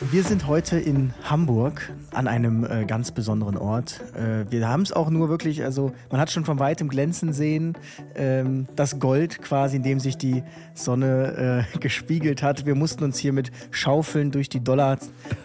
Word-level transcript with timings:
Wir 0.00 0.24
sind 0.24 0.48
heute 0.48 0.76
in 0.76 1.14
Hamburg 1.22 1.92
an 2.12 2.26
einem 2.26 2.64
äh, 2.64 2.84
ganz 2.84 3.12
besonderen 3.12 3.56
Ort. 3.56 4.00
Äh, 4.14 4.50
wir 4.50 4.68
haben 4.68 4.82
es 4.82 4.92
auch 4.92 5.08
nur 5.08 5.28
wirklich, 5.28 5.62
also 5.62 5.92
man 6.10 6.20
hat 6.20 6.32
schon 6.32 6.44
von 6.44 6.58
weitem 6.58 6.88
glänzen 6.88 7.32
sehen, 7.32 7.74
ähm, 8.16 8.66
das 8.74 8.98
Gold 8.98 9.40
quasi, 9.40 9.76
in 9.76 9.84
dem 9.84 10.00
sich 10.00 10.18
die 10.18 10.42
Sonne 10.74 11.66
äh, 11.74 11.78
gespiegelt 11.78 12.42
hat. 12.42 12.66
Wir 12.66 12.74
mussten 12.74 13.04
uns 13.04 13.18
hier 13.18 13.32
mit 13.32 13.52
Schaufeln 13.70 14.32
durch 14.32 14.48
die 14.48 14.62
Dollar, 14.62 14.98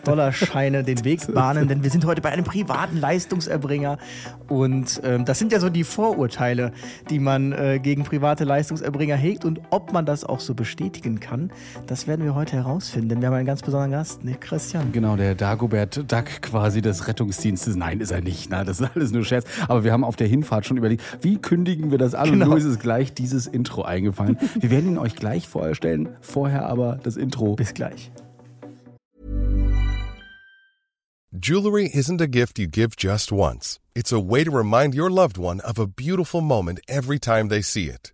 Dollarscheine 0.04 0.84
den 0.84 1.06
Weg 1.06 1.32
bahnen, 1.34 1.68
denn 1.68 1.84
wir 1.84 1.92
sind 1.92 2.06
heute 2.06 2.22
bei 2.22 2.32
einem 2.32 2.46
privaten 2.46 2.98
Leistungserbringer. 2.98 4.00
Und 4.48 5.00
ähm, 5.04 5.26
das 5.26 5.38
sind 5.38 5.52
ja 5.52 5.60
so 5.60 5.70
die 5.70 5.84
Vorurteile, 5.84 6.72
die 7.12 7.20
man 7.20 7.52
äh, 7.52 7.80
gegen 7.80 8.04
private 8.04 8.46
Leistungserbringer 8.46 9.16
hegt. 9.16 9.46
Und 9.46 9.62
ob 9.70 9.94
man 9.94 10.08
das 10.08 10.24
auch 10.24 10.40
so 10.40 10.56
bestätigen 10.56 11.20
kann, 11.20 11.52
das 11.86 12.08
werden 12.08 12.26
wir 12.26 12.34
heute 12.34 12.56
herausfinden. 12.56 13.10
Denn 13.10 13.22
wir 13.22 13.28
haben 13.28 13.36
einen 13.36 13.46
ganz 13.46 13.62
besonderen 13.62 13.92
Gast, 13.92 14.24
ne, 14.24 14.39
Christian. 14.42 14.92
Genau, 14.92 15.16
der 15.16 15.36
Dagobert 15.36 16.11
Duck 16.11 16.42
quasi 16.42 16.82
des 16.82 17.07
Rettungsdienstes. 17.07 17.75
Nein, 17.75 18.00
ist 18.00 18.11
er 18.11 18.21
nicht. 18.21 18.50
Na, 18.50 18.64
das 18.64 18.79
ist 18.79 18.89
alles 18.96 19.12
nur 19.12 19.24
Scherz. 19.24 19.46
Aber 19.68 19.84
wir 19.84 19.92
haben 19.92 20.04
auf 20.04 20.15
der 20.15 20.28
Hinfahrt 20.28 20.65
schon 20.65 20.78
überlegt, 20.78 21.04
wie 21.21 21.38
kündigen 21.38 21.92
wir 21.92 21.98
das 21.98 22.15
an? 22.15 22.32
Genau. 22.32 22.46
Und 22.46 22.50
nur 22.50 22.57
ist 22.57 22.65
es 22.65 22.79
gleich 22.79 23.14
dieses 23.14 23.48
Intro 23.48 23.84
eingefallen. 23.84 24.38
wir 24.60 24.71
werden 24.71 24.92
ihn 24.92 24.98
euch 24.98 25.15
gleich 25.15 25.48
vorstellen. 25.48 26.10
Vorher 26.21 26.65
aber 26.65 27.00
das 27.04 27.18
Intro. 27.18 27.56
Bis 27.56 27.74
gleich. 27.74 28.12
Jewelry 31.32 31.86
isn't 31.86 32.20
a 32.22 32.28
gift 32.28 32.58
you 32.58 32.67
give 32.67 32.95
just 32.98 33.31
once. 33.31 33.80
It's 33.94 34.12
a 34.12 34.20
way 34.20 34.44
to 34.44 34.52
remind 34.52 34.95
your 34.95 35.12
loved 35.12 35.38
one 35.38 35.62
of 35.62 35.78
a 35.78 35.86
beautiful 35.86 36.42
moment 36.42 36.80
every 36.88 37.20
time 37.20 37.50
they 37.50 37.62
see 37.62 37.86
it. 37.86 38.14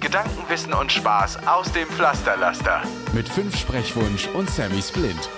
Gedanken, 0.11 0.49
Wissen 0.49 0.73
und 0.73 0.91
Spaß 0.91 1.47
aus 1.47 1.71
dem 1.71 1.87
Pflasterlaster. 1.87 2.81
Mit 3.13 3.29
fünf 3.29 3.55
Sprechwunsch 3.55 4.27
und 4.33 4.49
Sammy 4.49 4.81
Splint. 4.81 5.29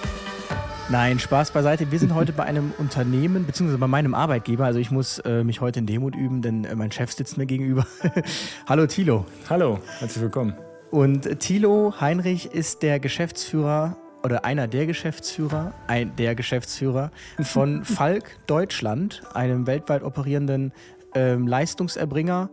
Nein, 0.90 1.20
Spaß 1.20 1.52
beiseite. 1.52 1.92
Wir 1.92 2.00
sind 2.00 2.16
heute 2.16 2.34
bei 2.34 2.42
einem 2.42 2.74
Unternehmen, 2.80 3.46
beziehungsweise 3.46 3.78
bei 3.78 3.86
meinem 3.86 4.16
Arbeitgeber. 4.16 4.66
Also 4.66 4.80
ich 4.80 4.90
muss 4.90 5.20
äh, 5.20 5.44
mich 5.44 5.62
heute 5.62 5.78
in 5.78 5.86
Demut 5.86 6.16
üben, 6.16 6.42
denn 6.42 6.66
äh, 6.66 6.74
mein 6.74 6.92
Chef 6.92 7.12
sitzt 7.12 7.38
mir 7.38 7.46
gegenüber. 7.46 7.86
Hallo 8.68 8.88
Thilo. 8.88 9.28
Hallo, 9.48 9.80
herzlich 10.00 10.24
willkommen. 10.24 10.56
Und 10.90 11.40
Thilo 11.40 11.94
Heinrich 12.02 12.48
ist 12.48 12.82
der 12.82 13.00
Geschäftsführer 13.00 13.96
oder 14.24 14.44
einer 14.44 14.68
der 14.68 14.88
Geschäftsführer, 14.88 15.76
ein 15.86 16.16
der 16.16 16.34
Geschäftsführer 16.34 17.12
von 17.44 17.84
Falk 17.86 18.38
Deutschland, 18.48 19.22
einem 19.36 19.68
weltweit 19.68 20.02
operierenden 20.02 20.74
ähm, 21.14 21.48
Leistungserbringer 21.48 22.50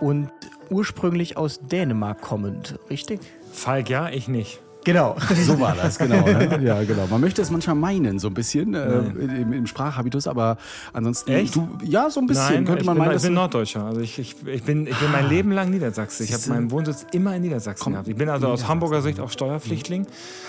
und 0.00 0.30
ursprünglich 0.70 1.36
aus 1.36 1.60
Dänemark 1.60 2.20
kommend, 2.20 2.78
richtig? 2.90 3.20
Falk 3.52 3.88
ja, 3.88 4.08
ich 4.08 4.28
nicht. 4.28 4.60
Genau. 4.84 5.16
So 5.34 5.58
war 5.58 5.74
das, 5.74 5.98
genau. 5.98 6.24
Ne? 6.24 6.60
Ja, 6.62 6.82
genau. 6.84 7.06
Man 7.08 7.20
möchte 7.20 7.42
es 7.42 7.50
manchmal 7.50 7.74
meinen, 7.74 8.18
so 8.18 8.28
ein 8.28 8.34
bisschen 8.34 8.74
äh, 8.74 8.98
im, 8.98 9.52
im, 9.52 9.66
Sprachhabitus, 9.66 10.26
aber 10.26 10.58
ansonsten. 10.92 11.32
Echt? 11.32 11.56
Du, 11.56 11.68
ja, 11.82 12.10
so 12.10 12.20
ein 12.20 12.26
bisschen 12.26 12.54
Nein, 12.54 12.64
könnte 12.64 12.84
man 12.84 12.96
ich 12.96 12.98
meinen. 12.98 13.08
Bin, 13.08 13.16
ich 13.16 13.22
bin 13.22 13.34
Norddeutscher. 13.34 13.84
Also 13.84 14.00
ich, 14.00 14.18
ich, 14.18 14.36
ich, 14.46 14.62
bin, 14.62 14.86
ich 14.86 14.96
bin 14.96 15.10
mein 15.10 15.28
Leben 15.28 15.52
lang 15.52 15.70
Niedersachse. 15.70 16.24
Ich 16.24 16.32
habe 16.32 16.42
meinen 16.48 16.70
Wohnsitz 16.70 17.06
immer 17.12 17.34
in 17.34 17.42
Niedersachsen 17.42 17.82
Komm, 17.82 17.92
gehabt. 17.94 18.08
Ich 18.08 18.16
bin 18.16 18.28
also 18.28 18.48
aus 18.48 18.68
Hamburger 18.68 19.02
Sicht 19.02 19.20
auch 19.20 19.30
Steuerpflichtling. 19.30 20.06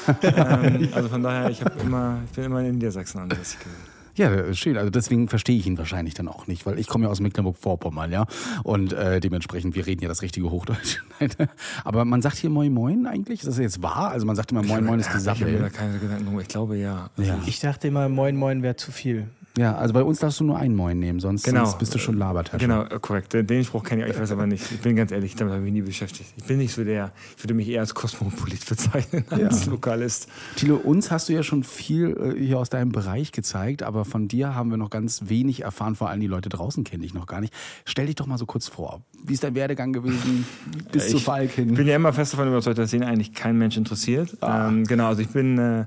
ähm, 0.21 0.89
also 0.93 1.09
von 1.09 1.23
daher, 1.23 1.49
ich, 1.49 1.61
immer, 1.83 2.19
ich 2.25 2.31
bin 2.31 2.45
immer 2.45 2.59
in 2.61 2.75
Niedersachsen 2.75 3.19
ansässig 3.21 3.59
gewesen. 3.59 3.94
Ja, 4.15 4.53
schön. 4.53 4.77
Also 4.77 4.89
deswegen 4.89 5.27
verstehe 5.27 5.57
ich 5.57 5.67
ihn 5.67 5.77
wahrscheinlich 5.77 6.13
dann 6.13 6.27
auch 6.27 6.47
nicht, 6.47 6.65
weil 6.65 6.79
ich 6.79 6.87
komme 6.87 7.05
ja 7.05 7.11
aus 7.11 7.19
Mecklenburg-Vorpommern, 7.19 8.11
ja. 8.11 8.25
Und 8.63 8.93
äh, 8.93 9.19
dementsprechend, 9.19 9.75
wir 9.75 9.85
reden 9.85 10.01
ja 10.01 10.07
das 10.07 10.21
richtige 10.21 10.49
Hochdeutsch. 10.49 11.01
Aber 11.83 12.05
man 12.05 12.21
sagt 12.21 12.37
hier 12.37 12.49
Moin 12.49 12.73
Moin 12.73 13.07
eigentlich? 13.07 13.41
Ist 13.41 13.47
das 13.47 13.57
jetzt 13.57 13.81
wahr? 13.81 14.11
Also 14.11 14.25
man 14.25 14.35
sagt 14.35 14.51
immer 14.51 14.63
Moin 14.63 14.85
Moin 14.85 14.99
ist 14.99 15.11
gesammelt. 15.11 15.49
Ich 15.49 15.53
habe 15.53 15.63
mir 15.63 15.69
da 15.69 15.69
keine 15.69 15.99
Gedanken 15.99 16.39
Ich 16.39 16.47
glaube 16.47 16.77
ja. 16.77 17.09
ja. 17.17 17.39
Ich 17.45 17.59
dachte 17.59 17.89
immer, 17.89 18.07
Moin 18.09 18.37
Moin 18.37 18.63
wäre 18.63 18.75
zu 18.77 18.91
viel. 18.91 19.27
Ja, 19.57 19.75
also 19.75 19.93
bei 19.93 20.03
uns 20.03 20.19
darfst 20.19 20.39
du 20.41 20.43
nur 20.43 20.57
einen 20.57 20.75
Moin 20.75 20.99
nehmen, 20.99 21.19
sonst, 21.21 21.43
genau. 21.43 21.63
sonst 21.63 21.79
bist 21.79 21.95
du 21.95 21.99
schon 21.99 22.17
Labertasche. 22.17 22.57
Genau, 22.57 22.83
äh, 22.83 22.99
korrekt. 22.99 23.33
Den 23.33 23.63
Spruch 23.63 23.83
kenne 23.83 24.03
ich, 24.03 24.11
ich 24.11 24.19
weiß 24.19 24.31
aber 24.31 24.47
nicht. 24.47 24.69
Ich 24.69 24.81
bin 24.81 24.97
ganz 24.97 25.11
ehrlich, 25.11 25.35
damit 25.35 25.53
habe 25.53 25.65
ich 25.65 25.71
mich 25.71 25.81
nie 25.81 25.87
beschäftigt. 25.87 26.33
Ich 26.35 26.43
bin 26.43 26.57
nicht 26.57 26.73
so 26.73 26.83
der, 26.83 27.13
ich 27.37 27.43
würde 27.43 27.53
mich 27.53 27.69
eher 27.69 27.79
als 27.79 27.93
Kosmopolit 27.93 28.65
bezeichnen, 28.67 29.23
als 29.29 29.65
ja. 29.65 29.71
Lokalist. 29.71 30.27
Tilo, 30.57 30.75
uns 30.75 31.09
hast 31.09 31.29
du 31.29 31.33
ja 31.33 31.41
schon 31.41 31.63
viel 31.63 32.35
äh, 32.35 32.39
hier 32.39 32.59
aus 32.59 32.69
deinem 32.69 32.91
Bereich 32.91 33.31
gezeigt, 33.31 33.81
aber 33.81 34.03
von 34.03 34.27
dir 34.27 34.55
haben 34.55 34.71
wir 34.71 34.77
noch 34.77 34.89
ganz 34.89 35.23
wenig 35.27 35.61
erfahren, 35.61 35.95
vor 35.95 36.09
allem 36.09 36.19
die 36.19 36.27
Leute 36.27 36.49
draußen 36.49 36.83
kennen 36.83 37.03
dich 37.03 37.13
noch 37.13 37.25
gar 37.25 37.39
nicht. 37.39 37.53
Stell 37.85 38.07
dich 38.07 38.15
doch 38.15 38.25
mal 38.25 38.37
so 38.37 38.45
kurz 38.45 38.67
vor. 38.67 39.01
Wie 39.23 39.33
ist 39.33 39.43
dein 39.43 39.55
Werdegang 39.55 39.93
gewesen 39.93 40.45
bis 40.91 41.05
ich 41.05 41.11
zu 41.11 41.19
Falk 41.19 41.51
hin? 41.51 41.69
Ich 41.69 41.75
bin 41.75 41.87
ja 41.87 41.95
immer 41.95 42.11
fest 42.11 42.33
davon 42.33 42.49
überzeugt, 42.49 42.77
dass 42.77 42.91
den 42.91 43.03
eigentlich 43.03 43.33
kein 43.33 43.57
Mensch 43.57 43.77
interessiert. 43.77 44.35
Ah. 44.41 44.67
Ähm, 44.67 44.83
genau, 44.83 45.07
also 45.07 45.21
ich 45.21 45.29
bin... 45.29 45.57
Äh, 45.57 45.85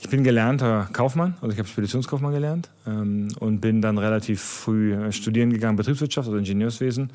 ich 0.00 0.08
bin 0.08 0.24
gelernter 0.24 0.88
Kaufmann, 0.92 1.34
also 1.42 1.52
ich 1.52 1.58
habe 1.58 1.68
Speditionskaufmann 1.68 2.32
gelernt 2.32 2.70
ähm, 2.86 3.28
und 3.38 3.60
bin 3.60 3.82
dann 3.82 3.98
relativ 3.98 4.40
früh 4.40 4.94
äh, 4.94 5.12
studieren 5.12 5.52
gegangen, 5.52 5.76
Betriebswirtschaft, 5.76 6.26
also 6.26 6.38
Ingenieurswesen, 6.38 7.10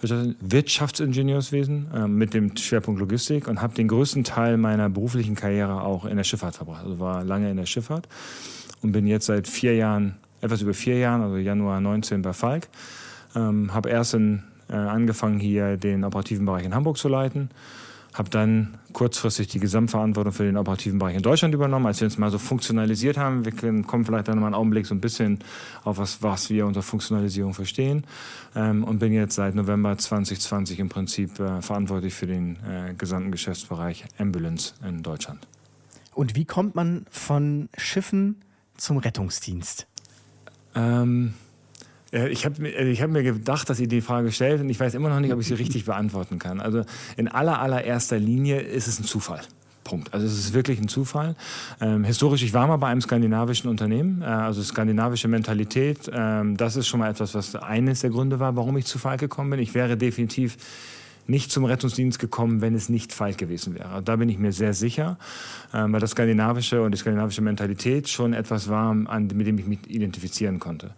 Wirtschaftsingenieurswesen 0.00 1.88
äh, 1.92 2.06
mit 2.06 2.32
dem 2.32 2.56
Schwerpunkt 2.56 3.00
Logistik 3.00 3.48
und 3.48 3.60
habe 3.60 3.74
den 3.74 3.88
größten 3.88 4.24
Teil 4.24 4.56
meiner 4.56 4.88
beruflichen 4.88 5.34
Karriere 5.34 5.82
auch 5.82 6.04
in 6.04 6.16
der 6.16 6.24
Schifffahrt 6.24 6.54
verbracht. 6.54 6.84
Also 6.84 7.00
war 7.00 7.24
lange 7.24 7.50
in 7.50 7.56
der 7.56 7.66
Schifffahrt 7.66 8.08
und 8.80 8.92
bin 8.92 9.06
jetzt 9.06 9.26
seit 9.26 9.48
vier 9.48 9.74
Jahren, 9.74 10.14
etwas 10.40 10.62
über 10.62 10.72
vier 10.72 10.98
Jahren, 10.98 11.22
also 11.22 11.36
Januar 11.36 11.80
19 11.80 12.22
bei 12.22 12.32
Falk. 12.32 12.68
Ähm, 13.34 13.74
habe 13.74 13.90
erst 13.90 14.14
in, 14.14 14.44
äh, 14.68 14.74
angefangen 14.74 15.40
hier 15.40 15.76
den 15.76 16.04
operativen 16.04 16.46
Bereich 16.46 16.64
in 16.64 16.74
Hamburg 16.74 16.96
zu 16.96 17.08
leiten 17.08 17.50
habe 18.14 18.28
dann 18.28 18.78
kurzfristig 18.92 19.48
die 19.48 19.60
Gesamtverantwortung 19.60 20.32
für 20.32 20.44
den 20.44 20.56
operativen 20.56 20.98
Bereich 20.98 21.16
in 21.16 21.22
Deutschland 21.22 21.54
übernommen, 21.54 21.86
als 21.86 22.00
wir 22.00 22.06
uns 22.06 22.18
mal 22.18 22.30
so 22.30 22.38
funktionalisiert 22.38 23.16
haben. 23.16 23.44
Wir 23.44 23.52
kommen 23.52 24.04
vielleicht 24.04 24.28
dann 24.28 24.40
mal 24.40 24.46
einen 24.46 24.54
Augenblick 24.54 24.86
so 24.86 24.94
ein 24.94 25.00
bisschen 25.00 25.38
auf 25.84 25.98
was, 25.98 26.22
was 26.22 26.50
wir 26.50 26.66
unter 26.66 26.82
Funktionalisierung 26.82 27.54
verstehen. 27.54 28.04
Ähm, 28.56 28.82
und 28.84 28.98
bin 28.98 29.12
jetzt 29.12 29.36
seit 29.36 29.54
November 29.54 29.96
2020 29.96 30.80
im 30.80 30.88
Prinzip 30.88 31.38
äh, 31.38 31.62
verantwortlich 31.62 32.14
für 32.14 32.26
den 32.26 32.56
äh, 32.56 32.94
gesamten 32.94 33.30
Geschäftsbereich 33.30 34.04
Ambulance 34.18 34.74
in 34.86 35.02
Deutschland. 35.02 35.46
Und 36.14 36.34
wie 36.34 36.44
kommt 36.44 36.74
man 36.74 37.06
von 37.10 37.68
Schiffen 37.76 38.42
zum 38.76 38.98
Rettungsdienst? 38.98 39.86
Ähm, 40.74 41.34
äh, 41.34 41.49
ich 42.12 42.44
habe 42.44 42.68
äh, 42.68 42.90
ich 42.90 43.02
hab 43.02 43.10
mir 43.10 43.22
gedacht, 43.22 43.68
dass 43.70 43.80
ihr 43.80 43.88
die 43.88 44.00
Frage 44.00 44.32
stellt 44.32 44.60
und 44.60 44.70
ich 44.70 44.80
weiß 44.80 44.94
immer 44.94 45.08
noch 45.08 45.20
nicht, 45.20 45.32
ob 45.32 45.40
ich 45.40 45.46
sie 45.46 45.54
richtig 45.54 45.84
beantworten 45.84 46.38
kann. 46.38 46.60
Also 46.60 46.84
in 47.16 47.28
aller 47.28 47.60
allererster 47.60 48.18
Linie 48.18 48.60
ist 48.60 48.86
es 48.86 48.98
ein 48.98 49.04
Zufall. 49.04 49.40
Punkt. 49.84 50.12
Also 50.14 50.26
es 50.26 50.38
ist 50.38 50.52
wirklich 50.52 50.78
ein 50.78 50.88
Zufall. 50.88 51.34
Ähm, 51.80 52.04
historisch, 52.04 52.42
ich 52.42 52.54
war 52.54 52.66
mal 52.66 52.76
bei 52.76 52.88
einem 52.88 53.00
skandinavischen 53.00 53.68
Unternehmen, 53.68 54.22
äh, 54.22 54.26
also 54.26 54.62
skandinavische 54.62 55.26
Mentalität. 55.26 56.10
Ähm, 56.12 56.56
das 56.56 56.76
ist 56.76 56.86
schon 56.86 57.00
mal 57.00 57.10
etwas, 57.10 57.34
was 57.34 57.56
eines 57.56 58.00
der 58.00 58.10
Gründe 58.10 58.38
war, 58.38 58.54
warum 58.56 58.76
ich 58.76 58.84
zu 58.84 58.98
Falk 58.98 59.20
gekommen 59.20 59.50
bin. 59.50 59.58
Ich 59.58 59.74
wäre 59.74 59.96
definitiv 59.96 60.58
nicht 61.26 61.50
zum 61.50 61.64
Rettungsdienst 61.64 62.18
gekommen, 62.18 62.60
wenn 62.60 62.74
es 62.74 62.88
nicht 62.88 63.12
Falk 63.12 63.38
gewesen 63.38 63.74
wäre. 63.74 64.02
Da 64.02 64.16
bin 64.16 64.28
ich 64.28 64.38
mir 64.38 64.52
sehr 64.52 64.74
sicher, 64.74 65.18
ähm, 65.72 65.92
weil 65.92 66.00
das 66.00 66.10
skandinavische 66.10 66.82
und 66.82 66.92
die 66.92 66.98
skandinavische 66.98 67.42
Mentalität 67.42 68.08
schon 68.08 68.32
etwas 68.32 68.68
war, 68.68 68.90
an, 68.90 69.28
mit 69.34 69.46
dem 69.46 69.58
ich 69.58 69.66
mich 69.66 69.78
identifizieren 69.88 70.60
konnte. 70.60 70.90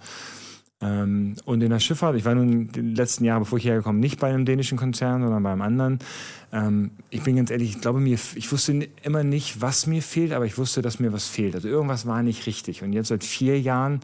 Ähm, 0.82 1.34
und 1.44 1.62
in 1.62 1.70
der 1.70 1.78
Schifffahrt, 1.78 2.16
ich 2.16 2.24
war 2.24 2.34
nun 2.34 2.70
die 2.72 2.80
letzten 2.80 3.24
Jahre, 3.24 3.40
bevor 3.40 3.58
ich 3.58 3.62
hierher 3.62 3.78
gekommen, 3.78 4.00
nicht 4.00 4.20
bei 4.20 4.28
einem 4.28 4.44
dänischen 4.44 4.76
Konzern, 4.76 5.22
sondern 5.22 5.42
bei 5.42 5.52
einem 5.52 5.62
anderen. 5.62 5.98
Ähm, 6.52 6.90
ich 7.10 7.22
bin 7.22 7.36
ganz 7.36 7.50
ehrlich, 7.50 7.70
ich 7.70 7.80
glaube 7.80 8.00
mir, 8.00 8.18
ich 8.34 8.52
wusste 8.52 8.88
immer 9.02 9.24
nicht, 9.24 9.60
was 9.60 9.86
mir 9.86 10.02
fehlt, 10.02 10.32
aber 10.32 10.44
ich 10.44 10.58
wusste, 10.58 10.82
dass 10.82 11.00
mir 11.00 11.12
was 11.12 11.26
fehlt. 11.26 11.54
Also 11.54 11.68
irgendwas 11.68 12.06
war 12.06 12.22
nicht 12.22 12.46
richtig. 12.46 12.82
Und 12.82 12.92
jetzt 12.92 13.08
seit 13.08 13.24
vier 13.24 13.60
Jahren 13.60 14.00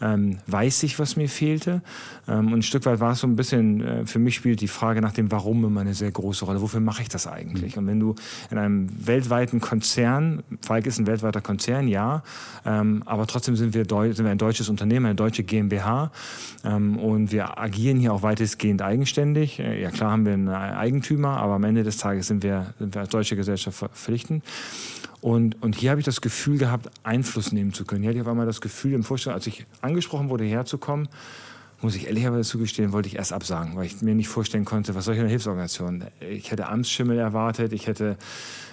ähm, 0.00 0.38
weiß 0.46 0.82
ich, 0.82 0.98
was 0.98 1.16
mir 1.16 1.28
fehlte. 1.28 1.82
Ähm, 2.28 2.48
und 2.48 2.58
ein 2.58 2.62
Stück 2.62 2.84
weit 2.86 3.00
war 3.00 3.12
es 3.12 3.20
so 3.20 3.26
ein 3.26 3.36
bisschen, 3.36 3.80
äh, 3.80 4.06
für 4.06 4.18
mich 4.18 4.34
spielt 4.34 4.60
die 4.60 4.68
Frage 4.68 5.00
nach 5.00 5.12
dem 5.12 5.30
Warum 5.32 5.64
immer 5.64 5.80
eine 5.80 5.94
sehr 5.94 6.10
große 6.10 6.44
Rolle. 6.44 6.60
Wofür 6.60 6.80
mache 6.80 7.02
ich 7.02 7.08
das 7.08 7.26
eigentlich? 7.26 7.76
Mhm. 7.76 7.80
Und 7.80 7.86
wenn 7.86 8.00
du 8.00 8.14
in 8.50 8.58
einem 8.58 9.06
weltweiten 9.06 9.60
Konzern, 9.60 10.42
Falk 10.60 10.86
ist 10.86 10.98
ein 10.98 11.06
weltweiter 11.06 11.40
Konzern, 11.40 11.88
ja, 11.88 12.22
ähm, 12.64 13.02
aber 13.06 13.26
trotzdem 13.26 13.56
sind 13.56 13.74
wir, 13.74 13.84
sind 13.84 14.24
wir 14.24 14.30
ein 14.30 14.38
deutsches 14.38 14.68
Unternehmen, 14.68 15.06
eine 15.06 15.14
deutsche 15.14 15.44
GmbH 15.44 16.10
ähm, 16.64 16.98
und 16.98 17.32
wir 17.32 17.58
agieren 17.58 17.98
hier 17.98 18.12
auch 18.12 18.22
weitestgehend 18.22 18.82
eigenständig. 18.82 19.60
Äh, 19.60 19.80
ja 19.80 19.90
klar 19.90 20.12
haben 20.12 20.26
wir 20.26 20.34
einen 20.34 20.48
Eigentümer, 20.48 21.38
aber 21.38 21.54
am 21.54 21.64
Ende 21.64 21.84
des 21.86 21.96
Tages 21.96 22.26
sind 22.26 22.42
wir, 22.42 22.74
sind 22.78 22.94
wir 22.94 23.00
als 23.00 23.10
deutsche 23.10 23.36
Gesellschaft 23.36 23.78
verpflichtend. 23.78 24.44
Und, 25.20 25.60
und 25.62 25.74
hier 25.74 25.90
habe 25.90 26.00
ich 26.00 26.04
das 26.04 26.20
Gefühl 26.20 26.58
gehabt, 26.58 26.90
Einfluss 27.02 27.52
nehmen 27.52 27.72
zu 27.72 27.84
können. 27.84 28.02
Hier 28.02 28.10
hatte 28.10 28.18
ich 28.18 28.22
auf 28.22 28.28
einmal 28.28 28.46
das 28.46 28.60
Gefühl 28.60 28.92
im 28.92 29.02
Vorstand, 29.02 29.34
als 29.34 29.46
ich 29.46 29.66
angesprochen 29.80 30.28
wurde, 30.28 30.44
herzukommen, 30.44 31.08
muss 31.82 31.94
ich 31.94 32.06
ehrlicherweise 32.06 32.48
zugestehen, 32.48 32.92
wollte 32.92 33.08
ich 33.08 33.16
erst 33.16 33.32
absagen, 33.32 33.76
weil 33.76 33.86
ich 33.86 34.00
mir 34.00 34.14
nicht 34.14 34.28
vorstellen 34.28 34.64
konnte, 34.64 34.94
was 34.94 35.04
soll 35.04 35.14
ich 35.14 35.18
in 35.18 35.24
einer 35.24 35.30
Hilfsorganisation? 35.30 36.04
Ich 36.20 36.50
hätte 36.50 36.68
Amtsschimmel 36.68 37.18
erwartet, 37.18 37.72
ich 37.72 37.86
hätte, 37.86 38.16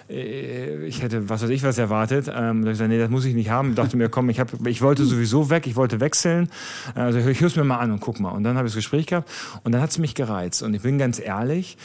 äh, 0.10 0.86
ich 0.86 1.02
hätte 1.02 1.30
was 1.30 1.44
weiß 1.44 1.50
ich 1.50 1.64
was 1.64 1.78
erwartet. 1.78 2.28
Ähm, 2.34 2.64
da 2.64 2.70
ich 2.70 2.74
gesagt, 2.74 2.90
nee, 2.90 3.00
das 3.00 3.10
muss 3.10 3.26
ich 3.26 3.34
nicht 3.34 3.50
haben. 3.50 3.72
Ich 3.72 3.76
dachte 3.76 3.98
mir, 3.98 4.10
komm, 4.10 4.30
ich, 4.30 4.40
hab, 4.40 4.66
ich 4.66 4.82
wollte 4.82 5.06
sowieso 5.06 5.50
weg, 5.50 5.68
ich 5.68 5.76
wollte 5.76 6.00
wechseln. 6.00 6.50
Also 6.96 7.20
ich 7.20 7.42
höre 7.42 7.48
es 7.48 7.56
mir 7.56 7.66
mal 7.66 7.80
an 7.80 7.92
und 7.92 8.00
guck 8.00 8.20
mal. 8.20 8.30
Und 8.30 8.44
dann 8.44 8.58
habe 8.58 8.68
ich 8.68 8.74
das 8.74 8.78
Gespräch 8.78 9.08
gehabt 9.08 9.30
und 9.64 9.74
dann 9.74 9.82
hat 9.82 9.90
es 9.90 9.98
mich 9.98 10.16
gereizt. 10.16 10.64
Und 10.64 10.74
ich 10.74 10.82
bin 10.82 10.98
ganz 10.98 11.20
ehrlich, 11.20 11.78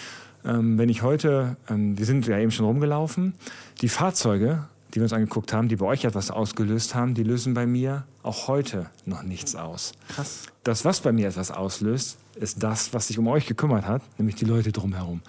wenn 0.43 0.88
ich 0.88 1.02
heute, 1.02 1.56
ähm, 1.69 1.99
wir 1.99 2.06
sind 2.06 2.26
ja 2.26 2.38
eben 2.38 2.50
schon 2.50 2.67
rumgelaufen, 2.67 3.35
die 3.81 3.88
Fahrzeuge, 3.88 4.64
die 4.90 4.96
wir 4.96 5.02
uns 5.02 5.12
angeguckt 5.12 5.52
haben, 5.52 5.69
die 5.69 5.76
bei 5.76 5.87
euch 5.87 6.05
etwas 6.05 6.31
ausgelöst 6.31 6.94
haben, 6.94 7.14
die 7.14 7.23
lösen 7.23 7.55
bei 7.55 7.67
mir 7.67 8.05
auch 8.23 8.49
heute 8.49 8.87
noch 9.05 9.23
nichts 9.23 9.55
aus. 9.55 9.93
Krass. 10.08 10.43
Das, 10.64 10.85
was 10.85 11.00
bei 11.00 11.12
mir 11.12 11.29
etwas 11.29 11.50
auslöst, 11.50 12.19
ist 12.38 12.62
das, 12.62 12.94
was 12.94 13.08
sich 13.08 13.19
um 13.19 13.29
euch 13.29 13.46
gekümmert 13.46 13.87
hat, 13.87 14.02
nämlich 14.19 14.37
die 14.37 14.44
Leute 14.44 14.73
drumherum. 14.73 15.20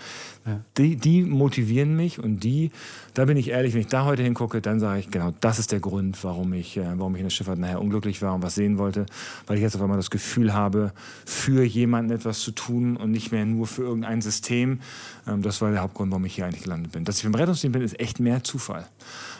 Ja. 0.45 0.61
Die, 0.77 0.95
die 0.95 1.23
motivieren 1.23 1.95
mich 1.95 2.19
und 2.19 2.43
die, 2.43 2.71
da 3.13 3.25
bin 3.25 3.37
ich 3.37 3.49
ehrlich, 3.49 3.73
wenn 3.73 3.81
ich 3.81 3.87
da 3.87 4.05
heute 4.05 4.23
hingucke, 4.23 4.61
dann 4.61 4.79
sage 4.79 5.01
ich, 5.01 5.11
genau, 5.11 5.33
das 5.41 5.59
ist 5.59 5.71
der 5.71 5.79
Grund, 5.79 6.23
warum 6.23 6.53
ich, 6.53 6.77
äh, 6.77 6.85
warum 6.95 7.15
ich 7.15 7.19
in 7.19 7.25
der 7.25 7.31
Schifffahrt 7.31 7.59
nachher 7.59 7.81
unglücklich 7.81 8.21
war 8.21 8.33
und 8.33 8.41
was 8.41 8.55
sehen 8.55 8.77
wollte, 8.77 9.05
weil 9.47 9.57
ich 9.57 9.63
jetzt 9.63 9.75
auf 9.75 9.81
einmal 9.81 9.97
das 9.97 10.09
Gefühl 10.09 10.53
habe, 10.53 10.93
für 11.25 11.63
jemanden 11.63 12.11
etwas 12.11 12.39
zu 12.39 12.51
tun 12.51 12.97
und 12.97 13.11
nicht 13.11 13.31
mehr 13.31 13.45
nur 13.45 13.67
für 13.67 13.83
irgendein 13.83 14.21
System. 14.21 14.79
Ähm, 15.27 15.41
das 15.41 15.61
war 15.61 15.71
der 15.71 15.81
Hauptgrund, 15.81 16.11
warum 16.11 16.25
ich 16.25 16.35
hier 16.35 16.45
eigentlich 16.45 16.63
gelandet 16.63 16.91
bin. 16.91 17.05
Dass 17.05 17.17
ich 17.17 17.23
beim 17.23 17.35
Rettungsdienst 17.35 17.73
bin, 17.73 17.81
ist 17.81 17.99
echt 17.99 18.19
mehr 18.19 18.43
Zufall. 18.43 18.87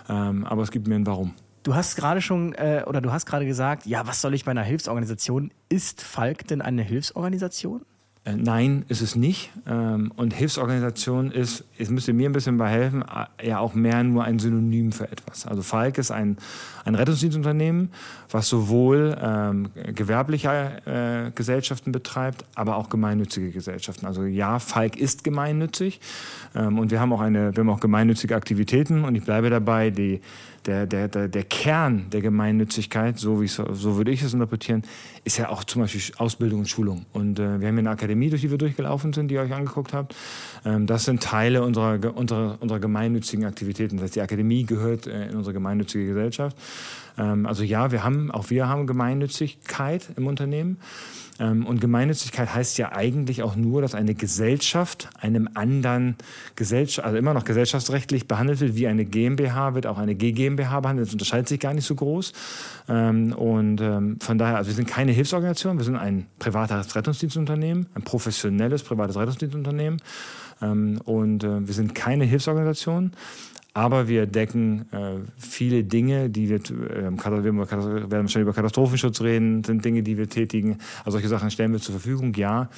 Ähm, 0.10 0.46
aber 0.46 0.64
es 0.64 0.72
gibt 0.72 0.88
mir 0.88 0.96
ein 0.96 1.06
Warum. 1.06 1.34
Du 1.64 1.76
hast 1.76 1.96
gerade 1.96 2.22
schon 2.22 2.54
äh, 2.54 2.84
oder 2.88 3.02
du 3.02 3.12
hast 3.12 3.26
gerade 3.26 3.46
gesagt, 3.46 3.86
ja, 3.86 4.08
was 4.08 4.22
soll 4.22 4.34
ich 4.34 4.46
bei 4.46 4.52
einer 4.52 4.64
Hilfsorganisation? 4.64 5.52
Ist 5.68 6.02
Falk 6.02 6.48
denn 6.48 6.62
eine 6.62 6.84
Hilfsorganisation? 6.84 7.82
Äh, 8.26 8.36
nein, 8.36 8.86
ist 8.90 9.02
es 9.02 9.16
nicht. 9.16 9.50
Ähm, 9.66 10.12
und 10.16 10.34
Hilfsorganisation 10.34 11.32
ist, 11.32 11.64
es 11.78 11.90
müsste 11.90 12.12
mir 12.14 12.30
ein 12.30 12.34
bisschen 12.34 12.58
bei 12.58 12.70
helfen, 12.70 13.04
äh, 13.04 13.48
ja 13.48 13.60
auch 13.60 13.74
mehr 13.74 14.04
nur 14.04 14.24
ein 14.24 14.40
Synonym 14.40 14.92
für 14.92 15.10
etwas. 15.10 15.48
Also 15.48 15.62
Falk 15.62 15.98
ist 15.98 16.12
ein, 16.12 16.38
ein 16.84 16.96
Rettungsdienstunternehmen, 16.96 17.92
was 18.30 18.50
sowohl 18.50 19.18
ähm, 19.22 19.70
gewerbliche 19.96 21.30
äh, 21.30 21.32
Gesellschaften 21.32 21.92
betreibt, 21.92 22.44
aber 22.56 22.76
auch 22.76 22.90
gemeinnützige 22.90 23.52
Gesellschaften. 23.52 24.06
Also 24.06 24.26
ja, 24.26 24.60
Falk 24.60 24.98
ist 24.98 25.24
gemeinnützig 25.24 26.02
ähm, 26.56 26.78
und 26.78 26.92
wir 26.92 27.00
haben 27.00 27.14
auch 27.14 27.22
eine, 27.22 27.56
wir 27.56 27.62
haben 27.62 27.70
auch 27.70 27.80
gemeinnützige 27.80 28.36
Aktivitäten 28.36 29.06
und 29.06 29.16
ich 29.16 29.24
bleibe 29.24 29.50
dabei, 29.50 29.92
die 29.92 30.22
der, 30.66 30.86
der, 30.86 31.08
der, 31.08 31.28
der 31.28 31.44
Kern 31.44 32.10
der 32.12 32.22
Gemeinnützigkeit, 32.22 33.18
so, 33.18 33.42
wie 33.42 33.48
so 33.48 33.98
würde 33.98 34.12
ich 34.12 34.22
es 34.22 34.34
interpretieren, 34.34 34.84
ist 35.24 35.38
ja 35.38 35.50
auch 35.50 35.64
zum 35.64 35.82
Beispiel 35.82 36.02
Ausbildung 36.18 36.60
und 36.60 36.70
Schulung. 36.70 37.06
Und 37.14 37.40
äh, 37.40 37.60
wir 37.60 37.68
haben 37.68 37.76
hier 37.76 37.80
eine 37.80 37.90
Akademie, 37.90 38.30
durch 38.30 38.42
die 38.42 38.52
wir 38.52 38.58
durchgelaufen 38.58 39.14
sind, 39.14 39.30
die 39.30 39.36
ihr 39.36 39.42
euch 39.42 39.54
angeguckt 39.54 39.94
habt. 39.94 40.16
Ähm, 40.66 40.88
das 40.88 41.06
sind 41.06 41.24
Teile 41.24 41.64
unserer, 41.64 42.16
unserer, 42.16 42.58
unserer 42.60 42.80
gemeinnützigen 42.80 43.46
Aktivitäten. 43.46 43.98
Das 43.98 44.06
heißt, 44.06 44.16
die 44.16 44.22
Akademie 44.22 44.66
gehört 44.66 45.08
äh, 45.08 45.30
in 45.30 45.36
unsere 45.36 45.54
gemeinnützige 45.54 46.06
Gesellschaft. 46.08 46.58
Ähm, 47.18 47.46
also 47.46 47.64
ja, 47.64 47.92
wir 47.92 48.04
haben, 48.04 48.32
auch 48.32 48.50
wir 48.50 48.68
haben 48.68 48.88
Gemeinnützigkeit 48.88 50.10
im 50.16 50.28
Unternehmen. 50.28 50.78
Ähm, 51.40 51.66
und 51.66 51.82
Gemeinnützigkeit 51.82 52.54
heißt 52.54 52.78
ja 52.78 52.92
eigentlich 52.92 53.44
auch 53.44 53.56
nur, 53.56 53.82
dass 53.82 53.96
eine 53.96 54.16
Gesellschaft 54.16 55.10
einem 55.20 55.50
anderen 55.54 56.16
Gesellschaft, 56.56 57.06
also 57.06 57.18
immer 57.18 57.34
noch 57.34 57.46
gesellschaftsrechtlich 57.46 58.28
behandelt 58.28 58.60
wird, 58.60 58.76
wie 58.76 58.88
eine 58.88 59.06
GmbH 59.06 59.76
wird 59.76 59.88
auch 59.88 59.98
eine 59.98 60.16
GmbH 60.16 60.80
behandelt. 60.80 61.08
Das 61.08 61.14
unterscheidet 61.14 61.48
sich 61.48 61.60
gar 61.60 61.74
nicht 61.74 61.86
so 61.86 61.96
groß. 61.96 62.34
Ähm, 62.88 63.34
und 63.34 63.82
ähm, 63.82 64.18
von 64.20 64.38
daher, 64.38 64.58
also 64.58 64.70
wir 64.70 64.76
sind 64.76 64.88
keine 64.88 65.12
Hilfsorganisation, 65.12 65.78
wir 65.78 65.86
sind 65.86 65.96
ein 65.96 66.28
privates 66.40 66.96
Rettungsdienstunternehmen, 66.96 67.88
ein 67.96 68.04
professionelles 68.04 68.84
privates 68.84 69.16
Rettungsdienstunternehmen. 69.16 70.02
Und 70.62 71.46
äh, 71.46 71.66
wir 71.66 71.74
sind 71.74 71.96
keine 71.96 72.26
Hilfsorganisation, 72.26 73.14
aber 73.74 74.08
wir 74.08 74.26
decken 74.26 74.92
äh, 74.92 75.20
viele 75.38 75.84
Dinge, 75.84 76.30
die 76.30 76.50
wir, 76.50 76.58
äh, 76.58 77.12
wir 77.12 77.44
werden 77.44 77.58
wahrscheinlich 77.58 78.36
über 78.36 78.54
Katastrophenschutz 78.54 79.22
reden, 79.22 79.64
sind 79.64 79.86
Dinge, 79.86 80.04
die 80.04 80.18
wir 80.18 80.30
tätigen. 80.30 80.80
Also 81.00 81.12
solche 81.12 81.30
Sachen 81.30 81.52
stellen 81.52 81.72
wir 81.72 81.80
zur 81.80 81.94
Verfügung, 81.94 82.34
ja, 82.34 82.70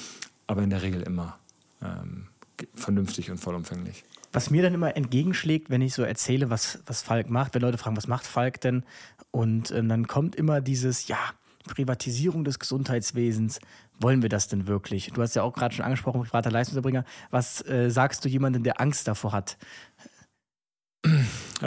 aber 0.46 0.62
in 0.62 0.70
der 0.70 0.82
Regel 0.82 1.02
immer 1.02 1.38
ähm, 1.82 2.26
vernünftig 2.74 3.30
und 3.30 3.38
vollumfänglich. 3.38 4.04
Was 4.32 4.50
mir 4.50 4.62
dann 4.62 4.74
immer 4.74 4.96
entgegenschlägt, 4.96 5.70
wenn 5.70 5.82
ich 5.82 5.94
so 5.94 6.02
erzähle, 6.02 6.50
was, 6.50 6.80
was 6.86 7.02
Falk 7.02 7.28
macht, 7.28 7.54
wenn 7.54 7.62
Leute 7.62 7.78
fragen, 7.78 7.96
was 7.96 8.06
macht 8.06 8.26
Falk 8.26 8.60
denn? 8.60 8.84
Und 9.30 9.70
äh, 9.70 9.82
dann 9.82 10.06
kommt 10.06 10.36
immer 10.36 10.60
dieses, 10.60 11.08
ja, 11.08 11.18
Privatisierung 11.64 12.44
des 12.44 12.58
Gesundheitswesens, 12.58 13.60
wollen 13.98 14.22
wir 14.22 14.28
das 14.28 14.48
denn 14.48 14.66
wirklich? 14.66 15.10
Du 15.14 15.22
hast 15.22 15.34
ja 15.34 15.42
auch 15.42 15.52
gerade 15.52 15.74
schon 15.74 15.84
angesprochen, 15.84 16.22
privater 16.22 16.50
Leistungserbringer. 16.50 17.04
Was 17.30 17.64
äh, 17.66 17.90
sagst 17.90 18.24
du 18.24 18.28
jemandem, 18.28 18.64
der 18.64 18.80
Angst 18.80 19.06
davor 19.06 19.32
hat? 19.32 19.56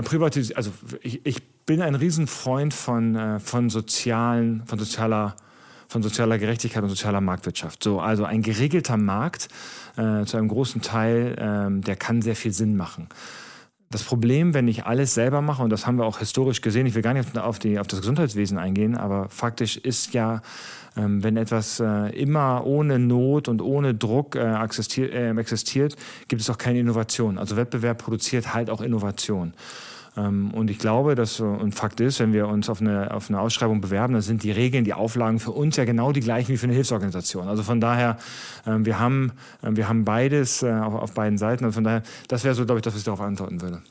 Privatis 0.01 0.51
also 0.51 0.71
ich, 1.01 1.25
ich, 1.25 1.41
bin 1.65 1.81
ein 1.81 1.95
Riesenfreund 1.95 2.75
von, 2.75 3.15
äh, 3.15 3.39
von 3.39 3.71
sozialen, 3.71 4.63
von 4.67 4.77
sozialer 4.77 5.35
von 5.87 6.03
sozialer 6.03 6.37
Gerechtigkeit 6.37 6.83
und 6.83 6.89
sozialer 6.89 7.21
Marktwirtschaft. 7.21 7.83
So, 7.83 7.99
also 7.99 8.25
ein 8.25 8.41
geregelter 8.41 8.97
Markt 8.97 9.47
äh, 9.97 10.25
zu 10.25 10.37
einem 10.37 10.47
großen 10.47 10.81
Teil, 10.81 11.35
äh, 11.37 11.81
der 11.81 11.95
kann 11.95 12.21
sehr 12.21 12.35
viel 12.35 12.51
Sinn 12.51 12.75
machen. 12.75 13.07
Das 13.91 14.03
Problem, 14.03 14.53
wenn 14.53 14.67
ich 14.67 14.85
alles 14.85 15.13
selber 15.13 15.41
mache, 15.41 15.63
und 15.63 15.69
das 15.69 15.85
haben 15.85 15.97
wir 15.97 16.05
auch 16.05 16.19
historisch 16.19 16.61
gesehen, 16.61 16.85
ich 16.85 16.95
will 16.95 17.01
gar 17.01 17.13
nicht 17.13 17.37
auf, 17.37 17.59
die, 17.59 17.79
auf 17.79 17.87
das 17.87 18.01
Gesundheitswesen 18.01 18.57
eingehen, 18.57 18.97
aber 18.97 19.29
faktisch 19.29 19.77
ist 19.77 20.13
ja, 20.13 20.41
ähm, 20.97 21.23
wenn 21.23 21.37
etwas 21.37 21.79
äh, 21.79 22.09
immer 22.17 22.65
ohne 22.65 22.99
Not 22.99 23.47
und 23.47 23.61
ohne 23.61 23.93
Druck 23.93 24.35
äh, 24.35 24.63
existiert, 24.63 25.13
äh, 25.13 25.31
existiert, 25.31 25.95
gibt 26.27 26.41
es 26.41 26.49
auch 26.49 26.57
keine 26.57 26.79
Innovation. 26.79 27.37
Also 27.37 27.57
Wettbewerb 27.57 27.99
produziert 27.99 28.53
halt 28.53 28.69
auch 28.69 28.81
Innovation. 28.81 29.53
Ähm, 30.17 30.51
und 30.53 30.69
ich 30.69 30.79
glaube, 30.79 31.15
dass, 31.15 31.39
und 31.39 31.75
Fakt 31.75 31.99
ist, 31.99 32.19
wenn 32.19 32.33
wir 32.33 32.47
uns 32.47 32.69
auf 32.69 32.81
eine, 32.81 33.13
auf 33.13 33.29
eine 33.29 33.39
Ausschreibung 33.39 33.81
bewerben, 33.81 34.13
dann 34.13 34.21
sind 34.21 34.43
die 34.43 34.51
Regeln, 34.51 34.85
die 34.85 34.93
Auflagen 34.93 35.39
für 35.39 35.51
uns 35.51 35.75
ja 35.75 35.85
genau 35.85 36.11
die 36.11 36.21
gleichen 36.21 36.53
wie 36.53 36.57
für 36.57 36.67
eine 36.67 36.73
Hilfsorganisation. 36.73 37.47
Also 37.47 37.63
von 37.63 37.81
daher, 37.81 38.17
ähm, 38.65 38.85
wir 38.85 38.99
haben, 38.99 39.33
ähm, 39.63 39.75
wir 39.75 39.89
haben 39.89 40.05
beides 40.05 40.63
äh, 40.63 40.71
auf, 40.71 40.93
auf 40.93 41.13
beiden 41.13 41.37
Seiten. 41.37 41.65
Und 41.65 41.73
von 41.73 41.83
daher, 41.83 42.03
das 42.27 42.43
wäre 42.43 42.55
so, 42.55 42.65
glaube 42.65 42.79
ich, 42.79 42.83
das, 42.83 42.93
was 42.93 42.99
ich 42.99 43.05
darauf 43.05 43.21
antworten 43.21 43.61
würde. 43.61 43.81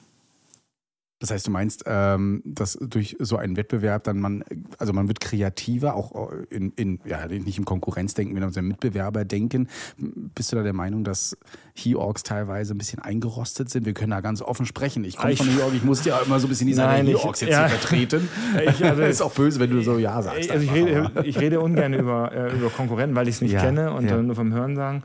Das 1.20 1.30
heißt, 1.30 1.46
du 1.46 1.50
meinst, 1.52 1.84
ähm, 1.86 2.42
dass 2.44 2.76
durch 2.80 3.16
so 3.18 3.36
einen 3.36 3.56
Wettbewerb 3.56 4.04
dann 4.04 4.20
man, 4.20 4.44
also 4.78 4.92
man 4.92 5.08
wird 5.08 5.20
kreativer, 5.20 5.94
auch 5.94 6.30
in, 6.50 6.72
in 6.76 7.00
ja, 7.04 7.26
nicht 7.26 7.56
im 7.56 7.64
Konkurrenzdenken, 7.64 8.38
sondern 8.38 8.64
im 8.64 8.68
Mitbewerber 8.68 9.24
denken. 9.24 9.68
Bist 9.96 10.52
du 10.52 10.56
da 10.56 10.62
der 10.62 10.72
Meinung, 10.72 11.04
dass 11.04 11.36
He-Orgs 11.74 12.24
teilweise 12.24 12.74
ein 12.74 12.78
bisschen 12.78 12.98
eingerostet 12.98 13.70
sind? 13.70 13.86
Wir 13.86 13.94
können 13.94 14.10
da 14.10 14.20
ganz 14.20 14.42
offen 14.42 14.66
sprechen. 14.66 15.04
Ich 15.04 15.16
komme 15.16 15.36
von 15.36 15.46
He-Org, 15.46 15.72
ich 15.72 15.84
muss 15.84 16.04
ja 16.04 16.18
immer 16.18 16.40
so 16.40 16.46
ein 16.46 16.50
bisschen 16.50 16.66
die 16.66 16.74
Seite 16.74 17.06
He-Orgs 17.06 17.40
jetzt 17.40 17.52
ja. 17.52 17.68
hier 17.68 17.78
vertreten. 17.78 18.28
Ich, 18.64 18.84
also, 18.84 19.02
ist 19.14 19.22
auch 19.22 19.32
böse, 19.32 19.60
wenn 19.60 19.70
du 19.70 19.82
so 19.82 19.98
Ja 19.98 20.22
sagst. 20.22 20.50
Also 20.50 20.64
ich, 20.64 20.72
rede, 20.72 21.10
ich 21.24 21.38
rede 21.38 21.60
ungern 21.60 21.92
über, 21.92 22.32
äh, 22.32 22.54
über 22.54 22.70
Konkurrenten, 22.70 23.16
weil 23.16 23.28
ich 23.28 23.36
es 23.36 23.40
nicht 23.40 23.52
ja, 23.52 23.60
kenne 23.60 23.92
und 23.92 24.08
ja. 24.08 24.16
nur 24.20 24.34
vom 24.34 24.52
Hören 24.52 24.76
sagen. 24.76 25.02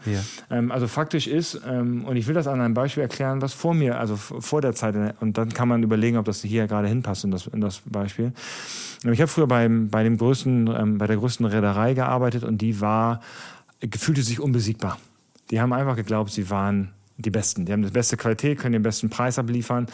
Ähm, 0.49 0.71
also 0.71 0.87
faktisch 0.87 1.27
ist, 1.27 1.61
ähm, 1.67 2.05
und 2.05 2.15
ich 2.15 2.27
will 2.27 2.33
das 2.33 2.47
an 2.47 2.61
einem 2.61 2.73
Beispiel 2.73 3.03
erklären, 3.03 3.41
was 3.41 3.53
vor 3.53 3.73
mir, 3.73 3.99
also 3.99 4.15
vor 4.15 4.61
der 4.61 4.73
Zeit, 4.73 4.95
und 5.19 5.37
dann 5.37 5.49
kann 5.49 5.67
man 5.67 5.83
überlegen, 5.83 5.98
überlegen, 5.99 6.17
ob 6.17 6.25
das 6.25 6.41
hier 6.41 6.67
gerade 6.67 6.87
hinpasst 6.87 7.25
in 7.25 7.31
das, 7.31 7.47
in 7.47 7.61
das 7.61 7.81
Beispiel. 7.85 8.31
Ich 9.03 9.21
habe 9.21 9.27
früher 9.27 9.47
beim, 9.47 9.89
bei, 9.89 10.03
dem 10.03 10.17
größten, 10.17 10.67
ähm, 10.67 10.97
bei 10.97 11.07
der 11.07 11.17
größten 11.17 11.45
Reederei 11.45 11.93
gearbeitet 11.93 12.43
und 12.43 12.59
die 12.59 12.81
war, 12.81 13.21
fühlte 13.97 14.21
sich 14.21 14.39
unbesiegbar. 14.39 14.97
Die 15.51 15.59
haben 15.59 15.73
einfach 15.73 15.95
geglaubt, 15.95 16.31
sie 16.31 16.49
waren 16.49 16.91
die 17.17 17.31
Besten. 17.31 17.65
Die 17.65 17.73
haben 17.73 17.81
die 17.81 17.89
beste 17.89 18.17
Qualität, 18.17 18.59
können 18.59 18.73
den 18.73 18.83
besten 18.83 19.09
Preis 19.09 19.37
abliefern. 19.37 19.87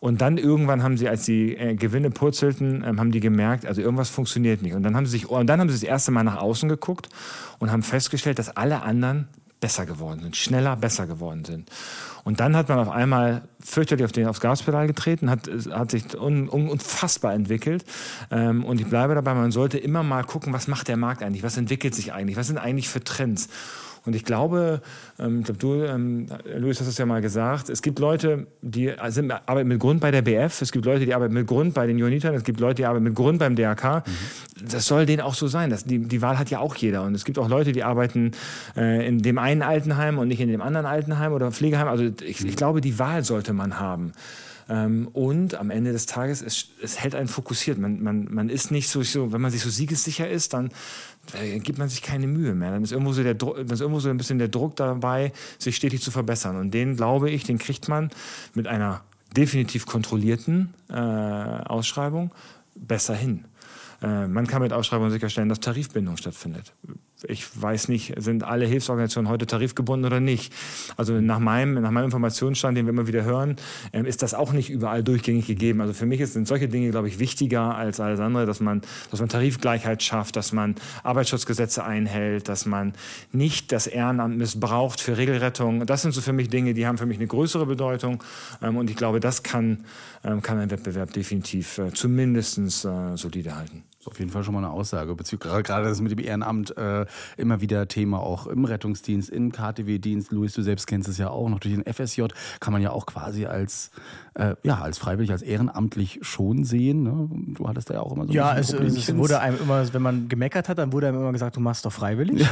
Und 0.00 0.20
dann 0.20 0.38
irgendwann 0.38 0.82
haben 0.82 0.96
sie, 0.96 1.08
als 1.08 1.24
die 1.24 1.56
äh, 1.56 1.74
Gewinne 1.74 2.10
purzelten, 2.10 2.84
ähm, 2.86 3.00
haben 3.00 3.10
die 3.10 3.20
gemerkt, 3.20 3.66
also 3.66 3.80
irgendwas 3.80 4.10
funktioniert 4.10 4.62
nicht. 4.62 4.74
Und 4.74 4.82
dann 4.82 4.94
haben 4.94 5.06
sie 5.06 5.12
sich, 5.12 5.28
und 5.28 5.46
dann 5.48 5.60
haben 5.60 5.68
sie 5.68 5.74
das 5.74 5.82
erste 5.82 6.12
Mal 6.12 6.22
nach 6.22 6.36
außen 6.36 6.68
geguckt 6.68 7.08
und 7.58 7.72
haben 7.72 7.82
festgestellt, 7.82 8.38
dass 8.38 8.56
alle 8.56 8.82
anderen 8.82 9.28
besser 9.60 9.86
geworden 9.86 10.20
sind, 10.20 10.36
schneller 10.36 10.76
besser 10.76 11.06
geworden 11.06 11.44
sind. 11.44 11.70
Und 12.24 12.40
dann 12.40 12.56
hat 12.56 12.68
man 12.68 12.78
auf 12.78 12.90
einmal 12.90 13.42
fürchterlich 13.60 14.04
auf 14.04 14.12
den, 14.12 14.26
aufs 14.26 14.40
Gaspedal 14.40 14.86
getreten, 14.86 15.30
hat, 15.30 15.48
hat 15.70 15.90
sich 15.90 16.18
un, 16.18 16.48
un, 16.48 16.68
unfassbar 16.68 17.32
entwickelt. 17.32 17.84
Ähm, 18.30 18.64
und 18.64 18.80
ich 18.80 18.86
bleibe 18.86 19.14
dabei, 19.14 19.34
man 19.34 19.50
sollte 19.50 19.78
immer 19.78 20.02
mal 20.02 20.24
gucken, 20.24 20.52
was 20.52 20.68
macht 20.68 20.88
der 20.88 20.96
Markt 20.96 21.22
eigentlich, 21.22 21.42
was 21.42 21.56
entwickelt 21.56 21.94
sich 21.94 22.12
eigentlich, 22.12 22.36
was 22.36 22.46
sind 22.46 22.58
eigentlich 22.58 22.88
für 22.88 23.02
Trends. 23.02 23.48
Und 24.08 24.16
ich 24.16 24.24
glaube, 24.24 24.80
ähm, 25.18 25.40
ich 25.40 25.44
glaube, 25.44 25.58
du, 25.58 25.84
ähm, 25.84 26.26
Luis, 26.56 26.80
hast 26.80 26.88
es 26.88 26.96
ja 26.96 27.04
mal 27.04 27.20
gesagt, 27.20 27.68
es 27.68 27.82
gibt 27.82 27.98
Leute, 27.98 28.46
die 28.62 28.90
sind, 29.08 29.30
arbeiten 29.30 29.68
mit 29.68 29.78
Grund 29.80 30.00
bei 30.00 30.10
der 30.10 30.22
BF, 30.22 30.62
es 30.62 30.72
gibt 30.72 30.86
Leute, 30.86 31.04
die 31.04 31.14
arbeiten 31.14 31.34
mit 31.34 31.46
Grund 31.46 31.74
bei 31.74 31.86
den 31.86 31.98
Johannitern, 31.98 32.34
es 32.34 32.42
gibt 32.42 32.58
Leute, 32.58 32.76
die 32.76 32.86
arbeiten 32.86 33.04
mit 33.04 33.14
Grund 33.14 33.38
beim 33.38 33.54
DRK. 33.54 34.06
Mhm. 34.06 34.68
Das 34.70 34.86
soll 34.86 35.04
denen 35.04 35.20
auch 35.20 35.34
so 35.34 35.46
sein. 35.46 35.68
Das, 35.68 35.84
die, 35.84 35.98
die 35.98 36.22
Wahl 36.22 36.38
hat 36.38 36.48
ja 36.48 36.58
auch 36.58 36.74
jeder. 36.74 37.02
Und 37.02 37.14
es 37.14 37.26
gibt 37.26 37.38
auch 37.38 37.50
Leute, 37.50 37.72
die 37.72 37.84
arbeiten 37.84 38.32
äh, 38.78 39.06
in 39.06 39.18
dem 39.18 39.36
einen 39.36 39.60
Altenheim 39.60 40.16
und 40.16 40.28
nicht 40.28 40.40
in 40.40 40.48
dem 40.48 40.62
anderen 40.62 40.86
Altenheim 40.86 41.34
oder 41.34 41.52
Pflegeheim. 41.52 41.86
Also 41.86 42.04
ich, 42.24 42.42
ich 42.42 42.56
glaube, 42.56 42.80
die 42.80 42.98
Wahl 42.98 43.24
sollte 43.24 43.52
man 43.52 43.78
haben. 43.78 44.12
Ähm, 44.68 45.08
und 45.12 45.54
am 45.54 45.70
Ende 45.70 45.92
des 45.92 46.06
Tages, 46.06 46.42
es, 46.42 46.68
es 46.82 47.00
hält 47.00 47.14
einen 47.14 47.28
fokussiert. 47.28 47.78
Man, 47.78 48.02
man, 48.02 48.28
man 48.30 48.48
ist 48.50 48.70
nicht 48.70 48.88
so, 48.88 49.02
so, 49.02 49.32
wenn 49.32 49.40
man 49.40 49.50
sich 49.50 49.62
so 49.62 49.70
siegessicher 49.70 50.28
ist, 50.28 50.52
dann 50.52 50.70
äh, 51.34 51.58
gibt 51.58 51.78
man 51.78 51.88
sich 51.88 52.02
keine 52.02 52.26
Mühe 52.26 52.54
mehr. 52.54 52.70
Dann 52.70 52.82
ist 52.82 52.92
irgendwo 52.92 53.12
so, 53.12 53.22
der, 53.22 53.34
dann 53.34 53.66
ist 53.68 53.80
irgendwo 53.80 54.00
so 54.00 54.08
ein 54.08 54.16
bisschen 54.16 54.38
der 54.38 54.48
Druck 54.48 54.76
dabei, 54.76 55.32
sich 55.58 55.76
stetig 55.76 56.02
zu 56.02 56.10
verbessern. 56.10 56.56
Und 56.56 56.72
den, 56.72 56.96
glaube 56.96 57.30
ich, 57.30 57.44
den 57.44 57.58
kriegt 57.58 57.88
man 57.88 58.10
mit 58.54 58.66
einer 58.66 59.02
definitiv 59.36 59.86
kontrollierten 59.86 60.74
äh, 60.88 60.94
Ausschreibung 60.94 62.30
besser 62.74 63.14
hin. 63.14 63.44
Äh, 64.02 64.26
man 64.26 64.46
kann 64.46 64.62
mit 64.62 64.72
Ausschreibungen 64.72 65.10
sicherstellen, 65.10 65.48
dass 65.48 65.60
Tarifbindung 65.60 66.16
stattfindet 66.16 66.72
ich 67.26 67.60
weiß 67.60 67.88
nicht, 67.88 68.14
sind 68.18 68.44
alle 68.44 68.64
Hilfsorganisationen 68.66 69.28
heute 69.28 69.46
tarifgebunden 69.46 70.06
oder 70.06 70.20
nicht. 70.20 70.52
Also 70.96 71.20
nach 71.20 71.40
meinem, 71.40 71.74
nach 71.82 71.90
meinem 71.90 72.04
Informationsstand, 72.04 72.78
den 72.78 72.86
wir 72.86 72.92
immer 72.92 73.08
wieder 73.08 73.24
hören, 73.24 73.56
ähm, 73.92 74.06
ist 74.06 74.22
das 74.22 74.34
auch 74.34 74.52
nicht 74.52 74.70
überall 74.70 75.02
durchgängig 75.02 75.46
gegeben. 75.46 75.80
Also 75.80 75.94
für 75.94 76.06
mich 76.06 76.24
sind 76.26 76.46
solche 76.46 76.68
Dinge, 76.68 76.90
glaube 76.90 77.08
ich, 77.08 77.18
wichtiger 77.18 77.74
als 77.74 77.98
alles 77.98 78.20
andere, 78.20 78.46
dass 78.46 78.60
man, 78.60 78.82
dass 79.10 79.18
man 79.18 79.28
Tarifgleichheit 79.28 80.02
schafft, 80.02 80.36
dass 80.36 80.52
man 80.52 80.76
Arbeitsschutzgesetze 81.02 81.84
einhält, 81.84 82.48
dass 82.48 82.66
man 82.66 82.92
nicht 83.32 83.72
das 83.72 83.88
Ehrenamt 83.88 84.38
missbraucht 84.38 85.00
für 85.00 85.16
Regelrettung. 85.16 85.86
Das 85.86 86.02
sind 86.02 86.12
so 86.12 86.20
für 86.20 86.32
mich 86.32 86.48
Dinge, 86.48 86.74
die 86.74 86.86
haben 86.86 86.98
für 86.98 87.06
mich 87.06 87.18
eine 87.18 87.26
größere 87.26 87.66
Bedeutung. 87.66 88.22
Ähm, 88.62 88.76
und 88.76 88.90
ich 88.90 88.96
glaube, 88.96 89.18
das 89.18 89.42
kann, 89.42 89.84
ähm, 90.22 90.40
kann 90.40 90.58
ein 90.58 90.70
Wettbewerb 90.70 91.12
definitiv 91.12 91.78
äh, 91.78 91.92
zumindest 91.92 92.58
äh, 92.58 93.16
solide 93.16 93.56
halten 93.56 93.87
auf 94.06 94.18
jeden 94.18 94.30
Fall 94.30 94.44
schon 94.44 94.54
mal 94.54 94.64
eine 94.64 94.70
Aussage. 94.70 95.14
Bezüglich 95.14 95.52
gerade 95.64 95.88
das 95.88 96.00
mit 96.00 96.12
dem 96.12 96.20
Ehrenamt 96.20 96.76
äh, 96.76 97.04
immer 97.36 97.60
wieder 97.60 97.88
Thema 97.88 98.20
auch 98.20 98.46
im 98.46 98.64
Rettungsdienst, 98.64 99.28
im 99.28 99.52
KTW-Dienst. 99.52 100.30
Luis, 100.30 100.52
du 100.54 100.62
selbst 100.62 100.86
kennst 100.86 101.08
es 101.08 101.18
ja 101.18 101.30
auch 101.30 101.48
noch 101.48 101.58
durch 101.58 101.74
den 101.74 101.84
FSJ 101.92 102.26
kann 102.60 102.72
man 102.72 102.80
ja 102.80 102.90
auch 102.90 103.06
quasi 103.06 103.46
als 103.46 103.90
äh, 104.34 104.54
ja 104.62 104.78
als 104.80 104.98
freiwillig, 104.98 105.32
als 105.32 105.42
ehrenamtlich 105.42 106.20
schon 106.22 106.64
sehen. 106.64 107.02
Ne? 107.02 107.28
Du 107.54 107.68
hattest 107.68 107.90
da 107.90 107.94
ja 107.94 108.00
auch 108.00 108.12
immer 108.12 108.26
so. 108.26 108.32
Ja, 108.32 108.56
es, 108.56 108.72
es 108.72 109.16
wurde 109.16 109.40
einem 109.40 109.58
immer, 109.60 109.92
wenn 109.92 110.02
man 110.02 110.28
gemeckert 110.28 110.68
hat, 110.68 110.78
dann 110.78 110.92
wurde 110.92 111.08
einem 111.08 111.18
immer 111.18 111.32
gesagt, 111.32 111.56
du 111.56 111.60
machst 111.60 111.84
doch 111.84 111.92
freiwillig. 111.92 112.40
Ja. 112.40 112.48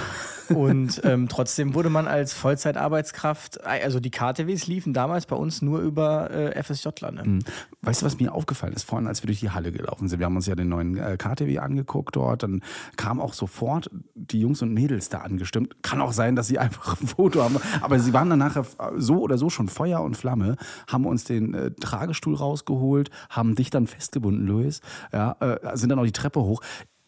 Und 0.55 1.00
ähm, 1.05 1.29
trotzdem 1.29 1.75
wurde 1.75 1.91
man 1.91 2.07
als 2.07 2.33
Vollzeitarbeitskraft, 2.33 3.65
also 3.65 3.99
die 3.99 4.12
KTWs 4.12 4.69
liefen 4.69 4.93
damals 4.93 5.26
bei 5.26 5.35
uns 5.35 5.61
nur 5.61 5.81
über 5.81 6.31
äh, 6.31 6.62
FSJ-Lande. 6.62 7.29
Mhm. 7.29 7.38
Weißt 7.83 8.03
du, 8.03 8.07
was 8.07 8.19
mir 8.21 8.33
aufgefallen 8.33 8.73
ist 8.73 8.85
vorhin, 8.85 9.09
als 9.09 9.23
wir 9.23 9.26
durch 9.26 9.41
die 9.41 9.50
Halle 9.50 9.73
gelaufen 9.73 10.09
sind? 10.09 10.21
Wir 10.21 10.26
haben 10.26 10.37
uns 10.37 10.47
ja 10.47 10.55
den 10.55 10.69
neuen 10.69 10.97
äh, 10.97 11.17
KTW 11.17 11.36
angeguckt 11.45 12.16
dort, 12.16 12.43
dann 12.43 12.62
kam 12.97 13.21
auch 13.21 13.33
sofort 13.33 13.90
die 14.14 14.40
Jungs 14.40 14.62
und 14.62 14.73
Mädels 14.73 15.09
da 15.09 15.19
angestimmt. 15.19 15.83
Kann 15.83 16.00
auch 16.00 16.12
sein, 16.12 16.37
dass 16.37 16.47
sie 16.49 16.59
einfach 16.59 17.00
ein 17.00 17.07
Foto 17.07 17.43
haben, 17.43 17.57
aber 17.81 17.99
sie 17.99 18.12
waren 18.12 18.31
dann 18.31 18.38
nachher 18.38 18.64
so 18.97 19.21
oder 19.21 19.38
so 19.38 19.50
schon 19.50 19.69
Feuer 19.69 20.02
und 20.02 20.16
Flamme, 20.16 20.57
haben 20.88 21.07
uns 21.07 21.25
den 21.25 21.55
äh, 21.55 21.71
Tragestuhl 21.73 22.35
rausgeholt, 22.35 23.11
haben 23.31 23.55
dich 23.55 23.71
dann 23.71 23.87
festgebunden, 23.87 24.47
Luis, 24.47 24.81
ja, 25.12 25.37
äh, 25.40 25.76
sind 25.76 25.90
dann 25.90 25.99
auch 25.99 26.05
die 26.05 26.12
Treppe 26.12 26.40
hoch 26.40 26.62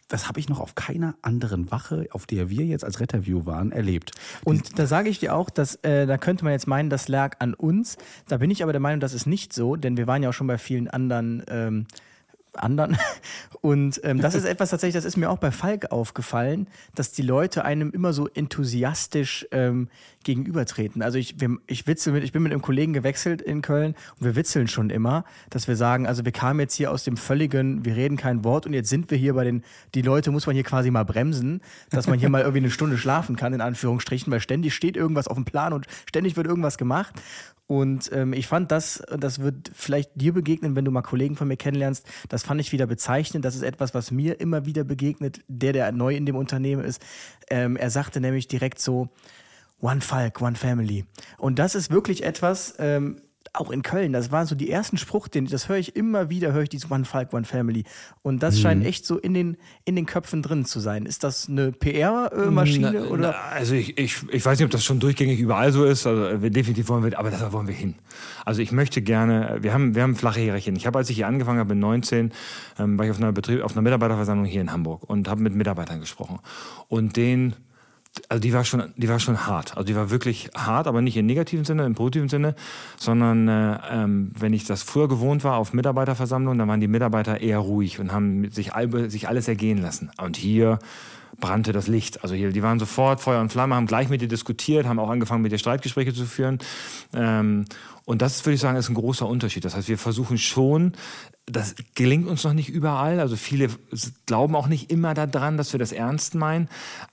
das 0.09 0.27
habe 0.27 0.41
ich 0.41 0.49
noch 0.49 0.59
auf 0.59 0.75
keiner 0.75 1.15
anderen 1.23 1.71
Wache, 1.71 2.09
auf 2.13 2.27
der 2.27 2.49
wir 2.49 2.65
jetzt 2.65 2.85
als 2.85 2.99
Retterview 2.99 3.45
waren, 3.45 3.73
erlebt. 3.73 4.13
Und 4.43 4.79
da 4.79 4.87
sage 4.87 5.11
ich 5.11 5.19
dir 5.19 5.35
auch, 5.35 5.51
dass 5.51 5.77
äh, 5.77 6.07
da 6.07 6.17
könnte 6.17 6.45
man 6.45 6.53
jetzt 6.53 6.67
meinen, 6.67 6.91
das 6.91 7.09
lag 7.09 7.37
an 7.41 7.55
uns. 7.55 7.99
Da 8.27 8.39
bin 8.39 8.51
ich 8.51 8.63
aber 8.63 8.73
der 8.73 8.81
Meinung, 8.81 9.01
das 9.01 9.13
ist 9.13 9.27
nicht 9.27 9.53
so, 9.53 9.77
denn 9.77 9.97
wir 9.97 10.07
waren 10.07 10.23
ja 10.23 10.31
auch 10.31 10.35
schon 10.35 10.47
bei 10.47 10.59
vielen 10.59 10.89
anderen 10.89 11.45
ähm, 11.49 11.87
anderen. 12.63 12.99
Und 13.61 14.01
ähm, 14.05 14.21
das 14.21 14.35
ist 14.35 14.45
etwas 14.47 14.71
tatsächlich, 14.71 14.95
das 14.95 15.05
ist 15.05 15.17
mir 15.17 15.31
auch 15.31 15.39
bei 15.39 15.51
Falk 15.51 15.91
aufgefallen, 15.91 16.69
dass 16.95 17.13
die 17.13 17.23
Leute 17.23 17.65
einem 17.65 17.91
immer 17.91 18.13
so 18.13 18.29
enthusiastisch 18.29 19.47
ähm, 19.51 19.89
gegenübertreten. 20.25 21.03
Also 21.03 21.19
ich, 21.19 21.41
wir, 21.41 21.57
ich 21.67 21.87
witzel 21.87 22.13
mit, 22.13 22.25
ich 22.25 22.33
bin 22.33 22.43
mit 22.43 22.53
einem 22.53 22.63
Kollegen 22.63 22.93
gewechselt 22.93 23.41
in 23.41 23.63
Köln 23.63 23.95
und 24.19 24.27
wir 24.27 24.37
witzeln 24.37 24.69
schon 24.69 24.91
immer, 24.91 25.25
dass 25.51 25.69
wir 25.69 25.77
sagen, 25.77 26.07
also 26.07 26.25
wir 26.25 26.33
kamen 26.33 26.61
jetzt 26.61 26.75
hier 26.75 26.91
aus 26.91 27.05
dem 27.05 27.17
völligen, 27.17 27.85
wir 27.85 27.97
reden 27.97 28.17
kein 28.17 28.45
Wort 28.45 28.67
und 28.67 28.75
jetzt 28.75 28.91
sind 28.91 29.11
wir 29.11 29.19
hier 29.19 29.35
bei 29.35 29.45
den, 29.45 29.65
die 29.95 30.03
Leute 30.03 30.31
muss 30.31 30.47
man 30.47 30.55
hier 30.55 30.65
quasi 30.65 30.91
mal 30.91 31.05
bremsen, 31.05 31.61
dass 31.91 32.07
man 32.07 32.19
hier 32.19 32.29
mal 32.29 32.41
irgendwie 32.43 32.59
eine 32.59 32.71
Stunde 32.71 32.99
schlafen 32.99 33.37
kann, 33.37 33.53
in 33.53 33.61
Anführungsstrichen, 33.61 34.31
weil 34.33 34.41
ständig 34.41 34.75
steht 34.75 34.97
irgendwas 34.97 35.29
auf 35.29 35.37
dem 35.37 35.45
Plan 35.45 35.73
und 35.73 35.87
ständig 36.07 36.37
wird 36.37 36.47
irgendwas 36.47 36.79
gemacht. 36.79 37.15
Und 37.69 38.11
ähm, 38.15 38.33
ich 38.33 38.47
fand 38.47 38.73
das, 38.73 39.03
das 39.19 39.41
wird 39.41 39.71
vielleicht 39.75 40.11
dir 40.15 40.33
begegnen, 40.33 40.75
wenn 40.75 40.87
du 40.87 40.91
mal 40.91 41.03
Kollegen 41.03 41.37
von 41.37 41.49
mir 41.49 41.59
kennenlernst, 41.59 42.07
das 42.31 42.43
fand 42.49 42.61
ich 42.61 42.73
wieder 42.73 42.87
bezeichnend. 42.87 43.45
Das 43.45 43.55
ist 43.55 43.63
etwas, 43.63 43.95
was 43.95 44.11
mir 44.11 44.41
immer 44.41 44.65
wieder 44.67 44.83
begegnet, 44.83 45.43
der, 45.49 45.73
der 45.73 45.93
neu 45.93 46.17
in 46.17 46.27
dem 46.27 46.35
Unternehmen 46.35 46.83
ist. 46.83 47.01
Ähm, 47.51 47.77
er 47.77 47.91
sagte 47.91 48.21
nämlich 48.21 48.49
direkt 48.49 48.81
so, 48.81 49.09
One 49.81 50.01
Falk, 50.01 50.41
One 50.41 50.57
Family. 50.57 51.05
Und 51.37 51.59
das 51.59 51.75
ist 51.75 51.91
wirklich 51.91 52.25
etwas, 52.25 52.75
ähm, 52.79 53.21
auch 53.55 53.71
in 53.71 53.83
Köln, 53.83 54.13
das 54.13 54.31
waren 54.33 54.47
so 54.47 54.55
die 54.55 54.71
ersten 54.71 54.99
Spruch, 54.99 55.29
den, 55.29 55.47
das 55.47 55.69
höre 55.69 55.79
ich 55.79 55.97
immer 55.97 56.31
wieder, 56.31 56.53
höre 56.53 56.63
ich 56.63 56.69
dieses 56.69 56.91
One 56.91 57.05
Falk, 57.05 57.33
One 57.33 57.45
Family. 57.45 57.85
Und 58.23 58.43
das 58.43 58.57
mhm. 58.57 58.61
scheint 58.61 58.87
echt 58.87 59.07
so 59.07 59.19
in 59.19 59.35
den, 59.35 59.57
in 59.85 59.97
den 59.97 60.07
Köpfen 60.07 60.43
drin 60.43 60.65
zu 60.65 60.81
sein. 60.81 61.07
Ist 61.07 61.25
das 61.25 61.49
eine 61.49 61.73
PR-Maschine? 61.73 63.09
oder? 63.09 63.43
also 63.45 63.75
ich, 63.75 63.99
ich, 63.99 64.23
ich 64.31 64.45
weiß 64.45 64.59
nicht, 64.59 64.65
ob 64.65 64.71
das 64.71 64.85
schon 64.85 65.01
durchgängig 65.01 65.41
überall 65.41 65.73
so 65.73 65.85
ist. 65.85 66.07
Also 66.07 66.43
wir 66.43 66.51
definitiv 66.51 66.89
wollen 66.89 67.05
wir, 67.05 67.19
aber 67.19 67.31
da 67.31 67.53
wollen 67.53 67.69
wir 67.69 67.75
hin. 67.75 67.95
Also 68.45 68.63
ich 68.63 68.73
möchte 68.73 69.03
gerne, 69.03 69.59
wir 69.61 69.73
haben, 69.73 69.95
wir 69.95 70.03
haben 70.03 70.17
flache 70.17 70.41
Hierarchien. 70.41 70.77
Ich 70.77 70.87
habe, 70.87 70.99
als 70.99 71.11
ich 71.11 71.17
hier 71.17 71.27
angefangen 71.27 71.59
habe, 71.59 71.73
in 71.73 71.81
19, 71.81 72.33
ähm, 72.79 72.99
war 72.99 73.05
ich 73.05 73.11
auf 73.11 73.19
einer, 73.19 73.33
Betrieb, 73.33 73.63
auf 73.63 73.73
einer 73.73 73.83
Mitarbeiterversammlung 73.83 74.47
hier 74.47 74.61
in 74.61 74.73
Hamburg 74.73 75.05
und 75.09 75.29
habe 75.29 75.41
mit 75.41 75.55
Mitarbeitern 75.55 76.01
gesprochen. 76.01 76.39
Und 76.89 77.17
den 77.17 77.55
also 78.29 78.41
die 78.41 78.53
war 78.53 78.65
schon, 78.65 78.93
die 78.97 79.09
war 79.09 79.19
schon 79.19 79.47
hart. 79.47 79.77
Also 79.77 79.87
die 79.87 79.97
war 79.97 80.11
wirklich 80.11 80.51
hart, 80.57 80.87
aber 80.87 81.03
nicht 81.03 81.17
im 81.17 81.27
negativen 81.27 81.65
Sinne, 81.65 81.85
im 81.85 81.95
positiven 81.95 82.29
Sinne, 82.29 82.55
sondern 82.97 83.49
äh, 83.49 83.79
ähm, 83.91 84.33
wenn 84.39 84.53
ich 84.53 84.65
das 84.65 84.83
früher 84.83 85.09
gewohnt 85.09 85.45
war 85.45 85.57
auf 85.57 85.73
Mitarbeiterversammlungen, 85.73 86.59
dann 86.59 86.69
waren 86.69 86.81
die 86.81 86.89
Mitarbeiter 86.89 87.41
eher 87.41 87.59
ruhig 87.59 87.99
und 87.99 88.13
haben 88.13 88.51
sich, 88.51 88.73
sich 89.09 89.29
alles 89.29 89.49
ergehen 89.49 89.79
lassen. 89.79 90.11
Und 90.21 90.37
hier 90.37 90.79
brannte 91.41 91.73
das 91.73 91.87
Licht. 91.87 92.23
Also 92.23 92.35
hier, 92.35 92.51
die 92.51 92.63
waren 92.63 92.79
sofort 92.79 93.21
Feuer 93.21 93.41
und 93.41 93.51
Flamme, 93.53 93.75
haben 93.75 93.87
gleich 93.87 94.09
mit 94.09 94.21
dir 94.21 94.29
diskutiert, 94.29 94.87
haben 94.87 94.99
auch 94.99 95.11
angefangen, 95.11 95.43
mit 95.43 95.53
dir 95.53 95.59
Streitgespräche 95.59 96.13
zu 96.13 96.27
führen. 96.27 96.59
Ähm, 97.15 97.65
und 98.05 98.23
das 98.23 98.45
würde 98.45 98.55
ich 98.55 98.61
sagen, 98.61 98.77
ist 98.77 98.89
ein 98.89 98.95
großer 98.95 99.27
Unterschied. 99.27 99.65
Das 99.65 99.77
heißt, 99.77 99.89
wir 99.89 99.99
versuchen 99.99 100.39
schon, 100.39 100.93
das 101.47 101.75
gelingt 101.95 102.27
uns 102.27 102.45
noch 102.45 102.53
nicht 102.53 102.69
überall. 102.69 103.21
Also 103.21 103.37
viele 103.37 103.69
glauben 104.27 104.57
auch 104.57 104.67
nicht 104.67 104.91
immer 104.91 105.15
daran, 105.15 105.57
dass 105.57 105.73
wir 105.73 105.79
das 105.79 105.93
ernst 105.93 106.35
meinen. 106.35 106.69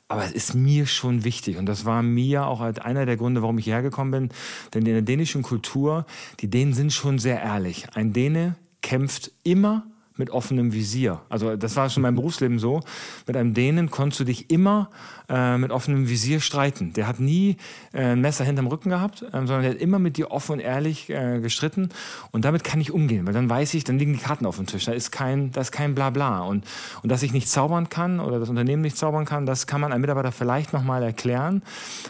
Aber 0.08 0.24
es 0.24 0.32
ist 0.32 0.54
mir 0.54 0.86
schon 0.86 1.24
wichtig. 1.24 1.58
Und 1.58 1.66
das 1.66 1.86
war 1.86 2.04
mir 2.04 2.46
auch 2.46 2.62
einer 2.62 3.06
der 3.06 3.18
Gründe, 3.18 3.42
warum 3.42 3.58
ich 3.58 3.66
hierher 3.66 3.82
gekommen 3.82 4.12
bin. 4.12 4.30
Denn 4.74 4.86
in 4.86 4.94
der 4.94 5.02
dänischen 5.02 5.42
Kultur, 5.42 6.06
die 6.42 6.50
Dänen 6.50 6.74
sind 6.74 6.94
schon 6.94 7.18
sehr 7.18 7.42
ehrlich. 7.42 7.88
Ein 7.96 8.14
Däne 8.14 8.56
kämpft 8.82 9.32
immer 9.44 9.88
mit 10.18 10.30
offenem 10.30 10.74
Visier. 10.74 11.22
Also 11.30 11.56
das 11.56 11.76
war 11.76 11.90
schon 11.90 12.04
mein 12.04 12.16
Berufsleben 12.16 12.60
so. 12.60 12.82
Mit 13.28 13.36
einem 13.36 13.54
Dänen 13.54 13.92
konntest 13.92 14.22
du 14.22 14.24
dich 14.24 14.50
immer 14.50 14.90
äh, 15.30 15.58
mit 15.58 15.72
offenem 15.72 16.08
Visier 16.08 16.40
streiten. 16.40 16.94
Der 16.94 17.08
hat 17.08 17.20
nie 17.20 17.58
äh, 17.94 18.14
ein 18.14 18.22
Messer 18.22 18.46
hinterm 18.46 18.68
Rücken 18.68 18.90
gehabt, 18.90 19.22
äh, 19.22 19.32
sondern 19.32 19.62
der 19.62 19.72
hat 19.72 19.78
immer 19.78 20.00
mit 20.00 20.18
dir 20.18 20.32
offen 20.32 20.54
und 20.54 20.60
ehrlich 20.60 21.10
äh, 21.10 21.40
gestritten. 21.40 21.90
Und 22.32 22.46
damit 22.46 22.64
kann 22.64 22.80
ich 22.80 22.92
umgehen, 22.92 23.26
weil 23.26 23.34
dann 23.34 23.50
weiß 23.50 23.74
ich, 23.74 23.84
dann 23.84 24.00
liegen 24.00 24.14
die 24.14 24.20
Karten 24.20 24.46
auf 24.46 24.56
dem 24.56 24.66
Tisch. 24.66 24.86
Da 24.86 24.94
ist 24.94 25.12
kein, 25.12 25.52
da 25.52 25.62
ist 25.62 25.72
kein 25.72 25.96
Blabla. 25.96 26.42
Und, 26.42 26.66
und 27.04 27.12
dass 27.12 27.24
ich 27.24 27.34
nicht 27.34 27.50
zaubern 27.50 27.90
kann 27.90 28.20
oder 28.20 28.40
das 28.40 28.50
Unternehmen 28.50 28.82
nicht 28.82 28.98
zaubern 28.98 29.26
kann, 29.26 29.46
das 29.46 29.68
kann 29.68 29.82
man 29.82 29.92
einem 29.92 30.02
Mitarbeiter 30.02 30.32
vielleicht 30.32 30.74
nochmal 30.74 31.04
erklären. 31.04 31.62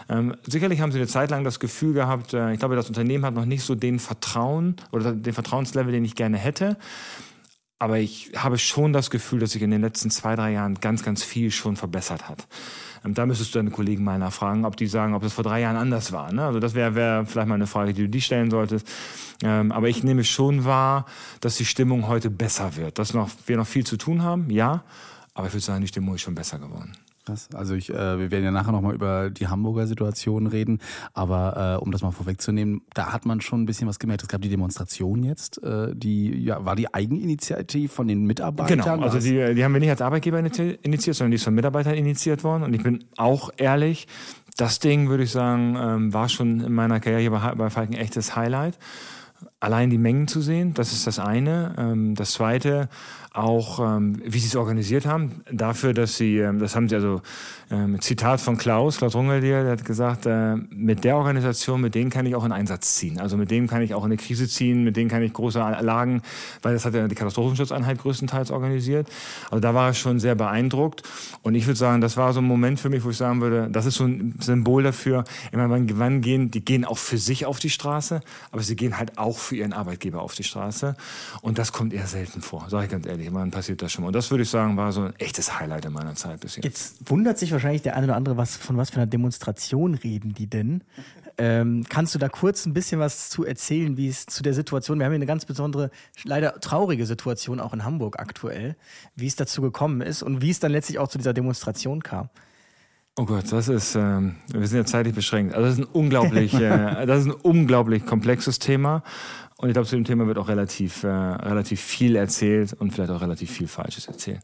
Ähm, 0.10 0.36
sicherlich 0.46 0.82
haben 0.82 0.92
sie 0.92 1.00
eine 1.00 1.08
Zeit 1.08 1.32
lang 1.32 1.44
das 1.44 1.60
Gefühl 1.60 1.94
gehabt, 1.94 2.34
äh, 2.34 2.54
ich 2.54 2.60
glaube, 2.60 2.76
das 2.76 2.88
Unternehmen 2.88 3.26
hat 3.26 3.34
noch 3.34 3.46
nicht 3.46 3.64
so 3.64 3.76
den 3.76 4.00
Vertrauen 4.00 4.76
oder 4.92 5.12
den 5.12 5.34
Vertrauenslevel, 5.34 5.92
den 5.92 6.06
ich 6.06 6.16
gerne 6.16 6.38
hätte. 6.38 6.78
Aber 7.86 8.00
ich 8.00 8.32
habe 8.36 8.58
schon 8.58 8.94
das 8.94 9.12
Gefühl, 9.12 9.38
dass 9.38 9.52
sich 9.52 9.62
in 9.62 9.70
den 9.70 9.82
letzten 9.82 10.10
zwei, 10.10 10.36
drei 10.36 10.54
Jahren 10.54 10.74
ganz, 10.82 11.04
ganz 11.04 11.22
viel 11.22 11.52
schon 11.52 11.76
verbessert 11.76 12.28
hat. 12.28 12.48
Ähm, 13.06 13.14
da 13.14 13.28
müsstest 13.28 13.54
du 13.54 13.60
deine 13.60 13.70
Kollegen 13.70 14.04
mal 14.04 14.18
nachfragen, 14.18 14.66
ob 14.66 14.76
die 14.76 14.88
sagen, 14.88 15.14
ob 15.14 15.22
das 15.22 15.34
vor 15.34 15.44
drei 15.44 15.62
Jahren 15.62 15.76
anders 15.76 16.12
war. 16.12 16.34
Ne? 16.34 16.44
Also 16.44 16.60
das 16.60 16.74
wäre 16.74 16.96
wär 16.96 17.28
vielleicht 17.28 17.48
mal 17.48 17.54
eine 17.54 17.68
Frage, 17.68 17.94
die 17.94 18.02
du 18.02 18.10
die 18.10 18.22
stellen 18.22 18.50
solltest. 18.50 18.88
Ähm, 19.44 19.72
aber 19.72 19.88
ich 19.88 20.04
nehme 20.04 20.24
schon 20.24 20.66
wahr, 20.66 21.06
dass 21.42 21.58
die 21.58 21.66
Stimmung 21.66 22.08
heute 22.08 22.32
besser 22.32 22.76
wird. 22.76 22.98
Dass 22.98 23.14
noch, 23.14 23.30
wir 23.46 23.56
noch 23.56 23.68
viel 23.68 23.86
zu 23.86 23.98
tun 23.98 24.24
haben, 24.24 24.50
ja. 24.50 24.84
Aber 25.36 25.46
ich 25.46 25.54
würde 25.54 25.64
sagen, 25.64 25.82
die 25.82 25.88
Stimmung 25.88 26.16
ist 26.16 26.22
schon 26.22 26.34
besser 26.34 26.58
geworden. 26.58 26.94
Krass. 27.26 27.50
Also 27.56 27.74
ich, 27.74 27.90
äh, 27.90 28.20
wir 28.20 28.30
werden 28.30 28.44
ja 28.44 28.52
nachher 28.52 28.72
nochmal 28.72 28.94
über 28.94 29.32
die 29.32 29.48
Hamburger 29.48 29.88
Situation 29.88 30.46
reden, 30.46 30.80
aber 31.14 31.78
äh, 31.80 31.84
um 31.84 31.92
das 31.92 32.04
mal 32.04 32.12
vorwegzunehmen, 32.12 32.82
da 32.94 33.12
hat 33.12 33.26
man 33.26 33.42
schon 33.42 33.64
ein 33.64 33.66
bisschen 33.66 33.88
was 33.88 33.98
gemerkt. 33.98 34.22
Es 34.22 34.30
gab 34.30 34.42
die 34.42 34.50
Demonstration 34.50 35.24
jetzt, 35.24 35.62
äh, 35.64 35.96
die 35.96 36.44
ja, 36.44 36.64
war 36.64 36.76
die 36.76 36.94
Eigeninitiative 36.94 37.90
von 37.90 38.08
den 38.08 38.26
Mitarbeitern. 38.26 38.80
Genau, 38.80 39.00
also 39.02 39.20
die, 39.20 39.56
die 39.56 39.64
haben 39.64 39.74
wir 39.74 39.80
nicht 39.80 39.90
als 39.90 40.02
Arbeitgeber 40.02 40.38
initiiert, 40.40 41.16
sondern 41.16 41.32
die 41.32 41.36
ist 41.36 41.44
von 41.44 41.56
Mitarbeitern 41.56 41.96
initiiert 41.96 42.44
worden. 42.44 42.64
Und 42.64 42.74
ich 42.76 42.84
bin 42.84 43.04
auch 43.18 43.50
ehrlich, 43.58 44.08
das 44.56 44.80
Ding, 44.80 45.10
würde 45.10 45.24
ich 45.24 45.32
sagen, 45.32 45.76
ähm, 45.80 46.14
war 46.14 46.30
schon 46.30 46.62
in 46.62 46.74
meiner 46.74 47.00
Karriere 47.00 47.32
bei, 47.32 47.56
bei 47.56 47.70
Falken 47.70 47.96
echtes 47.96 48.36
Highlight. 48.36 48.78
Allein 49.60 49.90
die 49.90 49.98
Mengen 49.98 50.28
zu 50.28 50.42
sehen, 50.42 50.74
das 50.74 50.92
ist 50.92 51.08
das 51.08 51.20
eine. 51.20 51.76
Ähm, 51.78 52.16
das 52.16 52.32
zweite, 52.32 52.90
auch 53.34 53.80
ähm, 53.80 54.22
wie 54.24 54.40
sie 54.40 54.48
es 54.48 54.56
organisiert 54.56 55.06
haben, 55.06 55.42
dafür, 55.52 55.94
dass 55.94 56.18
sie, 56.18 56.38
ähm, 56.38 56.60
das 56.60 56.76
haben 56.76 56.88
sie 56.88 56.96
also, 56.96 57.22
Zitat 58.00 58.42
von 58.42 58.58
Klaus, 58.58 58.98
Klaus 58.98 59.16
Rungeldier, 59.16 59.64
der 59.64 59.72
hat 59.72 59.86
gesagt, 59.86 60.28
äh, 60.28 60.56
mit 60.70 61.04
der 61.04 61.18
Organisation, 61.18 61.82
mit 61.82 61.96
denen 61.96 62.12
kann 62.12 62.28
ich 62.28 62.36
auch 62.36 62.46
in 62.46 62.52
Einsatz 62.52 62.96
ziehen. 62.96 63.20
Also 63.20 63.38
mit 63.38 63.50
denen 63.50 63.68
kann 63.68 63.82
ich 63.82 63.96
auch 63.96 64.04
in 64.06 64.12
eine 64.12 64.18
Krise 64.18 64.48
ziehen, 64.48 64.84
mit 64.84 64.96
denen 64.96 65.10
kann 65.10 65.24
ich 65.24 65.34
große 65.34 65.58
Lagen, 65.58 66.22
weil 66.62 66.76
das 66.76 66.86
hat 66.86 66.94
ja 66.94 67.08
die 67.08 67.16
Katastrophenschutzeinheit 67.16 67.98
größtenteils 67.98 68.52
organisiert. 68.52 69.08
Also 69.50 69.60
da 69.62 69.74
war 69.74 69.90
ich 69.90 69.98
schon 69.98 70.20
sehr 70.20 70.36
beeindruckt. 70.36 71.02
Und 71.42 71.56
ich 71.56 71.66
würde 71.66 71.80
sagen, 71.80 72.02
das 72.02 72.18
war 72.18 72.34
so 72.34 72.40
ein 72.40 72.46
Moment 72.46 72.80
für 72.80 72.90
mich, 72.90 73.04
wo 73.04 73.10
ich 73.10 73.18
sagen 73.18 73.42
würde, 73.42 73.68
das 73.72 73.88
ist 73.88 73.96
so 73.96 74.06
ein 74.06 74.36
Symbol 74.40 74.84
dafür, 74.84 75.24
immer 75.52 75.68
wann, 75.68 75.90
wann 75.98 76.22
gehen, 76.22 76.52
die 76.52 76.64
gehen 76.64 76.86
auch 76.86 77.00
für 77.00 77.18
sich 77.18 77.48
auf 77.48 77.58
die 77.58 77.72
Straße, 77.72 78.22
aber 78.52 78.62
sie 78.62 78.76
gehen 78.76 79.00
halt 79.00 79.18
auch 79.18 79.40
für 79.46 79.56
ihren 79.56 79.74
Arbeitgeber 79.74 80.22
auf 80.22 80.36
die 80.36 80.44
Straße. 80.44 80.96
Und 81.42 81.58
das 81.58 81.72
kommt 81.72 81.94
eher 81.94 82.08
selten 82.08 82.42
vor, 82.42 82.70
sage 82.70 82.86
ich 82.86 82.92
ganz 82.92 83.06
ehrlich. 83.06 83.30
Wann 83.32 83.52
passiert 83.52 83.82
das 83.82 83.92
schon 83.92 84.04
mal? 84.04 84.08
Und 84.08 84.16
das 84.16 84.32
würde 84.32 84.44
ich 84.44 84.50
sagen, 84.50 84.78
war 84.78 84.92
so 84.92 85.02
ein 85.02 85.14
echtes 85.18 85.60
Highlight 85.60 85.86
in 85.86 85.94
meiner 85.94 86.16
Zeit 86.16 86.40
bisher. 86.40 86.64
Jetzt 86.64 87.10
wundert 87.10 87.38
sich 87.38 87.52
wahrscheinlich 87.52 87.82
der 87.82 87.96
eine 87.96 88.08
oder 88.08 88.16
andere, 88.16 88.38
was, 88.38 88.58
von 88.58 88.78
was 88.78 88.90
für 88.90 88.98
einer 88.98 89.08
Demonstration 89.08 89.96
reden 89.96 90.34
die 90.34 90.48
denn? 90.48 90.84
Ähm, 91.38 91.86
kannst 91.90 92.16
du 92.16 92.20
da 92.20 92.30
kurz 92.30 92.66
ein 92.66 92.74
bisschen 92.74 93.00
was 93.00 93.30
zu 93.30 93.44
erzählen, 93.44 93.98
wie 93.98 94.08
es 94.08 94.26
zu 94.26 94.42
der 94.42 94.54
Situation, 94.54 95.00
wir 95.00 95.06
haben 95.06 95.12
hier 95.12 95.18
eine 95.18 95.26
ganz 95.26 95.46
besondere, 95.46 95.92
leider 96.24 96.60
traurige 96.62 97.06
Situation 97.06 97.60
auch 97.60 97.74
in 97.74 97.84
Hamburg 97.84 98.20
aktuell, 98.20 98.76
wie 99.16 99.28
es 99.28 99.36
dazu 99.36 99.62
gekommen 99.62 100.02
ist 100.02 100.24
und 100.24 100.42
wie 100.42 100.50
es 100.50 100.60
dann 100.60 100.72
letztlich 100.72 100.98
auch 100.98 101.10
zu 101.10 101.18
dieser 101.18 101.34
Demonstration 101.34 102.04
kam? 102.04 102.30
Oh 103.18 103.24
Gott, 103.24 103.50
das 103.50 103.70
ist, 103.70 103.96
ähm, 103.96 104.36
wir 104.52 104.68
sind 104.68 104.80
ja 104.80 104.86
zeitlich 104.86 105.16
beschränkt. 105.16 105.54
Also 105.54 105.68
das 105.68 105.80
ist 105.80 105.86
ein 105.86 105.90
unglaublich, 105.94 106.54
äh, 106.56 107.06
das 107.06 107.22
ist 107.22 107.28
ein 107.28 107.32
unglaublich 107.32 108.06
komplexes 108.06 108.60
Thema. 108.60 109.04
Und 109.56 109.70
ich 109.70 109.74
glaube, 109.74 109.88
zu 109.88 109.96
dem 109.96 110.04
Thema 110.04 110.28
wird 110.28 110.38
auch 110.38 110.50
relativ, 110.50 111.04
äh, 111.04 111.08
relativ 111.08 111.80
viel 111.80 112.18
erzählt 112.18 112.74
und 112.74 112.92
vielleicht 112.92 113.12
auch 113.12 113.22
relativ 113.22 113.50
viel 113.50 113.70
Falsches 113.70 114.08
erzählt. 114.08 114.42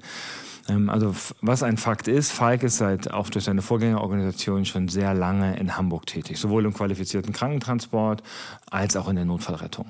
Ähm, 0.69 0.89
also 0.89 1.13
was 1.41 1.63
ein 1.63 1.75
Fakt 1.75 2.07
ist, 2.07 2.31
Falk 2.31 2.63
ist 2.63 2.77
seit 2.77 3.11
auch 3.11 3.29
durch 3.29 3.43
seine 3.43 3.61
Vorgängerorganisation 3.61 4.63
schon 4.63 4.87
sehr 4.87 5.13
lange 5.13 5.57
in 5.57 5.75
Hamburg 5.75 6.05
tätig, 6.05 6.37
sowohl 6.37 6.63
im 6.63 6.73
qualifizierten 6.73 7.33
Krankentransport 7.33 8.23
als 8.69 8.95
auch 8.95 9.09
in 9.09 9.17
der 9.17 9.25
Notfallrettung. 9.25 9.87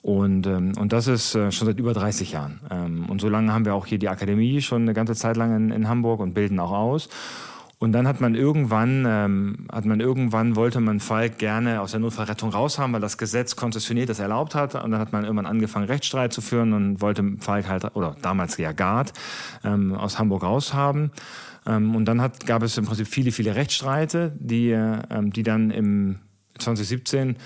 Und, 0.00 0.46
ähm, 0.46 0.72
und 0.78 0.94
das 0.94 1.06
ist 1.06 1.34
äh, 1.34 1.52
schon 1.52 1.66
seit 1.66 1.78
über 1.78 1.92
30 1.92 2.32
Jahren. 2.32 2.60
Ähm, 2.70 3.10
und 3.10 3.20
so 3.20 3.28
lange 3.28 3.52
haben 3.52 3.66
wir 3.66 3.74
auch 3.74 3.84
hier 3.84 3.98
die 3.98 4.08
Akademie 4.08 4.62
schon 4.62 4.82
eine 4.82 4.94
ganze 4.94 5.14
Zeit 5.14 5.36
lang 5.36 5.54
in, 5.54 5.70
in 5.70 5.86
Hamburg 5.86 6.20
und 6.20 6.32
bilden 6.32 6.60
auch 6.60 6.72
aus. 6.72 7.10
Und 7.78 7.92
dann 7.92 8.08
hat 8.08 8.22
man 8.22 8.34
irgendwann, 8.34 9.04
ähm, 9.06 9.66
hat 9.70 9.84
man 9.84 10.00
irgendwann 10.00 10.56
wollte 10.56 10.80
man 10.80 10.98
Falk 10.98 11.36
gerne 11.38 11.82
aus 11.82 11.90
der 11.90 12.00
Notfallrettung 12.00 12.50
raushaben, 12.50 12.94
weil 12.94 13.02
das 13.02 13.18
Gesetz 13.18 13.54
konzessioniert 13.54 14.08
das 14.08 14.18
erlaubt 14.18 14.54
hat. 14.54 14.74
Und 14.82 14.92
dann 14.92 15.00
hat 15.00 15.12
man 15.12 15.24
irgendwann 15.24 15.46
angefangen, 15.46 15.86
Rechtsstreit 15.86 16.32
zu 16.32 16.40
führen 16.40 16.72
und 16.72 17.02
wollte 17.02 17.22
Falk 17.38 17.68
halt, 17.68 17.94
oder 17.94 18.16
damals 18.22 18.56
ja 18.56 18.72
Gard, 18.72 19.12
ähm, 19.62 19.94
aus 19.94 20.18
Hamburg 20.18 20.42
raushaben. 20.42 21.10
Ähm, 21.66 21.94
und 21.94 22.06
dann 22.06 22.22
hat, 22.22 22.46
gab 22.46 22.62
es 22.62 22.78
im 22.78 22.86
Prinzip 22.86 23.08
viele, 23.08 23.30
viele 23.30 23.54
Rechtsstreite, 23.54 24.32
die, 24.38 24.70
äh, 24.70 25.02
die 25.20 25.42
dann 25.42 25.70
im 25.70 26.20
2017 26.58 27.36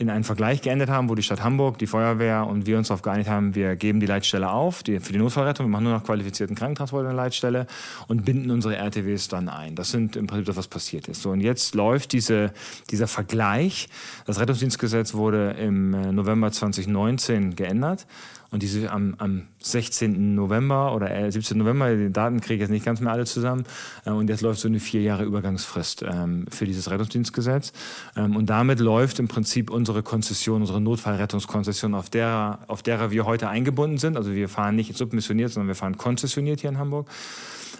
in 0.00 0.08
einen 0.08 0.24
Vergleich 0.24 0.62
geendet 0.62 0.88
haben, 0.88 1.10
wo 1.10 1.14
die 1.14 1.22
Stadt 1.22 1.42
Hamburg, 1.42 1.76
die 1.76 1.86
Feuerwehr 1.86 2.46
und 2.46 2.64
wir 2.64 2.78
uns 2.78 2.88
darauf 2.88 3.02
geeinigt 3.02 3.28
haben, 3.28 3.54
wir 3.54 3.76
geben 3.76 4.00
die 4.00 4.06
Leitstelle 4.06 4.50
auf 4.50 4.82
die, 4.82 4.98
für 4.98 5.12
die 5.12 5.18
Notfallrettung, 5.18 5.66
wir 5.66 5.70
machen 5.70 5.84
nur 5.84 5.92
noch 5.92 6.04
qualifizierten 6.04 6.56
Krankentransport 6.56 7.02
in 7.02 7.08
der 7.08 7.16
Leitstelle 7.16 7.66
und 8.08 8.24
binden 8.24 8.50
unsere 8.50 8.76
RTWs 8.76 9.28
dann 9.28 9.50
ein. 9.50 9.74
Das 9.74 9.90
sind 9.90 10.16
im 10.16 10.26
Prinzip 10.26 10.46
das, 10.46 10.56
was 10.56 10.68
passiert 10.68 11.06
ist. 11.08 11.20
So, 11.20 11.30
und 11.30 11.40
jetzt 11.40 11.74
läuft 11.74 12.12
diese, 12.12 12.52
dieser 12.90 13.08
Vergleich. 13.08 13.90
Das 14.24 14.40
Rettungsdienstgesetz 14.40 15.12
wurde 15.12 15.50
im 15.50 15.92
äh, 15.92 16.12
November 16.12 16.50
2019 16.50 17.54
geändert 17.54 18.06
und 18.50 18.62
diese 18.62 18.90
am, 18.90 19.14
am 19.18 19.42
16. 19.60 20.34
November 20.34 20.94
oder 20.94 21.30
17. 21.30 21.56
November, 21.56 21.94
die 21.94 22.12
Daten 22.12 22.40
kriege 22.40 22.54
ich 22.54 22.60
jetzt 22.60 22.70
nicht 22.70 22.84
ganz 22.84 23.00
mehr 23.00 23.12
alle 23.12 23.24
zusammen. 23.24 23.64
Äh, 24.04 24.10
und 24.10 24.28
jetzt 24.28 24.40
läuft 24.40 24.60
so 24.60 24.68
eine 24.68 24.80
vier 24.80 25.02
Jahre 25.02 25.24
Übergangsfrist 25.24 26.02
ähm, 26.02 26.46
für 26.50 26.66
dieses 26.66 26.90
Rettungsdienstgesetz. 26.90 27.72
Ähm, 28.16 28.36
und 28.36 28.46
damit 28.46 28.80
läuft 28.80 29.18
im 29.20 29.28
Prinzip 29.28 29.70
unsere 29.70 30.02
Konzession, 30.02 30.62
unsere 30.62 30.80
Notfallrettungskonzession, 30.80 31.94
auf 31.94 32.10
der, 32.10 32.60
auf 32.66 32.82
derer 32.82 33.10
wir 33.10 33.24
heute 33.24 33.48
eingebunden 33.48 33.98
sind. 33.98 34.16
Also 34.16 34.32
wir 34.32 34.48
fahren 34.48 34.74
nicht 34.74 34.96
submissioniert, 34.96 35.52
sondern 35.52 35.68
wir 35.68 35.76
fahren 35.76 35.96
konzessioniert 35.96 36.60
hier 36.60 36.70
in 36.70 36.78
Hamburg. 36.78 37.08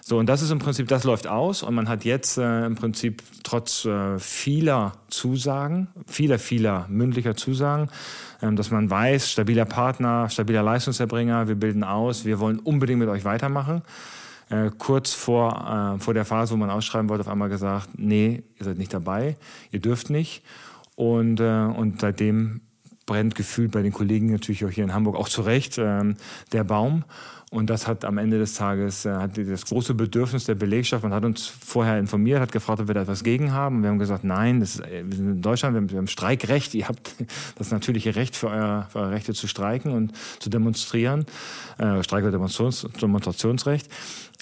So, 0.03 0.19
und 0.19 0.27
das 0.27 0.43
ist 0.43 0.51
im 0.51 0.59
Prinzip, 0.59 0.89
das 0.89 1.05
läuft 1.05 1.29
aus 1.29 1.63
und 1.63 1.73
man 1.75 1.89
hat 1.89 2.05
jetzt 2.05 2.37
äh, 2.37 2.67
im 2.67 2.75
Prinzip 2.75 3.23
trotz 3.45 3.85
äh, 3.85 4.19
vieler 4.19 4.95
Zusagen, 5.09 5.89
vieler, 6.07 6.41
vieler 6.41 6.87
mündlicher 6.89 7.37
Zusagen, 7.37 7.91
dass 8.41 8.71
man 8.71 8.89
weiß, 8.89 9.31
stabiler 9.31 9.67
Partner, 9.67 10.29
stabiler 10.31 10.63
Leistungserbringer, 10.63 11.49
wir 11.49 11.57
bilden 11.57 11.85
aus, 11.85 12.25
wir 12.25 12.41
wollen 12.41 12.59
unbedingt 12.59 12.99
mit 12.99 13.09
euch 13.09 13.25
weitermachen. 13.25 13.83
Äh, 14.49 14.71
kurz 14.79 15.13
vor, 15.13 15.97
äh, 15.97 16.01
vor 16.01 16.13
der 16.13 16.25
Phase, 16.25 16.53
wo 16.53 16.57
man 16.57 16.71
ausschreiben 16.71 17.09
wollte, 17.09 17.23
auf 17.23 17.29
einmal 17.29 17.49
gesagt, 17.49 17.91
nee, 17.97 18.43
ihr 18.59 18.65
seid 18.65 18.79
nicht 18.79 18.93
dabei, 18.93 19.37
ihr 19.71 19.81
dürft 19.81 20.11
nicht. 20.11 20.43
Und, 20.97 21.39
äh, 21.41 21.65
und 21.65 22.01
seitdem 22.01 22.61
brennt 23.07 23.35
gefühlt 23.35 23.71
bei 23.71 23.83
den 23.83 23.93
Kollegen 23.93 24.31
natürlich 24.31 24.65
auch 24.65 24.71
hier 24.71 24.85
in 24.85 24.95
Hamburg 24.95 25.17
auch 25.17 25.29
zurecht 25.29 25.79
ähm, 25.79 26.17
der 26.53 26.65
Baum. 26.65 27.05
Und 27.53 27.69
das 27.69 27.89
hat 27.89 28.05
am 28.05 28.17
Ende 28.17 28.39
des 28.39 28.55
Tages 28.55 29.05
äh, 29.05 29.11
hat 29.13 29.37
das 29.37 29.67
große 29.67 29.95
Bedürfnis 29.95 30.45
der 30.45 30.55
Belegschaft. 30.55 31.03
Man 31.03 31.13
hat 31.13 31.25
uns 31.25 31.49
vorher 31.49 31.99
informiert, 31.99 32.39
hat 32.41 32.53
gefragt, 32.53 32.81
ob 32.81 32.87
wir 32.87 32.95
da 32.95 33.03
etwas 33.03 33.25
gegen 33.25 33.51
haben. 33.53 33.83
Wir 33.83 33.91
haben 33.91 33.99
gesagt, 33.99 34.23
nein, 34.23 34.63
ist, 34.63 34.79
äh, 34.79 35.03
wir 35.05 35.17
sind 35.17 35.29
in 35.29 35.43
Deutschland, 35.43 35.75
wir 35.75 35.81
haben, 35.81 35.91
wir 35.91 35.99
haben, 35.99 36.07
Streikrecht. 36.07 36.75
Ihr 36.75 36.87
habt 36.87 37.17
das 37.57 37.73
natürliche 37.73 38.15
Recht 38.15 38.37
für, 38.37 38.47
euer, 38.47 38.87
für 38.93 39.01
eure 39.01 39.11
Rechte 39.11 39.35
zu 39.35 39.49
streiken 39.49 39.91
und 39.91 40.13
zu 40.39 40.49
demonstrieren. 40.49 41.27
Äh, 41.79 42.05
Streik- 42.05 42.23
oder 42.23 42.31
Demonstrations 42.31 42.87
Demonstrationsrecht. 43.01 43.89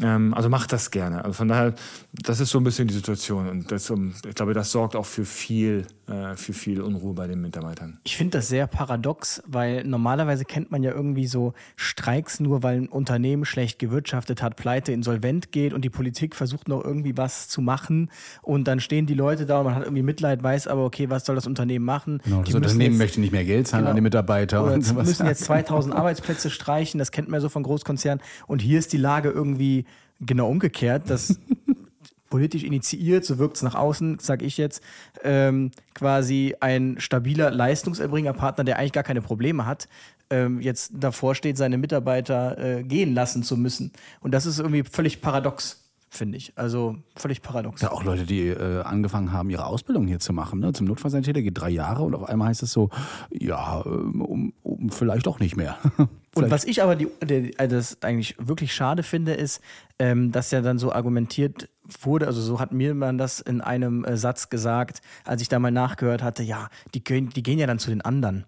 Ähm, 0.02 0.32
also 0.34 0.48
macht 0.48 0.72
das 0.72 0.90
gerne. 0.90 1.24
Also 1.24 1.32
von 1.32 1.48
daher, 1.48 1.74
das 2.12 2.40
ist 2.40 2.50
so 2.50 2.58
ein 2.58 2.64
bisschen 2.64 2.86
die 2.86 2.94
Situation. 2.94 3.48
Und 3.48 3.72
das, 3.72 3.90
ich 3.90 4.34
glaube, 4.34 4.54
das 4.54 4.70
sorgt 4.70 4.94
auch 4.94 5.06
für 5.06 5.24
viel, 5.24 5.86
äh, 6.06 6.36
für 6.36 6.52
viel 6.52 6.80
Unruhe 6.80 7.14
bei 7.14 7.26
den 7.26 7.40
Mitarbeitern. 7.40 7.98
Ich 8.04 8.16
finde 8.16 8.38
das 8.38 8.48
sehr 8.48 8.66
paradox, 8.66 9.42
weil 9.46 9.84
normalerweise 9.84 10.44
kennt 10.44 10.70
man 10.70 10.82
ja 10.82 10.92
irgendwie 10.92 11.26
so 11.26 11.52
Streiks 11.76 12.38
nur, 12.38 12.62
weil 12.62 12.82
ein 12.82 12.88
Unternehmen 12.88 13.44
schlecht 13.44 13.78
gewirtschaftet 13.78 14.40
hat, 14.40 14.56
pleite, 14.56 14.92
insolvent 14.92 15.50
geht 15.50 15.72
und 15.72 15.84
die 15.84 15.90
Politik 15.90 16.36
versucht 16.36 16.68
noch 16.68 16.84
irgendwie 16.84 17.16
was 17.16 17.48
zu 17.48 17.60
machen. 17.60 18.10
Und 18.42 18.68
dann 18.68 18.80
stehen 18.80 19.06
die 19.06 19.14
Leute 19.14 19.46
da 19.46 19.58
und 19.58 19.64
man 19.64 19.74
hat 19.74 19.82
irgendwie 19.82 20.02
Mitleid, 20.02 20.42
weiß 20.42 20.68
aber, 20.68 20.84
okay, 20.84 21.10
was 21.10 21.24
soll 21.24 21.34
das 21.34 21.46
Unternehmen 21.46 21.84
machen? 21.84 22.20
Genau, 22.24 22.42
das 22.42 22.54
Unternehmen 22.54 22.92
jetzt, 22.92 22.98
möchte 22.98 23.20
nicht 23.20 23.32
mehr 23.32 23.44
Geld 23.44 23.66
zahlen 23.66 23.82
genau, 23.82 23.90
an 23.90 23.96
die 23.96 24.02
Mitarbeiter. 24.02 24.62
Oder 24.62 24.74
und 24.74 24.82
sowas. 24.82 25.08
müssen 25.08 25.26
jetzt 25.26 25.44
2000 25.44 25.94
Arbeitsplätze 25.94 26.50
streichen, 26.50 26.98
das 26.98 27.10
kennt 27.10 27.28
man 27.28 27.38
ja 27.38 27.40
so 27.40 27.48
von 27.48 27.64
Großkonzernen. 27.64 28.22
Und 28.46 28.62
hier 28.62 28.78
ist 28.78 28.92
die 28.92 28.96
Lage 28.96 29.30
irgendwie 29.30 29.84
genau 30.20 30.48
umgekehrt, 30.48 31.10
dass 31.10 31.38
politisch 32.30 32.62
initiiert, 32.64 33.24
so 33.24 33.38
wirkt 33.38 33.56
es 33.56 33.62
nach 33.62 33.74
außen, 33.74 34.18
sage 34.18 34.44
ich 34.44 34.58
jetzt, 34.58 34.82
ähm, 35.22 35.70
quasi 35.94 36.54
ein 36.60 36.96
stabiler 36.98 37.50
Leistungserbringerpartner, 37.50 38.64
der 38.64 38.78
eigentlich 38.78 38.92
gar 38.92 39.04
keine 39.04 39.22
Probleme 39.22 39.66
hat, 39.66 39.88
ähm, 40.30 40.60
jetzt 40.60 40.92
davor 40.94 41.34
steht, 41.34 41.56
seine 41.56 41.78
Mitarbeiter 41.78 42.58
äh, 42.58 42.82
gehen 42.82 43.14
lassen 43.14 43.42
zu 43.42 43.56
müssen. 43.56 43.92
Und 44.20 44.32
das 44.32 44.46
ist 44.46 44.58
irgendwie 44.58 44.84
völlig 44.84 45.22
paradox 45.22 45.87
finde 46.10 46.38
ich. 46.38 46.52
Also 46.56 46.96
völlig 47.16 47.42
paradox. 47.42 47.82
Ja, 47.82 47.92
auch 47.92 48.02
Leute, 48.02 48.24
die 48.24 48.48
äh, 48.48 48.82
angefangen 48.82 49.32
haben, 49.32 49.50
ihre 49.50 49.66
Ausbildung 49.66 50.06
hier 50.06 50.18
zu 50.18 50.32
machen. 50.32 50.60
Ne? 50.60 50.72
Zum 50.72 50.86
Notfallsanitäter 50.86 51.42
geht 51.42 51.58
drei 51.58 51.70
Jahre 51.70 52.02
und 52.02 52.14
auf 52.14 52.28
einmal 52.28 52.48
heißt 52.48 52.62
es 52.62 52.72
so, 52.72 52.90
ja, 53.30 53.84
ähm, 53.84 54.22
um, 54.22 54.52
um, 54.62 54.90
vielleicht 54.90 55.28
auch 55.28 55.40
nicht 55.40 55.56
mehr. 55.56 55.76
und 56.34 56.50
was 56.50 56.64
ich 56.64 56.82
aber 56.82 56.96
die, 56.96 57.08
die, 57.22 57.58
also 57.58 57.76
das 57.76 58.02
eigentlich 58.02 58.36
wirklich 58.38 58.72
schade 58.74 59.02
finde, 59.02 59.34
ist, 59.34 59.60
ähm, 59.98 60.32
dass 60.32 60.50
ja 60.50 60.60
dann 60.60 60.78
so 60.78 60.92
argumentiert 60.92 61.68
wurde, 62.02 62.26
also 62.26 62.40
so 62.40 62.60
hat 62.60 62.72
mir 62.72 62.94
man 62.94 63.18
das 63.18 63.40
in 63.40 63.60
einem 63.60 64.04
äh, 64.04 64.16
Satz 64.16 64.50
gesagt, 64.50 65.00
als 65.24 65.42
ich 65.42 65.48
da 65.48 65.58
mal 65.58 65.70
nachgehört 65.70 66.22
hatte, 66.22 66.42
ja, 66.42 66.68
die, 66.94 67.02
die 67.02 67.42
gehen 67.42 67.58
ja 67.58 67.66
dann 67.66 67.78
zu 67.78 67.90
den 67.90 68.02
anderen. 68.02 68.44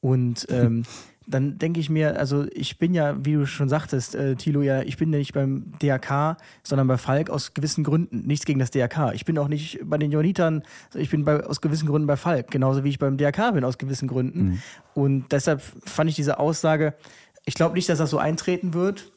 Und 0.00 0.46
ähm, 0.50 0.84
dann 1.26 1.58
denke 1.58 1.80
ich 1.80 1.90
mir, 1.90 2.18
also 2.18 2.46
ich 2.52 2.78
bin 2.78 2.94
ja, 2.94 3.24
wie 3.24 3.34
du 3.34 3.46
schon 3.46 3.68
sagtest, 3.68 4.14
äh, 4.14 4.36
Thilo, 4.36 4.62
ja, 4.62 4.82
ich 4.82 4.96
bin 4.96 5.12
ja 5.12 5.18
nicht 5.18 5.34
beim 5.34 5.72
DRK, 5.82 6.36
sondern 6.62 6.86
bei 6.86 6.96
Falk 6.98 7.30
aus 7.30 7.52
gewissen 7.52 7.82
Gründen. 7.82 8.26
Nichts 8.26 8.46
gegen 8.46 8.60
das 8.60 8.70
DRK. 8.70 9.12
Ich 9.12 9.24
bin 9.24 9.36
auch 9.38 9.48
nicht 9.48 9.80
bei 9.84 9.98
den 9.98 10.12
Johannitern, 10.12 10.62
ich 10.94 11.10
bin 11.10 11.24
bei, 11.24 11.44
aus 11.44 11.60
gewissen 11.60 11.88
Gründen 11.88 12.06
bei 12.06 12.16
Falk, 12.16 12.50
genauso 12.50 12.84
wie 12.84 12.90
ich 12.90 12.98
beim 12.98 13.16
DRK 13.16 13.52
bin, 13.52 13.64
aus 13.64 13.78
gewissen 13.78 14.08
Gründen. 14.08 14.44
Mhm. 14.44 14.62
Und 14.94 15.32
deshalb 15.32 15.62
fand 15.84 16.08
ich 16.10 16.16
diese 16.16 16.38
Aussage, 16.38 16.94
ich 17.44 17.54
glaube 17.54 17.74
nicht, 17.74 17.88
dass 17.88 17.98
das 17.98 18.10
so 18.10 18.18
eintreten 18.18 18.74
wird. 18.74 19.10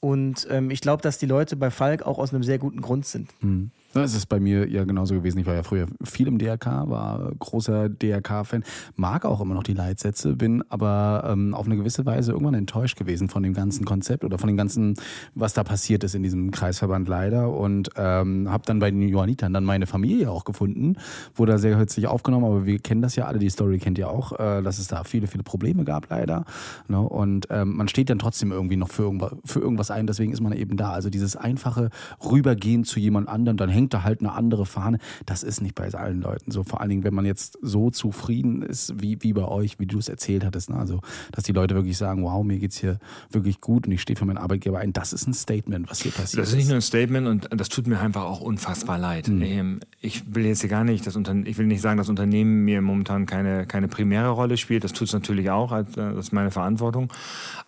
Und 0.00 0.46
ähm, 0.50 0.70
ich 0.70 0.80
glaube, 0.80 1.02
dass 1.02 1.18
die 1.18 1.26
Leute 1.26 1.56
bei 1.56 1.70
Falk 1.70 2.02
auch 2.02 2.18
aus 2.18 2.32
einem 2.32 2.42
sehr 2.42 2.58
guten 2.58 2.80
Grund 2.80 3.04
sind. 3.04 3.28
Mhm. 3.42 3.70
Das 3.92 4.14
ist 4.14 4.26
bei 4.26 4.38
mir 4.38 4.68
ja 4.68 4.84
genauso 4.84 5.14
gewesen. 5.14 5.38
Ich 5.40 5.46
war 5.46 5.54
ja 5.54 5.64
früher 5.64 5.86
viel 6.04 6.28
im 6.28 6.38
DRK, 6.38 6.88
war 6.88 7.32
großer 7.36 7.88
DRK-Fan, 7.88 8.62
mag 8.94 9.24
auch 9.24 9.40
immer 9.40 9.54
noch 9.54 9.64
die 9.64 9.74
Leitsätze, 9.74 10.36
bin 10.36 10.62
aber 10.68 11.24
ähm, 11.26 11.54
auf 11.54 11.66
eine 11.66 11.76
gewisse 11.76 12.06
Weise 12.06 12.30
irgendwann 12.30 12.54
enttäuscht 12.54 12.96
gewesen 12.96 13.28
von 13.28 13.42
dem 13.42 13.52
ganzen 13.52 13.84
Konzept 13.84 14.22
oder 14.22 14.38
von 14.38 14.46
dem 14.46 14.56
ganzen, 14.56 14.94
was 15.34 15.54
da 15.54 15.64
passiert 15.64 16.04
ist 16.04 16.14
in 16.14 16.22
diesem 16.22 16.52
Kreisverband 16.52 17.08
leider 17.08 17.52
und 17.52 17.90
ähm, 17.96 18.48
habe 18.48 18.62
dann 18.64 18.78
bei 18.78 18.92
den 18.92 19.08
Johannitern 19.08 19.52
dann 19.52 19.64
meine 19.64 19.86
Familie 19.86 20.30
auch 20.30 20.44
gefunden, 20.44 20.96
wurde 21.34 21.52
da 21.52 21.58
sehr 21.58 21.76
herzlich 21.76 22.06
aufgenommen, 22.06 22.44
aber 22.44 22.66
wir 22.66 22.78
kennen 22.78 23.02
das 23.02 23.16
ja 23.16 23.26
alle, 23.26 23.40
die 23.40 23.50
Story 23.50 23.78
kennt 23.78 23.98
ihr 23.98 24.08
auch, 24.08 24.38
äh, 24.38 24.62
dass 24.62 24.78
es 24.78 24.86
da 24.86 25.02
viele, 25.02 25.26
viele 25.26 25.42
Probleme 25.42 25.82
gab 25.82 26.10
leider 26.10 26.44
ne? 26.86 27.00
und 27.00 27.48
ähm, 27.50 27.76
man 27.76 27.88
steht 27.88 28.08
dann 28.08 28.20
trotzdem 28.20 28.52
irgendwie 28.52 28.76
noch 28.76 28.88
für 28.88 29.02
irgendwas, 29.02 29.32
für 29.44 29.58
irgendwas 29.58 29.90
ein, 29.90 30.06
deswegen 30.06 30.32
ist 30.32 30.40
man 30.40 30.52
eben 30.52 30.76
da. 30.76 30.92
Also 30.92 31.10
dieses 31.10 31.34
einfache 31.34 31.90
Rübergehen 32.24 32.84
zu 32.84 33.00
jemand 33.00 33.28
anderem, 33.28 33.56
dann 33.56 33.68
hängt 33.68 33.79
da 33.88 34.02
halt 34.02 34.20
eine 34.20 34.32
andere 34.32 34.66
Fahne. 34.66 34.98
Das 35.26 35.42
ist 35.42 35.60
nicht 35.60 35.74
bei 35.74 35.90
allen 35.92 36.20
Leuten 36.20 36.50
so. 36.50 36.62
Vor 36.62 36.80
allen 36.80 36.90
Dingen, 36.90 37.04
wenn 37.04 37.14
man 37.14 37.24
jetzt 37.24 37.58
so 37.62 37.90
zufrieden 37.90 38.62
ist, 38.62 39.00
wie, 39.00 39.22
wie 39.22 39.32
bei 39.32 39.44
euch, 39.44 39.78
wie 39.78 39.86
du 39.86 39.98
es 39.98 40.08
erzählt 40.08 40.44
hattest. 40.44 40.70
Ne? 40.70 40.76
Also, 40.76 41.00
dass 41.32 41.44
die 41.44 41.52
Leute 41.52 41.74
wirklich 41.74 41.96
sagen, 41.96 42.22
wow, 42.22 42.44
mir 42.44 42.58
geht 42.58 42.72
es 42.72 42.78
hier 42.78 42.98
wirklich 43.30 43.60
gut 43.60 43.86
und 43.86 43.92
ich 43.92 44.02
stehe 44.02 44.16
für 44.16 44.24
meinen 44.24 44.38
Arbeitgeber 44.38 44.78
ein. 44.78 44.92
Das 44.92 45.12
ist 45.12 45.26
ein 45.26 45.34
Statement, 45.34 45.90
was 45.90 46.02
hier 46.02 46.12
passiert. 46.12 46.42
Das 46.42 46.50
ist 46.50 46.56
nicht 46.56 46.68
nur 46.68 46.76
ein 46.76 46.82
Statement 46.82 47.26
und 47.26 47.48
das 47.60 47.68
tut 47.68 47.86
mir 47.86 47.98
einfach 48.00 48.24
auch 48.24 48.40
unfassbar 48.40 48.98
leid. 48.98 49.28
Mhm. 49.28 49.80
Ich 50.00 50.34
will 50.34 50.46
jetzt 50.46 50.60
hier 50.60 50.70
gar 50.70 50.84
nicht, 50.84 51.06
das 51.06 51.16
Unterne 51.16 51.46
ich 51.46 51.58
will 51.58 51.66
nicht 51.66 51.80
sagen, 51.80 51.98
dass 51.98 52.08
Unternehmen 52.08 52.64
mir 52.64 52.80
momentan 52.80 53.26
keine, 53.26 53.66
keine 53.66 53.88
primäre 53.88 54.30
Rolle 54.30 54.56
spielt. 54.56 54.84
Das 54.84 54.92
tut 54.92 55.08
es 55.08 55.14
natürlich 55.14 55.50
auch, 55.50 55.72
äh, 55.72 55.84
das 55.94 56.26
ist 56.26 56.32
meine 56.32 56.50
Verantwortung. 56.50 57.12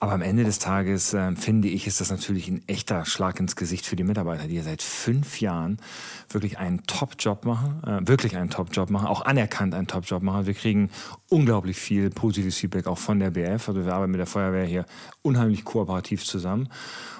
Aber 0.00 0.12
am 0.12 0.22
Ende 0.22 0.44
des 0.44 0.58
Tages 0.58 1.14
äh, 1.14 1.34
finde 1.36 1.68
ich, 1.68 1.86
ist 1.86 2.00
das 2.00 2.10
natürlich 2.10 2.48
ein 2.48 2.62
echter 2.66 3.04
Schlag 3.04 3.38
ins 3.40 3.56
Gesicht 3.56 3.86
für 3.86 3.96
die 3.96 4.04
Mitarbeiter, 4.04 4.48
die 4.48 4.56
ja 4.56 4.62
seit 4.62 4.82
fünf 4.82 5.40
Jahren 5.40 5.78
wirklich 6.28 6.58
einen 6.58 6.86
Top-Job 6.86 7.44
machen, 7.44 7.82
äh, 7.86 8.06
wirklich 8.06 8.36
einen 8.36 8.50
Top-Job 8.50 8.90
machen, 8.90 9.06
auch 9.06 9.24
anerkannt 9.24 9.74
einen 9.74 9.86
Top-Job 9.86 10.22
machen. 10.22 10.46
Wir 10.46 10.54
kriegen 10.54 10.90
unglaublich 11.28 11.78
viel 11.78 12.10
positives 12.10 12.56
Feedback 12.56 12.86
auch 12.86 12.98
von 12.98 13.18
der 13.20 13.30
BF. 13.30 13.68
Also 13.68 13.84
wir 13.84 13.94
arbeiten 13.94 14.12
mit 14.12 14.18
der 14.18 14.26
Feuerwehr 14.26 14.64
hier 14.64 14.84
unheimlich 15.22 15.64
kooperativ 15.64 16.24
zusammen. 16.24 16.68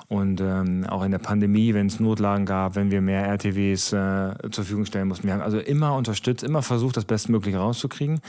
Und 0.09 0.43
ähm, 0.43 0.85
auch 0.87 1.05
in 1.05 1.11
der 1.11 1.19
Pandemie, 1.19 1.73
wenn 1.73 1.87
es 1.87 1.99
Notlagen 1.99 2.45
gab, 2.45 2.75
wenn 2.75 2.91
wir 2.91 3.01
mehr 3.01 3.27
RTWs 3.27 3.95
äh, 3.95 4.35
zur 4.51 4.65
Verfügung 4.65 4.85
stellen 4.85 5.09
mussten. 5.09 5.27
Wir 5.27 5.33
haben 5.33 5.41
also 5.41 5.59
immer 5.59 5.95
unterstützt, 5.95 6.45
immer 6.45 6.63
versucht, 6.63 6.99
das 6.99 7.07
Bestmögliche 7.07 7.57
rauszukriegen 7.57 8.21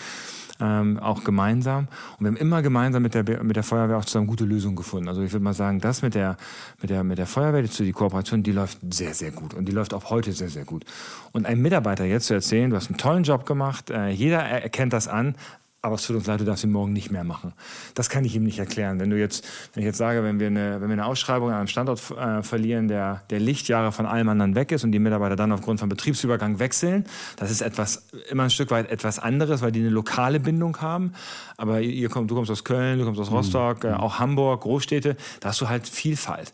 ähm, 0.60 1.00
auch 1.00 1.24
gemeinsam. 1.24 1.88
Und 2.18 2.26
wir 2.26 2.28
haben 2.28 2.38
immer 2.38 2.62
gemeinsam 2.62 3.04
mit 3.04 3.14
der, 3.14 3.44
mit 3.44 3.56
der 3.56 3.64
Feuerwehr 3.64 3.98
auch 3.98 4.06
zusammen 4.06 4.28
gute 4.28 4.46
Lösungen 4.46 4.76
gefunden. 4.76 5.08
Also 5.08 5.22
ich 5.22 5.32
würde 5.32 5.44
mal 5.44 5.54
sagen, 5.54 5.80
das 5.80 6.02
mit 6.02 6.16
der, 6.16 6.38
mit 6.82 6.90
der, 6.90 7.04
mit 7.04 7.18
der 7.18 7.28
Feuerwehr, 7.28 7.62
die, 7.62 7.70
die 7.70 7.92
Kooperation, 7.92 8.44
die 8.44 8.52
läuft 8.52 8.80
sehr, 8.94 9.14
sehr 9.14 9.32
gut. 9.32 9.54
Und 9.54 9.66
die 9.66 9.72
läuft 9.72 9.94
auch 9.94 10.10
heute 10.10 10.32
sehr, 10.32 10.50
sehr 10.50 10.66
gut. 10.66 10.86
Und 11.32 11.46
einem 11.46 11.62
Mitarbeiter 11.62 12.06
jetzt 12.06 12.28
zu 12.28 12.34
erzählen, 12.34 12.70
du 12.70 12.76
hast 12.76 12.88
einen 12.88 12.98
tollen 12.98 13.24
Job 13.24 13.46
gemacht, 13.46 13.90
äh, 13.90 14.10
jeder 14.10 14.40
erkennt 14.40 14.94
das 14.94 15.08
an, 15.08 15.36
aber 15.86 15.96
es 15.96 16.08
tut 16.08 16.16
uns 16.16 16.28
leid, 16.28 16.40
du 16.40 16.46
darfst 16.46 16.64
ihn 16.64 16.72
morgen 16.72 16.94
nicht 16.94 17.12
mehr 17.12 17.26
machen. 17.26 17.52
Das 17.94 18.10
kann 18.10 18.24
ich 18.24 18.34
ihm 18.38 18.44
nicht 18.44 18.58
erklären. 18.58 19.02
Wenn 19.02 19.10
du 19.10 19.20
jetzt, 19.20 19.46
wenn 19.74 19.84
ich 19.84 19.86
jetzt 19.86 19.98
sage, 19.98 20.24
wenn 20.24 20.40
wir 20.40 20.48
eine, 20.48 20.80
wenn 20.80 20.88
wir 20.88 20.94
eine 20.94 21.06
Ausschreibung 21.06 21.50
an 21.50 21.56
einem 21.56 21.68
Standort 21.68 22.00
äh, 22.12 22.42
verlieren, 22.42 22.88
der, 22.88 23.24
der 23.30 23.42
Lichtjahre 23.42 23.92
von 23.92 24.06
allem 24.06 24.30
anderen 24.30 24.56
weg 24.56 24.72
ist 24.72 24.86
und 24.86 24.94
die 24.94 25.00
Mitarbeiter 25.00 25.36
dann 25.36 25.52
aufgrund 25.52 25.82
von 25.82 25.90
Betriebsübergang 25.90 26.60
wechseln, 26.60 27.04
das 27.36 27.52
ist 27.52 27.62
etwas, 27.62 28.08
immer 28.30 28.44
ein 28.44 28.50
Stück 28.50 28.72
weit 28.72 28.90
etwas 28.90 29.20
anderes, 29.20 29.62
weil 29.62 29.74
die 29.74 29.82
eine 29.82 29.90
lokale 29.90 30.40
Bindung 30.40 30.80
haben. 30.80 31.12
Aber 31.58 31.82
ihr 31.82 32.08
kommt, 32.08 32.32
du 32.32 32.36
kommst 32.36 32.50
aus 32.50 32.64
Köln, 32.64 33.00
du 33.00 33.04
kommst 33.04 33.20
aus 33.20 33.30
Rostock, 33.30 33.84
mhm. 33.84 33.90
äh, 33.90 33.94
auch 33.96 34.20
Hamburg, 34.20 34.62
Großstädte, 34.62 35.18
da 35.42 35.50
hast 35.50 35.60
du 35.60 35.68
halt 35.68 35.86
Vielfalt. 35.86 36.54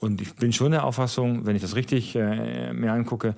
Und 0.00 0.20
ich 0.20 0.34
bin 0.34 0.52
schon 0.52 0.72
der 0.72 0.84
Auffassung, 0.84 1.46
wenn 1.46 1.56
ich 1.56 1.62
das 1.62 1.76
richtig 1.76 2.14
äh, 2.14 2.74
mir 2.74 2.92
angucke, 2.92 3.36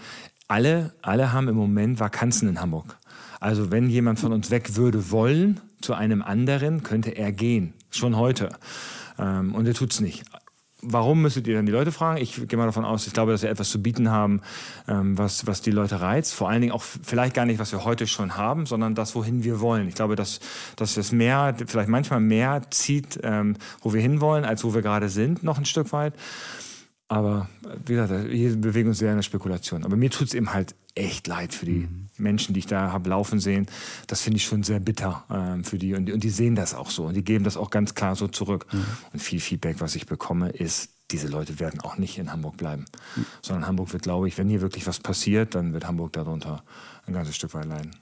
alle, 0.48 0.94
alle 1.00 1.32
haben 1.32 1.46
im 1.46 1.54
Moment 1.54 2.00
Vakanzen 2.00 2.48
in 2.48 2.60
Hamburg. 2.60 2.96
Also 3.40 3.70
wenn 3.70 3.88
jemand 3.88 4.18
von 4.18 4.32
uns 4.32 4.50
weg 4.50 4.76
würde 4.76 5.10
wollen 5.10 5.60
zu 5.80 5.94
einem 5.94 6.22
anderen, 6.22 6.82
könnte 6.82 7.10
er 7.10 7.32
gehen. 7.32 7.74
Schon 7.90 8.16
heute. 8.16 8.50
Ähm, 9.18 9.54
und 9.54 9.66
er 9.66 9.74
tut 9.74 9.92
es 9.92 10.00
nicht. 10.00 10.24
Warum 10.80 11.22
müsstet 11.22 11.48
ihr 11.48 11.56
dann 11.56 11.66
die 11.66 11.72
Leute 11.72 11.90
fragen? 11.90 12.20
Ich 12.20 12.46
gehe 12.46 12.56
mal 12.56 12.66
davon 12.66 12.84
aus, 12.84 13.08
ich 13.08 13.12
glaube, 13.12 13.32
dass 13.32 13.42
wir 13.42 13.50
etwas 13.50 13.68
zu 13.68 13.82
bieten 13.82 14.10
haben, 14.10 14.42
ähm, 14.86 15.18
was, 15.18 15.44
was 15.48 15.60
die 15.60 15.72
Leute 15.72 16.00
reizt. 16.00 16.34
Vor 16.34 16.48
allen 16.48 16.60
Dingen 16.60 16.72
auch 16.72 16.82
vielleicht 16.82 17.34
gar 17.34 17.46
nicht, 17.46 17.58
was 17.58 17.72
wir 17.72 17.84
heute 17.84 18.06
schon 18.06 18.36
haben, 18.36 18.64
sondern 18.64 18.94
das, 18.94 19.16
wohin 19.16 19.42
wir 19.42 19.58
wollen. 19.58 19.88
Ich 19.88 19.96
glaube, 19.96 20.14
dass, 20.14 20.38
dass 20.76 20.96
es 20.96 21.10
mehr, 21.10 21.56
vielleicht 21.66 21.88
manchmal 21.88 22.20
mehr 22.20 22.62
zieht, 22.70 23.18
ähm, 23.24 23.56
wo 23.80 23.92
wir 23.92 24.00
hinwollen, 24.00 24.44
als 24.44 24.62
wo 24.62 24.72
wir 24.72 24.82
gerade 24.82 25.08
sind, 25.08 25.42
noch 25.42 25.58
ein 25.58 25.64
Stück 25.64 25.92
weit. 25.92 26.14
Aber 27.08 27.48
wie 27.86 27.94
gesagt, 27.94 28.30
hier 28.30 28.54
bewegen 28.56 28.86
wir 28.86 28.90
uns 28.90 28.98
sehr 28.98 29.10
in 29.10 29.16
der 29.16 29.22
Spekulation. 29.22 29.84
Aber 29.84 29.96
mir 29.96 30.10
tut 30.10 30.28
es 30.28 30.34
eben 30.34 30.52
halt 30.52 30.74
echt 30.94 31.26
leid 31.26 31.54
für 31.54 31.64
die 31.64 31.86
mhm. 31.88 32.08
Menschen, 32.18 32.52
die 32.52 32.60
ich 32.60 32.66
da 32.66 32.92
habe 32.92 33.08
laufen 33.08 33.40
sehen. 33.40 33.66
Das 34.06 34.20
finde 34.20 34.36
ich 34.36 34.44
schon 34.44 34.62
sehr 34.62 34.78
bitter 34.78 35.24
äh, 35.30 35.64
für 35.64 35.78
die. 35.78 35.94
Und, 35.94 36.06
die. 36.06 36.12
und 36.12 36.22
die 36.22 36.30
sehen 36.30 36.54
das 36.54 36.74
auch 36.74 36.90
so. 36.90 37.06
Und 37.06 37.14
die 37.14 37.24
geben 37.24 37.44
das 37.44 37.56
auch 37.56 37.70
ganz 37.70 37.94
klar 37.94 38.14
so 38.14 38.28
zurück. 38.28 38.66
Mhm. 38.72 38.84
Und 39.14 39.20
viel 39.20 39.40
Feedback, 39.40 39.80
was 39.80 39.94
ich 39.94 40.04
bekomme, 40.06 40.50
ist, 40.50 40.90
diese 41.10 41.28
Leute 41.28 41.58
werden 41.60 41.80
auch 41.80 41.96
nicht 41.96 42.18
in 42.18 42.30
Hamburg 42.30 42.58
bleiben. 42.58 42.84
Mhm. 43.16 43.26
Sondern 43.40 43.66
Hamburg 43.66 43.92
wird, 43.94 44.02
glaube 44.02 44.28
ich, 44.28 44.36
wenn 44.36 44.48
hier 44.48 44.60
wirklich 44.60 44.86
was 44.86 45.00
passiert, 45.00 45.54
dann 45.54 45.72
wird 45.72 45.86
Hamburg 45.86 46.12
darunter 46.12 46.62
ein 47.06 47.14
ganzes 47.14 47.36
Stück 47.36 47.54
weit 47.54 47.66
leiden. 47.66 47.92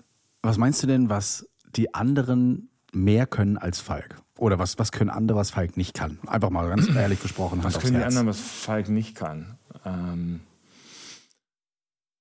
Was 0.43 0.59
meinst 0.59 0.83
du 0.83 0.89
denn, 0.89 1.09
was 1.09 1.49
die 1.77 1.95
anderen 1.95 2.71
mehr 2.93 3.27
können 3.27 3.57
als 3.57 3.79
Falk? 3.79 4.17
Oder 4.39 4.59
was, 4.59 4.79
was 4.79 4.93
können 4.93 5.11
andere, 5.11 5.39
was 5.39 5.51
Falk 5.51 5.77
nicht 5.77 5.95
kann? 5.95 6.19
Einfach 6.27 6.51
mal 6.51 6.69
ganz 6.69 6.89
ehrlich 6.95 7.21
gesprochen. 7.21 7.61
Was 7.63 7.81
können 7.81 7.97
die 7.97 8.05
anderen, 8.05 8.27
was 8.27 8.41
Falk 8.41 8.89
nicht 8.89 9.15
kann? 9.15 9.57
Ähm, 9.85 10.41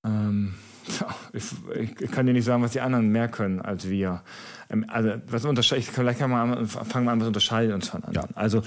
ähm, 0.05 0.55
ich, 1.33 1.43
ich, 1.99 2.11
kann 2.11 2.25
dir 2.25 2.33
nicht 2.33 2.45
sagen, 2.45 2.63
was 2.63 2.71
die 2.71 2.81
anderen 2.81 3.09
mehr 3.09 3.27
können 3.27 3.61
als 3.61 3.89
wir. 3.89 4.23
Ähm, 4.69 4.85
also, 4.87 5.13
was 5.27 5.45
unterscheidet, 5.45 5.85
vielleicht 5.85 6.19
kann 6.19 6.29
man 6.29 6.53
an, 6.53 6.67
fangen 6.67 7.05
wir 7.05 7.11
an, 7.11 7.19
was 7.19 7.27
unterscheidet 7.27 7.73
uns 7.73 7.89
von 7.89 8.03
anderen. 8.03 8.29
Ja. 8.29 8.37
Also, 8.37 8.61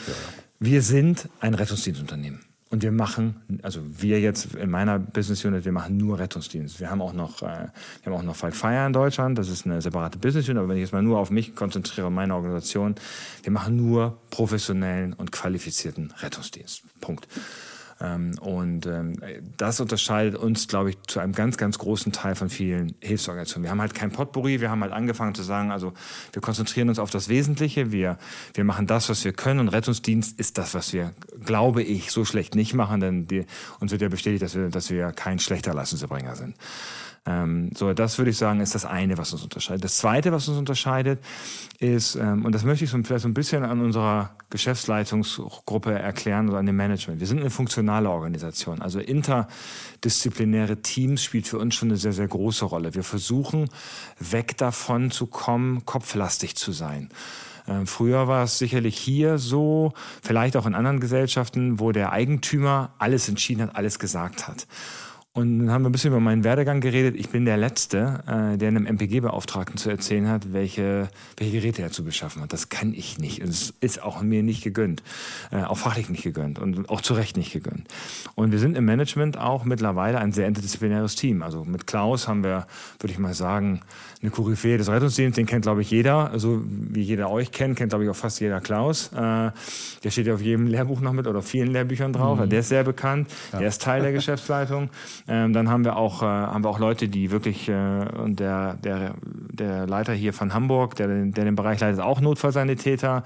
wir 0.59 0.83
sind 0.83 1.29
ein 1.41 1.55
Rettungsdienstunternehmen. 1.55 2.41
Und 2.71 2.83
wir 2.83 2.93
machen, 2.93 3.61
also 3.63 3.81
wir 3.83 4.21
jetzt 4.21 4.55
in 4.55 4.71
meiner 4.71 4.99
Business 4.99 5.43
Unit, 5.45 5.65
wir 5.65 5.73
machen 5.73 5.97
nur 5.97 6.19
Rettungsdienst. 6.19 6.81
Wir 6.81 6.91
haben 6.91 7.01
auch 7.01 7.15
noch, 7.15 7.41
äh, 7.43 7.69
wir 8.03 8.07
haben 8.07 8.13
auch 8.13 8.23
noch 8.23 8.37
Fight 8.37 8.55
Fire 8.55 8.87
in 8.87 8.93
Deutschland. 8.93 9.39
Das 9.39 9.49
ist 9.49 9.65
eine 9.65 9.81
separate 9.81 10.19
Business 10.19 10.49
Unit. 10.49 10.59
Aber 10.59 10.69
wenn 10.69 10.77
ich 10.77 10.83
jetzt 10.83 10.93
mal 10.93 11.03
nur 11.03 11.19
auf 11.19 11.31
mich 11.31 11.55
konzentriere, 11.55 12.11
meine 12.11 12.35
Organisation, 12.35 12.97
wir 13.43 13.53
machen 13.53 13.77
nur 13.77 14.19
professionellen 14.29 15.15
und 15.15 15.33
qualifizierten 15.33 16.13
Rettungsdienst. 16.21 16.83
Punkt. 17.01 17.27
Ähm, 18.01 18.39
und 18.41 18.87
ähm, 18.87 19.17
das 19.57 19.81
unterscheidet 19.81 20.37
uns, 20.37 20.69
glaube 20.69 20.91
ich, 20.91 20.99
zu 21.07 21.19
einem 21.21 21.33
ganz, 21.33 21.57
ganz 21.57 21.79
großen 21.79 22.13
Teil 22.13 22.35
von 22.35 22.49
vielen 22.49 22.95
Hilfsorganisationen. 23.01 23.65
Wir 23.65 23.71
haben 23.71 23.81
halt 23.81 23.95
kein 23.95 24.11
Potpourri, 24.11 24.61
wir 24.61 24.71
haben 24.71 24.83
halt 24.83 24.93
angefangen 24.93 25.35
zu 25.35 25.43
sagen, 25.43 25.73
also 25.73 25.93
wir 26.33 26.41
konzentrieren 26.41 26.89
uns 26.89 26.99
auf 26.99 27.11
das 27.11 27.29
Wesentliche, 27.29 27.91
wir, 27.91 28.19
wir 28.55 28.65
machen 28.65 28.87
das, 28.87 29.09
was 29.09 29.25
wir 29.25 29.33
können 29.33 29.61
und 29.61 29.69
Rettungsdienst 29.69 30.39
ist 30.39 30.59
das, 30.59 30.75
was 30.75 30.93
wir, 30.93 31.13
glaube 31.45 31.83
ich, 31.83 32.13
so 32.13 32.25
schlecht 32.25 32.55
nicht 32.55 32.75
machen, 32.75 33.01
denn 33.01 33.27
die, 33.27 33.47
uns 33.81 33.91
wird 33.91 34.03
ja 34.03 34.09
bestätigt, 34.09 34.43
dass 34.43 34.55
wir, 34.55 34.69
dass 34.69 34.91
wir 34.91 35.13
kein 35.13 35.39
schlechter 35.39 35.75
Leistungserbringer 35.75 36.37
sind. 36.37 36.55
Ähm, 37.27 37.71
so, 37.77 37.93
das 37.93 38.19
würde 38.19 38.31
ich 38.31 38.39
sagen, 38.39 38.61
ist 38.61 38.75
das 38.75 38.85
eine, 38.85 39.19
was 39.19 39.33
uns 39.33 39.43
unterscheidet. 39.43 39.85
Das 39.85 39.99
zweite, 39.99 40.33
was 40.33 40.49
uns 40.49 40.59
unterscheidet, 40.59 41.21
ist, 41.79 42.17
ähm, 42.17 42.45
und 42.45 42.55
das 42.55 42.65
möchte 42.65 42.85
ich 42.85 42.91
so, 42.91 42.99
vielleicht 43.03 43.23
so 43.23 43.29
ein 43.29 43.35
bisschen 43.35 43.65
an 43.65 43.81
unserer 43.81 44.31
Geschäftsleitungsgruppe 44.51 45.93
erklären 45.93 46.49
oder 46.49 46.59
an 46.59 46.67
dem 46.67 46.77
Management. 46.77 47.21
Wir 47.21 47.27
sind 47.27 47.41
eine 47.41 47.51
funktionale 47.51 48.09
Organisation. 48.11 48.81
Also 48.81 48.99
interdisziplinäre 48.99 50.83
Teams 50.83 51.23
spielt 51.23 51.47
für 51.47 51.59
uns 51.59 51.75
schon 51.75 51.89
eine 51.89 51.99
sehr, 51.99 52.13
sehr 52.13 52.29
große 52.29 52.65
Rolle. 52.65 52.95
Wir 52.95 53.05
versuchen, 53.05 53.69
weg 54.19 54.57
davon 54.57 55.11
zu 55.11 55.27
kommen, 55.27 55.85
kopflastig 55.85 56.57
zu 56.57 56.73
sein. 56.73 57.11
Ähm, 57.69 57.87
früher 57.87 58.29
war 58.29 58.45
es 58.45 58.59
sicherlich 58.59 58.97
hier 58.97 59.39
so, 59.39 59.93
vielleicht 60.23 60.57
auch 60.57 60.67
in 60.67 60.75
anderen 60.75 61.01
Gesellschaften, 61.01 61.79
wo 61.79 61.93
der 61.93 62.13
Eigentümer 62.13 62.95
alles 62.99 63.29
entschieden 63.29 63.63
hat, 63.63 63.77
alles 63.77 63.99
gesagt 63.99 64.49
hat. 64.49 64.67
Und 65.35 65.59
dann 65.61 65.71
haben 65.71 65.83
wir 65.83 65.91
ein 65.91 65.93
bisschen 65.93 66.11
über 66.11 66.21
meinen 66.21 66.43
Werdegang 66.43 66.81
geredet. 66.81 67.15
Ich 67.17 67.29
bin 67.29 67.45
der 67.45 67.57
Letzte, 67.57 68.25
äh, 68.27 68.59
der 68.59 68.69
einem 68.69 68.87
MPG-Beauftragten 68.87 69.77
zu 69.77 69.89
erzählen 69.89 70.29
hat, 70.29 70.53
welche, 70.53 71.09
welche 71.37 71.53
Geräte 71.53 71.83
er 71.83 71.93
zu 71.93 72.03
beschaffen 72.03 72.43
hat. 72.43 72.53
Das 72.53 72.71
kann 72.71 72.93
ich 72.93 73.19
nicht. 73.19 73.43
Und 73.43 73.51
es 73.51 73.75
ist 73.81 74.03
auch 74.03 74.21
mir 74.23 74.43
nicht 74.43 74.65
gegönnt. 74.65 75.03
Äh, 75.53 75.63
auch 75.63 75.79
fachlich 75.79 76.09
nicht 76.09 76.25
gegönnt 76.25 76.59
und 76.59 76.89
auch 76.89 77.03
zu 77.03 77.15
Recht 77.15 77.37
nicht 77.37 77.53
gegönnt. 77.53 77.87
Und 78.35 78.51
wir 78.51 78.59
sind 78.59 78.77
im 78.77 78.85
Management 78.85 79.39
auch 79.39 79.65
mittlerweile 79.65 80.19
ein 80.19 80.33
sehr 80.33 80.49
interdisziplinäres 80.49 81.15
Team. 81.15 81.43
Also 81.43 81.65
mit 81.65 81.87
Klaus 81.87 82.27
haben 82.27 82.43
wir, 82.43 82.67
würde 82.99 83.13
ich 83.13 83.19
mal 83.19 83.35
sagen, 83.35 83.83
eine 84.21 84.31
Koryphäe 84.33 84.79
des 84.79 84.89
Rettungsdienstes, 84.89 85.37
den 85.37 85.47
kennt, 85.47 85.63
glaube 85.63 85.83
ich, 85.83 85.91
jeder. 85.91 86.33
So 86.37 86.63
wie 86.67 87.03
jeder 87.03 87.31
euch 87.31 87.53
kennt, 87.53 87.77
kennt, 87.77 87.91
glaube 87.91 88.05
ich, 88.05 88.11
auch 88.11 88.17
fast 88.17 88.41
jeder 88.41 88.61
Klaus. 88.61 89.13
Äh, 89.13 89.17
der 89.17 90.11
steht 90.11 90.27
ja 90.27 90.35
auf 90.35 90.41
jedem 90.41 90.67
Lehrbuch 90.67 91.01
noch 91.01 91.13
mit 91.13 91.27
oder 91.29 91.39
auf 91.39 91.47
vielen 91.47 91.69
Lehrbüchern 91.69 92.13
drauf. 92.13 92.41
Mhm. 92.41 92.49
Der 92.49 92.61
ist 92.61 92.69
sehr 92.69 92.83
bekannt. 92.83 93.31
Ja. 93.53 93.61
Der 93.61 93.69
ist 93.69 93.81
Teil 93.81 94.03
der 94.03 94.13
Geschäftsleitung. 94.19 94.91
Ähm, 95.29 95.53
dann 95.53 95.69
haben 95.69 95.85
wir 95.85 95.97
auch, 95.97 96.23
äh, 96.23 96.27
haben 96.27 96.65
wir 96.65 96.69
auch 96.69 96.81
Leute, 96.81 97.09
die 97.09 97.31
wirklich, 97.31 97.69
äh, 97.69 97.73
und 97.73 98.41
der, 98.41 98.75
der, 98.75 99.15
der 99.23 99.87
Leiter 99.87 100.15
hier 100.15 100.33
von 100.33 100.53
Hamburg, 100.53 100.97
der, 100.97 101.07
der 101.07 101.45
den 101.45 101.55
Bereich 101.55 101.79
leitet, 101.79 102.01
auch 102.01 102.21
Notfallsanitäter. 102.21 103.23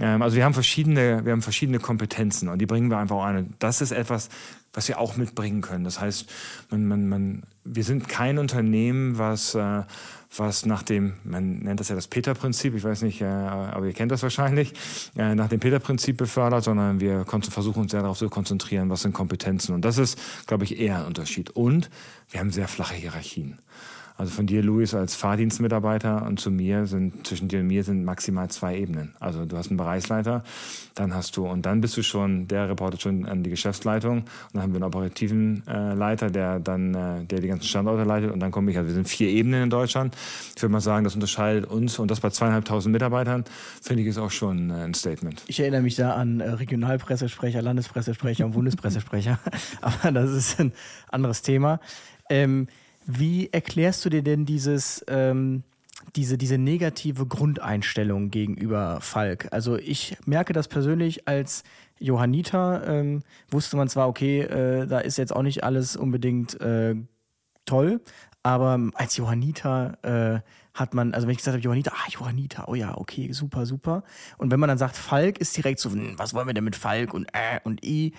Ähm, 0.00 0.20
also 0.20 0.36
wir 0.36 0.44
haben 0.44 0.54
verschiedene, 0.54 1.24
wir 1.24 1.30
haben 1.30 1.42
verschiedene 1.42 1.78
Kompetenzen 1.78 2.48
und 2.48 2.58
die 2.58 2.66
bringen 2.66 2.90
wir 2.90 2.98
einfach 2.98 3.22
ein. 3.22 3.36
Und 3.36 3.54
das 3.60 3.80
ist 3.80 3.92
etwas, 3.92 4.30
was 4.72 4.88
wir 4.88 4.98
auch 4.98 5.16
mitbringen 5.16 5.60
können. 5.60 5.84
Das 5.84 6.00
heißt, 6.00 6.28
man, 6.70 6.86
man, 6.86 7.08
man, 7.08 7.42
wir 7.62 7.84
sind 7.84 8.08
kein 8.08 8.38
Unternehmen, 8.38 9.16
was, 9.18 9.54
äh, 9.54 9.82
was 10.36 10.66
nach 10.66 10.82
dem, 10.82 11.14
man 11.24 11.58
nennt 11.60 11.80
das 11.80 11.88
ja 11.88 11.94
das 11.94 12.08
Peter-Prinzip, 12.08 12.74
ich 12.74 12.84
weiß 12.84 13.02
nicht, 13.02 13.20
äh, 13.20 13.24
aber 13.24 13.86
ihr 13.86 13.92
kennt 13.92 14.12
das 14.12 14.22
wahrscheinlich, 14.22 14.72
äh, 15.16 15.34
nach 15.34 15.48
dem 15.48 15.60
Peter-Prinzip 15.60 16.16
befördert, 16.16 16.64
sondern 16.64 17.00
wir 17.00 17.24
versuchen 17.24 17.82
uns 17.82 17.90
sehr 17.90 18.02
darauf 18.02 18.18
zu 18.18 18.28
konzentrieren, 18.28 18.90
was 18.90 19.02
sind 19.02 19.12
Kompetenzen. 19.12 19.74
Und 19.74 19.84
das 19.84 19.98
ist, 19.98 20.18
glaube 20.46 20.64
ich, 20.64 20.78
eher 20.78 21.00
ein 21.00 21.06
Unterschied. 21.06 21.50
Und 21.50 21.90
wir 22.30 22.40
haben 22.40 22.50
sehr 22.50 22.68
flache 22.68 22.94
Hierarchien. 22.94 23.58
Also 24.16 24.30
von 24.32 24.46
dir, 24.46 24.62
Luis, 24.62 24.94
als 24.94 25.16
Fahrdienstmitarbeiter 25.16 26.24
und 26.24 26.38
zu 26.38 26.52
mir 26.52 26.86
sind, 26.86 27.26
zwischen 27.26 27.48
dir 27.48 27.60
und 27.60 27.66
mir 27.66 27.82
sind 27.82 28.04
maximal 28.04 28.48
zwei 28.48 28.78
Ebenen. 28.78 29.12
Also 29.18 29.44
du 29.44 29.56
hast 29.56 29.70
einen 29.70 29.76
Bereichsleiter, 29.76 30.44
dann 30.94 31.12
hast 31.14 31.36
du, 31.36 31.48
und 31.48 31.66
dann 31.66 31.80
bist 31.80 31.96
du 31.96 32.02
schon, 32.02 32.46
der 32.46 32.68
reportet 32.68 33.02
schon 33.02 33.26
an 33.26 33.42
die 33.42 33.50
Geschäftsleitung. 33.50 34.18
Und 34.18 34.26
dann 34.52 34.62
haben 34.62 34.72
wir 34.72 34.76
einen 34.76 34.84
operativen 34.84 35.64
äh, 35.66 35.94
Leiter, 35.94 36.30
der 36.30 36.60
dann, 36.60 36.94
äh, 36.94 37.24
der 37.24 37.40
die 37.40 37.48
ganzen 37.48 37.66
Standorte 37.66 38.04
leitet. 38.04 38.30
Und 38.30 38.38
dann 38.38 38.52
komme 38.52 38.70
ich, 38.70 38.78
also 38.78 38.86
wir 38.86 38.94
sind 38.94 39.08
vier 39.08 39.28
Ebenen 39.30 39.64
in 39.64 39.70
Deutschland. 39.70 40.16
Ich 40.54 40.62
würde 40.62 40.72
mal 40.72 40.80
sagen, 40.80 41.02
das 41.02 41.14
unterscheidet 41.14 41.66
uns 41.66 41.98
und 41.98 42.08
das 42.08 42.20
bei 42.20 42.30
zweieinhalbtausend 42.30 42.92
Mitarbeitern, 42.92 43.44
finde 43.82 44.02
ich, 44.02 44.08
ist 44.08 44.18
auch 44.18 44.30
schon 44.30 44.70
äh, 44.70 44.74
ein 44.74 44.94
Statement. 44.94 45.42
Ich 45.48 45.58
erinnere 45.58 45.82
mich 45.82 45.96
da 45.96 46.14
an 46.14 46.38
äh, 46.38 46.50
Regionalpressesprecher, 46.50 47.62
Landespressesprecher 47.62 48.46
und 48.46 48.52
Bundespressesprecher. 48.52 49.40
Aber 49.80 50.12
das 50.12 50.30
ist 50.30 50.60
ein 50.60 50.72
anderes 51.10 51.42
Thema. 51.42 51.80
Ähm, 52.30 52.68
wie 53.06 53.50
erklärst 53.52 54.04
du 54.04 54.10
dir 54.10 54.22
denn 54.22 54.46
dieses, 54.46 55.04
ähm, 55.08 55.62
diese, 56.16 56.38
diese 56.38 56.58
negative 56.58 57.26
Grundeinstellung 57.26 58.30
gegenüber 58.30 59.00
Falk? 59.00 59.48
Also 59.50 59.76
ich 59.76 60.16
merke 60.24 60.52
das 60.52 60.68
persönlich 60.68 61.28
als 61.28 61.64
Johanniter, 61.98 62.86
ähm, 62.86 63.22
wusste 63.50 63.76
man 63.76 63.88
zwar, 63.88 64.08
okay, 64.08 64.40
äh, 64.40 64.86
da 64.86 64.98
ist 64.98 65.18
jetzt 65.18 65.34
auch 65.34 65.42
nicht 65.42 65.64
alles 65.64 65.96
unbedingt 65.96 66.60
äh, 66.60 66.94
toll, 67.64 68.00
aber 68.42 68.78
als 68.94 69.16
Johanniter 69.16 69.98
äh, 70.02 70.40
hat 70.74 70.92
man, 70.92 71.14
also 71.14 71.26
wenn 71.26 71.32
ich 71.32 71.38
gesagt 71.38 71.54
habe, 71.54 71.62
Johanniter, 71.62 71.92
ah, 71.94 72.08
Johanniter, 72.10 72.68
oh 72.68 72.74
ja, 72.74 72.96
okay, 72.98 73.32
super, 73.32 73.64
super. 73.64 74.02
Und 74.36 74.50
wenn 74.50 74.60
man 74.60 74.68
dann 74.68 74.78
sagt, 74.78 74.96
Falk, 74.96 75.38
ist 75.38 75.56
direkt 75.56 75.78
so, 75.78 75.90
hm, 75.90 76.18
was 76.18 76.34
wollen 76.34 76.46
wir 76.46 76.54
denn 76.54 76.64
mit 76.64 76.76
Falk 76.76 77.14
und 77.14 77.26
äh 77.32 77.60
und 77.62 77.84
i? 77.84 78.12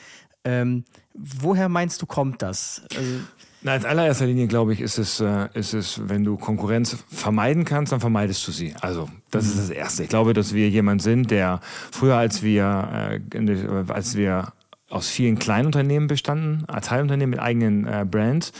Ähm, 0.45 0.85
woher 1.13 1.69
meinst 1.69 2.01
du, 2.01 2.05
kommt 2.05 2.41
das? 2.41 2.83
Also, 2.95 3.19
na, 3.65 3.75
in 3.75 3.83
allererster 3.83 4.27
Linie, 4.27 4.45
glaube 4.45 4.73
ich, 4.73 4.79
ist 4.79 4.99
es, 4.99 5.19
äh, 5.19 5.49
ist 5.55 5.73
es, 5.73 5.99
wenn 6.07 6.23
du 6.23 6.37
Konkurrenz 6.37 7.03
vermeiden 7.09 7.65
kannst, 7.65 7.91
dann 7.91 7.99
vermeidest 7.99 8.47
du 8.47 8.51
sie. 8.51 8.75
Also, 8.79 9.09
das 9.31 9.47
ist 9.47 9.57
das 9.57 9.69
Erste. 9.71 10.03
Ich 10.03 10.09
glaube, 10.09 10.33
dass 10.33 10.53
wir 10.53 10.69
jemand 10.69 11.01
sind, 11.01 11.31
der 11.31 11.61
früher, 11.91 12.15
als 12.15 12.43
wir, 12.43 13.19
äh, 13.33 13.91
als 13.91 14.15
wir 14.15 14.53
aus 14.91 15.09
vielen 15.09 15.39
kleinen 15.39 15.65
Unternehmen 15.65 16.05
bestanden, 16.05 16.67
Teilunternehmen 16.67 17.31
mit 17.31 17.39
eigenen 17.39 17.87
äh, 17.87 18.05
Brands, 18.07 18.51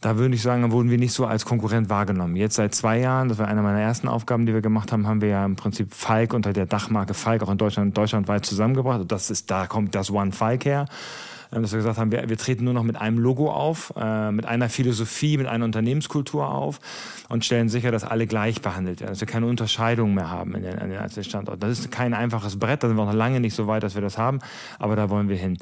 da 0.00 0.16
würde 0.16 0.36
ich 0.36 0.42
sagen, 0.42 0.70
wurden 0.70 0.90
wir 0.90 0.98
nicht 0.98 1.12
so 1.12 1.26
als 1.26 1.44
Konkurrent 1.44 1.90
wahrgenommen. 1.90 2.36
Jetzt 2.36 2.54
seit 2.54 2.72
zwei 2.72 3.00
Jahren, 3.00 3.28
das 3.28 3.38
war 3.38 3.48
eine 3.48 3.62
meiner 3.62 3.80
ersten 3.80 4.06
Aufgaben, 4.06 4.46
die 4.46 4.54
wir 4.54 4.60
gemacht 4.60 4.92
haben, 4.92 5.08
haben 5.08 5.22
wir 5.22 5.30
ja 5.30 5.44
im 5.44 5.56
Prinzip 5.56 5.92
Falk 5.92 6.32
unter 6.32 6.52
der 6.52 6.66
Dachmarke 6.66 7.14
Falk 7.14 7.42
auch 7.42 7.50
in 7.50 7.58
Deutschland, 7.58 7.98
deutschlandweit 7.98 8.46
zusammengebracht. 8.46 9.02
Das 9.08 9.28
ist, 9.28 9.50
da 9.50 9.66
kommt 9.66 9.96
das 9.96 10.08
One 10.12 10.30
Falk 10.30 10.66
her. 10.66 10.84
Ähm, 11.52 11.62
dass 11.62 11.72
wir 11.72 11.78
gesagt 11.78 11.98
haben, 11.98 12.12
wir, 12.12 12.28
wir 12.28 12.36
treten 12.36 12.64
nur 12.64 12.74
noch 12.74 12.82
mit 12.82 12.96
einem 12.96 13.18
Logo 13.18 13.50
auf, 13.50 13.92
äh, 13.96 14.30
mit 14.30 14.46
einer 14.46 14.68
Philosophie, 14.68 15.36
mit 15.36 15.46
einer 15.46 15.64
Unternehmenskultur 15.64 16.48
auf 16.48 16.80
und 17.28 17.44
stellen 17.44 17.68
sicher, 17.68 17.90
dass 17.90 18.04
alle 18.04 18.26
gleich 18.26 18.62
behandelt 18.62 19.00
werden, 19.00 19.10
dass 19.10 19.20
wir 19.20 19.28
keine 19.28 19.46
Unterscheidung 19.46 20.14
mehr 20.14 20.30
haben 20.30 20.54
in 20.54 20.62
den, 20.62 20.78
in 20.78 20.90
den 20.90 20.98
einzelnen 20.98 21.24
Standorten. 21.24 21.60
Das 21.60 21.78
ist 21.78 21.90
kein 21.90 22.14
einfaches 22.14 22.58
Brett, 22.58 22.82
da 22.82 22.88
sind 22.88 22.96
wir 22.96 23.04
noch 23.04 23.14
lange 23.14 23.40
nicht 23.40 23.54
so 23.54 23.66
weit, 23.66 23.82
dass 23.82 23.94
wir 23.94 24.02
das 24.02 24.18
haben, 24.18 24.40
aber 24.78 24.96
da 24.96 25.10
wollen 25.10 25.28
wir 25.28 25.36
hin 25.36 25.58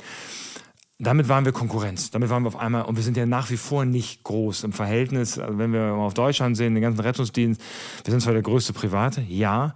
damit 1.00 1.28
waren 1.28 1.44
wir 1.44 1.52
Konkurrenz. 1.52 2.10
Damit 2.10 2.30
waren 2.30 2.44
wir 2.44 2.48
auf 2.48 2.56
einmal, 2.56 2.82
und 2.82 2.96
wir 2.96 3.02
sind 3.02 3.16
ja 3.16 3.26
nach 3.26 3.50
wie 3.50 3.56
vor 3.56 3.84
nicht 3.84 4.22
groß 4.22 4.64
im 4.64 4.72
Verhältnis. 4.72 5.38
Also 5.38 5.58
wenn 5.58 5.72
wir 5.72 5.92
auf 5.94 6.14
Deutschland 6.14 6.56
sehen, 6.56 6.74
den 6.74 6.82
ganzen 6.82 7.00
Rettungsdienst, 7.00 7.60
wir 8.04 8.10
sind 8.10 8.20
zwar 8.20 8.32
der 8.32 8.42
größte 8.42 8.72
Private, 8.72 9.20
ja, 9.20 9.74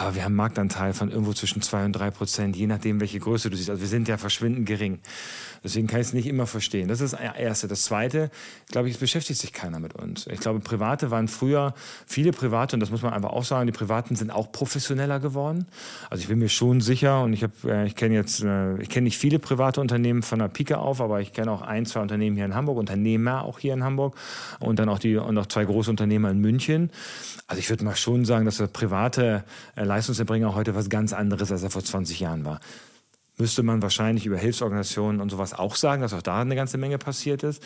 aber 0.00 0.14
wir 0.14 0.24
haben 0.24 0.34
Marktanteil 0.34 0.94
von 0.94 1.10
irgendwo 1.10 1.32
zwischen 1.34 1.60
zwei 1.62 1.84
und 1.84 1.92
drei 1.92 2.10
Prozent, 2.10 2.56
je 2.56 2.66
nachdem, 2.66 3.00
welche 3.00 3.20
Größe 3.20 3.50
du 3.50 3.56
siehst. 3.56 3.68
Also 3.68 3.82
wir 3.82 3.88
sind 3.88 4.08
ja 4.08 4.16
verschwindend 4.16 4.66
gering. 4.66 5.00
Deswegen 5.62 5.86
kann 5.86 6.00
ich 6.00 6.08
es 6.08 6.12
nicht 6.12 6.26
immer 6.26 6.46
verstehen. 6.46 6.88
Das 6.88 7.00
ist 7.00 7.12
das 7.12 7.20
Erste. 7.20 7.68
Das 7.68 7.82
Zweite, 7.82 8.30
glaube 8.70 8.88
ich, 8.88 8.94
es 8.94 9.00
beschäftigt 9.00 9.38
sich 9.38 9.52
keiner 9.52 9.78
mit 9.78 9.94
uns. 9.94 10.26
Ich 10.26 10.40
glaube, 10.40 10.60
Private 10.60 11.10
waren 11.10 11.28
früher, 11.28 11.74
viele 12.06 12.32
Private, 12.32 12.76
und 12.76 12.80
das 12.80 12.90
muss 12.90 13.02
man 13.02 13.12
einfach 13.12 13.30
auch 13.30 13.44
sagen, 13.44 13.66
die 13.66 13.72
Privaten 13.72 14.16
sind 14.16 14.30
auch 14.30 14.52
professioneller 14.52 15.20
geworden. 15.20 15.66
Also 16.08 16.22
ich 16.22 16.28
bin 16.28 16.38
mir 16.38 16.48
schon 16.48 16.80
sicher, 16.80 17.22
und 17.22 17.32
ich 17.32 17.44
äh, 17.64 17.86
ich 17.86 17.94
kenne 17.94 18.14
jetzt, 18.14 18.42
äh, 18.42 18.80
ich 18.80 18.88
kenne 18.88 19.04
nicht 19.04 19.18
viele 19.18 19.38
private 19.38 19.80
Unternehmen 19.80 20.22
von 20.22 20.38
der 20.38 20.48
Pike 20.48 20.78
auf, 20.78 21.00
aber 21.00 21.20
ich 21.20 21.32
kenne 21.32 21.50
auch 21.50 21.62
ein, 21.62 21.84
zwei 21.86 22.00
Unternehmen 22.00 22.36
hier 22.36 22.46
in 22.46 22.54
Hamburg, 22.54 22.78
Unternehmer 22.78 23.44
auch 23.44 23.58
hier 23.58 23.74
in 23.74 23.84
Hamburg 23.84 24.16
und 24.60 24.78
dann 24.78 24.88
auch 24.88 24.98
die, 24.98 25.16
und 25.16 25.36
auch 25.36 25.46
zwei 25.46 25.64
große 25.64 25.90
Unternehmer 25.90 26.30
in 26.30 26.40
München. 26.40 26.90
Also 27.46 27.60
ich 27.60 27.68
würde 27.68 27.84
mal 27.84 27.96
schon 27.96 28.24
sagen, 28.24 28.44
dass 28.44 28.56
der 28.56 28.68
private 28.68 29.44
äh, 29.76 29.84
Leistungserbringer 29.84 30.54
heute 30.54 30.74
was 30.74 30.88
ganz 30.88 31.12
anderes, 31.12 31.52
als 31.52 31.62
er 31.62 31.70
vor 31.70 31.84
20 31.84 32.20
Jahren 32.20 32.44
war 32.44 32.60
müsste 33.40 33.62
man 33.62 33.82
wahrscheinlich 33.82 34.26
über 34.26 34.36
Hilfsorganisationen 34.36 35.20
und 35.20 35.30
sowas 35.30 35.54
auch 35.54 35.74
sagen, 35.74 36.02
dass 36.02 36.12
auch 36.12 36.22
da 36.22 36.40
eine 36.40 36.54
ganze 36.54 36.78
Menge 36.78 36.98
passiert 36.98 37.42
ist. 37.42 37.62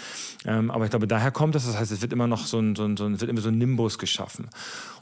Ähm, 0.47 0.71
aber 0.71 0.85
ich 0.85 0.91
glaube, 0.91 1.07
daher 1.07 1.31
kommt 1.31 1.55
das. 1.55 1.67
Das 1.67 1.79
heißt, 1.79 1.93
es 1.93 2.01
wird 2.01 2.13
immer 2.13 2.27
noch 2.27 2.47
so 2.47 2.59
ein, 2.59 2.77
so 2.77 2.85
ein, 2.85 2.97
so 2.97 3.05
ein, 3.05 3.21
wird 3.21 3.31
immer 3.31 3.41
so 3.41 3.49
ein 3.49 3.59
Nimbus 3.59 3.99
geschaffen. 3.99 4.49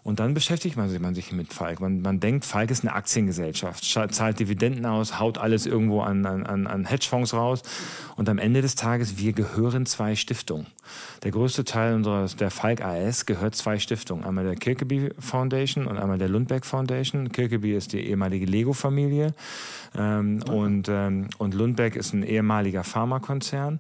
Und 0.05 0.19
dann 0.19 0.35
beschäftigt 0.35 0.77
man 0.77 0.89
sich, 0.89 0.99
man 0.99 1.15
sich 1.15 1.31
mit 1.31 1.53
Falk. 1.53 1.81
Man, 1.81 2.03
man 2.03 2.19
denkt, 2.19 2.45
Falk 2.45 2.73
ist 2.73 2.83
eine 2.83 2.93
Aktiengesellschaft, 2.93 3.85
zahlt 3.85 4.41
Dividenden 4.41 4.85
aus, 4.85 5.21
haut 5.21 5.39
alles 5.39 5.65
irgendwo 5.65 6.01
an, 6.01 6.27
an, 6.27 6.67
an 6.67 6.85
Hedgefonds 6.87 7.35
raus. 7.35 7.63
Und 8.17 8.29
am 8.29 8.39
Ende 8.39 8.63
des 8.63 8.75
Tages, 8.75 9.19
wir 9.19 9.33
gehören 9.33 9.87
zwei 9.87 10.17
Stiftungen. 10.17 10.67
Der 11.23 11.31
größte 11.31 11.65
Teil 11.65 11.95
unseres, 11.95 12.35
der 12.35 12.51
Falk 12.51 12.85
AS 12.85 13.27
gehört 13.27 13.55
zwei 13.55 13.79
Stiftungen. 13.79 14.25
Einmal 14.25 14.45
der 14.45 14.57
Kirkeby 14.57 15.11
Foundation 15.21 15.87
und 15.87 15.99
einmal 15.99 16.19
der 16.19 16.29
Lundbeck 16.29 16.67
Foundation. 16.67 17.31
Kirkeby 17.31 17.73
ist 17.73 17.93
die 17.93 18.01
ehemalige 18.01 18.47
Lego-Familie. 18.47 19.35
Ähm, 19.97 20.43
und, 20.51 20.89
ähm, 20.89 21.29
und 21.39 21.55
Lundbeck 21.55 21.95
ist 21.95 22.13
ein 22.13 22.25
ehemaliger 22.25 22.83
Pharmakonzern. 22.83 23.79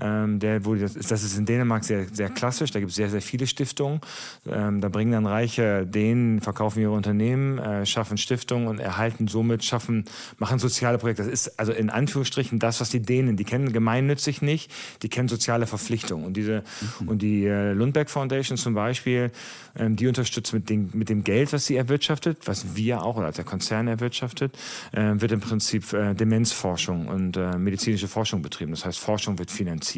Ähm, 0.00 0.38
der 0.38 0.64
wurde, 0.64 0.80
das, 0.82 0.94
das 0.94 1.22
ist 1.22 1.36
in 1.36 1.46
Dänemark 1.46 1.84
sehr, 1.84 2.06
sehr 2.12 2.28
klassisch. 2.28 2.70
Da 2.70 2.78
gibt 2.78 2.90
es 2.90 2.96
sehr, 2.96 3.10
sehr 3.10 3.22
viele 3.22 3.46
Stiftungen. 3.46 4.00
Ähm, 4.46 4.80
da 4.80 4.88
bringen 4.88 5.12
dann 5.12 5.26
Reiche 5.26 5.86
denen, 5.86 6.40
verkaufen 6.40 6.80
ihre 6.80 6.92
Unternehmen, 6.92 7.58
äh, 7.58 7.86
schaffen 7.86 8.18
Stiftungen 8.18 8.68
und 8.68 8.80
erhalten 8.80 9.28
somit, 9.28 9.64
schaffen, 9.64 10.04
machen 10.38 10.58
soziale 10.58 10.98
Projekte. 10.98 11.24
Das 11.24 11.32
ist 11.32 11.58
also 11.58 11.72
in 11.72 11.90
Anführungsstrichen 11.90 12.58
das, 12.58 12.80
was 12.80 12.90
die 12.90 13.00
Dänen, 13.00 13.36
die 13.36 13.44
kennen 13.44 13.72
gemeinnützig 13.72 14.42
nicht, 14.42 14.72
die 15.02 15.08
kennen 15.08 15.28
soziale 15.28 15.66
Verpflichtungen. 15.66 16.24
Und 16.24 16.36
diese, 16.36 16.62
mhm. 17.00 17.08
und 17.08 17.22
die 17.22 17.46
äh, 17.46 17.72
Lundbeck 17.72 18.10
Foundation 18.10 18.56
zum 18.56 18.74
Beispiel, 18.74 19.30
ähm, 19.76 19.96
die 19.96 20.06
unterstützt 20.06 20.52
mit 20.52 20.70
dem, 20.70 20.90
mit 20.92 21.08
dem 21.08 21.24
Geld, 21.24 21.52
was 21.52 21.66
sie 21.66 21.76
erwirtschaftet, 21.76 22.38
was 22.46 22.74
wir 22.74 23.02
auch 23.02 23.16
oder 23.16 23.26
als 23.26 23.36
der 23.36 23.44
Konzern 23.44 23.88
erwirtschaftet, 23.88 24.56
äh, 24.92 25.12
wird 25.14 25.32
im 25.32 25.40
Prinzip 25.40 25.92
äh, 25.92 26.14
Demenzforschung 26.14 27.08
und 27.08 27.36
äh, 27.36 27.58
medizinische 27.58 28.08
Forschung 28.08 28.42
betrieben. 28.42 28.72
Das 28.72 28.84
heißt, 28.84 28.98
Forschung 28.98 29.38
wird 29.38 29.50
finanziert. 29.50 29.89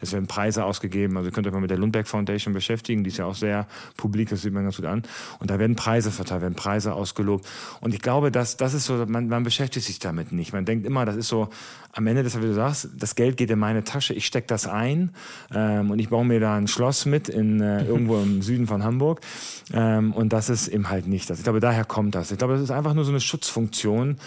Es 0.00 0.12
werden 0.12 0.26
Preise 0.26 0.64
ausgegeben, 0.64 1.16
also 1.16 1.28
ihr 1.28 1.32
könnt 1.32 1.46
euch 1.46 1.52
mal 1.52 1.60
mit 1.60 1.70
der 1.70 1.78
Lundbeck 1.78 2.06
Foundation 2.06 2.54
beschäftigen, 2.54 3.04
die 3.04 3.08
ist 3.08 3.18
ja 3.18 3.26
auch 3.26 3.34
sehr 3.34 3.66
publik, 3.96 4.28
das 4.28 4.42
sieht 4.42 4.52
man 4.52 4.64
ganz 4.64 4.76
gut 4.76 4.86
an. 4.86 5.02
Und 5.38 5.50
da 5.50 5.58
werden 5.58 5.76
Preise 5.76 6.10
verteilt, 6.10 6.42
werden 6.42 6.54
Preise 6.54 6.94
ausgelobt. 6.94 7.46
Und 7.80 7.94
ich 7.94 8.00
glaube, 8.00 8.30
dass 8.30 8.56
das 8.56 8.74
ist 8.74 8.86
so, 8.86 9.04
man, 9.06 9.28
man 9.28 9.42
beschäftigt 9.42 9.86
sich 9.86 9.98
damit 9.98 10.32
nicht. 10.32 10.52
Man 10.52 10.64
denkt 10.64 10.86
immer, 10.86 11.04
das 11.04 11.16
ist 11.16 11.28
so, 11.28 11.48
am 11.96 12.06
Ende 12.06 12.22
des, 12.22 12.36
wie 12.36 12.42
du 12.42 12.52
sagst, 12.52 12.90
das 12.98 13.14
Geld 13.14 13.38
geht 13.38 13.50
in 13.50 13.58
meine 13.58 13.82
Tasche, 13.82 14.12
ich 14.12 14.26
stecke 14.26 14.46
das 14.46 14.66
ein 14.66 15.10
ähm, 15.54 15.90
und 15.90 15.98
ich 15.98 16.10
baue 16.10 16.26
mir 16.26 16.40
da 16.40 16.54
ein 16.54 16.68
Schloss 16.68 17.06
mit 17.06 17.30
in 17.30 17.60
äh, 17.60 17.84
irgendwo 17.84 18.18
im 18.18 18.42
Süden 18.46 18.66
von 18.66 18.84
Hamburg. 18.84 19.22
Ähm, 19.72 20.12
und 20.12 20.34
das 20.34 20.50
ist 20.50 20.68
eben 20.68 20.90
halt 20.90 21.06
nicht 21.06 21.30
das. 21.30 21.38
Ich 21.38 21.44
glaube, 21.44 21.60
daher 21.60 21.86
kommt 21.86 22.14
das. 22.14 22.30
Ich 22.30 22.38
glaube, 22.38 22.52
das 22.52 22.62
ist 22.62 22.70
einfach 22.70 22.92
nur 22.92 23.04
so 23.04 23.12
eine 23.12 23.20
Schutzfunktion. 23.20 24.18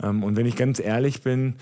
Ähm, 0.00 0.22
und 0.22 0.36
wenn 0.36 0.46
ich 0.46 0.54
ganz 0.54 0.78
ehrlich 0.78 1.22
bin, 1.22 1.54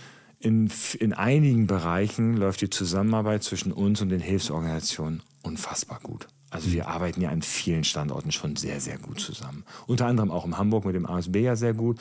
in, 0.44 0.70
in 0.98 1.12
einigen 1.14 1.66
Bereichen 1.66 2.36
läuft 2.36 2.60
die 2.60 2.70
Zusammenarbeit 2.70 3.42
zwischen 3.42 3.72
uns 3.72 4.02
und 4.02 4.10
den 4.10 4.20
Hilfsorganisationen 4.20 5.22
unfassbar 5.42 6.00
gut. 6.02 6.26
Also 6.50 6.70
wir 6.70 6.86
arbeiten 6.86 7.20
ja 7.20 7.30
an 7.30 7.42
vielen 7.42 7.82
Standorten 7.82 8.30
schon 8.30 8.54
sehr, 8.54 8.78
sehr 8.80 8.96
gut 8.98 9.18
zusammen. 9.18 9.64
Unter 9.88 10.06
anderem 10.06 10.30
auch 10.30 10.46
in 10.46 10.56
Hamburg 10.56 10.84
mit 10.84 10.94
dem 10.94 11.04
ASB 11.04 11.36
ja 11.36 11.56
sehr 11.56 11.74
gut, 11.74 11.98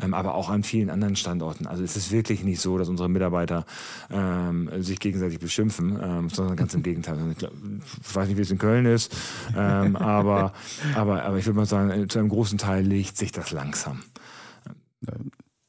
ähm, 0.00 0.14
aber 0.14 0.34
auch 0.34 0.48
an 0.48 0.62
vielen 0.62 0.90
anderen 0.90 1.16
Standorten. 1.16 1.66
Also 1.66 1.82
es 1.82 1.96
ist 1.96 2.12
wirklich 2.12 2.44
nicht 2.44 2.60
so, 2.60 2.78
dass 2.78 2.88
unsere 2.88 3.08
Mitarbeiter 3.08 3.66
ähm, 4.10 4.70
sich 4.78 5.00
gegenseitig 5.00 5.40
beschimpfen, 5.40 5.98
ähm, 6.00 6.28
sondern 6.28 6.54
ganz 6.54 6.72
im 6.74 6.82
Gegenteil. 6.84 7.18
Ich, 7.32 7.38
glaub, 7.38 7.52
ich 7.52 8.14
weiß 8.14 8.28
nicht, 8.28 8.36
wie 8.36 8.42
es 8.42 8.50
in 8.50 8.58
Köln 8.58 8.86
ist, 8.86 9.12
ähm, 9.56 9.96
aber, 9.96 10.52
aber, 10.94 11.24
aber 11.24 11.38
ich 11.38 11.46
würde 11.46 11.56
mal 11.56 11.66
sagen, 11.66 12.08
zu 12.08 12.20
einem 12.20 12.28
großen 12.28 12.58
Teil 12.58 12.84
legt 12.84 13.16
sich 13.16 13.32
das 13.32 13.50
langsam. 13.50 14.02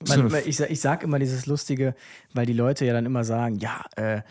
Man, 0.08 0.32
ich, 0.46 0.60
ich 0.60 0.80
sage 0.80 1.06
immer 1.06 1.20
dieses 1.20 1.46
Lustige, 1.48 1.96
weil 2.34 2.46
die 2.46 2.54
Leute 2.54 2.86
ja 2.86 2.94
dann 2.94 3.06
immer 3.06 3.24
sagen, 3.24 3.58
ja, 3.58 3.84
äh, 3.96 4.22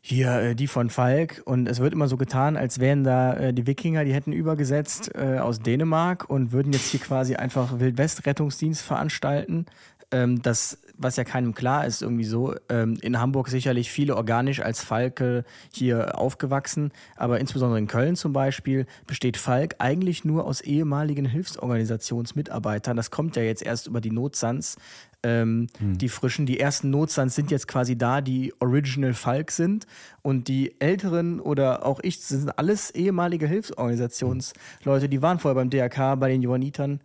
hier 0.00 0.40
äh, 0.40 0.54
die 0.54 0.66
von 0.66 0.90
Falk 0.90 1.42
und 1.44 1.68
es 1.68 1.80
wird 1.80 1.92
immer 1.92 2.08
so 2.08 2.16
getan, 2.16 2.56
als 2.56 2.78
wären 2.78 3.04
da 3.04 3.34
äh, 3.34 3.52
die 3.52 3.66
Wikinger, 3.66 4.04
die 4.04 4.14
hätten 4.14 4.32
übergesetzt 4.32 5.10
äh, 5.14 5.38
aus 5.38 5.60
Dänemark 5.60 6.28
und 6.28 6.52
würden 6.52 6.72
jetzt 6.72 6.90
hier 6.90 7.00
quasi 7.00 7.36
einfach 7.36 7.78
Wildwest-Rettungsdienst 7.78 8.82
veranstalten. 8.82 9.66
ähm, 10.10 10.42
dass, 10.42 10.78
was 10.98 11.16
ja 11.16 11.24
keinem 11.24 11.54
klar 11.54 11.86
ist, 11.86 12.02
irgendwie 12.02 12.24
so, 12.24 12.54
ähm, 12.68 12.98
in 13.00 13.18
Hamburg 13.18 13.48
sicherlich 13.48 13.90
viele 13.90 14.16
organisch 14.16 14.60
als 14.60 14.82
Falke 14.82 15.44
hier 15.72 16.18
aufgewachsen, 16.18 16.92
aber 17.16 17.40
insbesondere 17.40 17.78
in 17.78 17.86
Köln 17.86 18.16
zum 18.16 18.32
Beispiel 18.32 18.86
besteht 19.06 19.36
Falk 19.36 19.76
eigentlich 19.78 20.24
nur 20.24 20.44
aus 20.44 20.60
ehemaligen 20.60 21.24
Hilfsorganisationsmitarbeitern. 21.24 22.96
Das 22.96 23.10
kommt 23.10 23.36
ja 23.36 23.42
jetzt 23.42 23.62
erst 23.62 23.86
über 23.86 24.00
die 24.00 24.10
Notsans. 24.10 24.76
Ähm, 25.22 25.66
hm. 25.78 25.98
Die 25.98 26.08
frischen, 26.08 26.46
die 26.46 26.60
ersten 26.60 26.90
Notsans 26.90 27.34
sind 27.34 27.50
jetzt 27.50 27.66
quasi 27.66 27.96
da, 27.96 28.20
die 28.20 28.52
Original 28.60 29.14
Falk 29.14 29.50
sind. 29.50 29.86
Und 30.22 30.48
die 30.48 30.80
älteren 30.80 31.40
oder 31.40 31.86
auch 31.86 32.00
ich 32.02 32.20
sind 32.20 32.56
alles 32.58 32.90
ehemalige 32.92 33.46
Hilfsorganisationsleute, 33.46 35.08
die 35.08 35.22
waren 35.22 35.38
vorher 35.38 35.56
beim 35.56 35.70
DRK, 35.70 36.16
bei 36.16 36.28
den 36.28 36.42
Johannitern. 36.42 37.00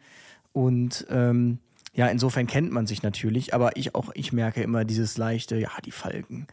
Und 0.52 1.08
ähm, 1.10 1.58
ja, 1.94 2.08
insofern 2.08 2.48
kennt 2.48 2.72
man 2.72 2.88
sich 2.88 3.04
natürlich, 3.04 3.54
aber 3.54 3.78
ich 3.78 3.94
auch, 3.94 4.10
ich 4.16 4.34
merke 4.34 4.64
immer 4.64 4.84
dieses 4.84 5.18
leichte, 5.18 5.58
ja, 5.58 5.70
die 5.86 5.92
Falken. 5.92 6.48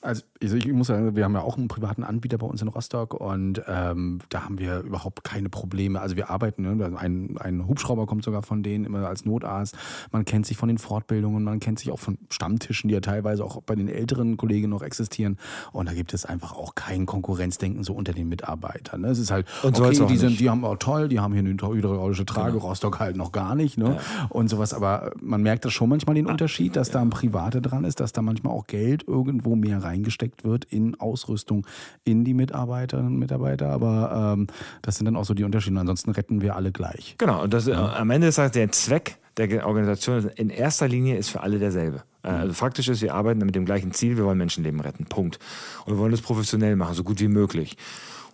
Also 0.00 0.22
ich 0.38 0.72
muss 0.72 0.86
sagen, 0.86 1.16
wir 1.16 1.24
haben 1.24 1.34
ja 1.34 1.40
auch 1.40 1.56
einen 1.56 1.66
privaten 1.66 2.04
Anbieter 2.04 2.38
bei 2.38 2.46
uns 2.46 2.62
in 2.62 2.68
Rostock 2.68 3.14
und 3.14 3.60
ähm, 3.66 4.20
da 4.28 4.44
haben 4.44 4.58
wir 4.58 4.80
überhaupt 4.80 5.24
keine 5.24 5.48
Probleme. 5.48 6.00
Also 6.00 6.14
wir 6.14 6.30
arbeiten, 6.30 6.62
ne? 6.62 6.96
ein, 6.96 7.36
ein 7.38 7.66
Hubschrauber 7.66 8.06
kommt 8.06 8.22
sogar 8.22 8.42
von 8.42 8.62
denen 8.62 8.84
immer 8.84 9.04
als 9.08 9.24
Notarzt. 9.24 9.76
Man 10.12 10.24
kennt 10.24 10.46
sich 10.46 10.56
von 10.56 10.68
den 10.68 10.78
Fortbildungen, 10.78 11.42
man 11.42 11.58
kennt 11.58 11.80
sich 11.80 11.90
auch 11.90 11.98
von 11.98 12.16
Stammtischen, 12.30 12.86
die 12.86 12.94
ja 12.94 13.00
teilweise 13.00 13.44
auch 13.44 13.60
bei 13.62 13.74
den 13.74 13.88
älteren 13.88 14.36
Kollegen 14.36 14.70
noch 14.70 14.82
existieren. 14.82 15.36
Und 15.72 15.88
da 15.88 15.94
gibt 15.94 16.14
es 16.14 16.24
einfach 16.24 16.52
auch 16.52 16.76
kein 16.76 17.04
Konkurrenzdenken 17.04 17.82
so 17.82 17.92
unter 17.92 18.12
den 18.12 18.28
Mitarbeitern. 18.28 19.00
Ne? 19.00 19.08
Es 19.08 19.18
ist 19.18 19.32
halt, 19.32 19.46
und 19.64 19.80
okay, 19.80 20.06
die, 20.06 20.16
sind, 20.16 20.38
die 20.38 20.48
haben 20.48 20.64
auch 20.64 20.76
toll, 20.76 21.08
die 21.08 21.18
haben 21.18 21.32
hier 21.32 21.40
eine 21.40 21.50
hydraulische 21.50 22.24
Trage, 22.24 22.52
genau. 22.52 22.66
Rostock 22.66 23.00
halt 23.00 23.16
noch 23.16 23.32
gar 23.32 23.56
nicht 23.56 23.76
ne? 23.78 23.96
Ja. 23.96 24.26
und 24.28 24.48
sowas. 24.48 24.74
Aber 24.74 25.10
man 25.20 25.42
merkt 25.42 25.64
das 25.64 25.72
schon 25.72 25.88
manchmal 25.88 26.14
den 26.14 26.26
Unterschied, 26.26 26.76
dass 26.76 26.92
da 26.92 27.02
ein 27.02 27.10
Private 27.10 27.60
dran 27.60 27.82
ist, 27.82 27.98
dass 27.98 28.12
da 28.12 28.22
manchmal 28.22 28.52
auch 28.52 28.68
Geld 28.68 29.02
irgendwo 29.08 29.56
mehr 29.56 29.82
rein 29.82 29.87
reingesteckt 29.88 30.44
wird 30.44 30.64
in 30.64 30.98
Ausrüstung, 31.00 31.66
in 32.04 32.24
die 32.24 32.34
Mitarbeiterinnen 32.34 33.12
und 33.12 33.18
Mitarbeiter. 33.18 33.70
Aber 33.70 34.34
ähm, 34.36 34.46
das 34.82 34.96
sind 34.96 35.06
dann 35.06 35.16
auch 35.16 35.24
so 35.24 35.34
die 35.34 35.44
Unterschiede. 35.44 35.78
Ansonsten 35.78 36.10
retten 36.10 36.40
wir 36.40 36.56
alle 36.56 36.72
gleich. 36.72 37.16
Genau, 37.18 37.42
und 37.42 37.52
das, 37.52 37.66
ja. 37.66 37.94
am 37.94 38.10
Ende 38.10 38.28
ist 38.28 38.38
halt 38.38 38.54
der 38.54 38.70
Zweck 38.72 39.18
der 39.38 39.66
Organisation 39.66 40.30
in 40.34 40.50
erster 40.50 40.88
Linie 40.88 41.16
ist 41.16 41.30
für 41.30 41.40
alle 41.40 41.58
derselbe. 41.58 42.02
Äh, 42.22 42.28
also 42.28 42.52
faktisch 42.52 42.88
ist, 42.88 43.02
wir 43.02 43.14
arbeiten 43.14 43.38
mit 43.44 43.54
dem 43.54 43.64
gleichen 43.64 43.92
Ziel, 43.92 44.16
wir 44.16 44.24
wollen 44.24 44.38
Menschenleben 44.38 44.80
retten. 44.80 45.04
Punkt. 45.06 45.38
Und 45.84 45.94
wir 45.94 45.98
wollen 45.98 46.10
das 46.10 46.20
professionell 46.20 46.76
machen, 46.76 46.94
so 46.94 47.04
gut 47.04 47.20
wie 47.20 47.28
möglich. 47.28 47.76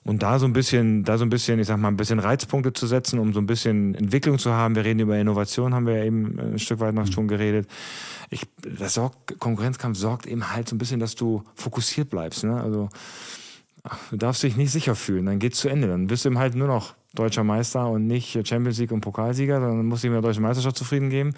Und 0.04 0.22
da 0.22 0.38
so 0.38 0.44
ein 0.44 0.52
bisschen, 0.52 1.02
da 1.02 1.16
so 1.16 1.24
ein 1.24 1.30
bisschen, 1.30 1.58
ich 1.58 1.66
sag 1.66 1.78
mal, 1.78 1.88
ein 1.88 1.96
bisschen 1.96 2.18
Reizpunkte 2.18 2.74
zu 2.74 2.86
setzen, 2.86 3.18
um 3.18 3.32
so 3.32 3.40
ein 3.40 3.46
bisschen 3.46 3.94
Entwicklung 3.94 4.38
zu 4.38 4.52
haben. 4.52 4.74
Wir 4.76 4.84
reden 4.84 5.00
über 5.00 5.18
Innovation, 5.18 5.72
haben 5.72 5.86
wir 5.86 5.96
ja 5.96 6.04
eben 6.04 6.38
ein 6.38 6.58
Stück 6.58 6.80
weit 6.80 6.94
noch 6.94 7.06
mhm. 7.06 7.12
schon 7.12 7.28
geredet. 7.28 7.66
Ich, 8.28 8.42
das 8.78 8.94
sorgt, 8.94 9.40
Konkurrenzkampf 9.40 9.96
sorgt 9.96 10.26
eben 10.26 10.52
halt 10.52 10.68
so 10.68 10.74
ein 10.74 10.78
bisschen, 10.78 11.00
dass 11.00 11.14
du 11.14 11.42
fokussiert 11.54 12.10
bleibst. 12.10 12.44
Ne? 12.44 12.60
Also 12.60 12.90
du 14.10 14.16
darfst 14.18 14.42
dich 14.42 14.56
nicht 14.56 14.72
sicher 14.72 14.94
fühlen, 14.94 15.24
dann 15.24 15.38
geht's 15.38 15.58
zu 15.58 15.70
Ende. 15.70 15.88
Dann 15.88 16.06
bist 16.06 16.24
du 16.24 16.28
eben 16.28 16.38
halt 16.38 16.54
nur 16.54 16.68
noch 16.68 16.94
deutscher 17.14 17.44
Meister 17.44 17.88
und 17.88 18.06
nicht 18.06 18.46
Champions 18.46 18.78
League 18.78 18.92
und 18.92 19.00
Pokalsieger, 19.00 19.60
sondern 19.60 19.86
musst 19.86 20.04
dich 20.04 20.10
mit 20.10 20.16
der 20.16 20.28
deutschen 20.28 20.42
Meisterschaft 20.42 20.76
zufrieden 20.76 21.08
geben. 21.08 21.32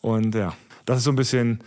Und 0.00 0.34
ja, 0.34 0.54
das 0.84 0.98
ist 0.98 1.04
so 1.04 1.10
ein 1.10 1.16
bisschen, 1.16 1.60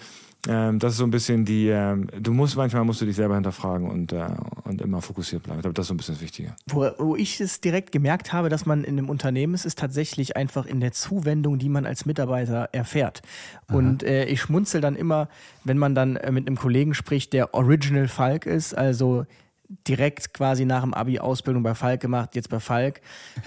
ähm, 0.47 0.79
das 0.79 0.93
ist 0.93 0.99
so 0.99 1.03
ein 1.03 1.11
bisschen 1.11 1.43
die, 1.43 1.67
ähm, 1.67 2.07
du 2.17 2.31
musst 2.31 2.55
manchmal 2.55 2.85
musst 2.85 3.01
du 3.01 3.05
dich 3.05 3.17
selber 3.17 3.35
hinterfragen 3.35 3.89
und, 3.89 4.13
äh, 4.13 4.25
und 4.63 4.81
immer 4.81 5.01
fokussiert 5.01 5.43
bleiben. 5.43 5.59
Ich 5.59 5.63
glaube, 5.63 5.73
das 5.73 5.83
ist 5.83 5.87
so 5.89 5.93
ein 5.93 5.97
bisschen 5.97 6.15
das 6.15 6.21
Wichtige. 6.21 6.55
Wo, 6.67 6.89
wo 6.97 7.15
ich 7.17 7.41
es 7.41 7.59
direkt 7.59 7.91
gemerkt 7.91 8.31
habe, 8.31 8.47
dass 8.47 8.65
man 8.65 8.85
in 8.85 8.97
einem 8.97 9.09
Unternehmen 9.09 9.53
ist, 9.53 9.65
ist 9.65 9.77
tatsächlich 9.77 10.37
einfach 10.37 10.65
in 10.65 10.79
der 10.79 10.93
Zuwendung, 10.93 11.59
die 11.59 11.67
man 11.67 11.85
als 11.85 12.05
Mitarbeiter 12.05 12.69
erfährt. 12.71 13.21
Aha. 13.67 13.77
Und 13.77 14.03
äh, 14.03 14.25
ich 14.25 14.39
schmunzel 14.39 14.79
dann 14.79 14.95
immer, 14.95 15.27
wenn 15.65 15.77
man 15.77 15.93
dann 15.93 16.15
äh, 16.15 16.31
mit 16.31 16.47
einem 16.47 16.57
Kollegen 16.57 16.93
spricht, 16.93 17.33
der 17.33 17.53
Original 17.53 18.07
Falk 18.07 18.45
ist, 18.45 18.77
also 18.77 19.25
direkt 19.87 20.33
quasi 20.33 20.65
nach 20.65 20.81
dem 20.81 20.93
Abi 20.93 21.19
Ausbildung 21.19 21.61
bei 21.61 21.75
Falk 21.75 22.01
gemacht, 22.01 22.35
jetzt 22.35 22.49
bei 22.49 22.59
Falk, 22.59 23.01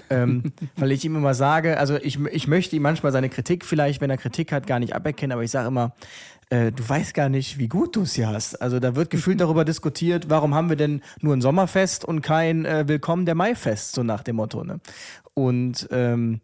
ähm, 0.09 0.53
weil 0.77 0.91
ich 0.91 1.03
ihm 1.03 1.15
immer 1.15 1.33
sage, 1.33 1.77
also 1.77 1.97
ich, 1.97 2.17
ich 2.31 2.47
möchte 2.47 2.75
ihm 2.75 2.81
manchmal 2.81 3.11
seine 3.11 3.29
Kritik 3.29 3.65
vielleicht, 3.65 3.99
wenn 3.99 4.09
er 4.09 4.17
Kritik 4.17 4.51
hat, 4.51 4.65
gar 4.65 4.79
nicht 4.79 4.95
aberkennen, 4.95 5.33
aber 5.33 5.43
ich 5.43 5.51
sage 5.51 5.67
immer, 5.67 5.93
äh, 6.49 6.71
du 6.71 6.87
weißt 6.87 7.13
gar 7.13 7.29
nicht, 7.29 7.57
wie 7.57 7.67
gut 7.67 7.95
du 7.95 8.01
es 8.01 8.13
hier 8.13 8.27
hast. 8.27 8.61
Also 8.61 8.79
da 8.79 8.95
wird 8.95 9.09
gefühlt 9.09 9.39
darüber 9.41 9.65
diskutiert, 9.65 10.29
warum 10.29 10.53
haben 10.53 10.69
wir 10.69 10.75
denn 10.75 11.01
nur 11.21 11.35
ein 11.35 11.41
Sommerfest 11.41 12.05
und 12.05 12.21
kein 12.21 12.65
äh, 12.65 12.87
Willkommen 12.87 13.25
der 13.25 13.35
Maifest, 13.35 13.93
so 13.93 14.03
nach 14.03 14.23
dem 14.23 14.37
Motto. 14.37 14.63
Ne? 14.63 14.79
Und 15.33 15.87
ähm, 15.91 16.41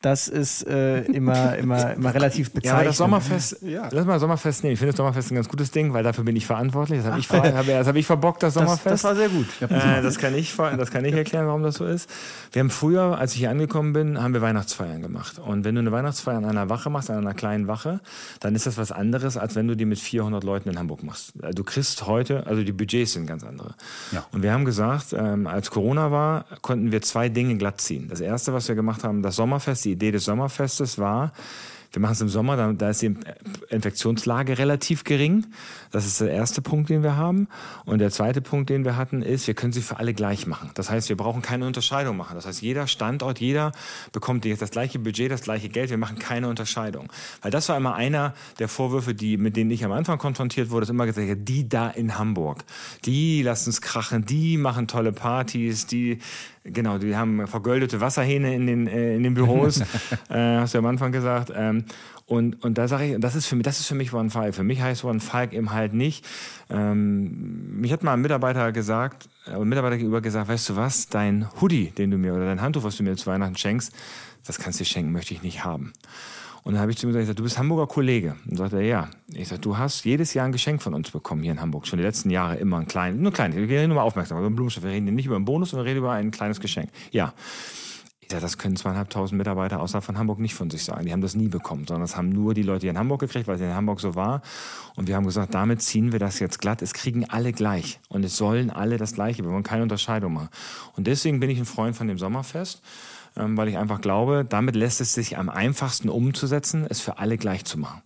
das 0.00 0.28
ist 0.28 0.64
äh, 0.68 1.00
immer, 1.00 1.56
immer, 1.56 1.94
immer 1.94 2.14
relativ 2.14 2.52
bezeichnend. 2.52 2.64
Ja, 2.66 2.74
aber 2.74 2.84
das 2.84 2.96
Sommerfest, 2.98 3.62
ja. 3.62 3.88
lass 3.90 4.06
mal 4.06 4.20
Sommerfest 4.20 4.62
nehmen. 4.62 4.74
Ich 4.74 4.78
finde 4.78 4.92
das 4.92 4.96
Sommerfest 4.96 5.32
ein 5.32 5.34
ganz 5.34 5.48
gutes 5.48 5.72
Ding, 5.72 5.92
weil 5.92 6.04
dafür 6.04 6.22
bin 6.22 6.36
ich 6.36 6.46
verantwortlich. 6.46 7.00
Das 7.00 7.10
habe 7.10 7.18
ich, 7.18 7.28
hab, 7.28 7.86
hab 7.86 7.96
ich 7.96 8.06
verbockt, 8.06 8.44
das 8.44 8.54
Sommerfest. 8.54 8.86
Das, 8.86 9.02
das 9.02 9.04
war 9.04 9.16
sehr 9.16 9.28
gut. 9.28 9.46
Äh, 9.60 10.02
das, 10.02 10.18
kann 10.18 10.36
ich, 10.36 10.54
das 10.56 10.90
kann 10.92 11.04
ich 11.04 11.14
erklären, 11.14 11.46
warum 11.46 11.64
das 11.64 11.76
so 11.76 11.84
ist. 11.84 12.08
Wir 12.52 12.60
haben 12.60 12.70
früher, 12.70 13.18
als 13.18 13.32
ich 13.32 13.40
hier 13.40 13.50
angekommen 13.50 13.92
bin, 13.92 14.22
haben 14.22 14.34
wir 14.34 14.40
Weihnachtsfeiern 14.40 15.02
gemacht. 15.02 15.40
Und 15.40 15.64
wenn 15.64 15.74
du 15.74 15.80
eine 15.80 15.90
Weihnachtsfeier 15.90 16.38
an 16.38 16.44
einer 16.44 16.68
Wache 16.68 16.90
machst, 16.90 17.10
an 17.10 17.18
einer 17.18 17.34
kleinen 17.34 17.66
Wache, 17.66 18.00
dann 18.38 18.54
ist 18.54 18.66
das 18.66 18.78
was 18.78 18.92
anderes, 18.92 19.36
als 19.36 19.56
wenn 19.56 19.66
du 19.66 19.76
die 19.76 19.84
mit 19.84 19.98
400 19.98 20.44
Leuten 20.44 20.68
in 20.68 20.78
Hamburg 20.78 21.02
machst. 21.02 21.32
Äh, 21.42 21.54
du 21.54 21.64
kriegst 21.64 22.06
heute, 22.06 22.46
also 22.46 22.62
die 22.62 22.72
Budgets 22.72 23.14
sind 23.14 23.26
ganz 23.26 23.42
andere. 23.42 23.74
Ja. 24.12 24.24
Und 24.30 24.44
wir 24.44 24.52
haben 24.52 24.64
gesagt, 24.64 25.12
ähm, 25.12 25.48
als 25.48 25.72
Corona 25.72 26.12
war, 26.12 26.44
konnten 26.62 26.92
wir 26.92 27.02
zwei 27.02 27.28
Dinge 27.28 27.56
glatt 27.56 27.80
ziehen. 27.80 28.06
Das 28.08 28.20
erste, 28.20 28.52
was 28.52 28.68
wir 28.68 28.76
gemacht 28.76 29.02
haben, 29.02 29.22
das 29.22 29.34
Sommerfest, 29.34 29.87
die 29.88 29.92
Idee 29.92 30.12
des 30.12 30.24
Sommerfestes, 30.24 30.58
Festes 30.58 30.98
war, 30.98 31.32
wir 31.92 32.02
machen 32.02 32.12
es 32.12 32.20
im 32.20 32.28
Sommer, 32.28 32.56
da, 32.56 32.72
da, 32.72 32.90
ist 32.90 33.00
die 33.00 33.14
Infektionslage 33.70 34.58
relativ 34.58 35.04
gering. 35.04 35.46
Das 35.90 36.06
ist 36.06 36.20
der 36.20 36.30
erste 36.30 36.60
Punkt, 36.60 36.90
den 36.90 37.02
wir 37.02 37.16
haben. 37.16 37.48
Und 37.86 37.98
der 37.98 38.10
zweite 38.10 38.42
Punkt, 38.42 38.68
den 38.68 38.84
wir 38.84 38.96
hatten, 38.96 39.22
ist, 39.22 39.46
wir 39.46 39.54
können 39.54 39.72
sie 39.72 39.80
für 39.80 39.98
alle 39.98 40.12
gleich 40.12 40.46
machen. 40.46 40.70
Das 40.74 40.90
heißt, 40.90 41.08
wir 41.08 41.16
brauchen 41.16 41.40
keine 41.40 41.66
Unterscheidung 41.66 42.16
machen. 42.18 42.34
Das 42.34 42.46
heißt, 42.46 42.60
jeder 42.60 42.86
Standort, 42.86 43.40
jeder 43.40 43.72
bekommt 44.12 44.44
das 44.44 44.70
gleiche 44.70 44.98
Budget, 44.98 45.30
das 45.30 45.42
gleiche 45.42 45.70
Geld. 45.70 45.88
Wir 45.88 45.96
machen 45.96 46.18
keine 46.18 46.48
Unterscheidung. 46.48 47.10
Weil 47.40 47.50
das 47.50 47.70
war 47.70 47.76
immer 47.78 47.94
einer 47.94 48.34
der 48.58 48.68
Vorwürfe, 48.68 49.14
die, 49.14 49.38
mit 49.38 49.56
denen 49.56 49.70
ich 49.70 49.82
am 49.82 49.92
Anfang 49.92 50.18
konfrontiert 50.18 50.70
wurde, 50.70 50.84
ist 50.84 50.90
immer 50.90 51.06
gesagt, 51.06 51.48
die 51.48 51.68
da 51.70 51.88
in 51.88 52.18
Hamburg, 52.18 52.64
die 53.06 53.42
lassen 53.42 53.70
es 53.70 53.80
krachen, 53.80 54.26
die 54.26 54.58
machen 54.58 54.88
tolle 54.88 55.12
Partys, 55.12 55.86
die 55.86 56.18
Genau, 56.72 56.98
die 56.98 57.16
haben 57.16 57.46
vergoldete 57.46 58.00
Wasserhähne 58.00 58.54
in 58.54 58.66
den, 58.66 58.86
äh, 58.86 59.16
in 59.16 59.22
den 59.22 59.34
Büros, 59.34 59.80
äh, 60.28 60.58
hast 60.58 60.74
du 60.74 60.78
am 60.78 60.86
Anfang 60.86 61.12
gesagt. 61.12 61.52
Ähm, 61.54 61.84
und, 62.26 62.62
und 62.62 62.76
da 62.76 62.86
sage 62.88 63.04
ich, 63.06 63.20
das 63.20 63.34
ist 63.34 63.46
für 63.46 63.56
mich, 63.56 63.64
das 63.64 63.80
ist 63.80 63.86
für 63.86 63.94
mich 63.94 64.12
One 64.12 64.28
Falk. 64.28 64.54
Für 64.54 64.62
mich 64.62 64.82
heißt 64.82 65.02
One 65.04 65.20
Falk 65.20 65.54
eben 65.54 65.72
halt 65.72 65.94
nicht. 65.94 66.26
Ähm, 66.68 67.80
mich 67.80 67.90
hat 67.92 68.02
mal 68.02 68.12
ein 68.12 68.20
Mitarbeiter 68.20 68.70
gesagt, 68.72 69.28
äh, 69.46 69.52
ein 69.52 69.68
Mitarbeiter 69.68 69.96
gegenüber 69.96 70.20
gesagt, 70.20 70.48
weißt 70.48 70.68
du 70.68 70.76
was, 70.76 71.08
dein 71.08 71.48
Hoodie, 71.60 71.90
den 71.90 72.10
du 72.10 72.18
mir 72.18 72.34
oder 72.34 72.44
dein 72.44 72.60
Handtuch, 72.60 72.84
was 72.84 72.96
du 72.96 73.02
mir 73.02 73.16
zu 73.16 73.26
Weihnachten 73.26 73.56
schenkst, 73.56 73.94
das 74.46 74.58
kannst 74.58 74.78
du 74.78 74.84
dir 74.84 74.90
schenken, 74.90 75.12
möchte 75.12 75.32
ich 75.32 75.42
nicht 75.42 75.64
haben. 75.64 75.92
Und 76.68 76.74
dann 76.74 76.82
habe 76.82 76.92
ich 76.92 76.98
zu 76.98 77.06
ihm 77.06 77.14
gesagt, 77.14 77.38
du 77.38 77.42
bist 77.42 77.56
Hamburger 77.56 77.86
Kollege. 77.86 78.36
Und 78.46 78.58
sagt 78.58 78.74
er, 78.74 78.82
ja. 78.82 79.08
Ich 79.32 79.48
sage, 79.48 79.62
du 79.62 79.78
hast 79.78 80.04
jedes 80.04 80.34
Jahr 80.34 80.44
ein 80.44 80.52
Geschenk 80.52 80.82
von 80.82 80.92
uns 80.92 81.10
bekommen 81.10 81.42
hier 81.42 81.52
in 81.52 81.62
Hamburg. 81.62 81.86
Schon 81.86 81.96
die 81.96 82.04
letzten 82.04 82.28
Jahre 82.28 82.56
immer 82.56 82.76
ein 82.76 82.86
kleines, 82.86 83.18
nur 83.18 83.32
klein. 83.32 83.56
Wir 83.56 83.66
reden 83.66 83.88
nur 83.88 83.96
mal 83.96 84.02
aufmerksam 84.02 84.36
über 84.36 84.48
einen. 84.48 84.58
Wir 84.58 84.90
reden 84.90 85.14
nicht 85.14 85.24
über 85.24 85.36
einen 85.36 85.46
Bonus, 85.46 85.70
sondern 85.70 85.86
wir 85.86 85.92
reden 85.92 86.00
über 86.00 86.12
ein 86.12 86.30
kleines 86.30 86.60
Geschenk. 86.60 86.90
Ja. 87.10 87.32
Ich 88.20 88.28
sage, 88.28 88.42
das 88.42 88.58
können 88.58 88.76
zweieinhalbtausend 88.76 89.38
Mitarbeiter 89.38 89.80
außerhalb 89.80 90.04
von 90.04 90.18
Hamburg 90.18 90.40
nicht 90.40 90.54
von 90.54 90.68
sich 90.68 90.84
sagen. 90.84 91.06
Die 91.06 91.12
haben 91.14 91.22
das 91.22 91.34
nie 91.34 91.48
bekommen, 91.48 91.86
sondern 91.86 92.02
das 92.02 92.18
haben 92.18 92.28
nur 92.28 92.52
die 92.52 92.64
Leute 92.64 92.82
hier 92.82 92.90
in 92.90 92.98
Hamburg 92.98 93.20
gekriegt, 93.20 93.48
weil 93.48 93.54
es 93.54 93.62
in 93.62 93.72
Hamburg 93.72 94.00
so 94.00 94.14
war. 94.14 94.42
Und 94.94 95.08
wir 95.08 95.16
haben 95.16 95.24
gesagt, 95.24 95.54
damit 95.54 95.80
ziehen 95.80 96.12
wir 96.12 96.18
das 96.18 96.38
jetzt 96.38 96.60
glatt. 96.60 96.82
Es 96.82 96.92
kriegen 96.92 97.24
alle 97.30 97.54
gleich. 97.54 97.98
Und 98.10 98.26
es 98.26 98.36
sollen 98.36 98.68
alle 98.68 98.98
das 98.98 99.14
Gleiche. 99.14 99.42
Wir 99.42 99.50
wollen 99.50 99.62
keine 99.62 99.84
Unterscheidung 99.84 100.34
machen. 100.34 100.50
Und 100.96 101.06
deswegen 101.06 101.40
bin 101.40 101.48
ich 101.48 101.58
ein 101.58 101.64
Freund 101.64 101.96
von 101.96 102.08
dem 102.08 102.18
Sommerfest. 102.18 102.82
Ähm, 103.36 103.56
weil 103.56 103.68
ich 103.68 103.78
einfach 103.78 104.00
glaube, 104.00 104.44
damit 104.48 104.74
lässt 104.76 105.00
es 105.00 105.14
sich 105.14 105.38
am 105.38 105.48
einfachsten 105.48 106.08
umzusetzen, 106.08 106.86
es 106.88 107.00
für 107.00 107.18
alle 107.18 107.38
gleich 107.38 107.64
zu 107.64 107.78
machen. 107.78 108.02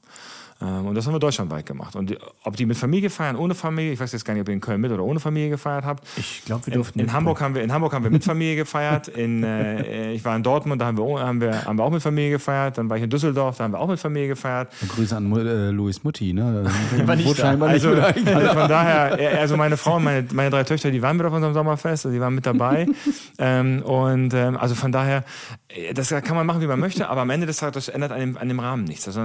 Ähm, 0.62 0.86
und 0.86 0.94
das 0.94 1.06
haben 1.06 1.14
wir 1.14 1.18
deutschlandweit 1.18 1.66
gemacht. 1.66 1.96
Und 1.96 2.16
ob 2.44 2.56
die 2.56 2.66
mit 2.66 2.76
Familie 2.76 3.10
feiern, 3.10 3.36
ohne 3.36 3.54
Familie, 3.54 3.92
ich 3.92 4.00
weiß 4.00 4.12
jetzt 4.12 4.24
gar 4.24 4.34
nicht, 4.34 4.42
ob 4.42 4.48
ihr 4.48 4.54
in 4.54 4.60
Köln 4.60 4.80
mit 4.80 4.92
oder 4.92 5.02
ohne 5.02 5.20
Familie 5.20 5.50
gefeiert 5.50 5.84
habt. 5.84 6.06
Ich 6.16 6.44
glaube, 6.44 6.66
wir 6.66 6.74
durften. 6.74 7.00
In, 7.00 7.06
in 7.06 7.12
Hamburg 7.12 7.40
haben 7.40 7.54
wir, 7.54 7.62
in 7.62 7.72
Hamburg 7.72 7.92
haben 7.92 8.04
wir 8.04 8.10
mit 8.10 8.24
Familie 8.24 8.56
gefeiert. 8.56 9.08
In, 9.08 9.42
äh, 9.42 10.12
ich 10.12 10.24
war 10.24 10.36
in 10.36 10.42
Dortmund, 10.42 10.80
da 10.80 10.86
haben 10.86 10.98
wir, 10.98 11.20
haben, 11.20 11.40
wir, 11.40 11.64
haben 11.64 11.78
wir 11.78 11.84
auch 11.84 11.90
mit 11.90 12.02
Familie 12.02 12.30
gefeiert. 12.30 12.78
Dann 12.78 12.88
war 12.88 12.96
ich 12.96 13.02
in 13.02 13.10
Düsseldorf, 13.10 13.56
da 13.56 13.64
haben 13.64 13.72
wir 13.72 13.80
auch 13.80 13.88
mit 13.88 13.98
Familie 13.98 14.28
gefeiert. 14.28 14.72
Grüße 14.88 15.16
an 15.16 15.32
äh, 15.32 15.70
Louis 15.70 16.04
Mutti, 16.04 16.32
ne? 16.32 16.64
war 17.06 17.16
nicht 17.16 17.36
scheinbar 17.36 17.70
also, 17.70 17.90
also 17.90 18.48
von 18.48 18.68
daher, 18.68 19.40
also 19.40 19.56
meine 19.56 19.76
Frau 19.76 19.96
und 19.96 20.04
meine, 20.04 20.26
meine 20.32 20.50
drei 20.50 20.64
Töchter, 20.64 20.90
die 20.90 21.02
waren 21.02 21.16
mit 21.16 21.26
auf 21.26 21.32
unserem 21.32 21.54
Sommerfest, 21.54 22.06
also 22.06 22.14
die 22.14 22.20
waren 22.20 22.34
mit 22.34 22.46
dabei. 22.46 22.86
ähm, 23.38 23.82
und 23.82 24.34
ähm, 24.34 24.56
also 24.56 24.74
von 24.74 24.92
daher, 24.92 25.24
äh, 25.68 25.94
das 25.94 26.10
kann 26.10 26.36
man 26.36 26.46
machen, 26.46 26.60
wie 26.60 26.66
man 26.66 26.78
möchte, 26.78 27.08
aber 27.08 27.22
am 27.22 27.30
Ende 27.30 27.46
des 27.46 27.56
Tages, 27.56 27.88
ändert 27.88 28.12
an 28.12 28.20
dem, 28.20 28.36
an 28.36 28.48
dem 28.48 28.60
Rahmen 28.60 28.84
nichts. 28.84 29.06
Also 29.06 29.20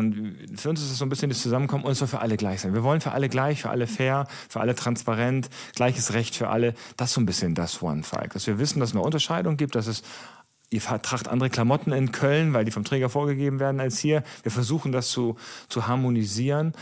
für 0.55 0.69
uns 0.69 0.81
ist 0.81 0.91
es 0.91 0.97
so 0.97 1.05
ein 1.05 1.09
bisschen 1.09 1.26
das 1.29 1.41
Zusammenkommen 1.41 1.83
und 1.83 1.91
es 1.91 1.99
soll 1.99 2.07
für 2.07 2.19
alle 2.19 2.37
gleich 2.37 2.61
sein. 2.61 2.73
Wir 2.73 2.83
wollen 2.83 3.01
für 3.01 3.11
alle 3.11 3.29
gleich, 3.29 3.61
für 3.61 3.69
alle 3.69 3.87
fair, 3.87 4.27
für 4.49 4.59
alle 4.59 4.75
transparent, 4.75 5.49
gleiches 5.75 6.13
Recht 6.13 6.35
für 6.35 6.49
alle. 6.49 6.73
Das 6.97 7.09
ist 7.09 7.15
so 7.15 7.21
ein 7.21 7.25
bisschen 7.25 7.55
das 7.55 7.81
One 7.81 8.03
Fight. 8.03 8.35
Dass 8.35 8.47
wir 8.47 8.59
wissen, 8.59 8.79
dass 8.79 8.89
es 8.89 8.95
eine 8.95 9.03
Unterscheidung 9.03 9.57
gibt, 9.57 9.75
dass 9.75 9.87
es 9.87 10.03
ihr 10.69 10.81
tragt 10.81 11.27
andere 11.29 11.49
Klamotten 11.49 11.91
in 11.93 12.11
Köln, 12.11 12.53
weil 12.53 12.65
die 12.65 12.71
vom 12.71 12.83
Träger 12.83 13.09
vorgegeben 13.09 13.59
werden 13.59 13.79
als 13.79 13.99
hier. 13.99 14.23
Wir 14.43 14.51
versuchen 14.51 14.91
das 14.91 15.09
zu, 15.09 15.37
zu 15.69 15.87
harmonisieren. 15.87 16.73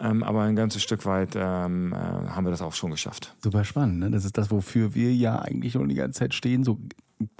Ähm, 0.00 0.22
aber 0.22 0.42
ein 0.42 0.56
ganzes 0.56 0.82
Stück 0.82 1.06
weit 1.06 1.34
ähm, 1.36 1.92
äh, 1.92 1.96
haben 1.96 2.44
wir 2.44 2.50
das 2.50 2.62
auch 2.62 2.72
schon 2.72 2.90
geschafft. 2.90 3.34
Super 3.42 3.64
spannend. 3.64 4.00
Ne? 4.00 4.10
Das 4.10 4.24
ist 4.24 4.36
das, 4.36 4.50
wofür 4.50 4.94
wir 4.94 5.14
ja 5.14 5.38
eigentlich 5.38 5.74
schon 5.74 5.88
die 5.88 5.94
ganze 5.94 6.18
Zeit 6.18 6.34
stehen. 6.34 6.64
So 6.64 6.78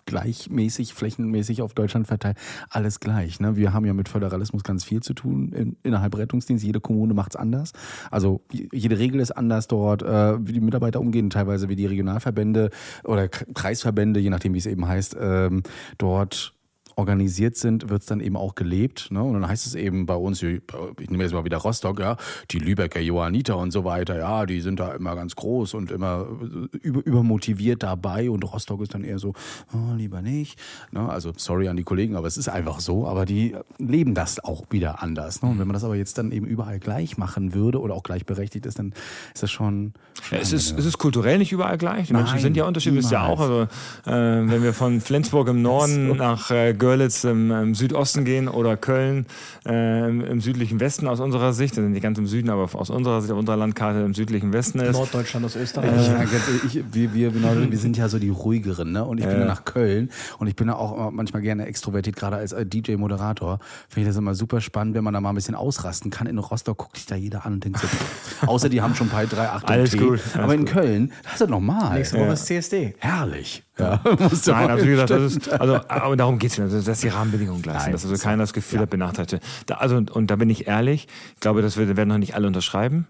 gleichmäßig, 0.07 0.95
flächenmäßig 0.95 1.63
auf 1.63 1.75
Deutschland 1.75 2.07
verteilt, 2.07 2.37
alles 2.71 3.01
gleich. 3.01 3.41
Ne? 3.41 3.57
Wir 3.57 3.73
haben 3.73 3.85
ja 3.85 3.93
mit 3.93 4.09
Föderalismus 4.09 4.63
ganz 4.63 4.85
viel 4.85 5.03
zu 5.03 5.15
tun 5.15 5.53
in, 5.53 5.77
innerhalb 5.83 6.17
Rettungsdienst. 6.17 6.65
Jede 6.65 6.81
Kommune 6.81 7.15
macht 7.15 7.33
es 7.33 7.37
anders. 7.37 7.73
Also 8.11 8.43
jede 8.51 8.99
Regel 8.99 9.21
ist 9.21 9.33
anders 9.33 9.67
dort, 9.67 10.03
äh, 10.03 10.47
wie 10.47 10.53
die 10.53 10.61
Mitarbeiter 10.61 11.01
umgehen, 11.01 11.31
teilweise 11.31 11.69
wie 11.69 11.77
die 11.77 11.87
Regionalverbände 11.87 12.71
oder 13.05 13.29
Kreisverbände, 13.29 14.21
je 14.21 14.31
nachdem 14.31 14.55
wie 14.55 14.59
es 14.59 14.67
eben 14.67 14.87
heißt, 14.87 15.17
ähm, 15.21 15.63
dort 15.99 16.54
organisiert 16.97 17.57
sind, 17.57 17.89
wird 17.89 18.03
es 18.03 18.07
dann 18.07 18.21
eben 18.21 18.37
auch 18.37 18.55
gelebt. 18.55 19.09
Ne? 19.11 19.23
Und 19.23 19.35
dann 19.35 19.49
heißt 19.49 19.67
es 19.67 19.75
eben 19.75 20.07
bei 20.07 20.15
uns, 20.15 20.43
ich 20.43 20.61
nehme 21.11 21.25
jetzt 21.25 21.33
mal 21.33 21.45
wieder 21.45 21.59
Rostock, 21.59 22.01
ja, 22.01 22.17
die 22.51 22.59
Lübecker 22.59 23.01
Johanniter 23.01 23.57
und 23.57 23.71
so 23.71 23.85
weiter, 23.85 24.19
ja, 24.19 24.47
die 24.47 24.61
sind 24.61 24.81
da 24.81 24.95
immer 24.95 25.15
ganz 25.15 25.37
groß 25.37 25.75
und 25.75 25.91
immer 25.91 26.27
über, 26.83 27.05
übermotiviert 27.05 27.83
dabei 27.83 28.31
und 28.31 28.43
Rostock 28.45 28.83
ist 28.83 28.95
dann 28.95 29.05
eher 29.05 29.19
so, 29.19 29.35
oh, 29.73 29.95
lieber 29.97 30.23
nicht. 30.23 30.59
Ne? 30.93 31.09
Also 31.09 31.33
sorry 31.37 31.69
an 31.69 31.77
die 31.77 31.85
Kollegen, 31.85 32.17
aber 32.17 32.27
es 32.27 32.37
ist 32.37 32.49
einfach 32.49 32.81
so, 32.81 33.07
aber 33.07 33.25
die 33.25 33.57
leben 33.79 34.15
das 34.15 34.43
auch 34.43 34.65
wieder 34.71 35.03
anders. 35.03 35.43
Ne? 35.43 35.51
Und 35.51 35.59
wenn 35.59 35.67
man 35.67 35.75
das 35.75 35.85
aber 35.85 35.97
jetzt 35.97 36.19
dann 36.19 36.33
eben 36.33 36.47
überall 36.47 36.79
gleich 36.79 37.19
machen 37.19 37.55
würde 37.55 37.81
oder 37.81 37.95
auch 37.95 38.03
gleichberechtigt 38.03 38.67
ist, 38.67 38.79
dann 38.79 38.95
ist 39.33 39.43
das 39.43 39.51
schon. 39.51 39.95
schon 40.23 40.39
es, 40.39 40.53
ist, 40.53 40.79
es 40.79 40.85
ist 40.85 40.99
kulturell 40.99 41.39
nicht 41.39 41.53
überall 41.53 41.79
gleich. 41.79 42.09
Die 42.09 42.13
Nein, 42.13 42.25
Menschen 42.25 42.41
sind 42.41 42.57
ja 42.57 42.65
unterschiedlich, 42.65 43.05
ist 43.05 43.11
ja 43.11 43.27
auch. 43.27 43.41
Also, 43.41 43.63
äh, 43.63 43.69
wenn 44.07 44.63
wir 44.63 44.73
von 44.73 45.01
Flensburg 45.01 45.49
im 45.49 45.63
Norden 45.63 46.17
nach 46.17 46.51
äh, 46.51 46.75
Görlitz 46.85 47.25
im, 47.25 47.51
im, 47.51 47.75
Südosten 47.75 48.27
gehen 48.27 48.47
oder 48.47 48.77
Köln 48.77 49.25
äh, 49.67 50.07
im, 50.07 50.21
im, 50.21 50.41
südlichen 50.43 50.81
Westen 50.81 51.09
aus 51.09 51.19
unserer 51.19 51.55
Sicht, 51.55 51.79
das 51.79 51.83
sind 51.83 51.95
die 51.95 52.01
ganz 52.01 52.19
im 52.19 52.27
Süden, 52.27 52.51
aber 52.51 52.69
aus 52.75 52.91
unserer 52.91 53.23
Sicht, 53.23 53.33
auf 53.33 53.39
unserer 53.39 53.57
Landkarte 53.57 54.01
im 54.01 54.13
südlichen 54.13 54.53
Westen 54.53 54.81
ist. 54.81 54.93
Norddeutschland 54.93 55.47
aus 55.47 55.57
Österreich. 55.57 55.91
Äh, 55.91 56.27
ich, 56.67 56.85
wir, 56.93 57.15
wir, 57.15 57.33
wir, 57.35 57.79
sind 57.79 57.97
ja 57.97 58.11
so 58.11 58.19
die 58.19 58.29
ruhigeren, 58.29 58.93
ne? 58.93 59.03
Und 59.03 59.17
ich 59.17 59.27
bin 59.27 59.39
ja 59.39 59.47
nach 59.47 59.65
Köln 59.65 60.11
und 60.39 60.47
ich 60.47 60.57
bin 60.57 60.67
da 60.67 60.75
auch 60.75 61.11
manchmal 61.11 61.41
gerne 61.41 61.65
extrovertiert, 61.65 62.17
gerade 62.17 62.37
als 62.37 62.53
äh, 62.53 62.67
DJ-Moderator. 62.67 63.61
Finde 63.89 64.03
ich 64.03 64.15
das 64.15 64.19
immer 64.19 64.35
super 64.35 64.61
spannend, 64.61 64.95
wenn 64.95 65.05
man 65.05 65.15
da 65.15 65.23
mal 65.23 65.31
ein 65.31 65.37
bisschen 65.37 65.55
ausrasten 65.55 66.11
kann. 66.11 66.27
In 66.27 66.37
Rostock 66.37 66.77
guckt 66.77 66.97
sich 66.99 67.07
da 67.07 67.17
jeder 67.17 67.47
an 67.47 67.55
und 67.55 67.65
denkt 67.65 67.79
so, 67.79 67.87
außer 68.47 68.69
die 68.69 68.83
haben 68.83 68.95
schon 68.95 69.09
bei 69.09 69.25
drei, 69.25 69.49
acht 69.49 69.67
Alles 69.71 69.97
gut. 69.97 70.21
Alles 70.21 70.37
aber 70.37 70.53
in 70.53 70.67
Köln, 70.67 71.13
das 71.23 71.41
ist 71.41 71.49
normal. 71.49 71.95
Nächste 71.95 72.19
Woche 72.19 72.35
ist 72.35 72.45
CSD. 72.45 72.95
Herrlich. 72.99 73.65
Ja, 73.79 74.01
Nein, 74.47 74.71
also 74.71 74.87
wie 74.87 74.91
gesagt, 74.91 75.11
das 75.11 75.37
ist, 75.37 75.49
also, 75.53 75.81
aber 75.89 76.17
darum 76.17 76.39
geht 76.39 76.53
es 76.53 76.59
nicht, 76.59 76.73
also, 76.73 76.81
dass 76.81 77.01
die 77.01 77.09
Rahmenbedingungen 77.09 77.61
gleich 77.61 77.83
sind, 77.83 77.93
dass 77.93 78.07
also 78.07 78.23
keiner 78.23 78.45
das 78.45 78.53
Gefühl 78.53 78.77
ja. 78.77 78.83
hat, 78.83 78.91
benachteiligt 78.91 79.41
da, 79.67 79.75
Also, 79.77 79.97
und, 79.97 80.13
und 80.13 80.29
da 80.29 80.37
bin 80.37 80.49
ich 80.49 80.69
ehrlich, 80.69 81.09
ich 81.35 81.41
glaube, 81.41 81.61
das 81.61 81.77
werden 81.77 82.09
noch 82.09 82.19
nicht 82.19 82.37
alle 82.37 82.47
unterschreiben, 82.47 83.09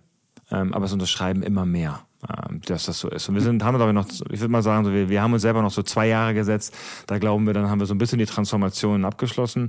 ähm, 0.51 0.73
aber 0.73 0.87
es 0.87 0.93
unterschreiben 0.93 1.43
immer 1.43 1.67
mehr. 1.67 2.01
Ähm, 2.25 2.61
dass 2.67 2.87
das 2.87 3.01
so 3.01 3.09
ist. 3.11 3.29
Und 3.29 3.35
wir 3.35 3.43
sind, 3.43 3.63
haben, 3.63 3.77
glaube 3.77 3.91
ich, 3.91 3.95
noch, 3.95 4.09
ich 4.31 4.41
würde 4.41 4.49
mal 4.49 4.63
sagen, 4.63 4.85
so, 4.85 4.93
wir, 4.93 5.09
wir 5.11 5.21
haben 5.21 5.33
uns 5.35 5.43
selber 5.43 5.61
noch 5.61 5.71
so 5.71 5.83
zwei 5.83 6.07
Jahre 6.09 6.33
gesetzt. 6.33 6.75
Da 7.07 7.19
glauben 7.19 7.47
wir, 7.47 7.53
dann 7.53 7.69
haben 7.69 7.81
wir 7.81 7.87
so 7.87 7.95
ein 7.95 7.99
bisschen 7.99 8.19
die 8.19 8.25
Transformation 8.25 9.05
abgeschlossen, 9.05 9.69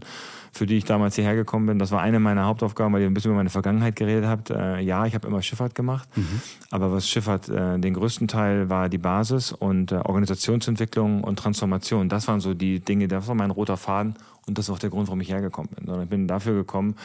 für 0.54 0.66
die 0.66 0.78
ich 0.78 0.86
damals 0.86 1.16
hierher 1.16 1.36
gekommen 1.36 1.66
bin. 1.66 1.80
Das 1.80 1.92
war 1.92 2.02
eine 2.02 2.20
meiner 2.20 2.46
Hauptaufgaben, 2.46 2.94
weil 2.94 3.02
ihr 3.02 3.08
ein 3.08 3.14
bisschen 3.14 3.32
über 3.32 3.38
meine 3.38 3.50
Vergangenheit 3.50 3.98
geredet 3.98 4.26
habt. 4.26 4.52
Äh, 4.52 4.80
ja, 4.80 5.06
ich 5.06 5.16
habe 5.16 5.28
immer 5.28 5.42
Schifffahrt 5.42 5.76
gemacht, 5.76 6.08
mhm. 6.16 6.42
aber 6.72 6.94
was 6.94 7.10
Schifffahrt, 7.10 7.50
äh, 7.50 7.78
den 7.78 7.94
größten 7.94 8.28
Teil 8.30 8.70
war 8.70 8.88
die 8.88 9.00
Basis 9.00 9.52
und 9.52 9.92
äh, 9.92 9.96
Organisationsentwicklung 9.96 11.24
und 11.24 11.38
Transformation. 11.38 12.08
Das 12.08 12.28
waren 12.30 12.40
so 12.40 12.54
die 12.54 12.80
Dinge, 12.80 13.10
das 13.10 13.28
war 13.28 13.36
mein 13.36 13.52
roter 13.52 13.76
Faden 13.76 14.16
und 14.48 14.58
das 14.58 14.66
ist 14.66 14.70
auch 14.70 14.80
der 14.80 14.92
Grund, 14.92 15.08
warum 15.08 15.22
ich 15.22 15.30
hergekommen 15.30 15.72
bin. 15.74 15.86
Sondern 15.86 16.04
ich 16.04 16.10
bin 16.10 16.28
dafür 16.28 16.54
gekommen, 16.54 16.96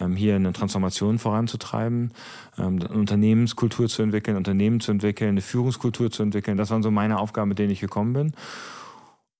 ähm, 0.00 0.14
hier 0.14 0.36
eine 0.36 0.52
Transformation 0.52 1.18
voranzutreiben, 1.18 2.12
ähm, 2.58 2.80
eine 2.80 2.88
Unternehmenskultur 2.88 3.88
zu 3.88 4.02
entwickeln, 4.02 4.36
Unternehmen 4.36 4.80
zu 4.80 4.92
entwickeln, 4.92 5.30
eine 5.30 5.40
Führungskultur 5.40 6.10
zu 6.10 6.22
entwickeln. 6.22 6.56
Das 6.56 6.70
waren 6.70 6.82
so 6.82 6.90
meine 6.90 7.18
Aufgaben, 7.18 7.48
mit 7.48 7.58
denen 7.58 7.70
ich 7.70 7.80
gekommen 7.80 8.12
bin. 8.12 8.32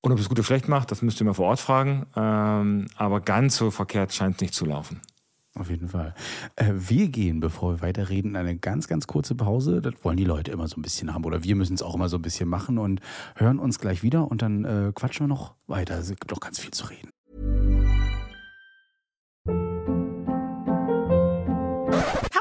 Und 0.01 0.13
ob 0.13 0.19
es 0.19 0.29
gut 0.29 0.39
oder 0.39 0.45
schlecht 0.45 0.69
macht, 0.69 0.91
das 0.91 1.03
müsst 1.03 1.21
ihr 1.21 1.27
mal 1.27 1.35
vor 1.35 1.47
Ort 1.47 1.61
fragen. 1.61 2.07
Ähm, 2.17 2.87
aber 2.97 3.21
ganz 3.21 3.57
so 3.57 3.71
verkehrt 3.71 4.13
scheint 4.13 4.37
es 4.37 4.41
nicht 4.41 4.55
zu 4.55 4.65
laufen. 4.65 5.01
Auf 5.55 5.69
jeden 5.69 5.89
Fall. 5.89 6.15
Äh, 6.57 6.73
wir 6.75 7.09
gehen, 7.09 7.41
bevor 7.41 7.75
wir 7.75 7.81
weiterreden, 7.83 8.31
in 8.31 8.37
eine 8.37 8.57
ganz, 8.57 8.89
ganz 8.89 9.07
kurze 9.07 9.35
Pause. 9.35 9.83
Das 9.83 9.93
wollen 10.03 10.17
die 10.17 10.25
Leute 10.25 10.51
immer 10.51 10.67
so 10.67 10.77
ein 10.77 10.83
bisschen 10.83 11.13
haben. 11.13 11.25
Oder 11.25 11.45
wir 11.45 11.55
müssen 11.55 11.75
es 11.75 11.83
auch 11.83 11.95
immer 11.95 12.09
so 12.09 12.17
ein 12.17 12.23
bisschen 12.23 12.49
machen 12.49 12.79
und 12.79 13.01
hören 13.37 13.59
uns 13.59 13.79
gleich 13.79 14.03
wieder 14.03 14.31
und 14.31 14.41
dann 14.41 14.65
äh, 14.65 14.93
quatschen 14.95 15.25
wir 15.25 15.29
noch 15.29 15.55
weiter. 15.67 15.99
Es 15.99 16.09
gibt 16.09 16.33
doch 16.33 16.41
ganz 16.41 16.59
viel 16.59 16.71
zu 16.71 16.87
reden. 16.87 17.11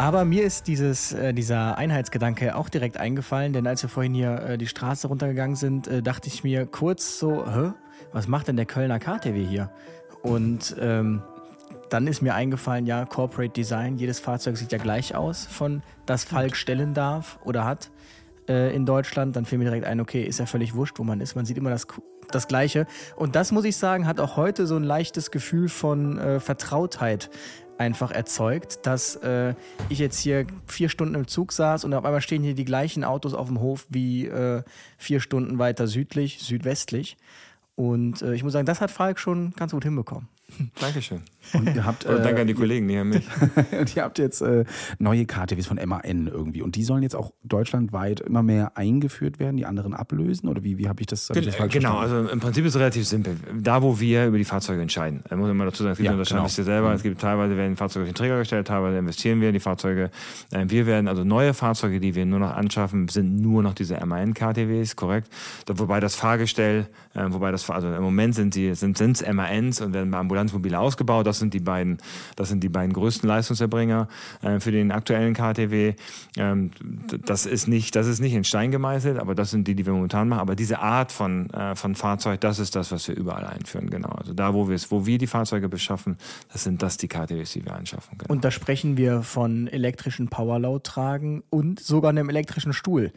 Aber 0.00 0.24
mir 0.24 0.44
ist 0.44 0.66
dieses, 0.66 1.12
äh, 1.12 1.34
dieser 1.34 1.76
Einheitsgedanke 1.76 2.56
auch 2.56 2.70
direkt 2.70 2.96
eingefallen, 2.96 3.52
denn 3.52 3.66
als 3.66 3.82
wir 3.82 3.90
vorhin 3.90 4.14
hier 4.14 4.40
äh, 4.40 4.56
die 4.56 4.66
Straße 4.66 5.06
runtergegangen 5.08 5.56
sind, 5.56 5.88
äh, 5.88 6.02
dachte 6.02 6.28
ich 6.28 6.42
mir 6.42 6.64
kurz 6.64 7.18
so, 7.18 7.44
Hä? 7.46 7.72
was 8.10 8.26
macht 8.26 8.48
denn 8.48 8.56
der 8.56 8.64
Kölner 8.64 8.98
KTW 8.98 9.44
hier? 9.44 9.70
Und 10.22 10.74
ähm, 10.80 11.20
dann 11.90 12.06
ist 12.06 12.22
mir 12.22 12.34
eingefallen, 12.34 12.86
ja, 12.86 13.04
Corporate 13.04 13.52
Design, 13.52 13.98
jedes 13.98 14.20
Fahrzeug 14.20 14.56
sieht 14.56 14.72
ja 14.72 14.78
gleich 14.78 15.14
aus, 15.14 15.44
von 15.44 15.82
das 16.06 16.24
Falk 16.24 16.56
stellen 16.56 16.94
darf 16.94 17.38
oder 17.44 17.66
hat 17.66 17.90
äh, 18.48 18.74
in 18.74 18.86
Deutschland. 18.86 19.36
Dann 19.36 19.44
fiel 19.44 19.58
mir 19.58 19.64
direkt 19.64 19.84
ein, 19.84 20.00
okay, 20.00 20.22
ist 20.22 20.38
ja 20.38 20.46
völlig 20.46 20.74
wurscht, 20.74 20.98
wo 20.98 21.04
man 21.04 21.20
ist. 21.20 21.34
Man 21.34 21.44
sieht 21.44 21.58
immer 21.58 21.68
das, 21.68 21.86
das 22.30 22.48
Gleiche. 22.48 22.86
Und 23.16 23.36
das, 23.36 23.52
muss 23.52 23.66
ich 23.66 23.76
sagen, 23.76 24.06
hat 24.06 24.18
auch 24.18 24.38
heute 24.38 24.66
so 24.66 24.76
ein 24.76 24.82
leichtes 24.82 25.30
Gefühl 25.30 25.68
von 25.68 26.16
äh, 26.16 26.40
Vertrautheit 26.40 27.28
einfach 27.80 28.10
erzeugt, 28.10 28.80
dass 28.86 29.16
äh, 29.16 29.54
ich 29.88 29.98
jetzt 29.98 30.18
hier 30.20 30.46
vier 30.66 30.90
Stunden 30.90 31.14
im 31.14 31.26
Zug 31.26 31.52
saß 31.52 31.84
und 31.84 31.94
auf 31.94 32.04
einmal 32.04 32.20
stehen 32.20 32.42
hier 32.42 32.54
die 32.54 32.66
gleichen 32.66 33.04
Autos 33.04 33.32
auf 33.32 33.48
dem 33.48 33.60
Hof 33.60 33.86
wie 33.88 34.26
äh, 34.26 34.62
vier 34.98 35.20
Stunden 35.20 35.58
weiter 35.58 35.86
südlich, 35.86 36.40
südwestlich. 36.40 37.16
Und 37.76 38.20
äh, 38.20 38.34
ich 38.34 38.44
muss 38.44 38.52
sagen, 38.52 38.66
das 38.66 38.82
hat 38.82 38.90
Falk 38.90 39.18
schon 39.18 39.52
ganz 39.52 39.72
gut 39.72 39.84
hinbekommen. 39.84 40.28
Dankeschön. 40.80 41.22
Und 41.52 41.74
ihr 41.74 41.84
habt, 41.84 42.04
äh, 42.04 42.22
danke 42.22 42.42
an 42.42 42.46
die 42.46 42.54
Kollegen, 42.54 42.86
die 42.86 42.98
haben 42.98 43.08
mich. 43.10 43.26
und 43.78 43.96
ihr 43.96 44.02
habt 44.02 44.18
jetzt 44.18 44.40
äh, 44.40 44.64
neue 44.98 45.26
KTWs 45.26 45.66
von 45.66 45.80
MAN 45.84 46.26
irgendwie. 46.26 46.62
Und 46.62 46.76
die 46.76 46.84
sollen 46.84 47.02
jetzt 47.02 47.16
auch 47.16 47.32
deutschlandweit 47.42 48.20
immer 48.20 48.42
mehr 48.42 48.76
eingeführt 48.76 49.38
werden, 49.38 49.56
die 49.56 49.66
anderen 49.66 49.94
ablösen? 49.94 50.48
Oder 50.48 50.62
wie, 50.62 50.78
wie 50.78 50.88
habe 50.88 51.00
ich 51.00 51.06
das, 51.06 51.28
hab 51.28 51.36
ich 51.36 51.46
das 51.46 51.56
Genau, 51.70 51.98
also 51.98 52.28
im 52.28 52.40
Prinzip 52.40 52.64
ist 52.64 52.74
es 52.74 52.80
relativ 52.80 53.06
simpel. 53.06 53.36
Da, 53.58 53.82
wo 53.82 53.98
wir 54.00 54.26
über 54.26 54.38
die 54.38 54.44
Fahrzeuge 54.44 54.82
entscheiden, 54.82 55.22
muss 55.30 55.52
man 55.52 55.66
dazu 55.66 55.82
sagen, 55.82 55.92
es 55.92 55.98
gibt 55.98 56.06
ja, 56.06 56.22
genau. 56.22 56.44
ihr 56.44 56.48
selber, 56.48 56.88
mhm. 56.90 56.94
es 56.94 57.02
gibt 57.02 57.20
teilweise 57.20 57.56
werden 57.56 57.76
Fahrzeuge 57.76 58.04
auf 58.04 58.10
den 58.10 58.14
Träger 58.14 58.38
gestellt, 58.38 58.66
teilweise 58.66 58.98
investieren 58.98 59.40
wir 59.40 59.48
in 59.48 59.54
die 59.54 59.60
Fahrzeuge. 59.60 60.10
Äh, 60.52 60.66
wir 60.68 60.86
werden, 60.86 61.08
also 61.08 61.24
neue 61.24 61.54
Fahrzeuge, 61.54 62.00
die 62.00 62.14
wir 62.14 62.26
nur 62.26 62.38
noch 62.38 62.54
anschaffen, 62.54 63.08
sind 63.08 63.40
nur 63.40 63.62
noch 63.62 63.74
diese 63.74 64.04
MAN-KTWs, 64.04 64.96
korrekt? 64.96 65.28
Wobei 65.66 66.00
das 66.00 66.14
Fahrgestell, 66.14 66.86
äh, 67.14 67.24
wobei 67.28 67.50
das, 67.50 67.68
also 67.70 67.88
im 67.92 68.02
Moment 68.02 68.34
sind 68.34 68.56
es 68.56 68.80
sind, 68.80 69.00
MANs 69.32 69.80
und 69.80 69.92
werden 69.92 70.10
bei 70.10 70.18
Ambulanzmobile 70.40 70.78
ausgebaut. 70.78 71.26
Das 71.26 71.38
sind 71.38 71.54
die 71.54 71.60
beiden, 71.60 71.98
das 72.36 72.48
sind 72.48 72.62
die 72.62 72.68
beiden 72.68 72.92
größten 72.92 73.28
Leistungserbringer 73.28 74.08
äh, 74.42 74.60
für 74.60 74.72
den 74.72 74.90
aktuellen 74.90 75.34
KTW. 75.34 75.94
Ähm, 76.36 76.70
das 77.24 77.46
ist 77.46 77.68
nicht, 77.68 77.94
das 77.94 78.06
ist 78.06 78.20
nicht 78.20 78.34
in 78.34 78.44
Stein 78.44 78.70
gemeißelt, 78.70 79.18
aber 79.18 79.34
das 79.34 79.50
sind 79.50 79.68
die, 79.68 79.74
die 79.74 79.86
wir 79.86 79.92
momentan 79.92 80.28
machen. 80.28 80.40
Aber 80.40 80.56
diese 80.56 80.80
Art 80.80 81.12
von, 81.12 81.50
äh, 81.50 81.76
von 81.76 81.94
Fahrzeug, 81.94 82.40
das 82.40 82.58
ist 82.58 82.74
das, 82.76 82.90
was 82.92 83.06
wir 83.08 83.16
überall 83.16 83.44
einführen, 83.44 83.90
genau. 83.90 84.10
Also 84.10 84.32
da, 84.32 84.54
wo 84.54 84.68
wir 84.68 84.74
es, 84.74 84.90
wo 84.90 85.06
wir 85.06 85.18
die 85.18 85.26
Fahrzeuge 85.26 85.68
beschaffen, 85.68 86.16
das 86.52 86.64
sind 86.64 86.82
das 86.82 86.96
die 86.96 87.08
KTWs, 87.08 87.52
die 87.52 87.64
wir 87.64 87.74
einschaffen 87.74 88.18
können. 88.18 88.30
Und 88.30 88.44
da 88.44 88.50
sprechen 88.50 88.96
wir 88.96 89.22
von 89.22 89.68
elektrischen 89.68 90.28
Powerload-Tragen 90.28 91.42
und 91.50 91.80
sogar 91.80 92.10
einem 92.10 92.28
elektrischen 92.28 92.72
Stuhl 92.72 93.12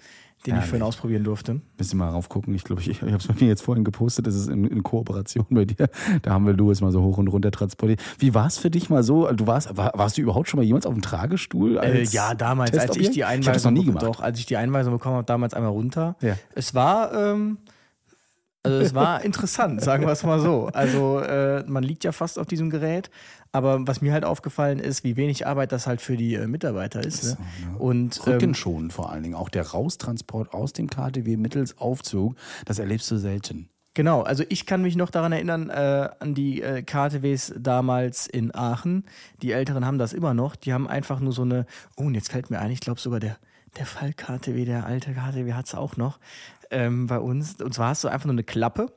den 0.46 0.56
ja, 0.56 0.62
ich 0.62 0.66
vorhin 0.66 0.84
ausprobieren 0.84 1.24
durfte. 1.24 1.62
Müssen 1.78 1.98
wir 1.98 2.06
mal 2.06 2.12
raufgucken. 2.12 2.54
Ich 2.54 2.64
glaube, 2.64 2.82
ich, 2.82 2.89
ich 2.89 3.02
habe 3.02 3.16
es 3.16 3.28
bei 3.28 3.34
mir 3.36 3.48
jetzt 3.48 3.62
vorhin 3.62 3.84
gepostet. 3.84 4.28
Das 4.28 4.36
ist 4.36 4.50
in, 4.50 4.66
in, 4.66 4.84
Kooperation 4.84 5.46
bei 5.50 5.66
dir. 5.66 5.89
Da 6.22 6.32
haben 6.32 6.46
wir 6.46 6.54
Louis 6.54 6.82
mal 6.82 6.91
so 6.91 7.02
hoch 7.02 7.18
und 7.18 7.30
runter 7.30 7.52
transportiert. 7.52 8.02
Wie 8.20 8.34
war 8.34 8.48
es 8.48 8.58
für 8.58 8.70
dich 8.70 8.89
mal 8.89 9.04
so? 9.04 9.32
Du 9.32 9.48
warst, 9.48 9.76
war, 9.78 9.91
warst 9.96 10.18
du 10.18 10.22
überhaupt 10.22 10.50
schon 10.50 10.60
mal 10.60 10.66
jemals 10.66 10.86
auf 10.86 10.94
dem 10.94 11.02
Tragestuhl? 11.02 11.78
Äh, 11.78 12.04
ja, 12.04 12.36
damals, 12.36 12.78
als 12.78 12.98
ich 12.98 13.12
die 13.12 13.24
Einweisung, 13.24 13.56
ich 13.56 13.64
noch 13.64 13.72
nie 13.72 13.86
gemacht. 13.86 14.04
Doch, 14.04 14.20
als 14.20 14.39
ich 14.39 14.46
die 14.46 14.58
Einweisung 14.58 14.94
bekommen 14.94 15.16
habe, 15.16 15.26
damals 15.26 15.54
einmal 15.54 15.72
runter. 15.72 16.16
Ja. 16.22 16.36
Es 16.56 16.74
war, 16.74 17.14
ähm, 17.14 17.58
Also 18.64 18.78
es 18.80 18.95
war 18.95 19.22
interessant, 19.26 19.82
sagen 19.82 20.05
wir 20.05 20.14
es 20.14 20.24
mal 20.24 20.39
so. 20.39 20.70
Also 20.74 21.20
äh, 21.20 21.64
man 21.68 21.84
liegt 21.84 22.03
ja 22.03 22.11
fast 22.11 22.39
auf 22.39 22.47
diesem 22.47 22.70
Gerät, 22.70 23.09
aber 23.51 23.86
was 23.86 24.01
mir 24.01 24.14
halt 24.14 24.26
aufgefallen 24.26 24.80
ist, 24.80 25.03
wie 25.03 25.18
wenig 25.18 25.45
Arbeit 25.45 25.72
das 25.72 25.86
halt 25.86 26.01
für 26.01 26.18
die 26.18 26.36
äh, 26.36 26.47
Mitarbeiter 26.47 27.01
ist. 27.03 27.24
Ne? 27.24 27.30
So, 27.30 27.38
ja. 27.38 27.78
Und 27.78 28.22
ähm, 28.26 28.34
Rückenschonend 28.34 28.93
vor 28.93 29.11
allen 29.11 29.24
Dingen. 29.24 29.36
Auch 29.36 29.49
der 29.49 29.68
Raustransport 29.68 30.53
aus 30.53 30.74
dem 30.74 30.89
KTW 30.89 31.38
mittels 31.38 31.78
Aufzug, 31.78 32.36
das 32.66 32.80
erlebst 32.80 33.11
du 33.11 33.18
selten. 33.18 33.70
Genau, 33.95 34.24
also 34.24 34.43
ich 34.49 34.66
kann 34.66 34.82
mich 34.82 34.95
noch 34.95 35.11
daran 35.11 35.34
erinnern, 35.34 35.70
äh, 35.70 36.09
an 36.20 36.34
die 36.34 36.64
äh, 36.64 36.82
KTWs 36.82 37.53
damals 37.59 38.26
in 38.26 38.53
Aachen. 38.55 39.05
Die 39.43 39.51
Älteren 39.51 39.86
haben 39.86 39.99
das 39.99 40.14
immer 40.14 40.34
noch. 40.34 40.55
Die 40.55 40.74
haben 40.74 40.88
einfach 40.88 41.20
nur 41.20 41.32
so 41.32 41.43
eine, 41.43 41.68
oh, 41.95 42.05
und 42.05 42.16
jetzt 42.16 42.32
fällt 42.32 42.49
mir 42.49 42.59
ein, 42.59 42.72
ich 42.72 42.80
glaube 42.80 42.99
sogar 42.99 43.20
der, 43.20 43.38
der 43.78 43.86
Fall-KTW, 43.86 44.66
der 44.66 44.88
alte 44.88 45.14
KTW 45.14 45.53
hat 45.53 45.68
es 45.68 45.76
auch 45.76 45.95
noch 45.95 46.18
ähm, 46.74 47.07
bei 47.07 47.19
uns. 47.19 47.61
Und 47.61 47.74
zwar 47.74 47.89
hast 47.89 48.03
du 48.03 48.07
einfach 48.07 48.26
nur 48.26 48.34
eine 48.34 48.43
Klappe, 48.43 48.91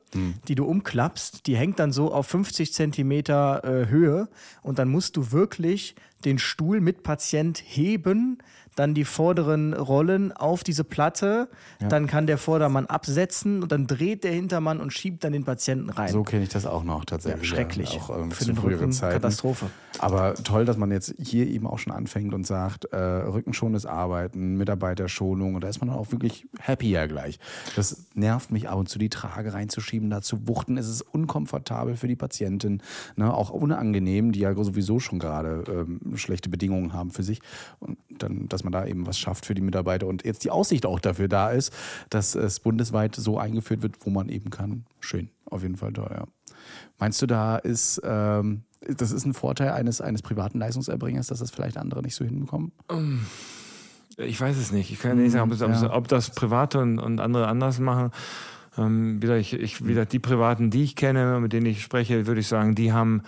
die 0.47 0.55
du 0.55 0.65
umklappst. 0.65 1.47
Die 1.47 1.55
hängt 1.55 1.79
dann 1.79 1.91
so 1.91 2.11
auf 2.11 2.27
50 2.27 2.73
Zentimeter 2.73 3.63
äh, 3.63 3.87
Höhe. 3.87 4.27
Und 4.61 4.79
dann 4.79 4.89
musst 4.89 5.15
du 5.17 5.31
wirklich 5.31 5.95
den 6.25 6.39
Stuhl 6.39 6.81
mit 6.81 7.03
Patient 7.03 7.61
heben, 7.63 8.39
dann 8.77 8.93
die 8.93 9.05
vorderen 9.05 9.73
Rollen 9.73 10.31
auf 10.31 10.63
diese 10.63 10.83
Platte. 10.83 11.49
Dann 11.79 12.07
kann 12.07 12.27
der 12.27 12.37
Vordermann 12.37 12.85
absetzen 12.85 13.63
und 13.63 13.71
dann 13.71 13.87
dreht 13.87 14.23
der 14.23 14.31
Hintermann 14.31 14.79
und 14.79 14.93
schiebt 14.93 15.23
dann 15.23 15.33
den 15.33 15.43
Patienten 15.43 15.89
rein. 15.89 16.09
So 16.09 16.23
kenne 16.23 16.43
ich 16.43 16.49
das 16.49 16.65
auch 16.65 16.83
noch 16.83 16.99
ja, 16.99 17.05
tatsächlich. 17.05 17.47
schrecklich. 17.47 17.99
Auch 17.99 18.17
ähm, 18.17 18.31
Für 18.31 18.39
zu 18.39 18.45
den 18.45 18.55
früheren 18.55 18.79
Rücken 18.79 18.91
Zeiten. 18.91 19.13
Katastrophe. 19.13 19.67
Aber 19.99 20.35
toll, 20.35 20.65
dass 20.65 20.77
man 20.77 20.91
jetzt 20.91 21.15
hier 21.17 21.47
eben 21.47 21.65
auch 21.65 21.79
schon 21.79 21.91
anfängt 21.91 22.33
und 22.33 22.45
sagt, 22.45 22.85
äh, 22.85 22.97
rückenschonendes 22.97 23.85
Arbeiten, 23.85 24.55
Mitarbeiterschonung 24.57 25.55
und 25.55 25.63
da 25.63 25.69
ist 25.69 25.79
man 25.79 25.89
dann 25.89 25.97
auch 25.97 26.11
wirklich 26.11 26.47
happier 26.61 27.07
gleich. 27.07 27.39
Das 27.75 28.05
nervt 28.13 28.51
mich 28.51 28.69
ab 28.69 28.77
und 28.77 28.89
zu, 28.89 28.99
die 28.99 29.09
Trage 29.09 29.53
reinzuschieben, 29.53 30.09
da 30.09 30.21
zu 30.21 30.47
wuchten. 30.47 30.77
Es 30.77 30.87
ist 30.87 31.01
unkomfortabel 31.01 31.95
für 31.95 32.07
die 32.07 32.15
Patientin, 32.15 32.81
ne? 33.15 33.33
auch 33.33 33.49
unangenehm, 33.49 34.31
die 34.31 34.41
ja 34.41 34.53
sowieso 34.53 34.99
schon 34.99 35.17
gerade 35.17 35.63
ähm, 35.67 36.15
schlechte 36.15 36.49
Bedingungen 36.49 36.93
haben 36.93 37.09
für 37.09 37.23
sich. 37.23 37.41
Und 37.79 37.97
dann, 38.09 38.47
dass 38.49 38.63
man 38.67 38.71
da 38.73 38.85
eben 38.85 39.05
was 39.07 39.17
schafft 39.17 39.45
für 39.45 39.53
die 39.55 39.61
Mitarbeiter 39.61 40.07
und 40.07 40.23
jetzt 40.25 40.43
die 40.43 40.51
Aussicht 40.51 40.85
auch 40.85 40.99
dafür 40.99 41.27
da 41.27 41.49
ist, 41.49 41.73
dass 42.09 42.35
es 42.35 42.59
bundesweit 42.59 43.15
so 43.15 43.37
eingeführt 43.39 43.81
wird, 43.81 43.95
wo 44.05 44.09
man 44.09 44.29
eben 44.29 44.49
kann. 44.49 44.85
Schön, 44.99 45.29
auf 45.45 45.63
jeden 45.63 45.75
Fall 45.77 45.93
ja. 45.95 46.25
Meinst 46.99 47.21
du, 47.21 47.27
da 47.27 47.57
ist, 47.57 48.01
ähm, 48.03 48.63
das 48.81 49.11
ist 49.11 49.25
ein 49.25 49.33
Vorteil 49.33 49.71
eines, 49.71 50.01
eines 50.01 50.21
privaten 50.21 50.59
Leistungserbringers, 50.59 51.27
dass 51.27 51.39
das 51.39 51.51
vielleicht 51.51 51.77
andere 51.77 52.01
nicht 52.01 52.15
so 52.15 52.25
hinbekommen? 52.25 52.71
Ich 54.17 54.39
weiß 54.41 54.57
es 54.57 54.71
nicht. 54.71 54.91
Ich 54.91 54.99
kann 54.99 55.17
nicht 55.17 55.31
sagen, 55.31 55.51
ob, 55.51 55.53
es- 55.53 55.81
Ja. 55.81 55.93
ob 55.93 56.07
das 56.07 56.31
Private 56.31 56.79
und, 56.79 56.99
und 56.99 57.19
andere 57.19 57.47
anders 57.47 57.79
machen. 57.79 58.11
Ähm, 58.77 59.21
wieder, 59.21 59.37
ich, 59.37 59.53
ich, 59.53 59.85
wieder 59.85 60.05
die 60.05 60.19
Privaten, 60.19 60.69
die 60.71 60.83
ich 60.83 60.95
kenne, 60.95 61.39
mit 61.39 61.53
denen 61.53 61.65
ich 61.67 61.81
spreche, 61.81 62.27
würde 62.27 62.41
ich 62.41 62.47
sagen, 62.47 62.75
die 62.75 62.91
haben, 62.93 63.21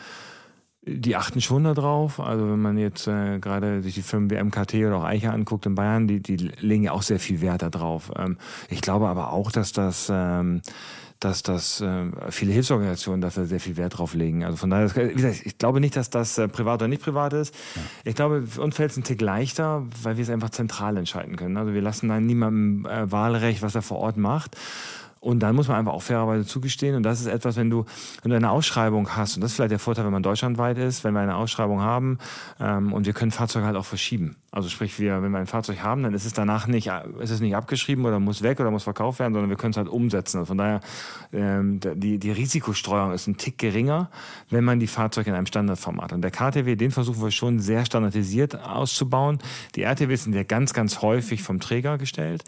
die 0.98 1.16
achten 1.16 1.42
schon 1.42 1.64
da 1.64 1.74
drauf. 1.74 2.20
Also 2.20 2.50
wenn 2.50 2.62
man 2.62 2.78
jetzt 2.78 3.08
äh, 3.08 3.40
gerade 3.40 3.82
sich 3.82 3.96
die 3.96 4.02
Firmen 4.02 4.30
wie 4.30 4.42
MKT 4.42 4.76
oder 4.76 4.98
auch 4.98 5.04
Eicher 5.04 5.34
anguckt 5.34 5.66
in 5.66 5.76
Bayern, 5.76 6.08
die, 6.08 6.22
die 6.22 6.38
legen 6.38 6.84
ja 6.84 6.92
auch 6.92 7.04
sehr 7.04 7.20
viel 7.20 7.42
Wert 7.42 7.62
darauf. 7.62 8.12
Ähm, 8.18 8.38
ich 8.70 8.82
glaube 8.82 9.08
aber 9.08 9.34
auch, 9.34 9.52
dass 9.52 9.72
das 9.72 10.12
ähm, 10.12 10.62
dass 11.20 11.44
das 11.44 11.82
äh, 11.82 12.06
viele 12.30 12.54
Hilfsorganisationen 12.54 13.20
dafür 13.20 13.46
sehr 13.46 13.60
viel 13.60 13.76
Wert 13.76 13.98
drauf 13.98 14.14
legen. 14.14 14.46
Also 14.46 14.56
von 14.56 14.70
daher, 14.70 14.96
wie 14.96 15.14
gesagt, 15.14 15.42
ich 15.44 15.58
glaube 15.58 15.82
nicht, 15.82 15.96
dass 15.98 16.10
das 16.10 16.38
äh, 16.38 16.48
privat 16.48 16.82
oder 16.82 16.88
nicht 16.88 17.02
privat 17.02 17.34
ist. 17.34 17.54
Ich 18.06 18.16
glaube, 18.16 18.44
für 18.44 18.62
uns 18.62 18.76
fällt 18.76 18.92
es 18.92 18.98
ein 18.98 19.04
Tick 19.04 19.20
leichter, 19.20 19.86
weil 20.02 20.16
wir 20.16 20.24
es 20.24 20.30
einfach 20.30 20.50
zentral 20.50 20.96
entscheiden 20.96 21.36
können. 21.36 21.58
Also 21.58 21.74
wir 21.74 21.82
lassen 21.82 22.08
dann 22.08 22.26
niemandem 22.26 22.86
äh, 22.86 23.12
Wahlrecht, 23.12 23.62
was 23.62 23.76
er 23.76 23.82
vor 23.82 23.98
Ort 23.98 24.16
macht. 24.16 24.56
Und 25.20 25.40
dann 25.40 25.56
muss 25.56 25.68
man 25.68 25.78
einfach 25.78 25.94
auch 25.94 26.02
fairerweise 26.02 26.46
zugestehen. 26.46 26.96
Und 26.96 27.04
das 27.04 27.20
ist 27.20 27.28
etwas, 27.28 27.58
wenn 27.58 27.70
du, 27.70 27.86
wenn 28.24 28.32
du 28.32 28.38
eine 28.38 28.52
Ausschreibung 28.52 29.16
hast, 29.18 29.36
und 29.36 29.42
das 29.42 29.52
ist 29.52 29.56
vielleicht 29.56 29.72
der 29.72 29.80
Vorteil, 29.80 30.06
wenn 30.06 30.14
man 30.14 30.24
deutschlandweit 30.24 30.78
ist, 30.78 31.04
wenn 31.04 31.14
wir 31.14 31.20
eine 31.20 31.36
Ausschreibung 31.36 31.82
haben 31.82 32.20
ähm, 32.60 32.94
und 32.94 33.06
wir 33.06 33.14
können 33.14 33.32
Fahrzeuge 33.32 33.66
halt 33.66 33.76
auch 33.76 33.86
verschieben. 33.86 34.38
Also 34.52 34.68
sprich, 34.68 34.98
wir, 34.98 35.22
wenn 35.22 35.32
wir 35.32 35.38
ein 35.38 35.46
Fahrzeug 35.46 35.84
haben, 35.84 36.02
dann 36.02 36.14
ist 36.16 36.26
es 36.26 36.34
danach 36.34 36.66
nicht, 36.66 36.90
ist 37.20 37.30
es 37.30 37.40
nicht 37.40 37.56
abgeschrieben 37.56 38.06
oder 38.06 38.20
muss 38.20 38.42
weg 38.42 38.60
oder 38.60 38.72
muss 38.72 38.84
verkauft 38.84 39.20
werden, 39.20 39.34
sondern 39.34 39.50
wir 39.50 39.58
können 39.58 39.72
es 39.72 39.78
halt 39.78 39.90
umsetzen. 39.90 40.38
Also 40.38 40.48
von 40.48 40.58
daher, 40.58 40.80
ähm, 41.32 41.80
die, 41.80 42.18
die 42.18 42.32
Risikostreuung 42.32 43.12
ist 43.12 43.28
ein 43.28 43.38
Tick 43.38 43.60
geringer, 43.60 44.10
wenn 44.50 44.64
man 44.64 44.80
die 44.80 44.88
Fahrzeuge 44.88 45.30
in 45.30 45.36
einem 45.36 45.46
Standardformat. 45.46 46.14
Und 46.14 46.22
der 46.24 46.32
KTW, 46.32 46.76
den 46.76 46.90
versuchen 46.90 47.22
wir 47.22 47.30
schon 47.30 47.60
sehr 47.60 47.86
standardisiert 47.86 48.56
auszubauen. 48.56 49.38
Die 49.76 49.84
RTWs 49.84 50.24
sind 50.24 50.34
ja 50.34 50.44
ganz, 50.44 50.74
ganz 50.74 51.04
häufig 51.04 51.44
vom 51.44 51.60
Träger 51.60 52.00
gestellt 52.00 52.44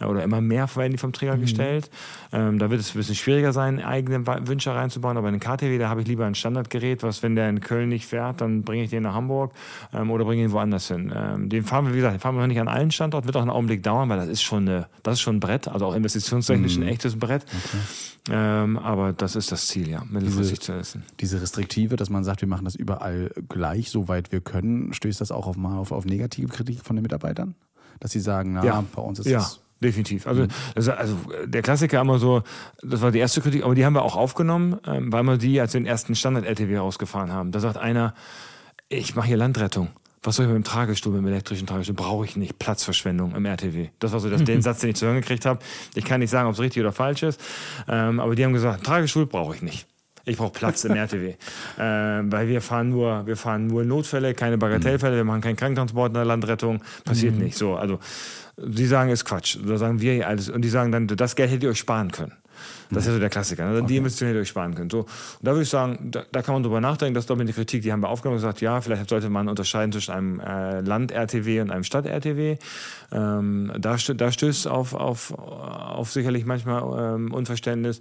äh, 0.00 0.04
oder 0.04 0.24
immer 0.24 0.42
mehr 0.42 0.68
werden 0.76 0.92
die 0.92 0.98
vom 0.98 1.12
Träger 1.12 1.38
gestellt. 1.38 1.90
Ähm, 2.32 2.58
da 2.58 2.70
wird 2.70 2.80
es 2.80 2.94
ein 2.94 2.98
bisschen 2.98 3.14
schwieriger 3.14 3.52
sein, 3.52 3.82
eigene 3.82 4.26
Wünsche 4.46 4.74
reinzubauen. 4.74 5.16
Aber 5.16 5.28
in 5.28 5.34
den 5.34 5.40
KTW, 5.40 5.78
da 5.78 5.88
habe 5.88 6.02
ich 6.02 6.08
lieber 6.08 6.26
ein 6.26 6.34
Standardgerät, 6.34 7.02
was, 7.02 7.22
wenn 7.22 7.36
der 7.36 7.48
in 7.48 7.60
Köln 7.60 7.88
nicht 7.88 8.06
fährt, 8.06 8.40
dann 8.40 8.62
bringe 8.62 8.84
ich 8.84 8.90
den 8.90 9.02
nach 9.04 9.14
Hamburg 9.14 9.52
ähm, 9.92 10.10
oder 10.10 10.24
bringe 10.24 10.42
ihn 10.42 10.52
woanders 10.52 10.88
hin. 10.88 11.12
Ähm, 11.14 11.48
den 11.48 11.64
fahren 11.64 11.86
wir, 11.86 11.92
wie 11.92 11.98
gesagt, 11.98 12.14
den 12.14 12.20
fahren 12.20 12.34
wir 12.34 12.40
noch 12.40 12.48
nicht 12.48 12.60
an 12.60 12.68
allen 12.68 12.90
Standorten, 12.90 13.26
wird 13.26 13.36
auch 13.36 13.42
einen 13.42 13.50
Augenblick 13.50 13.82
dauern, 13.82 14.08
weil 14.08 14.18
das 14.18 14.28
ist 14.28 14.42
schon, 14.42 14.68
eine, 14.68 14.86
das 15.02 15.14
ist 15.14 15.20
schon 15.20 15.36
ein 15.36 15.40
Brett, 15.40 15.68
also 15.68 15.86
auch 15.86 15.94
investitionstechnisch 15.94 16.76
ein 16.76 16.82
echtes 16.82 17.18
Brett. 17.18 17.44
Ähm, 18.28 18.78
aber 18.78 19.12
das 19.12 19.36
ist 19.36 19.52
das 19.52 19.66
Ziel, 19.68 19.88
ja, 19.88 20.02
mittelfristig 20.08 20.60
zu 20.60 20.72
essen. 20.72 21.04
Diese 21.20 21.40
Restriktive, 21.40 21.96
dass 21.96 22.10
man 22.10 22.24
sagt, 22.24 22.40
wir 22.40 22.48
machen 22.48 22.64
das 22.64 22.74
überall 22.74 23.30
gleich, 23.48 23.90
soweit 23.90 24.32
wir 24.32 24.40
können, 24.40 24.92
stößt 24.92 25.20
das 25.20 25.30
auch 25.30 25.46
auf, 25.46 25.56
mal 25.56 25.78
auf, 25.78 25.92
auf 25.92 26.04
negative 26.04 26.48
Kritik 26.48 26.80
von 26.82 26.96
den 26.96 27.02
Mitarbeitern? 27.02 27.54
Dass 28.00 28.10
sie 28.10 28.20
sagen, 28.20 28.54
na, 28.54 28.84
bei 28.94 29.02
uns 29.02 29.20
ist 29.20 29.26
ja. 29.26 29.38
das 29.38 29.60
Definitiv. 29.82 30.26
Also, 30.26 30.46
also, 30.74 30.92
also 30.92 31.16
der 31.44 31.62
Klassiker 31.62 32.00
immer 32.00 32.18
so, 32.18 32.42
das 32.82 33.02
war 33.02 33.10
die 33.10 33.18
erste 33.18 33.40
Kritik, 33.42 33.62
aber 33.62 33.74
die 33.74 33.84
haben 33.84 33.94
wir 33.94 34.02
auch 34.02 34.16
aufgenommen, 34.16 34.78
ähm, 34.86 35.12
weil 35.12 35.22
wir 35.24 35.36
die 35.36 35.60
als 35.60 35.72
den 35.72 35.84
ersten 35.84 36.14
Standard-LTW 36.14 36.78
rausgefahren 36.78 37.30
haben. 37.30 37.52
Da 37.52 37.60
sagt 37.60 37.76
einer, 37.76 38.14
ich 38.88 39.14
mache 39.14 39.28
hier 39.28 39.36
Landrettung. 39.36 39.88
Was 40.22 40.36
soll 40.36 40.46
ich 40.46 40.52
mit 40.52 40.56
dem 40.56 40.64
Tragestuhl, 40.64 41.12
mit 41.12 41.22
dem 41.22 41.28
elektrischen 41.28 41.66
Tragestuhl? 41.66 41.94
Brauche 41.94 42.24
ich 42.24 42.36
nicht. 42.36 42.58
Platzverschwendung 42.58 43.34
im 43.36 43.44
RTW. 43.44 43.90
Das 43.98 44.12
war 44.12 44.20
so 44.20 44.30
das, 44.30 44.42
den 44.42 44.62
Satz, 44.62 44.80
den 44.80 44.90
ich 44.90 44.96
zu 44.96 45.06
hören 45.06 45.20
gekriegt 45.20 45.44
habe. 45.44 45.60
Ich 45.94 46.04
kann 46.04 46.20
nicht 46.20 46.30
sagen, 46.30 46.48
ob 46.48 46.54
es 46.54 46.60
richtig 46.60 46.80
oder 46.80 46.92
falsch 46.92 47.22
ist, 47.22 47.40
ähm, 47.86 48.18
aber 48.18 48.34
die 48.34 48.44
haben 48.44 48.52
gesagt, 48.52 48.84
Tragestuhl 48.84 49.26
brauche 49.26 49.54
ich 49.54 49.62
nicht. 49.62 49.86
Ich 50.24 50.38
brauche 50.38 50.50
Platz 50.50 50.84
im 50.84 50.96
RTW. 50.96 51.34
Ähm, 51.78 52.32
weil 52.32 52.48
wir 52.48 52.62
fahren 52.62 52.88
nur, 52.88 53.26
wir 53.26 53.36
fahren 53.36 53.66
nur 53.66 53.84
Notfälle, 53.84 54.32
keine 54.32 54.56
Bagatellfälle, 54.56 55.14
wir 55.14 55.24
machen 55.24 55.42
keinen 55.42 55.56
Krankentransport 55.56 56.08
in 56.08 56.14
der 56.14 56.24
Landrettung. 56.24 56.82
Passiert 57.04 57.34
nicht. 57.34 57.54
So, 57.54 57.76
also 57.76 57.98
die 58.56 58.86
sagen, 58.86 59.10
ist 59.10 59.24
Quatsch. 59.24 59.58
Da 59.64 59.76
sagen 59.76 60.00
wir 60.00 60.26
alles. 60.26 60.48
Und 60.48 60.62
die 60.62 60.68
sagen 60.68 60.92
dann, 60.92 61.06
das 61.06 61.36
Geld 61.36 61.50
hättet 61.50 61.64
ihr 61.64 61.70
euch 61.70 61.78
sparen 61.78 62.10
können. 62.10 62.32
Das 62.90 63.02
ist 63.02 63.08
ja 63.08 63.14
so 63.14 63.20
der 63.20 63.28
Klassiker. 63.28 63.70
Ne? 63.70 63.82
Die 63.82 63.96
Investition 63.96 64.28
hättet 64.28 64.38
ihr 64.38 64.42
euch 64.42 64.48
sparen 64.48 64.74
können. 64.74 64.90
So, 64.90 65.00
und 65.00 65.08
da 65.42 65.52
würde 65.52 65.64
ich 65.64 65.68
sagen, 65.68 66.10
da, 66.10 66.24
da 66.30 66.42
kann 66.42 66.54
man 66.54 66.62
drüber 66.62 66.80
nachdenken. 66.80 67.14
Das 67.14 67.24
ist 67.24 67.30
doch 67.30 67.36
mit 67.36 67.48
der 67.48 67.54
Kritik, 67.54 67.82
die 67.82 67.92
haben 67.92 68.00
wir 68.00 68.08
aufgenommen 68.08 68.36
und 68.36 68.42
gesagt, 68.42 68.60
ja, 68.60 68.80
vielleicht 68.80 69.08
sollte 69.10 69.28
man 69.28 69.48
unterscheiden 69.48 69.92
zwischen 69.92 70.12
einem 70.12 70.40
äh, 70.40 70.80
Land-RTW 70.80 71.60
und 71.60 71.70
einem 71.70 71.84
Stadt-RTW. 71.84 72.56
Ähm, 73.12 73.72
da, 73.78 73.96
da 73.96 74.32
stößt 74.32 74.68
auf, 74.68 74.94
auf, 74.94 75.32
auf 75.32 76.10
sicherlich 76.10 76.46
manchmal 76.46 77.16
ähm, 77.16 77.32
Unverständnis. 77.32 78.00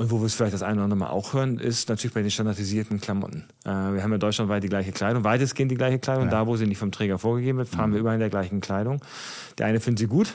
Und 0.00 0.10
wo 0.10 0.18
wir 0.20 0.24
es 0.24 0.34
vielleicht 0.34 0.54
das 0.54 0.62
eine 0.62 0.76
oder 0.76 0.84
andere 0.84 0.98
Mal 0.98 1.10
auch 1.10 1.34
hören, 1.34 1.58
ist 1.58 1.90
natürlich 1.90 2.14
bei 2.14 2.22
den 2.22 2.30
standardisierten 2.30 3.02
Klamotten. 3.02 3.44
Äh, 3.66 3.68
wir 3.68 4.02
haben 4.02 4.10
ja 4.10 4.16
deutschlandweit 4.16 4.62
die 4.62 4.70
gleiche 4.70 4.92
Kleidung, 4.92 5.24
weitestgehend 5.24 5.70
die 5.70 5.76
gleiche 5.76 5.98
Kleidung. 5.98 6.30
Da, 6.30 6.46
wo 6.46 6.56
sie 6.56 6.66
nicht 6.66 6.78
vom 6.78 6.90
Träger 6.90 7.18
vorgegeben 7.18 7.58
wird, 7.58 7.68
fahren 7.68 7.92
wir 7.92 8.00
überall 8.00 8.14
in 8.14 8.20
der 8.20 8.30
gleichen 8.30 8.62
Kleidung. 8.62 9.04
Der 9.58 9.66
eine 9.66 9.78
findet 9.78 9.98
sie 9.98 10.06
gut, 10.06 10.32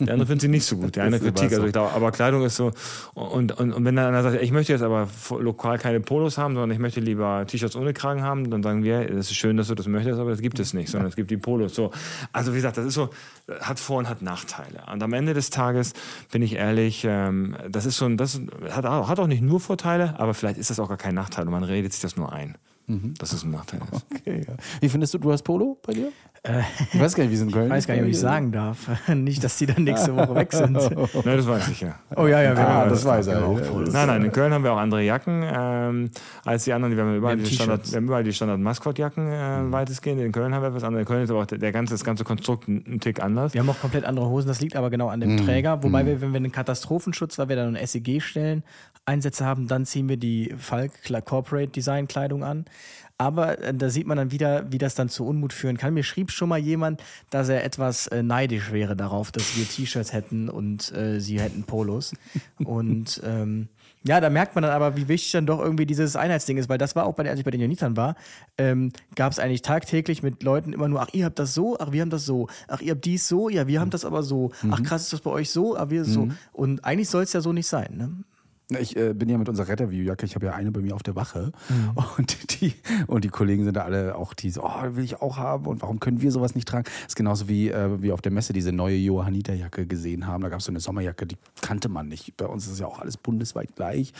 der 0.00 0.12
andere 0.14 0.26
findet 0.26 0.40
sie 0.42 0.48
nicht 0.48 0.64
so 0.64 0.76
gut. 0.76 0.96
Der 0.96 1.04
eine 1.04 1.18
Kritik, 1.18 1.44
also 1.50 1.62
so. 1.62 1.66
ich 1.66 1.72
glaube, 1.72 1.92
aber 1.92 2.12
Kleidung 2.12 2.44
ist 2.44 2.56
so. 2.56 2.70
Und, 3.14 3.52
und, 3.58 3.72
und 3.72 3.84
wenn 3.84 3.96
dann 3.96 4.06
einer 4.06 4.22
sagt, 4.22 4.40
ich 4.42 4.52
möchte 4.52 4.72
jetzt 4.72 4.82
aber 4.82 5.08
lokal 5.38 5.78
keine 5.78 6.00
Polos 6.00 6.38
haben, 6.38 6.54
sondern 6.54 6.70
ich 6.70 6.78
möchte 6.78 7.00
lieber 7.00 7.44
T-Shirts 7.46 7.74
ohne 7.76 7.92
Kragen 7.92 8.22
haben, 8.22 8.50
dann 8.50 8.62
sagen 8.62 8.84
wir, 8.84 9.04
das 9.06 9.30
ist 9.30 9.34
schön, 9.36 9.56
dass 9.56 9.68
du 9.68 9.74
das 9.74 9.86
möchtest, 9.86 10.18
aber 10.18 10.30
das 10.30 10.40
gibt 10.40 10.58
es 10.60 10.72
nicht, 10.74 10.88
sondern 10.90 11.08
es 11.08 11.16
gibt 11.16 11.30
die 11.30 11.36
Polos. 11.36 11.74
So. 11.74 11.90
Also 12.32 12.52
wie 12.52 12.56
gesagt, 12.56 12.76
das 12.76 12.86
ist 12.86 12.94
so, 12.94 13.10
hat 13.60 13.78
Vor- 13.80 13.98
und 13.98 14.08
hat 14.08 14.22
Nachteile. 14.22 14.82
Und 14.92 15.02
am 15.02 15.12
Ende 15.12 15.34
des 15.34 15.50
Tages 15.50 15.92
bin 16.30 16.42
ich 16.42 16.54
ehrlich, 16.54 17.04
ähm, 17.08 17.56
das 17.68 17.86
ist 17.86 18.00
ein, 18.02 18.16
das 18.16 18.40
hat, 18.70 18.86
auch- 18.86 19.08
hat 19.08 19.18
auch 19.18 19.26
nicht 19.26 19.42
nur 19.42 19.60
Vorteile, 19.60 20.14
aber 20.18 20.34
vielleicht 20.34 20.58
ist 20.58 20.70
das 20.70 20.78
auch 20.80 20.88
gar 20.88 20.96
kein 20.98 21.14
Nachteil 21.14 21.44
und 21.46 21.52
man 21.52 21.64
redet 21.64 21.92
sich 21.92 22.02
das 22.02 22.16
nur 22.16 22.32
ein. 22.32 22.56
Dass 23.18 23.34
es 23.34 23.44
ein 23.44 23.50
Nachteil 23.50 23.80
ist. 23.92 24.06
Okay, 24.18 24.46
ja. 24.48 24.54
Wie 24.80 24.88
findest 24.88 25.12
du, 25.12 25.18
du 25.18 25.30
hast 25.30 25.42
Polo 25.42 25.78
bei 25.86 25.92
dir? 25.92 26.08
Ich 26.92 27.00
weiß 27.00 27.14
gar 27.14 27.24
nicht, 27.24 27.30
wie 27.32 27.36
es 27.36 27.40
in 27.42 27.50
Köln 27.52 27.66
Ich 27.66 27.70
weiß 27.72 27.86
gar 27.86 27.94
nicht, 27.94 28.04
ob 28.04 28.08
ich 28.10 28.18
sagen 28.18 28.52
darf. 28.52 28.88
nicht, 29.14 29.42
dass 29.42 29.58
die 29.58 29.66
dann 29.66 29.84
nächste 29.84 30.14
Woche 30.16 30.34
weg 30.34 30.52
sind. 30.52 30.72
Nein, 31.24 31.36
das 31.36 31.46
weiß 31.46 31.68
ich 31.68 31.80
ja. 31.80 31.94
Oh 32.16 32.26
ja, 32.26 32.42
ja, 32.42 32.56
wir 32.56 32.66
Ah, 32.68 32.86
das 32.88 33.04
weiß 33.04 33.26
er. 33.28 33.44
Auch. 33.44 33.60
Nein, 33.90 34.06
nein, 34.06 34.24
in 34.24 34.32
Köln 34.32 34.52
haben 34.52 34.62
wir 34.64 34.72
auch 34.72 34.78
andere 34.78 35.02
Jacken 35.02 35.42
ähm, 35.44 36.10
als 36.44 36.64
die 36.64 36.72
anderen. 36.72 36.96
Wir 36.96 37.02
haben 37.04 37.16
überall 37.16 37.36
Wir 37.36 37.42
haben 37.44 37.48
die 37.48 37.54
Standard, 37.54 37.78
T-Shirts. 37.80 37.92
wir 37.92 37.96
haben 37.98 38.04
überall 38.06 38.24
die 38.24 38.32
Standard-Maskott-Jacken 38.32 39.26
äh, 39.32 39.58
Mhm. 39.62 39.72
weitestgehend. 39.72 40.20
In 40.20 40.32
Köln 40.32 40.54
haben 40.54 40.62
wir 40.62 40.68
etwas 40.68 40.84
anderes. 40.84 41.02
In 41.02 41.08
Köln 41.08 41.24
ist 41.24 41.30
aber 41.30 41.40
auch 41.42 41.46
der, 41.46 41.72
ganze, 41.72 41.94
das 41.94 42.04
ganze 42.04 42.24
Konstrukt 42.24 42.68
ein, 42.68 43.00
Tick 43.00 43.22
anders. 43.22 43.52
Wir 43.54 43.60
haben 43.60 43.70
auch 43.70 43.80
komplett 43.80 44.04
andere 44.04 44.26
Hosen, 44.28 44.48
das 44.48 44.60
liegt 44.60 44.76
aber 44.76 44.90
genau 44.90 45.08
an 45.08 45.20
dem 45.20 45.32
Mhm. 45.32 45.44
Träger. 45.44 45.82
Wobei 45.82 46.06
wir, 46.06 46.20
wenn 46.20 46.30
wir 46.32 46.36
einen 46.38 46.52
Katastrophenschutz, 46.52 47.38
weil 47.38 47.48
wir 47.48 47.56
dann 47.56 47.68
eine 47.76 47.86
SEG-Stellen 47.86 48.62
Einsätze 49.04 49.44
haben, 49.44 49.68
dann 49.68 49.86
ziehen 49.86 50.08
wir 50.08 50.16
die 50.18 50.54
Falk 50.58 50.92
Corporate 51.24 51.70
Design 51.72 52.06
Kleidung 52.08 52.44
an. 52.44 52.64
Aber 53.20 53.58
äh, 53.60 53.74
da 53.74 53.88
sieht 53.90 54.06
man 54.06 54.16
dann 54.18 54.30
wieder, 54.30 54.70
wie 54.70 54.78
das 54.78 54.94
dann 54.94 55.08
zu 55.08 55.26
Unmut 55.26 55.52
führen 55.52 55.76
kann. 55.76 55.92
Mir 55.94 56.04
schrieb 56.04 56.27
schon 56.30 56.48
mal 56.48 56.58
jemand, 56.58 57.02
dass 57.30 57.48
er 57.48 57.64
etwas 57.64 58.06
äh, 58.08 58.22
neidisch 58.22 58.72
wäre 58.72 58.96
darauf, 58.96 59.32
dass 59.32 59.56
wir 59.56 59.68
T-Shirts 59.68 60.12
hätten 60.12 60.48
und 60.48 60.92
äh, 60.92 61.20
sie 61.20 61.40
hätten 61.40 61.64
Polos. 61.64 62.12
und 62.58 63.20
ähm, 63.24 63.68
Ja, 64.04 64.20
da 64.20 64.30
merkt 64.30 64.54
man 64.54 64.62
dann 64.62 64.72
aber, 64.72 64.96
wie 64.96 65.08
wichtig 65.08 65.32
dann 65.32 65.46
doch 65.46 65.58
irgendwie 65.60 65.84
dieses 65.84 66.14
Einheitsding 66.16 66.56
ist, 66.56 66.68
weil 66.68 66.78
das 66.78 66.94
war 66.94 67.04
auch 67.04 67.14
bei, 67.14 67.28
als 67.28 67.38
ich 67.38 67.44
bei 67.44 67.50
den 67.50 67.60
Jonitern 67.60 67.96
war, 67.96 68.14
ähm, 68.56 68.92
gab 69.16 69.32
es 69.32 69.38
eigentlich 69.38 69.62
tagtäglich 69.62 70.22
mit 70.22 70.42
Leuten 70.42 70.72
immer 70.72 70.88
nur, 70.88 71.02
ach, 71.02 71.08
ihr 71.12 71.24
habt 71.24 71.38
das 71.38 71.52
so, 71.52 71.76
ach, 71.78 71.90
wir 71.92 72.00
haben 72.02 72.10
das 72.10 72.24
so, 72.24 72.48
ach, 72.68 72.80
ihr 72.80 72.92
habt 72.92 73.04
dies 73.04 73.26
so, 73.28 73.48
ja, 73.48 73.66
wir 73.66 73.80
haben 73.80 73.90
das 73.90 74.04
aber 74.04 74.22
so, 74.22 74.52
ach, 74.70 74.82
krass, 74.82 75.02
ist 75.02 75.12
das 75.12 75.20
bei 75.20 75.30
euch 75.30 75.50
so, 75.50 75.76
ach, 75.76 75.90
wir 75.90 76.04
so. 76.04 76.28
Und 76.52 76.84
eigentlich 76.84 77.08
soll 77.08 77.24
es 77.24 77.32
ja 77.32 77.40
so 77.40 77.52
nicht 77.52 77.66
sein, 77.66 77.96
ne? 77.96 78.10
Ich 78.76 78.96
äh, 78.98 79.14
bin 79.14 79.30
ja 79.30 79.38
mit 79.38 79.48
unserer 79.48 79.68
Retterview-Jacke, 79.68 80.26
ich 80.26 80.34
habe 80.34 80.44
ja 80.44 80.52
eine 80.52 80.70
bei 80.70 80.82
mir 80.82 80.94
auf 80.94 81.02
der 81.02 81.16
Wache 81.16 81.52
mhm. 81.70 81.90
und, 82.18 82.60
die, 82.60 82.74
und 83.06 83.24
die 83.24 83.30
Kollegen 83.30 83.64
sind 83.64 83.74
da 83.74 83.84
alle 83.84 84.14
auch 84.14 84.34
die 84.34 84.50
so, 84.50 84.62
oh, 84.62 84.82
will 84.90 85.04
ich 85.04 85.22
auch 85.22 85.38
haben 85.38 85.64
und 85.64 85.80
warum 85.80 86.00
können 86.00 86.20
wir 86.20 86.30
sowas 86.30 86.54
nicht 86.54 86.68
tragen? 86.68 86.84
Das 86.84 87.08
ist 87.08 87.16
genauso 87.16 87.48
wie 87.48 87.70
äh, 87.70 88.02
wir 88.02 88.12
auf 88.12 88.20
der 88.20 88.30
Messe 88.30 88.52
diese 88.52 88.72
neue 88.72 88.96
Johanniter-Jacke 88.96 89.86
gesehen 89.86 90.26
haben. 90.26 90.42
Da 90.42 90.50
gab 90.50 90.58
es 90.58 90.66
so 90.66 90.72
eine 90.72 90.80
Sommerjacke, 90.80 91.26
die 91.26 91.36
kannte 91.62 91.88
man 91.88 92.08
nicht. 92.08 92.36
Bei 92.36 92.44
uns 92.44 92.66
ist 92.66 92.72
es 92.72 92.78
ja 92.78 92.86
auch 92.86 92.98
alles 92.98 93.16
bundesweit 93.16 93.74
gleich. 93.74 94.12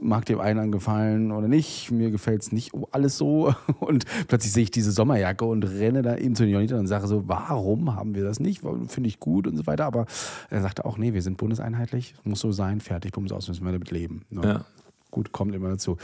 Mag 0.00 0.24
dem 0.26 0.38
einen 0.38 0.70
gefallen 0.70 1.32
oder 1.32 1.48
nicht. 1.48 1.90
Mir 1.90 2.12
gefällt 2.12 2.42
es 2.42 2.52
nicht 2.52 2.70
alles 2.92 3.18
so. 3.18 3.56
Und 3.80 4.04
plötzlich 4.28 4.52
sehe 4.52 4.62
ich 4.62 4.70
diese 4.70 4.92
Sommerjacke 4.92 5.44
und 5.44 5.64
renne 5.64 6.02
da 6.02 6.16
eben 6.16 6.36
zu 6.36 6.44
den 6.44 6.52
Johannitern 6.52 6.80
und 6.80 6.86
sage 6.86 7.08
so, 7.08 7.26
warum 7.26 7.96
haben 7.96 8.14
wir 8.14 8.22
das 8.22 8.38
nicht? 8.38 8.62
Finde 8.86 9.08
ich 9.08 9.18
gut 9.18 9.46
und 9.46 9.56
so 9.56 9.66
weiter. 9.66 9.84
Aber 9.84 10.06
er 10.48 10.62
sagte 10.62 10.84
auch, 10.84 10.96
nee, 10.96 11.12
wir 11.12 11.22
sind 11.22 11.38
bundeseinheitlich, 11.38 12.14
muss 12.24 12.40
so 12.40 12.52
sein, 12.52 12.80
fertig, 12.80 13.12
bums 13.12 13.32
aus, 13.32 13.48
müssen 13.48 13.64
wir 13.64 13.79
damit 13.80 13.90
leben. 13.90 14.24
Ne? 14.30 14.42
Ja. 14.44 14.64
Gut, 15.10 15.32
kommt 15.32 15.54
immer 15.54 15.70
dazu. 15.70 15.96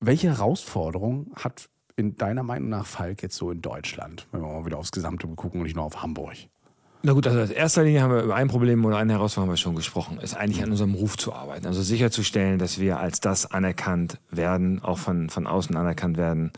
Welche 0.00 0.28
Herausforderung 0.28 1.32
hat 1.36 1.68
in 1.96 2.16
deiner 2.16 2.42
Meinung 2.42 2.68
nach 2.70 2.86
Falk 2.86 3.22
jetzt 3.22 3.36
so 3.36 3.50
in 3.50 3.62
Deutschland, 3.62 4.26
wenn 4.32 4.40
wir 4.42 4.48
mal 4.48 4.66
wieder 4.66 4.78
aufs 4.78 4.90
Gesamte 4.90 5.26
gucken 5.28 5.60
und 5.60 5.66
nicht 5.66 5.76
nur 5.76 5.84
auf 5.84 6.02
Hamburg? 6.02 6.34
Na 7.02 7.12
gut, 7.12 7.26
also 7.26 7.40
in 7.40 7.50
erster 7.50 7.84
Linie 7.84 8.00
haben 8.00 8.12
wir 8.12 8.22
über 8.22 8.34
ein 8.34 8.48
Problem 8.48 8.84
oder 8.84 8.96
eine 8.96 9.12
Herausforderung 9.12 9.50
haben 9.50 9.56
wir 9.56 9.58
schon 9.58 9.76
gesprochen, 9.76 10.18
ist 10.20 10.34
eigentlich 10.34 10.62
an 10.62 10.70
unserem 10.70 10.94
Ruf 10.94 11.18
zu 11.18 11.34
arbeiten. 11.34 11.66
Also 11.66 11.82
sicherzustellen, 11.82 12.58
dass 12.58 12.80
wir 12.80 12.98
als 12.98 13.20
das 13.20 13.50
anerkannt 13.50 14.18
werden, 14.30 14.82
auch 14.82 14.98
von, 14.98 15.28
von 15.28 15.46
außen 15.46 15.76
anerkannt 15.76 16.16
werden, 16.16 16.52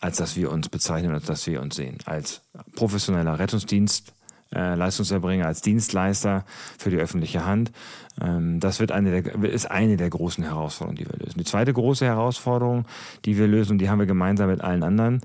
als 0.00 0.18
dass 0.18 0.36
wir 0.36 0.50
uns 0.50 0.68
bezeichnen, 0.68 1.12
als 1.12 1.24
dass 1.24 1.46
wir 1.46 1.62
uns 1.62 1.76
sehen. 1.76 1.98
Als 2.04 2.42
professioneller 2.74 3.38
Rettungsdienst, 3.38 4.12
äh, 4.54 4.74
Leistungserbringer, 4.74 5.46
als 5.46 5.62
Dienstleister 5.62 6.44
für 6.78 6.90
die 6.90 6.98
öffentliche 6.98 7.44
Hand. 7.46 7.72
Ähm, 8.20 8.60
das 8.60 8.80
wird 8.80 8.92
eine 8.92 9.22
der, 9.22 9.50
ist 9.50 9.70
eine 9.70 9.96
der 9.96 10.10
großen 10.10 10.44
Herausforderungen, 10.44 10.96
die 10.96 11.06
wir 11.06 11.18
lösen. 11.24 11.38
Die 11.38 11.44
zweite 11.44 11.72
große 11.72 12.04
Herausforderung, 12.04 12.84
die 13.24 13.38
wir 13.38 13.46
lösen, 13.46 13.72
und 13.72 13.78
die 13.78 13.88
haben 13.88 13.98
wir 13.98 14.06
gemeinsam 14.06 14.50
mit 14.50 14.60
allen 14.60 14.82
anderen, 14.82 15.20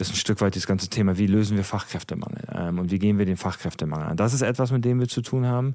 ist 0.00 0.10
ein 0.10 0.16
Stück 0.16 0.40
weit 0.40 0.56
das 0.56 0.66
ganze 0.66 0.88
Thema, 0.88 1.18
wie 1.18 1.26
lösen 1.26 1.56
wir 1.56 1.64
Fachkräftemangel 1.64 2.42
ähm, 2.54 2.78
und 2.78 2.90
wie 2.90 2.98
gehen 2.98 3.18
wir 3.18 3.26
den 3.26 3.36
Fachkräftemangel 3.36 4.06
an. 4.06 4.16
Das 4.16 4.34
ist 4.34 4.42
etwas, 4.42 4.70
mit 4.70 4.84
dem 4.84 5.00
wir 5.00 5.08
zu 5.08 5.22
tun 5.22 5.46
haben. 5.46 5.74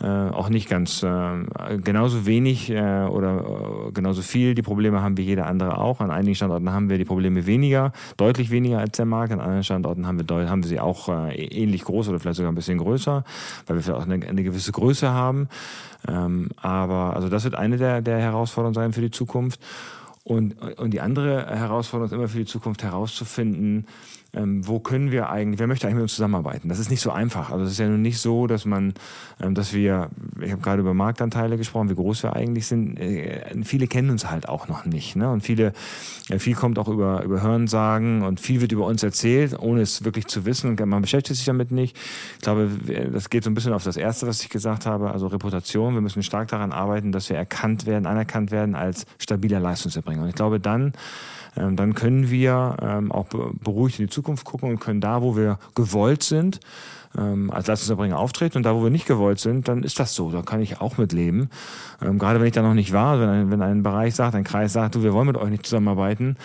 Äh, 0.00 0.06
auch 0.06 0.48
nicht 0.48 0.68
ganz 0.68 1.02
äh, 1.02 1.78
genauso 1.82 2.26
wenig 2.26 2.70
äh, 2.70 3.04
oder 3.04 3.88
äh, 3.88 3.92
genauso 3.92 4.22
viel. 4.22 4.54
Die 4.54 4.62
Probleme 4.62 5.00
haben 5.02 5.16
wie 5.16 5.22
jeder 5.22 5.46
andere 5.46 5.78
auch. 5.78 6.00
An 6.00 6.10
einigen 6.10 6.34
Standorten 6.34 6.70
haben 6.70 6.90
wir 6.90 6.98
die 6.98 7.04
Probleme 7.04 7.46
weniger, 7.46 7.92
deutlich 8.16 8.50
weniger 8.50 8.78
als 8.78 8.96
der 8.96 9.06
Markt. 9.06 9.32
An 9.32 9.40
anderen 9.40 9.64
Standorten 9.64 10.06
haben 10.06 10.18
wir, 10.18 10.50
haben 10.50 10.62
wir 10.62 10.68
sie 10.68 10.80
auch 10.80 11.08
äh, 11.08 11.34
ähnlich 11.34 11.84
groß 11.84 12.08
oder 12.08 12.20
vielleicht 12.20 12.36
sogar 12.36 12.52
ein 12.52 12.56
bisschen 12.56 12.78
größer, 12.78 13.24
weil 13.66 13.76
wir 13.76 13.82
vielleicht 13.82 13.98
auch 13.98 14.06
eine, 14.06 14.26
eine 14.26 14.42
gewisse 14.42 14.72
Größe 14.72 15.10
haben. 15.10 15.48
Ähm, 16.06 16.50
aber 16.60 17.16
also 17.16 17.28
das 17.28 17.44
wird 17.44 17.54
eine 17.54 17.76
der, 17.76 18.02
der 18.02 18.18
Herausforderungen 18.18 18.74
sein 18.74 18.92
für 18.92 19.00
die 19.00 19.10
Zukunft. 19.10 19.60
Und, 20.24 20.60
und 20.78 20.92
die 20.92 21.02
andere 21.02 21.46
Herausforderung 21.46 22.06
ist 22.06 22.12
immer 22.12 22.28
für 22.28 22.38
die 22.38 22.46
Zukunft 22.46 22.82
herauszufinden, 22.82 23.86
ähm, 24.36 24.66
wo 24.66 24.80
können 24.80 25.10
wir 25.10 25.30
eigentlich, 25.30 25.58
wer 25.58 25.66
möchte 25.66 25.86
eigentlich 25.86 25.96
mit 25.96 26.02
uns 26.04 26.14
zusammenarbeiten? 26.14 26.68
Das 26.68 26.78
ist 26.78 26.90
nicht 26.90 27.00
so 27.00 27.10
einfach. 27.10 27.50
Also 27.50 27.64
es 27.64 27.72
ist 27.72 27.78
ja 27.78 27.88
nun 27.88 28.02
nicht 28.02 28.18
so, 28.18 28.46
dass 28.46 28.64
man, 28.64 28.94
ähm, 29.40 29.54
dass 29.54 29.72
wir, 29.72 30.10
ich 30.40 30.50
habe 30.50 30.62
gerade 30.62 30.80
über 30.80 30.94
Marktanteile 30.94 31.56
gesprochen, 31.56 31.90
wie 31.90 31.94
groß 31.94 32.22
wir 32.22 32.34
eigentlich 32.34 32.66
sind. 32.66 32.98
Äh, 32.98 33.54
viele 33.64 33.86
kennen 33.86 34.10
uns 34.10 34.30
halt 34.30 34.48
auch 34.48 34.68
noch 34.68 34.84
nicht. 34.84 35.16
Ne? 35.16 35.30
Und 35.30 35.42
viele, 35.42 35.72
äh, 36.28 36.38
viel 36.38 36.54
kommt 36.54 36.78
auch 36.78 36.88
über, 36.88 37.22
über 37.22 37.42
Hörensagen 37.42 38.22
und 38.22 38.40
viel 38.40 38.60
wird 38.60 38.72
über 38.72 38.86
uns 38.86 39.02
erzählt, 39.02 39.58
ohne 39.58 39.80
es 39.80 40.04
wirklich 40.04 40.26
zu 40.26 40.44
wissen. 40.44 40.76
Man 40.84 41.02
beschäftigt 41.02 41.36
sich 41.36 41.46
damit 41.46 41.70
nicht. 41.70 41.96
Ich 42.36 42.42
glaube, 42.42 42.70
das 43.12 43.30
geht 43.30 43.44
so 43.44 43.50
ein 43.50 43.54
bisschen 43.54 43.72
auf 43.72 43.84
das 43.84 43.96
Erste, 43.96 44.26
was 44.26 44.42
ich 44.42 44.48
gesagt 44.48 44.86
habe, 44.86 45.10
also 45.10 45.26
Reputation. 45.28 45.94
Wir 45.94 46.00
müssen 46.00 46.22
stark 46.22 46.48
daran 46.48 46.72
arbeiten, 46.72 47.12
dass 47.12 47.28
wir 47.28 47.36
erkannt 47.36 47.86
werden, 47.86 48.06
anerkannt 48.06 48.50
werden 48.50 48.74
als 48.74 49.06
stabiler 49.18 49.60
Leistungserbringer. 49.60 50.22
Und 50.22 50.28
ich 50.28 50.34
glaube, 50.34 50.60
dann 50.60 50.92
ähm, 51.56 51.76
dann 51.76 51.94
können 51.94 52.30
wir 52.30 52.76
ähm, 52.82 53.12
auch 53.12 53.26
beruhigt 53.26 53.98
in 53.98 54.06
die 54.06 54.10
Zukunft 54.10 54.23
gucken 54.24 54.70
und 54.70 54.80
können 54.80 55.00
da, 55.00 55.22
wo 55.22 55.36
wir 55.36 55.58
gewollt 55.74 56.22
sind, 56.22 56.60
ähm, 57.18 57.50
als 57.50 57.66
Leistungserbringer 57.66 58.18
auftreten 58.18 58.58
und 58.58 58.62
da, 58.64 58.74
wo 58.74 58.82
wir 58.82 58.90
nicht 58.90 59.06
gewollt 59.06 59.38
sind, 59.38 59.68
dann 59.68 59.82
ist 59.82 60.00
das 60.00 60.14
so. 60.14 60.30
Da 60.30 60.42
kann 60.42 60.60
ich 60.60 60.80
auch 60.80 60.98
mit 60.98 61.12
leben. 61.12 61.48
Ähm, 62.02 62.18
gerade 62.18 62.40
wenn 62.40 62.46
ich 62.46 62.52
da 62.52 62.62
noch 62.62 62.74
nicht 62.74 62.92
war, 62.92 63.20
wenn 63.20 63.28
ein, 63.28 63.50
wenn 63.50 63.62
ein 63.62 63.82
Bereich 63.82 64.14
sagt, 64.14 64.34
ein 64.34 64.44
Kreis 64.44 64.72
sagt, 64.72 64.94
du, 64.94 65.02
wir 65.02 65.12
wollen 65.12 65.26
mit 65.26 65.36
euch 65.36 65.50
nicht 65.50 65.64
zusammenarbeiten. 65.64 66.36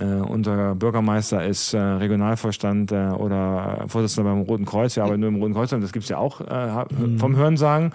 Äh, 0.00 0.04
unser 0.04 0.74
Bürgermeister 0.74 1.44
ist 1.44 1.74
äh, 1.74 1.78
Regionalvorstand 1.78 2.92
äh, 2.92 3.08
oder 3.08 3.84
Vorsitzender 3.88 4.30
beim 4.30 4.42
Roten 4.42 4.64
Kreuz, 4.64 4.96
wir 4.96 5.04
arbeiten 5.04 5.20
nur 5.20 5.28
im 5.28 5.36
Roten 5.36 5.54
Kreuz, 5.54 5.72
und 5.72 5.80
das 5.80 5.92
gibt's 5.92 6.08
ja 6.08 6.18
auch 6.18 6.40
äh, 6.40 6.84
mhm. 6.94 7.18
vom 7.18 7.36
Hörensagen. 7.36 7.92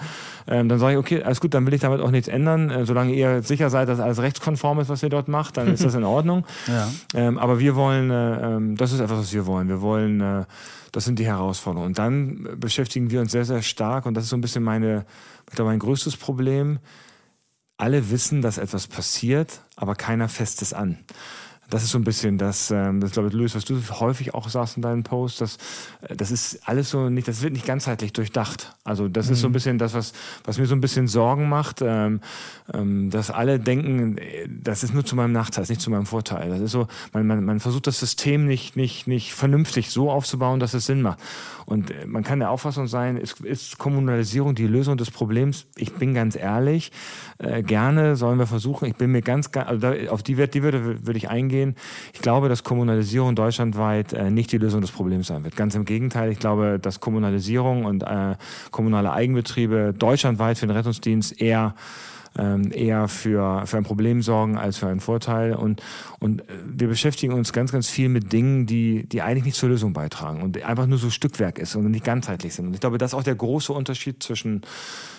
Ähm, 0.47 0.69
dann 0.69 0.79
sage 0.79 0.93
ich, 0.93 0.99
okay, 0.99 1.23
alles 1.23 1.41
gut, 1.41 1.53
dann 1.53 1.65
will 1.65 1.73
ich 1.73 1.81
damit 1.81 2.01
auch 2.01 2.11
nichts 2.11 2.27
ändern. 2.27 2.69
Äh, 2.69 2.85
solange 2.85 3.13
ihr 3.13 3.43
sicher 3.43 3.69
seid, 3.69 3.89
dass 3.89 3.99
alles 3.99 4.21
rechtskonform 4.21 4.79
ist, 4.79 4.89
was 4.89 5.03
ihr 5.03 5.09
dort 5.09 5.27
macht, 5.27 5.57
dann 5.57 5.67
ist 5.73 5.83
das 5.83 5.95
in 5.95 6.03
Ordnung. 6.03 6.45
ja. 6.67 6.87
ähm, 7.13 7.37
aber 7.37 7.59
wir 7.59 7.75
wollen, 7.75 8.09
äh, 8.09 8.55
ähm, 8.55 8.77
das 8.77 8.91
ist 8.93 8.99
etwas, 8.99 9.19
was 9.19 9.33
wir 9.33 9.45
wollen. 9.45 9.67
Wir 9.67 9.81
wollen 9.81 10.21
äh, 10.21 10.43
das 10.91 11.05
sind 11.05 11.19
die 11.19 11.25
Herausforderungen. 11.25 11.87
Und 11.87 11.99
dann 11.99 12.59
beschäftigen 12.59 13.11
wir 13.11 13.21
uns 13.21 13.31
sehr, 13.31 13.45
sehr 13.45 13.61
stark, 13.61 14.05
und 14.05 14.13
das 14.13 14.25
ist 14.25 14.29
so 14.29 14.37
ein 14.37 14.41
bisschen 14.41 14.63
meine, 14.63 15.05
ich 15.49 15.55
glaube, 15.55 15.71
mein 15.71 15.79
größtes 15.79 16.17
Problem. 16.17 16.79
Alle 17.77 18.11
wissen, 18.11 18.41
dass 18.41 18.57
etwas 18.57 18.87
passiert, 18.87 19.61
aber 19.75 19.95
keiner 19.95 20.29
fässt 20.29 20.61
es 20.61 20.73
an 20.73 20.99
das 21.71 21.83
ist 21.83 21.91
so 21.91 21.97
ein 21.97 22.03
bisschen 22.03 22.37
das, 22.37 22.69
ähm, 22.69 22.99
das 22.99 23.11
glaube 23.11 23.29
ich, 23.29 23.33
Luis, 23.33 23.55
was 23.55 23.63
du 23.63 23.81
häufig 23.99 24.33
auch 24.33 24.49
sagst 24.49 24.75
in 24.75 24.83
deinen 24.83 25.03
Posts, 25.03 25.39
dass 25.39 25.57
äh, 26.01 26.15
das 26.15 26.29
ist 26.29 26.59
alles 26.67 26.89
so 26.89 27.09
nicht, 27.09 27.27
das 27.27 27.41
wird 27.41 27.53
nicht 27.53 27.65
ganzheitlich 27.65 28.11
durchdacht. 28.11 28.75
Also 28.83 29.07
das 29.07 29.27
mhm. 29.27 29.33
ist 29.33 29.39
so 29.39 29.47
ein 29.47 29.51
mhm. 29.51 29.53
bisschen 29.53 29.77
das, 29.77 29.93
was, 29.93 30.11
was 30.43 30.57
mir 30.57 30.65
so 30.65 30.75
ein 30.75 30.81
bisschen 30.81 31.07
Sorgen 31.07 31.47
macht, 31.47 31.81
ähm, 31.81 32.19
ähm, 32.73 33.09
dass 33.09 33.31
alle 33.31 33.57
denken, 33.57 34.17
äh, 34.17 34.47
das 34.49 34.83
ist 34.83 34.93
nur 34.93 35.05
zu 35.05 35.15
meinem 35.15 35.31
Nachteil, 35.31 35.65
nicht 35.69 35.79
zu 35.79 35.89
meinem 35.89 36.05
Vorteil. 36.05 36.49
Das 36.49 36.59
ist 36.59 36.71
so, 36.71 36.87
man, 37.13 37.25
man, 37.25 37.45
man 37.45 37.59
versucht 37.61 37.87
das 37.87 37.99
System 37.99 38.45
nicht, 38.45 38.75
nicht, 38.75 39.07
nicht 39.07 39.33
vernünftig 39.33 39.91
so 39.91 40.11
aufzubauen, 40.11 40.59
dass 40.59 40.73
es 40.73 40.85
Sinn 40.85 41.01
macht. 41.01 41.19
Und 41.65 41.89
äh, 41.91 42.05
man 42.05 42.23
kann 42.23 42.39
der 42.39 42.51
Auffassung 42.51 42.87
sein, 42.87 43.15
ist, 43.15 43.39
ist 43.39 43.77
Kommunalisierung 43.77 44.55
die 44.55 44.67
Lösung 44.67 44.97
des 44.97 45.09
Problems? 45.09 45.67
Ich 45.77 45.93
bin 45.93 46.13
ganz 46.13 46.35
ehrlich, 46.35 46.91
äh, 47.37 47.63
gerne 47.63 48.17
sollen 48.17 48.39
wir 48.39 48.47
versuchen. 48.47 48.87
Ich 48.87 48.95
bin 48.95 49.11
mir 49.11 49.21
ganz, 49.21 49.49
also 49.55 49.79
da, 49.79 49.93
auf 50.11 50.21
die, 50.21 50.35
die 50.35 50.63
würde, 50.63 51.05
würde 51.05 51.17
ich 51.17 51.29
eingehen. 51.29 51.60
Ich 52.13 52.21
glaube, 52.21 52.49
dass 52.49 52.63
Kommunalisierung 52.63 53.35
deutschlandweit 53.35 54.13
äh, 54.13 54.29
nicht 54.29 54.51
die 54.51 54.57
Lösung 54.57 54.81
des 54.81 54.91
Problems 54.91 55.27
sein 55.27 55.43
wird. 55.43 55.55
Ganz 55.55 55.75
im 55.75 55.85
Gegenteil. 55.85 56.31
Ich 56.31 56.39
glaube, 56.39 56.79
dass 56.79 56.99
Kommunalisierung 56.99 57.85
und 57.85 58.03
äh, 58.03 58.35
kommunale 58.71 59.11
Eigenbetriebe 59.11 59.93
deutschlandweit 59.97 60.57
für 60.57 60.67
den 60.67 60.75
Rettungsdienst 60.75 61.41
eher 61.41 61.75
ähm, 62.37 62.71
eher 62.71 63.07
für, 63.07 63.65
für 63.65 63.77
ein 63.77 63.83
Problem 63.83 64.21
sorgen 64.21 64.57
als 64.57 64.77
für 64.77 64.87
einen 64.87 64.99
Vorteil. 65.01 65.53
Und, 65.53 65.81
und 66.19 66.41
äh, 66.41 66.45
wir 66.65 66.87
beschäftigen 66.87 67.33
uns 67.33 67.51
ganz, 67.51 67.71
ganz 67.71 67.89
viel 67.89 68.09
mit 68.09 68.31
Dingen, 68.31 68.65
die, 68.65 69.07
die 69.07 69.21
eigentlich 69.21 69.45
nicht 69.45 69.57
zur 69.57 69.69
Lösung 69.69 69.93
beitragen 69.93 70.41
und 70.41 70.63
einfach 70.63 70.87
nur 70.87 70.97
so 70.97 71.09
Stückwerk 71.09 71.59
ist 71.59 71.75
und 71.75 71.89
nicht 71.91 72.05
ganzheitlich 72.05 72.53
sind. 72.53 72.67
Und 72.67 72.73
ich 72.73 72.79
glaube, 72.79 72.97
das 72.97 73.11
ist 73.11 73.15
auch 73.15 73.23
der 73.23 73.35
große 73.35 73.73
Unterschied 73.73 74.23
zwischen 74.23 74.61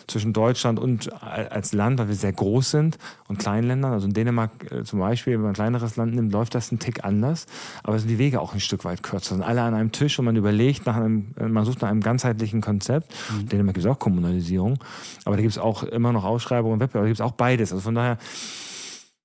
zwischen 0.07 0.33
Deutschland 0.33 0.79
und 0.79 1.13
als 1.23 1.73
Land, 1.73 1.99
weil 1.99 2.09
wir 2.09 2.15
sehr 2.15 2.33
groß 2.33 2.71
sind 2.71 2.99
und 3.29 3.39
kleinen 3.39 3.67
Ländern. 3.69 3.93
Also 3.93 4.07
in 4.07 4.13
Dänemark 4.13 4.51
äh, 4.71 4.85
zum 4.85 4.99
Beispiel, 4.99 5.35
wenn 5.35 5.43
man 5.43 5.51
ein 5.51 5.55
kleineres 5.55 5.97
Land 5.97 6.15
nimmt, 6.15 6.33
läuft 6.33 6.55
das 6.55 6.73
ein 6.73 6.79
Tick 6.79 7.05
anders. 7.05 7.47
Aber 7.83 7.99
sind 7.99 8.09
die 8.09 8.19
Wege 8.19 8.41
auch 8.41 8.55
ein 8.55 8.61
Stück 8.61 8.85
weit 8.85 9.03
kürzer. 9.03 9.35
Sind 9.35 9.45
alle 9.45 9.63
an 9.63 9.75
einem 9.75 9.93
Tisch 9.93 10.19
und 10.19 10.25
man 10.25 10.37
überlegt 10.37 10.87
nach 10.87 10.97
einem, 10.97 11.35
man 11.39 11.65
sucht 11.65 11.83
nach 11.83 11.91
einem 11.91 12.01
ganzheitlichen 12.03 12.61
Konzept. 12.61 13.13
Mhm. 13.31 13.41
In 13.41 13.49
Dänemark 13.49 13.75
gibt 13.75 13.87
es 13.87 13.91
auch 13.91 13.99
Kommunalisierung. 13.99 14.79
Aber 15.25 15.37
da 15.37 15.43
gibt 15.43 15.53
es 15.53 15.59
auch 15.59 15.83
immer 15.83 16.13
noch 16.13 16.25
Ausschreibungen 16.25 16.75
und 16.75 16.81
Wettbewerbe. 16.81 17.07
Da 17.07 17.09
gibt 17.09 17.21
es 17.21 17.25
auch 17.25 17.33
beides. 17.33 17.73
Also 17.73 17.83
von 17.83 17.95
daher, 17.95 18.19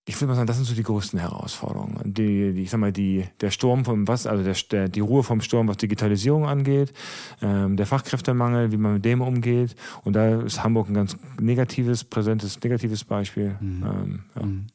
ich 0.09 0.15
würde 0.15 0.27
mal 0.27 0.35
sagen, 0.35 0.47
das 0.47 0.55
sind 0.55 0.65
so 0.65 0.73
die 0.73 0.83
größten 0.83 1.19
Herausforderungen. 1.19 1.99
Die, 2.05 2.53
die 2.53 2.63
ich 2.63 2.69
sag 2.69 2.79
mal, 2.79 2.93
die, 2.93 3.25
der 3.41 3.51
Sturm 3.51 3.83
vom 3.83 4.07
was, 4.07 4.25
also 4.25 4.41
der, 4.41 4.55
der, 4.71 4.87
die 4.87 5.01
Ruhe 5.01 5.21
vom 5.21 5.41
Sturm, 5.41 5.67
was 5.67 5.75
Digitalisierung 5.75 6.45
angeht, 6.45 6.93
ähm, 7.41 7.75
der 7.75 7.85
Fachkräftemangel, 7.85 8.71
wie 8.71 8.77
man 8.77 8.93
mit 8.93 9.05
dem 9.05 9.21
umgeht. 9.21 9.75
Und 10.05 10.13
da 10.13 10.41
ist 10.41 10.63
Hamburg 10.63 10.87
ein 10.87 10.93
ganz 10.93 11.17
negatives, 11.41 12.05
präsentes, 12.05 12.57
negatives 12.63 13.03
Beispiel. 13.03 13.57
Mhm. 13.59 13.83
Ähm, 13.83 14.19
ja. 14.33 14.45
Mhm. 14.45 14.67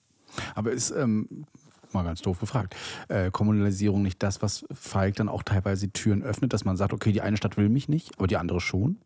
Aber 0.54 0.70
ist, 0.70 0.90
ähm, 0.90 1.46
mal 1.92 2.04
ganz 2.04 2.20
doof 2.20 2.38
gefragt, 2.38 2.76
äh, 3.08 3.30
Kommunalisierung 3.30 4.02
nicht 4.02 4.22
das, 4.22 4.42
was 4.42 4.66
Falk 4.70 5.16
dann 5.16 5.30
auch 5.30 5.42
teilweise 5.42 5.90
Türen 5.90 6.22
öffnet, 6.22 6.52
dass 6.52 6.66
man 6.66 6.76
sagt, 6.76 6.92
okay, 6.92 7.10
die 7.10 7.22
eine 7.22 7.38
Stadt 7.38 7.56
will 7.56 7.70
mich 7.70 7.88
nicht, 7.88 8.18
aber 8.18 8.26
die 8.26 8.36
andere 8.36 8.60
schon? 8.60 8.98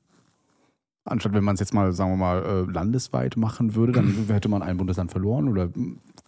Anstatt 1.04 1.34
wenn 1.34 1.44
man 1.44 1.54
es 1.54 1.60
jetzt 1.60 1.72
mal, 1.72 1.92
sagen 1.92 2.10
wir 2.10 2.16
mal, 2.16 2.42
äh, 2.44 2.72
landesweit 2.72 3.36
machen 3.36 3.76
würde, 3.76 3.92
dann 3.92 4.26
hätte 4.28 4.48
man 4.48 4.62
ein 4.62 4.76
Bundesland 4.76 5.12
verloren 5.12 5.48
oder 5.48 5.68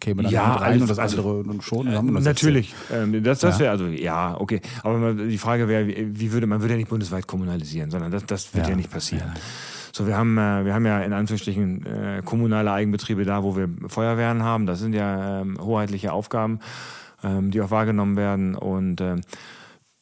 käme 0.01 0.22
dann 0.22 0.32
ja, 0.32 0.55
rein 0.55 0.80
und 0.80 0.90
das 0.90 0.99
also, 0.99 1.18
andere 1.18 1.44
nun 1.44 1.61
schon. 1.61 1.86
Äh, 1.86 2.03
natürlich. 2.03 2.74
Ähm, 2.92 3.22
das 3.22 3.40
das 3.40 3.57
ja. 3.57 3.61
wäre 3.61 3.70
also, 3.72 3.86
ja, 3.86 4.38
okay. 4.38 4.61
Aber 4.82 5.14
die 5.14 5.38
Frage 5.38 5.68
wäre, 5.68 5.86
wie 5.86 6.32
würde 6.32 6.46
man 6.46 6.61
würde 6.61 6.74
ja 6.74 6.78
nicht 6.78 6.90
bundesweit 6.90 7.26
kommunalisieren, 7.26 7.90
sondern 7.90 8.11
das, 8.11 8.24
das 8.26 8.55
wird 8.55 8.66
ja, 8.66 8.70
ja 8.70 8.76
nicht 8.76 8.90
passieren. 8.90 9.32
So, 9.92 10.07
wir 10.07 10.16
haben, 10.16 10.38
äh, 10.38 10.64
wir 10.64 10.74
haben 10.74 10.86
ja 10.86 11.01
in 11.01 11.12
Anführungsstrichen 11.12 11.86
äh, 11.86 12.22
kommunale 12.24 12.70
Eigenbetriebe 12.72 13.24
da, 13.24 13.42
wo 13.42 13.57
wir 13.57 13.68
Feuerwehren 13.88 14.42
haben. 14.42 14.66
Das 14.66 14.78
sind 14.78 14.92
ja 14.92 15.40
ähm, 15.40 15.59
hoheitliche 15.61 16.12
Aufgaben, 16.12 16.61
ähm, 17.24 17.51
die 17.51 17.61
auch 17.61 17.70
wahrgenommen 17.70 18.16
werden. 18.16 18.55
Und 18.55 19.01
ähm, 19.01 19.22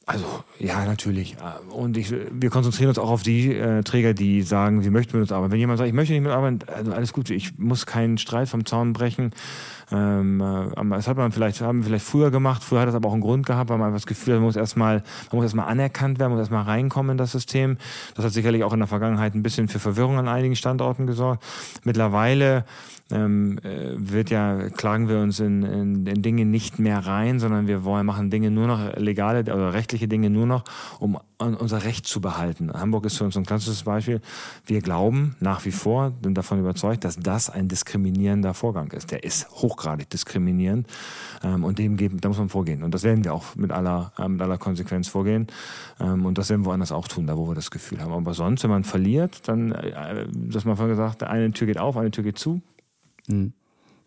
also 0.09 0.25
ja, 0.61 0.85
natürlich. 0.85 1.37
Und 1.69 1.97
ich, 1.97 2.15
wir 2.31 2.49
konzentrieren 2.49 2.91
uns 2.91 2.99
auch 2.99 3.11
auf 3.11 3.25
die 3.25 3.53
äh, 3.53 3.83
Träger, 3.83 4.15
die 4.15 4.43
sagen, 4.43 4.81
sie 4.81 4.91
möchten 4.91 5.17
mit 5.17 5.23
uns 5.23 5.33
arbeiten. 5.33 5.51
Wenn 5.51 5.59
jemand 5.59 5.79
sagt, 5.79 5.89
ich 5.89 5.95
möchte 5.95 6.13
nicht 6.13 6.23
mit 6.23 6.31
arbeiten, 6.31 6.61
also 6.73 6.93
alles 6.93 7.13
gut, 7.13 7.29
ich 7.31 7.59
muss 7.59 7.87
keinen 7.87 8.17
Streit 8.17 8.49
vom 8.49 8.65
Zaun 8.65 8.93
brechen. 8.93 9.33
Ähm, 9.91 10.41
äh, 10.41 10.91
das 10.91 11.09
hat 11.09 11.17
man 11.17 11.33
vielleicht, 11.33 11.61
haben 11.61 11.79
wir 11.81 11.87
vielleicht 11.87 12.05
früher 12.05 12.31
gemacht, 12.31 12.63
früher 12.63 12.83
hat 12.83 12.89
das 12.89 12.95
aber 12.95 13.09
auch 13.09 13.15
einen 13.15 13.21
Grund 13.21 13.47
gehabt, 13.47 13.69
weil 13.69 13.79
man 13.79 13.89
einfach 13.89 13.99
das 13.99 14.07
Gefühl 14.07 14.35
hat, 14.35 14.41
man 14.41 14.47
muss 14.47 14.55
erstmal, 14.55 15.03
man 15.33 15.39
muss 15.39 15.45
erstmal 15.47 15.67
anerkannt 15.67 16.21
werden, 16.21 16.31
man 16.31 16.39
muss 16.39 16.49
erstmal 16.49 16.63
reinkommen 16.63 17.11
in 17.11 17.19
das 17.19 17.33
System. 17.33 17.77
Das 18.15 18.25
hat 18.25 18.33
sicherlich 18.33 18.63
auch 18.63 18.73
in 18.73 18.79
der 18.79 18.89
Vergangenheit 18.89 19.35
ein 19.35 19.43
bisschen 19.43 19.67
für 19.67 19.81
Verwirrung 19.81 20.19
an 20.19 20.29
einigen 20.29 20.55
Standorten 20.55 21.09
gesorgt. 21.09 21.43
Mittlerweile 21.83 22.65
ähm, 23.13 23.59
äh, 23.59 23.95
wird 23.97 24.31
ja, 24.31 24.69
klagen 24.71 25.09
wir 25.09 25.19
uns 25.19 25.39
in, 25.39 25.63
in, 25.63 26.07
in 26.07 26.23
Dinge 26.23 26.45
nicht 26.45 26.79
mehr 26.79 27.07
rein, 27.07 27.39
sondern 27.39 27.69
wir 27.69 27.85
wollen 27.85 28.05
machen 28.05 28.31
Dinge 28.31 28.51
nur 28.51 28.67
noch 28.67 28.97
legale 28.97 29.41
oder 29.41 29.75
rechtliche 29.75 30.09
Dinge 30.09 30.29
nur 30.29 30.47
noch, 30.47 30.65
um 30.99 31.19
unser 31.39 31.85
Recht 31.85 32.07
zu 32.07 32.21
behalten. 32.21 32.73
Hamburg 32.73 33.05
ist 33.05 33.19
für 33.19 33.25
uns 33.25 33.37
ein 33.37 33.45
klassisches 33.45 33.83
Beispiel. 33.83 34.21
Wir 34.65 34.81
glauben 34.81 35.37
nach 35.39 35.65
wie 35.67 35.71
vor, 35.71 36.13
sind 36.23 36.37
davon 36.37 36.59
überzeugt, 36.59 37.05
dass 37.05 37.19
das 37.19 37.51
ein 37.51 37.69
diskriminierender 37.69 38.55
Vorgang 38.55 38.91
ist. 38.93 39.11
Der 39.11 39.23
ist 39.23 39.51
hochgradig 39.51 40.09
diskriminierend 40.09 40.87
ähm, 41.45 41.63
und 41.63 41.79
dem 41.79 41.97
geben, 41.97 42.21
da 42.21 42.29
muss 42.29 42.39
man 42.39 42.49
vorgehen. 42.49 42.83
Und 42.83 42.95
das 42.95 43.03
werden 43.03 43.23
wir 43.23 43.35
auch 43.35 43.55
mit 43.55 43.71
aller, 43.71 44.13
äh, 44.19 44.29
mit 44.29 44.41
aller 44.41 44.59
Konsequenz 44.59 45.09
vorgehen. 45.09 45.47
Ähm, 46.01 46.25
und 46.25 46.39
das 46.39 46.49
werden 46.49 46.63
wir 46.63 46.71
woanders 46.71 46.91
auch 46.91 47.07
tun, 47.07 47.27
da 47.27 47.37
wo 47.37 47.47
wir 47.47 47.55
das 47.55 47.71
Gefühl 47.71 48.01
haben. 48.01 48.13
Aber 48.13 48.35
sonst, 48.35 48.63
wenn 48.63 48.71
man 48.71 48.85
verliert, 48.85 49.47
dann, 49.47 49.73
äh, 49.73 50.27
dass 50.33 50.65
man 50.65 50.77
vorhin 50.77 50.97
gesagt, 50.97 51.23
eine 51.23 51.53
Tür 51.53 51.67
geht 51.67 51.79
auf, 51.79 51.97
eine 51.99 52.11
Tür 52.11 52.25
geht 52.25 52.39
zu, 52.39 52.63
hm. 53.29 53.53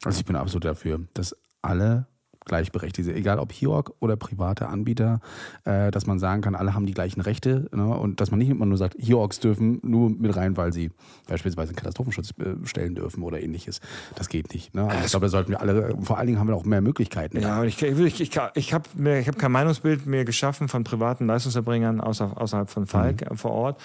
Also 0.06 0.20
ich 0.20 0.26
bin 0.26 0.36
absolut 0.36 0.66
dafür, 0.66 1.02
dass 1.14 1.36
alle 1.62 2.08
gleichberechtigt 2.46 3.06
sind, 3.06 3.16
egal 3.16 3.40
ob 3.40 3.54
HIOC 3.54 3.96
oder 4.00 4.18
private 4.18 4.68
Anbieter, 4.68 5.22
äh, 5.64 5.92
dass 5.92 6.08
man 6.08 6.20
sagen 6.20 6.42
kann, 6.42 6.56
alle 6.56 6.74
haben 6.74 6.86
die 6.86 6.94
gleichen 6.94 7.22
Rechte 7.22 7.70
ne? 7.72 7.86
und 7.86 8.20
dass 8.20 8.32
man 8.32 8.40
nicht 8.40 8.50
immer 8.50 8.66
nur 8.66 8.78
sagt, 8.78 8.96
HIOCs 8.98 9.40
dürfen 9.40 9.80
nur 9.84 10.10
mit 10.10 10.36
rein, 10.36 10.58
weil 10.58 10.74
sie 10.74 10.92
beispielsweise 11.28 11.70
einen 11.70 11.76
Katastrophenschutz 11.78 12.32
äh, 12.40 12.66
stellen 12.66 12.96
dürfen 12.96 13.24
oder 13.24 13.42
ähnliches. 13.42 13.80
Das 14.16 14.28
geht 14.28 14.54
nicht. 14.54 14.74
Ne? 14.74 14.84
Also 14.84 15.06
ich 15.06 15.12
glaube, 15.12 15.28
da 15.28 15.30
sollten 15.30 15.52
wir 15.52 15.62
alle, 15.62 15.96
vor 16.02 16.18
allen 16.18 16.28
Dingen 16.28 16.40
haben 16.40 16.48
wir 16.48 16.56
auch 16.56 16.66
mehr 16.66 16.82
Möglichkeiten. 16.82 17.40
Ja, 17.40 17.64
ich, 17.64 17.82
ich, 17.82 18.22
ich, 18.22 18.22
ich 18.56 18.74
habe 18.74 18.90
hab 19.26 19.38
kein 19.38 19.52
Meinungsbild 19.52 20.06
mehr 20.06 20.26
geschaffen 20.26 20.68
von 20.68 20.84
privaten 20.84 21.28
Leistungserbringern 21.28 22.02
außer, 22.02 22.42
außerhalb 22.42 22.70
von 22.70 22.88
Falk 22.88 23.30
mhm. 23.30 23.38
vor 23.38 23.52
Ort. 23.52 23.82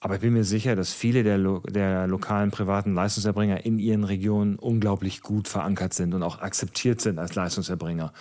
Aber 0.00 0.14
ich 0.14 0.20
bin 0.20 0.32
mir 0.32 0.44
sicher, 0.44 0.76
dass 0.76 0.92
viele 0.92 1.24
der, 1.24 1.38
lo 1.38 1.60
der 1.60 2.06
lokalen 2.06 2.52
privaten 2.52 2.94
Leistungserbringer 2.94 3.64
in 3.64 3.80
ihren 3.80 4.04
Regionen 4.04 4.56
unglaublich 4.56 5.22
gut 5.22 5.48
verankert 5.48 5.92
sind 5.92 6.14
und 6.14 6.22
auch 6.22 6.40
akzeptiert 6.40 7.00
sind 7.00 7.18
als 7.18 7.34
Leistungserbringer. 7.34 8.12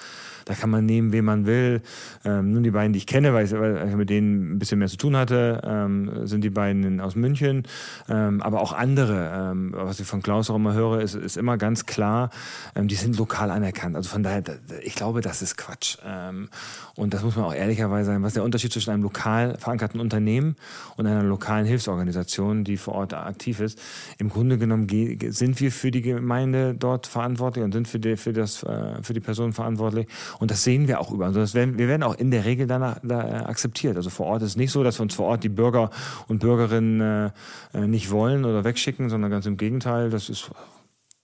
Da 0.45 0.53
kann 0.53 0.69
man 0.69 0.86
nehmen, 0.86 1.11
wen 1.11 1.25
man 1.25 1.45
will. 1.45 1.82
Ähm, 2.23 2.53
nun 2.53 2.63
die 2.63 2.71
beiden, 2.71 2.93
die 2.93 2.97
ich 2.97 3.05
kenne, 3.05 3.34
weil 3.34 3.45
ich, 3.45 3.51
weil 3.51 3.89
ich, 3.89 3.95
mit 3.95 4.09
denen 4.09 4.53
ein 4.53 4.59
bisschen 4.59 4.80
mehr 4.80 4.88
zu 4.88 4.97
tun 4.97 5.15
hatte, 5.17 5.61
ähm, 5.65 6.25
sind 6.25 6.41
die 6.41 6.49
beiden 6.49 7.01
aus 7.01 7.15
München. 7.15 7.63
Ähm, 8.07 8.41
aber 8.41 8.61
auch 8.61 8.71
andere, 8.71 9.51
ähm, 9.51 9.73
was 9.75 9.99
ich 9.99 10.07
von 10.07 10.23
Klaus 10.23 10.49
auch 10.49 10.55
immer 10.55 10.73
höre, 10.73 11.01
ist, 11.01 11.15
ist 11.15 11.36
immer 11.36 11.57
ganz 11.57 11.86
klar, 11.86 12.32
ähm, 12.75 12.88
die 12.88 12.95
sind 12.95 13.17
lokal 13.17 13.51
anerkannt. 13.51 13.97
Also 13.97 14.09
von 14.09 14.23
daher, 14.23 14.41
ich 14.84 14.95
glaube, 14.95 15.19
das 15.21 15.41
ist 15.41 15.57
Quatsch. 15.57 15.97
Ähm, 16.05 16.47
und 16.95 17.13
das 17.13 17.23
muss 17.23 17.36
man 17.36 17.45
auch 17.45 17.53
ehrlicherweise 17.53 18.07
sagen. 18.07 18.23
Was 18.23 18.30
ist 18.30 18.38
der 18.38 18.43
Unterschied 18.43 18.71
zwischen 18.71 18.91
einem 18.91 19.03
lokal 19.03 19.57
verankerten 19.59 19.99
Unternehmen 19.99 20.55
und 20.95 21.05
einer 21.05 21.23
lokalen 21.23 21.66
Hilfsorganisation, 21.68 22.63
die 22.63 22.78
vor 22.78 22.95
Ort 22.95 23.13
aktiv 23.13 23.59
ist? 23.59 23.80
Im 24.18 24.30
Grunde 24.30 24.57
genommen 24.57 24.88
sind 25.30 25.59
wir 25.59 25.72
für 25.72 25.91
die 25.91 26.01
Gemeinde 26.01 26.74
dort 26.74 27.07
verantwortlich 27.07 27.63
und 27.63 27.74
sind 27.74 27.88
für 27.88 27.99
die, 27.99 28.18
für 28.18 28.34
das, 28.34 28.63
äh, 28.63 29.03
für 29.03 29.13
die 29.13 29.20
Person 29.20 29.53
verantwortlich. 29.53 30.07
Und 30.39 30.51
das 30.51 30.63
sehen 30.63 30.88
wir 30.88 30.99
auch 30.99 31.11
über. 31.11 31.26
Also 31.26 31.53
werden, 31.53 31.78
wir 31.78 31.88
werden 31.88 32.03
auch 32.03 32.15
in 32.15 32.32
der 32.32 32.45
Regel 32.45 32.68
danach 32.68 32.99
da 33.03 33.22
äh, 33.22 33.34
akzeptiert. 33.43 33.97
Also 33.97 34.09
vor 34.09 34.28
Ort 34.28 34.41
ist 34.41 34.49
es 34.49 34.55
nicht 34.55 34.72
so, 34.72 34.84
dass 34.84 34.99
wir 34.99 35.03
uns 35.03 35.13
vor 35.13 35.28
Ort 35.28 35.43
die 35.43 35.49
Bürger 35.49 35.91
und 36.28 36.39
Bürgerinnen 36.39 37.32
äh, 37.74 37.88
nicht 37.88 38.11
wollen 38.11 38.45
oder 38.45 38.63
wegschicken, 38.63 39.09
sondern 39.09 39.32
ganz 39.32 39.45
im 39.45 39.57
Gegenteil. 39.57 40.09
Das 40.09 40.30
ist, 40.30 40.49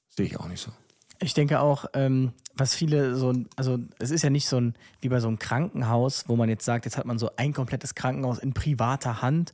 sehe 0.09 0.25
ich 0.25 0.39
auch 0.39 0.47
nicht 0.47 0.61
so. 0.61 0.71
Ich 1.19 1.33
denke 1.33 1.61
auch, 1.61 1.85
ähm, 1.93 2.33
was 2.55 2.75
viele 2.75 3.15
so, 3.15 3.33
also 3.55 3.79
es 3.99 4.11
ist 4.11 4.23
ja 4.23 4.29
nicht 4.29 4.47
so 4.47 4.57
ein, 4.57 4.75
wie 4.99 5.09
bei 5.09 5.19
so 5.19 5.27
einem 5.27 5.39
Krankenhaus, 5.39 6.25
wo 6.27 6.35
man 6.35 6.49
jetzt 6.49 6.65
sagt, 6.65 6.85
jetzt 6.85 6.97
hat 6.97 7.05
man 7.05 7.17
so 7.17 7.31
ein 7.37 7.53
komplettes 7.53 7.95
Krankenhaus 7.95 8.39
in 8.39 8.53
privater 8.53 9.21
Hand 9.21 9.53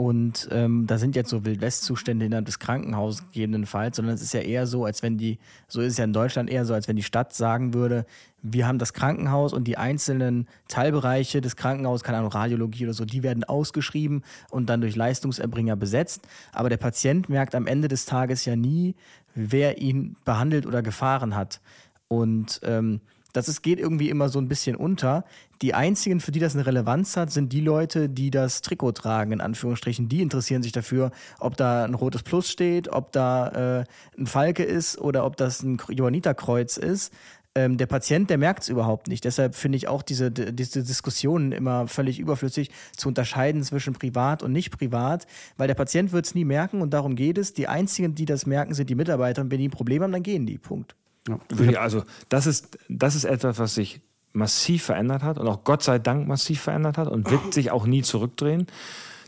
und 0.00 0.48
ähm, 0.50 0.86
da 0.86 0.96
sind 0.96 1.14
jetzt 1.14 1.28
so 1.28 1.44
Wildwestzustände 1.44 2.24
innerhalb 2.24 2.46
des 2.46 2.58
Krankenhauses 2.58 3.22
gegebenenfalls, 3.26 3.96
sondern 3.96 4.14
es 4.14 4.22
ist 4.22 4.32
ja 4.32 4.40
eher 4.40 4.66
so, 4.66 4.86
als 4.86 5.02
wenn 5.02 5.18
die, 5.18 5.38
so 5.68 5.82
ist 5.82 5.92
es 5.92 5.98
ja 5.98 6.04
in 6.04 6.14
Deutschland 6.14 6.48
eher 6.48 6.64
so, 6.64 6.72
als 6.72 6.88
wenn 6.88 6.96
die 6.96 7.02
Stadt 7.02 7.34
sagen 7.34 7.74
würde, 7.74 8.06
wir 8.40 8.66
haben 8.66 8.78
das 8.78 8.94
Krankenhaus 8.94 9.52
und 9.52 9.64
die 9.64 9.76
einzelnen 9.76 10.48
Teilbereiche 10.68 11.42
des 11.42 11.54
Krankenhauses, 11.54 12.02
keine 12.02 12.16
Ahnung, 12.16 12.32
Radiologie 12.32 12.84
oder 12.84 12.94
so, 12.94 13.04
die 13.04 13.22
werden 13.22 13.44
ausgeschrieben 13.44 14.22
und 14.48 14.70
dann 14.70 14.80
durch 14.80 14.96
Leistungserbringer 14.96 15.76
besetzt. 15.76 16.26
Aber 16.54 16.70
der 16.70 16.78
Patient 16.78 17.28
merkt 17.28 17.54
am 17.54 17.66
Ende 17.66 17.88
des 17.88 18.06
Tages 18.06 18.46
ja 18.46 18.56
nie, 18.56 18.94
wer 19.34 19.82
ihn 19.82 20.16
behandelt 20.24 20.64
oder 20.64 20.80
gefahren 20.80 21.36
hat. 21.36 21.60
Und 22.08 22.58
ähm, 22.64 23.02
das 23.32 23.48
ist, 23.48 23.62
geht 23.62 23.78
irgendwie 23.78 24.10
immer 24.10 24.28
so 24.28 24.38
ein 24.38 24.48
bisschen 24.48 24.76
unter. 24.76 25.24
Die 25.62 25.74
einzigen, 25.74 26.20
für 26.20 26.32
die 26.32 26.40
das 26.40 26.54
eine 26.54 26.66
Relevanz 26.66 27.16
hat, 27.16 27.30
sind 27.30 27.52
die 27.52 27.60
Leute, 27.60 28.08
die 28.08 28.30
das 28.30 28.62
Trikot 28.62 28.92
tragen, 28.92 29.32
in 29.32 29.40
Anführungsstrichen. 29.40 30.08
Die 30.08 30.22
interessieren 30.22 30.62
sich 30.62 30.72
dafür, 30.72 31.10
ob 31.38 31.56
da 31.56 31.84
ein 31.84 31.94
rotes 31.94 32.22
Plus 32.22 32.50
steht, 32.50 32.88
ob 32.88 33.12
da 33.12 33.80
äh, 33.80 33.84
ein 34.18 34.26
Falke 34.26 34.64
ist 34.64 34.98
oder 34.98 35.24
ob 35.24 35.36
das 35.36 35.62
ein 35.62 35.78
Johanniterkreuz 35.88 36.76
ist. 36.76 37.12
Ähm, 37.54 37.78
der 37.78 37.86
Patient, 37.86 38.30
der 38.30 38.38
merkt 38.38 38.62
es 38.62 38.68
überhaupt 38.68 39.08
nicht. 39.08 39.24
Deshalb 39.24 39.56
finde 39.56 39.76
ich 39.76 39.88
auch 39.88 40.02
diese, 40.02 40.30
diese 40.30 40.84
Diskussionen 40.84 41.50
immer 41.50 41.88
völlig 41.88 42.20
überflüssig 42.20 42.70
zu 42.96 43.08
unterscheiden 43.08 43.64
zwischen 43.64 43.92
privat 43.92 44.42
und 44.44 44.52
nicht 44.52 44.70
privat, 44.70 45.26
weil 45.56 45.66
der 45.66 45.74
Patient 45.74 46.12
wird 46.12 46.26
es 46.26 46.34
nie 46.34 46.44
merken 46.44 46.80
und 46.80 46.90
darum 46.90 47.16
geht 47.16 47.38
es. 47.38 47.52
Die 47.52 47.66
einzigen, 47.66 48.14
die 48.14 48.24
das 48.24 48.46
merken, 48.46 48.74
sind 48.74 48.88
die 48.88 48.94
Mitarbeiter 48.94 49.42
und 49.42 49.50
wenn 49.50 49.58
die 49.58 49.68
ein 49.68 49.72
Problem 49.72 50.02
haben, 50.02 50.12
dann 50.12 50.22
gehen 50.22 50.46
die. 50.46 50.58
Punkt. 50.58 50.94
Ja. 51.28 51.80
Also 51.80 52.04
das 52.28 52.46
ist, 52.46 52.78
das 52.88 53.14
ist 53.14 53.24
etwas, 53.24 53.58
was 53.58 53.74
sich 53.74 54.00
massiv 54.32 54.84
verändert 54.84 55.22
hat 55.22 55.38
und 55.38 55.48
auch 55.48 55.64
Gott 55.64 55.82
sei 55.82 55.98
Dank 55.98 56.26
massiv 56.28 56.60
verändert 56.60 56.98
hat 56.98 57.08
und 57.08 57.30
wird 57.30 57.52
sich 57.52 57.70
auch 57.70 57.86
nie 57.86 58.02
zurückdrehen. 58.02 58.66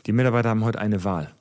Die 0.07 0.13
Mitarbeiter 0.13 0.51
haben 0.51 0.65
heute 0.65 0.79
eine 0.79 1.05
Wahl. 1.05 1.33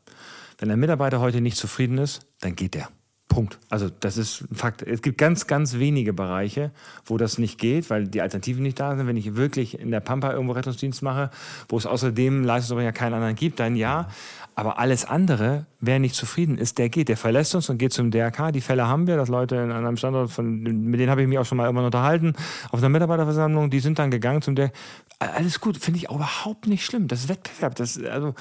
Wenn 0.57 0.69
ein 0.69 0.79
Mitarbeiter 0.79 1.19
heute 1.19 1.41
nicht 1.41 1.57
zufrieden 1.57 1.97
ist, 1.97 2.27
dann 2.39 2.55
geht 2.55 2.75
er. 2.75 2.89
Punkt. 3.31 3.59
Also 3.69 3.89
das 4.01 4.17
ist 4.17 4.41
ein 4.41 4.55
Fakt. 4.55 4.81
Es 4.81 5.01
gibt 5.01 5.17
ganz, 5.17 5.47
ganz 5.47 5.75
wenige 5.75 6.11
Bereiche, 6.11 6.71
wo 7.05 7.17
das 7.17 7.37
nicht 7.37 7.57
geht, 7.59 7.89
weil 7.89 8.07
die 8.07 8.21
Alternativen 8.21 8.61
nicht 8.61 8.77
da 8.77 8.95
sind. 8.95 9.07
Wenn 9.07 9.15
ich 9.15 9.35
wirklich 9.35 9.79
in 9.79 9.89
der 9.89 10.01
Pampa 10.01 10.33
irgendwo 10.33 10.51
Rettungsdienst 10.51 11.01
mache, 11.01 11.31
wo 11.69 11.77
es 11.77 11.85
außerdem 11.85 12.43
Leistungserbringer 12.43 12.91
keinen 12.91 13.13
anderen 13.13 13.35
gibt, 13.35 13.61
dann 13.61 13.77
ja. 13.77 14.09
Aber 14.53 14.79
alles 14.79 15.05
andere, 15.05 15.65
wer 15.79 15.99
nicht 15.99 16.13
zufrieden 16.13 16.57
ist, 16.57 16.77
der 16.77 16.89
geht. 16.89 17.07
Der 17.09 17.17
verlässt 17.17 17.55
uns 17.55 17.69
und 17.69 17.77
geht 17.77 17.93
zum 17.93 18.11
DRK. 18.11 18.51
Die 18.51 18.61
Fälle 18.61 18.87
haben 18.87 19.07
wir, 19.07 19.15
dass 19.15 19.29
Leute 19.29 19.55
in 19.55 19.71
einem 19.71 19.95
Standort, 19.95 20.29
von, 20.29 20.61
mit 20.61 20.99
denen 20.99 21.09
habe 21.09 21.21
ich 21.21 21.27
mich 21.27 21.39
auch 21.39 21.45
schon 21.45 21.57
mal 21.57 21.65
irgendwann 21.65 21.85
unterhalten, 21.85 22.33
auf 22.69 22.79
einer 22.79 22.89
Mitarbeiterversammlung, 22.89 23.69
die 23.69 23.79
sind 23.79 23.97
dann 23.97 24.11
gegangen 24.11 24.41
zum 24.41 24.55
DRK. 24.55 24.73
Alles 25.19 25.61
gut, 25.61 25.77
finde 25.77 25.99
ich 25.99 26.09
auch 26.09 26.15
überhaupt 26.15 26.67
nicht 26.67 26.83
schlimm. 26.83 27.07
Das 27.07 27.21
ist 27.21 27.29
Wettbewerb. 27.29 27.75
Das, 27.75 28.01
also, 28.03 28.33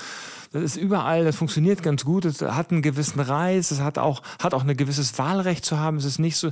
das 0.52 0.62
ist 0.62 0.76
überall, 0.76 1.24
das 1.24 1.36
funktioniert 1.36 1.82
ganz 1.82 2.04
gut. 2.04 2.24
Es 2.24 2.42
hat 2.42 2.72
einen 2.72 2.82
gewissen 2.82 3.20
Reiz, 3.20 3.70
es 3.70 3.80
hat 3.80 3.98
auch, 3.98 4.22
hat 4.42 4.52
auch 4.52 4.64
ein 4.64 4.76
gewisses 4.76 5.16
Wahlrecht 5.18 5.64
zu 5.64 5.78
haben. 5.78 5.98
Es 5.98 6.04
ist 6.04 6.18
nicht 6.18 6.36
so, 6.36 6.50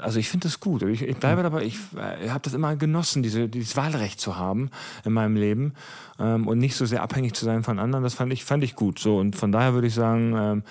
also 0.00 0.18
ich 0.18 0.28
finde 0.28 0.48
das 0.48 0.60
gut. 0.60 0.82
Ich, 0.82 1.02
ich 1.02 1.16
bleibe 1.16 1.42
dabei, 1.42 1.64
ich, 1.64 1.78
ich 2.22 2.30
habe 2.30 2.40
das 2.42 2.54
immer 2.54 2.76
genossen, 2.76 3.22
diese, 3.22 3.48
dieses 3.48 3.76
Wahlrecht 3.76 4.20
zu 4.20 4.36
haben 4.36 4.70
in 5.04 5.12
meinem 5.12 5.36
Leben 5.36 5.74
ähm, 6.18 6.46
und 6.46 6.58
nicht 6.58 6.76
so 6.76 6.86
sehr 6.86 7.02
abhängig 7.02 7.34
zu 7.34 7.44
sein 7.44 7.64
von 7.64 7.78
anderen. 7.78 8.04
Das 8.04 8.14
fand 8.14 8.32
ich, 8.32 8.44
fand 8.44 8.62
ich 8.62 8.76
gut. 8.76 8.98
So 8.98 9.18
und 9.18 9.36
von 9.36 9.52
daher 9.52 9.74
würde 9.74 9.88
ich 9.88 9.94
sagen, 9.94 10.34
ähm, 10.36 10.62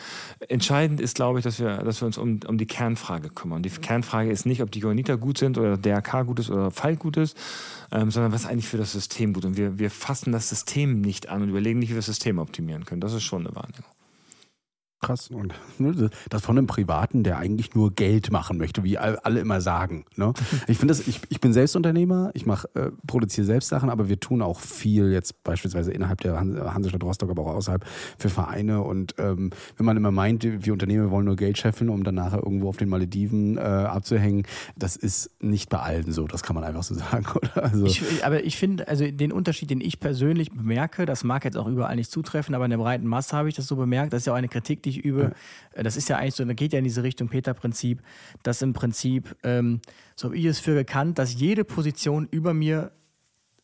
entscheidend 0.47 1.01
ist, 1.01 1.15
glaube 1.15 1.39
ich, 1.39 1.43
dass 1.43 1.59
wir, 1.59 1.77
dass 1.77 2.01
wir 2.01 2.05
uns 2.05 2.17
um, 2.17 2.39
um 2.47 2.57
die 2.57 2.67
Kernfrage 2.67 3.29
kümmern. 3.29 3.63
Die 3.63 3.69
Kernfrage 3.69 4.31
ist 4.31 4.45
nicht, 4.45 4.61
ob 4.61 4.71
die 4.71 4.79
Johanniter 4.79 5.17
gut 5.17 5.37
sind 5.37 5.57
oder 5.57 5.77
DRK 5.77 6.23
gut 6.23 6.39
ist 6.39 6.49
oder 6.49 6.71
Fall 6.71 6.95
gut 6.95 7.17
ist, 7.17 7.37
ähm, 7.91 8.11
sondern 8.11 8.31
was 8.31 8.45
eigentlich 8.45 8.67
für 8.67 8.77
das 8.77 8.91
System 8.91 9.33
gut. 9.33 9.45
Und 9.45 9.57
wir, 9.57 9.79
wir 9.79 9.91
fassen 9.91 10.31
das 10.31 10.49
System 10.49 11.01
nicht 11.01 11.29
an 11.29 11.41
und 11.41 11.49
überlegen 11.49 11.79
nicht, 11.79 11.89
wie 11.89 11.93
wir 11.93 11.99
das 11.99 12.05
System 12.05 12.39
optimieren 12.39 12.85
können. 12.85 13.01
Das 13.01 13.13
ist 13.13 13.23
schon 13.23 13.45
eine 13.45 13.55
Wahrnehmung. 13.55 13.98
Krass. 15.01 15.29
Und 15.29 15.53
ne, 15.77 16.09
das 16.29 16.41
von 16.41 16.57
einem 16.57 16.67
Privaten, 16.67 17.23
der 17.23 17.37
eigentlich 17.37 17.73
nur 17.73 17.91
Geld 17.93 18.31
machen 18.31 18.57
möchte, 18.57 18.83
wie 18.83 18.97
alle 18.97 19.39
immer 19.39 19.61
sagen. 19.61 20.03
Ne? 20.17 20.33
Ich 20.67 20.77
finde 20.77 20.93
das, 20.93 21.07
ich, 21.07 21.21
ich 21.29 21.39
bin 21.39 21.53
Selbstunternehmer, 21.53 22.31
ich 22.33 22.45
mache, 22.45 22.67
äh, 22.73 22.91
produziere 23.07 23.45
selbst 23.45 23.69
Sachen, 23.69 23.89
aber 23.89 24.09
wir 24.09 24.19
tun 24.19 24.41
auch 24.41 24.59
viel 24.59 25.13
jetzt 25.13 25.41
beispielsweise 25.43 25.93
innerhalb 25.93 26.19
der 26.19 26.37
Hansestadt 26.37 27.01
Rostock, 27.01 27.29
aber 27.29 27.43
auch 27.43 27.55
außerhalb 27.55 27.85
für 28.17 28.27
Vereine. 28.27 28.81
Und 28.81 29.15
ähm, 29.19 29.51
wenn 29.77 29.85
man 29.85 29.95
immer 29.95 30.11
meint, 30.11 30.43
wir 30.43 30.73
Unternehmer 30.73 31.11
wollen 31.11 31.25
nur 31.25 31.37
Geld 31.37 31.57
scheffeln, 31.57 31.89
um 31.89 32.03
dann 32.03 32.15
nachher 32.15 32.43
irgendwo 32.43 32.67
auf 32.67 32.75
den 32.75 32.89
Malediven 32.89 33.57
äh, 33.57 33.61
abzuhängen, 33.61 34.43
das 34.75 34.97
ist 34.97 35.31
nicht 35.41 35.69
bei 35.69 35.79
allen 35.79 36.11
so. 36.11 36.27
Das 36.27 36.43
kann 36.43 36.55
man 36.55 36.65
einfach 36.65 36.83
so 36.83 36.95
sagen, 36.95 37.25
oder? 37.33 37.63
Also 37.63 37.85
ich, 37.85 38.25
aber 38.25 38.43
ich 38.43 38.57
finde, 38.57 38.89
also 38.89 39.09
den 39.09 39.31
Unterschied, 39.31 39.69
den 39.69 39.79
ich 39.79 40.01
persönlich 40.01 40.51
bemerke, 40.51 41.05
das 41.05 41.23
mag 41.23 41.45
jetzt 41.45 41.55
auch 41.55 41.67
überall 41.67 41.95
nicht 41.95 42.11
zutreffen, 42.11 42.53
aber 42.53 42.65
in 42.65 42.71
der 42.71 42.77
breiten 42.79 43.07
Masse 43.07 43.37
habe 43.37 43.47
ich 43.47 43.55
das 43.55 43.65
so 43.65 43.77
bemerkt, 43.77 44.11
das 44.11 44.23
ist 44.23 44.25
ja 44.25 44.33
auch 44.33 44.37
eine 44.37 44.49
Kritik, 44.49 44.83
die 44.83 44.88
ich 44.89 45.03
übe, 45.03 45.21
ja. 45.21 45.79
Äh, 45.79 45.83
das 45.83 45.97
ist 45.97 46.09
ja 46.09 46.17
eigentlich 46.17 46.35
so, 46.35 46.45
da 46.45 46.53
geht 46.53 46.73
ja 46.73 46.79
in 46.79 46.85
diese 46.85 47.03
Richtung 47.03 47.29
Peter-Prinzip, 47.29 48.01
dass 48.43 48.61
im 48.61 48.73
Prinzip, 48.73 49.35
ähm, 49.43 49.81
so 50.15 50.29
habe 50.29 50.37
ich 50.37 50.45
es 50.45 50.59
für 50.59 50.73
gekannt, 50.73 51.19
dass 51.19 51.33
jede 51.33 51.63
Position 51.63 52.27
über 52.31 52.53
mir 52.53 52.91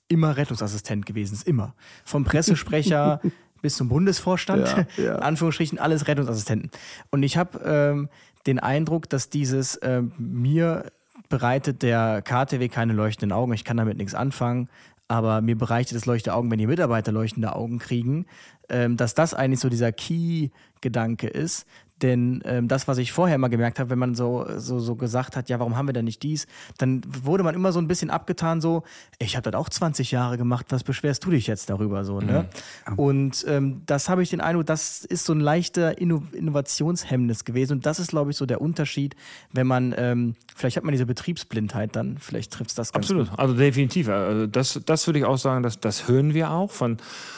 immer 0.08 0.38
Rettungsassistent 0.38 1.06
gewesen 1.06 1.34
ist, 1.34 1.48
immer. 1.48 1.76
Vom 2.04 2.24
Pressesprecher 2.24 3.22
bis 3.62 3.78
zum 3.78 3.90
Bundesvorstand, 3.90 4.88
ja, 4.98 5.04
ja. 5.04 5.16
Anführungsstrichen, 5.16 5.80
alles 5.80 6.08
Rettungsassistenten. 6.08 6.70
Und 7.10 7.24
ich 7.24 7.38
habe 7.38 7.60
ähm, 7.66 8.10
den 8.46 8.60
Eindruck, 8.60 9.10
dass 9.10 9.30
dieses 9.30 9.76
äh, 9.78 10.04
mir 10.18 10.92
bereitet 11.30 11.82
der 11.82 12.22
KTW 12.22 12.68
keine 12.70 12.94
leuchtenden 12.94 13.36
Augen, 13.36 13.54
ich 13.54 13.64
kann 13.64 13.78
damit 13.78 13.98
nichts 13.98 14.14
anfangen, 14.14 14.70
aber 15.08 15.42
mir 15.42 15.58
bereitet 15.58 15.98
es 15.98 16.06
leuchtende 16.06 16.36
Augen, 16.36 16.50
wenn 16.52 16.58
die 16.58 16.68
Mitarbeiter 16.68 17.12
leuchtende 17.12 17.56
Augen 17.56 17.80
kriegen, 17.80 18.26
ähm, 18.70 18.98
dass 18.98 19.14
das 19.14 19.34
eigentlich 19.34 19.60
so 19.60 19.70
dieser 19.70 19.92
Key-Gedanke 19.92 21.28
ist, 21.28 21.68
denn 22.02 22.42
ähm, 22.46 22.68
das, 22.68 22.88
was 22.88 22.98
ich 22.98 23.12
vorher 23.12 23.38
mal 23.38 23.48
gemerkt 23.48 23.80
habe, 23.80 23.90
wenn 23.90 24.00
man 24.00 24.16
so, 24.16 24.46
so, 24.58 24.80
so 24.80 24.96
gesagt 24.96 25.38
hat, 25.38 25.50
ja, 25.50 25.60
warum 25.60 25.78
haben 25.78 25.88
wir 25.88 25.94
denn 25.94 26.06
nicht 26.06 26.24
dies, 26.24 26.48
dann 26.78 27.02
wurde 27.08 27.44
man 27.44 27.56
immer 27.56 27.72
so 27.72 27.80
ein 27.80 27.88
bisschen 27.88 28.10
abgetan, 28.10 28.60
so, 28.62 28.84
ich 29.18 29.38
habe 29.38 29.50
das 29.50 29.60
auch 29.60 29.70
20 29.70 30.12
Jahre 30.12 30.38
gemacht, 30.38 30.68
was 30.70 30.84
beschwerst 30.84 31.24
du 31.26 31.32
dich 31.32 31.48
jetzt 31.48 31.70
darüber 31.70 32.04
so, 32.04 32.20
ne? 32.20 32.50
Mhm. 32.90 33.00
Und 33.00 33.46
ähm, 33.48 33.82
das 33.86 34.10
habe 34.10 34.24
ich 34.24 34.30
den 34.30 34.42
Eindruck, 34.42 34.66
das 34.66 35.06
ist 35.06 35.26
so 35.26 35.34
ein 35.34 35.40
leichter 35.40 35.98
Inno 35.98 36.24
Innovationshemmnis 36.34 37.46
gewesen. 37.46 37.74
Und 37.74 37.86
das 37.86 38.00
ist, 38.00 38.10
glaube 38.10 38.32
ich, 38.32 38.38
so 38.38 38.46
der 38.46 38.62
Unterschied, 38.62 39.16
wenn 39.52 39.68
man, 39.68 39.94
ähm, 39.98 40.36
vielleicht 40.56 40.78
hat 40.78 40.84
man 40.84 40.92
diese 40.92 41.06
Betriebsblindheit 41.06 41.96
dann, 41.96 42.18
vielleicht 42.20 42.52
trifft 42.52 42.72
es 42.72 42.76
das 42.76 42.92
ganz 42.92 43.06
Absolut, 43.06 43.30
gut. 43.30 43.40
also 43.40 43.54
definitiv. 43.54 44.10
Also 44.10 44.48
das, 44.48 44.80
das 44.86 45.08
würde 45.08 45.20
ich 45.20 45.26
auch 45.26 45.38
sagen, 45.38 45.64
dass, 45.64 45.80
das 45.80 46.08
hören 46.08 46.34
wir 46.34 46.52
auch 46.52 46.72
von, 46.72 46.98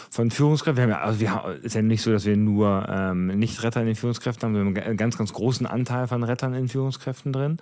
von 0.10 0.32
Führungskräften. 0.32 0.78
Wir 0.78 0.96
haben 0.96 1.02
ja, 1.02 1.06
also 1.06 1.20
wir 1.20 1.34
haben, 1.34 1.62
ist 1.62 1.76
ja 1.76 1.82
nicht 1.82 2.02
so, 2.02 2.12
dass 2.12 2.26
wir 2.26 2.38
nur 2.38 2.88
ähm, 2.90 3.28
Nicht-Retter 3.28 3.82
in 3.82 3.88
den 3.88 3.96
Führungskräften 3.96 4.47
haben, 4.56 4.76
wir 4.76 4.86
einen 4.86 4.98
ganz, 4.98 5.18
ganz 5.18 5.34
großen 5.34 5.66
Anteil 5.66 6.08
von 6.08 6.24
Rettern 6.24 6.54
in 6.54 6.68
Führungskräften 6.68 7.34
drin. 7.34 7.58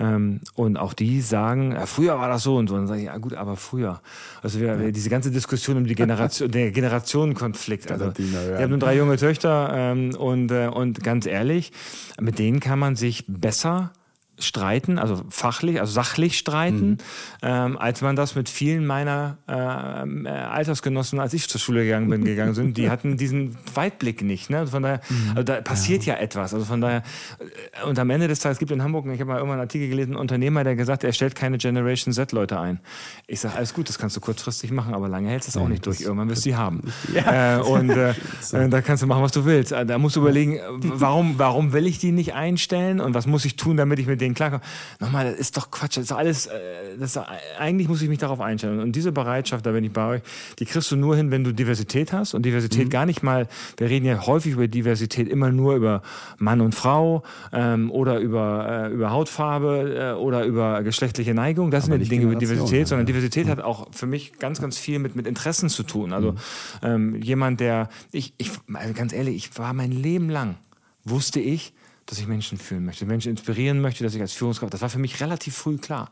Ähm, 0.00 0.40
und 0.54 0.76
auch 0.76 0.92
die 0.92 1.20
sagen, 1.20 1.72
ja, 1.72 1.86
früher 1.86 2.18
war 2.18 2.28
das 2.28 2.42
so 2.42 2.56
und 2.56 2.68
so. 2.68 2.74
Und 2.74 2.82
dann 2.82 2.88
sage 2.88 3.00
ich, 3.00 3.06
ja 3.06 3.16
gut, 3.18 3.34
aber 3.34 3.56
früher. 3.56 4.00
Also 4.42 4.60
wir, 4.60 4.80
ja. 4.80 4.90
diese 4.90 5.10
ganze 5.10 5.30
Diskussion 5.30 5.76
um 5.76 5.86
die 5.86 5.94
Generation, 5.94 6.50
der 6.52 6.70
Generationenkonflikt. 6.70 7.90
Also, 7.90 8.12
wir 8.16 8.58
haben 8.58 8.70
nur 8.70 8.78
drei 8.78 8.96
junge 8.96 9.16
Töchter 9.16 9.70
ähm, 9.72 10.14
und, 10.16 10.50
äh, 10.52 10.68
und 10.68 11.02
ganz 11.02 11.26
ehrlich, 11.26 11.72
mit 12.20 12.38
denen 12.38 12.60
kann 12.60 12.78
man 12.78 12.96
sich 12.96 13.24
besser 13.26 13.92
streiten, 14.38 14.98
also 14.98 15.22
fachlich, 15.28 15.80
also 15.80 15.92
sachlich 15.92 16.38
streiten, 16.38 16.90
mhm. 16.90 16.96
ähm, 17.42 17.78
als 17.78 18.02
man 18.02 18.16
das 18.16 18.34
mit 18.34 18.48
vielen 18.48 18.86
meiner 18.86 19.38
äh, 19.46 19.52
Altersgenossen, 19.52 21.20
als 21.20 21.34
ich 21.34 21.48
zur 21.48 21.60
Schule 21.60 21.84
gegangen 21.84 22.08
bin, 22.08 22.24
gegangen 22.24 22.54
sind, 22.54 22.76
die 22.76 22.90
hatten 22.90 23.16
diesen 23.16 23.56
Weitblick 23.74 24.22
nicht. 24.22 24.50
Ne? 24.50 24.58
Also 24.58 24.72
von 24.72 24.82
daher, 24.82 25.00
mhm. 25.08 25.30
also 25.30 25.42
da 25.42 25.60
passiert 25.60 26.04
ja. 26.04 26.14
ja. 26.14 26.20
etwas. 26.20 26.54
Also 26.54 26.64
von 26.64 26.80
daher, 26.80 27.02
äh, 27.38 27.86
und 27.86 27.98
am 27.98 28.10
Ende 28.10 28.28
des 28.28 28.40
Tages 28.40 28.58
gibt 28.58 28.70
in 28.70 28.82
Hamburg, 28.82 29.06
ich 29.06 29.20
habe 29.20 29.26
mal 29.26 29.36
irgendwann 29.36 29.58
einen 29.58 29.68
Artikel 29.68 29.88
gelesen, 29.88 30.12
einen 30.12 30.20
Unternehmer, 30.20 30.64
der 30.64 30.76
gesagt, 30.76 31.04
er 31.04 31.12
stellt 31.12 31.34
keine 31.34 31.58
Generation 31.58 32.12
Z-Leute 32.12 32.58
ein. 32.58 32.80
Ich 33.26 33.40
sage, 33.40 33.56
alles 33.56 33.74
gut, 33.74 33.88
das 33.88 33.98
kannst 33.98 34.16
du 34.16 34.20
kurzfristig 34.20 34.70
machen, 34.70 34.94
aber 34.94 35.08
lange 35.08 35.28
hältst 35.28 35.48
du 35.48 35.50
es 35.50 35.56
auch 35.56 35.68
nicht 35.68 35.86
durch. 35.86 36.00
Irgendwann 36.00 36.28
wirst 36.28 36.44
du 36.44 36.50
sie 36.50 36.56
haben. 36.56 36.82
Ja. 37.12 37.58
Äh, 37.58 37.60
und 37.60 37.90
äh, 37.90 38.14
so. 38.40 38.68
da 38.68 38.80
kannst 38.82 39.02
du 39.02 39.06
machen, 39.06 39.22
was 39.22 39.32
du 39.32 39.44
willst. 39.44 39.72
Da 39.72 39.98
musst 39.98 40.16
du 40.16 40.20
überlegen, 40.20 40.60
warum, 40.80 41.38
warum 41.38 41.72
will 41.72 41.86
ich 41.86 41.98
die 41.98 42.12
nicht 42.12 42.34
einstellen 42.34 43.00
und 43.00 43.14
was 43.14 43.26
muss 43.26 43.44
ich 43.44 43.56
tun, 43.56 43.76
damit 43.76 43.98
ich 43.98 44.06
mit 44.06 44.20
denen 44.20 44.27
denen 44.28 44.34
klarkommen. 44.34 44.64
Nochmal, 45.00 45.30
das 45.30 45.38
ist 45.38 45.56
doch 45.56 45.70
Quatsch. 45.70 45.96
Das 45.96 46.04
ist 46.04 46.12
alles, 46.12 46.46
äh, 46.46 46.58
das 46.98 47.16
ist, 47.16 47.22
eigentlich 47.58 47.88
muss 47.88 48.02
ich 48.02 48.08
mich 48.08 48.18
darauf 48.18 48.40
einstellen. 48.40 48.80
Und 48.80 48.92
diese 48.92 49.12
Bereitschaft, 49.12 49.66
da 49.66 49.72
bin 49.72 49.84
ich 49.84 49.92
bei 49.92 50.06
euch, 50.06 50.22
die 50.58 50.64
kriegst 50.64 50.90
du 50.90 50.96
nur 50.96 51.16
hin, 51.16 51.30
wenn 51.30 51.44
du 51.44 51.52
Diversität 51.52 52.12
hast. 52.12 52.34
Und 52.34 52.44
Diversität 52.44 52.86
mhm. 52.86 52.90
gar 52.90 53.06
nicht 53.06 53.22
mal, 53.22 53.48
wir 53.76 53.88
reden 53.88 54.06
ja 54.06 54.26
häufig 54.26 54.52
über 54.52 54.68
Diversität 54.68 55.28
immer 55.28 55.50
nur 55.50 55.74
über 55.74 56.02
Mann 56.38 56.60
und 56.60 56.74
Frau 56.74 57.22
ähm, 57.52 57.90
oder 57.90 58.18
über, 58.18 58.88
äh, 58.88 58.92
über 58.92 59.10
Hautfarbe 59.10 60.14
äh, 60.16 60.20
oder 60.20 60.44
über 60.44 60.82
geschlechtliche 60.82 61.34
Neigung. 61.34 61.70
Das 61.70 61.84
Aber 61.84 61.92
sind 61.94 62.00
ja 62.00 62.04
die 62.04 62.10
Dinge 62.10 62.24
über 62.24 62.36
Diversität, 62.36 62.88
sondern 62.88 63.06
Diversität 63.06 63.46
mhm. 63.46 63.50
hat 63.50 63.60
auch 63.60 63.88
für 63.92 64.06
mich 64.06 64.38
ganz, 64.38 64.60
ganz 64.60 64.78
viel 64.78 64.98
mit, 64.98 65.16
mit 65.16 65.26
Interessen 65.26 65.68
zu 65.68 65.82
tun. 65.82 66.12
Also 66.12 66.32
mhm. 66.32 66.38
ähm, 66.82 67.22
jemand, 67.22 67.60
der, 67.60 67.88
ich, 68.12 68.34
ich, 68.38 68.50
also 68.72 68.94
ganz 68.94 69.12
ehrlich, 69.12 69.36
ich 69.36 69.58
war 69.58 69.72
mein 69.72 69.92
Leben 69.92 70.30
lang, 70.30 70.56
wusste 71.04 71.40
ich, 71.40 71.72
dass 72.08 72.18
ich 72.18 72.26
Menschen 72.26 72.56
fühlen 72.56 72.86
möchte, 72.86 73.04
Menschen 73.04 73.30
inspirieren 73.30 73.80
möchte, 73.80 74.02
dass 74.02 74.14
ich 74.14 74.20
als 74.20 74.32
Führungskraft, 74.32 74.72
das 74.72 74.80
war 74.80 74.88
für 74.88 74.98
mich 74.98 75.20
relativ 75.20 75.54
früh 75.54 75.76
klar. 75.76 76.10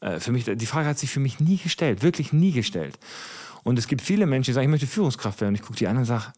Äh, 0.00 0.20
für 0.20 0.32
mich, 0.32 0.44
die 0.44 0.66
Frage 0.66 0.88
hat 0.88 0.98
sich 0.98 1.10
für 1.10 1.20
mich 1.20 1.38
nie 1.38 1.58
gestellt, 1.58 2.02
wirklich 2.02 2.32
nie 2.32 2.52
gestellt. 2.52 2.98
Und 3.62 3.78
es 3.78 3.88
gibt 3.88 4.00
viele 4.00 4.26
Menschen, 4.26 4.52
die 4.52 4.54
sagen, 4.54 4.64
ich 4.64 4.70
möchte 4.70 4.86
Führungskraft 4.86 5.40
werden. 5.40 5.50
Und 5.50 5.56
ich 5.56 5.62
gucke 5.62 5.76
die 5.78 5.86
an 5.86 5.98
und 5.98 6.06
sage, 6.06 6.32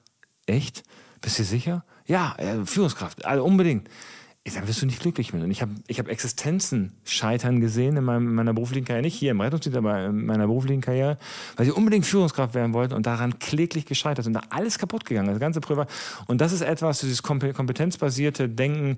echt? 0.46 0.82
Bist 1.20 1.38
du 1.38 1.44
sicher? 1.44 1.84
Ja, 2.06 2.34
äh, 2.38 2.66
Führungskraft, 2.66 3.24
also 3.24 3.44
unbedingt 3.44 3.88
dann 4.44 4.66
wirst 4.66 4.80
du 4.80 4.86
nicht 4.86 5.00
glücklich 5.00 5.34
mit. 5.34 5.42
Und 5.42 5.50
ich 5.50 5.60
habe 5.60 5.72
ich 5.86 5.98
hab 5.98 6.08
Existenzen 6.08 6.92
scheitern 7.04 7.60
gesehen 7.60 7.98
in, 7.98 8.04
meinem, 8.04 8.28
in 8.28 8.34
meiner 8.34 8.54
beruflichen 8.54 8.86
Karriere, 8.86 9.02
nicht 9.02 9.14
hier 9.14 9.32
im 9.32 9.40
Rettungsdienst, 9.40 9.76
aber 9.76 10.06
in 10.06 10.24
meiner 10.24 10.46
beruflichen 10.46 10.80
Karriere, 10.80 11.18
weil 11.56 11.66
sie 11.66 11.72
unbedingt 11.72 12.06
Führungskraft 12.06 12.54
werden 12.54 12.72
wollten 12.72 12.94
und 12.94 13.04
daran 13.04 13.38
kläglich 13.38 13.84
gescheitert 13.84 14.24
sind. 14.24 14.32
Da 14.32 14.40
alles 14.48 14.78
kaputt 14.78 15.04
gegangen, 15.04 15.28
das 15.28 15.40
ganze 15.40 15.60
Privat. 15.60 15.90
Und 16.26 16.40
das 16.40 16.52
ist 16.52 16.62
etwas, 16.62 17.00
dieses 17.00 17.22
kompetenzbasierte 17.22 18.48
Denken, 18.48 18.96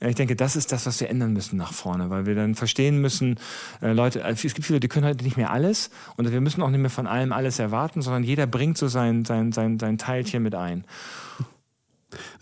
äh, 0.00 0.10
ich 0.10 0.14
denke, 0.14 0.36
das 0.36 0.56
ist 0.56 0.72
das, 0.72 0.84
was 0.84 1.00
wir 1.00 1.08
ändern 1.08 1.32
müssen 1.32 1.56
nach 1.56 1.72
vorne, 1.72 2.10
weil 2.10 2.26
wir 2.26 2.34
dann 2.34 2.54
verstehen 2.54 3.00
müssen, 3.00 3.40
äh, 3.80 3.92
Leute, 3.92 4.22
äh, 4.22 4.32
es 4.32 4.42
gibt 4.42 4.66
viele, 4.66 4.78
die 4.78 4.88
können 4.88 5.06
heute 5.06 5.24
nicht 5.24 5.38
mehr 5.38 5.50
alles 5.50 5.90
und 6.16 6.30
wir 6.30 6.40
müssen 6.42 6.60
auch 6.60 6.70
nicht 6.70 6.80
mehr 6.80 6.90
von 6.90 7.06
allem 7.06 7.32
alles 7.32 7.58
erwarten, 7.58 8.02
sondern 8.02 8.24
jeder 8.24 8.46
bringt 8.46 8.76
so 8.76 8.88
sein, 8.88 9.24
sein, 9.24 9.52
sein, 9.52 9.78
sein 9.78 9.96
Teilchen 9.96 10.42
mit 10.42 10.54
ein. 10.54 10.84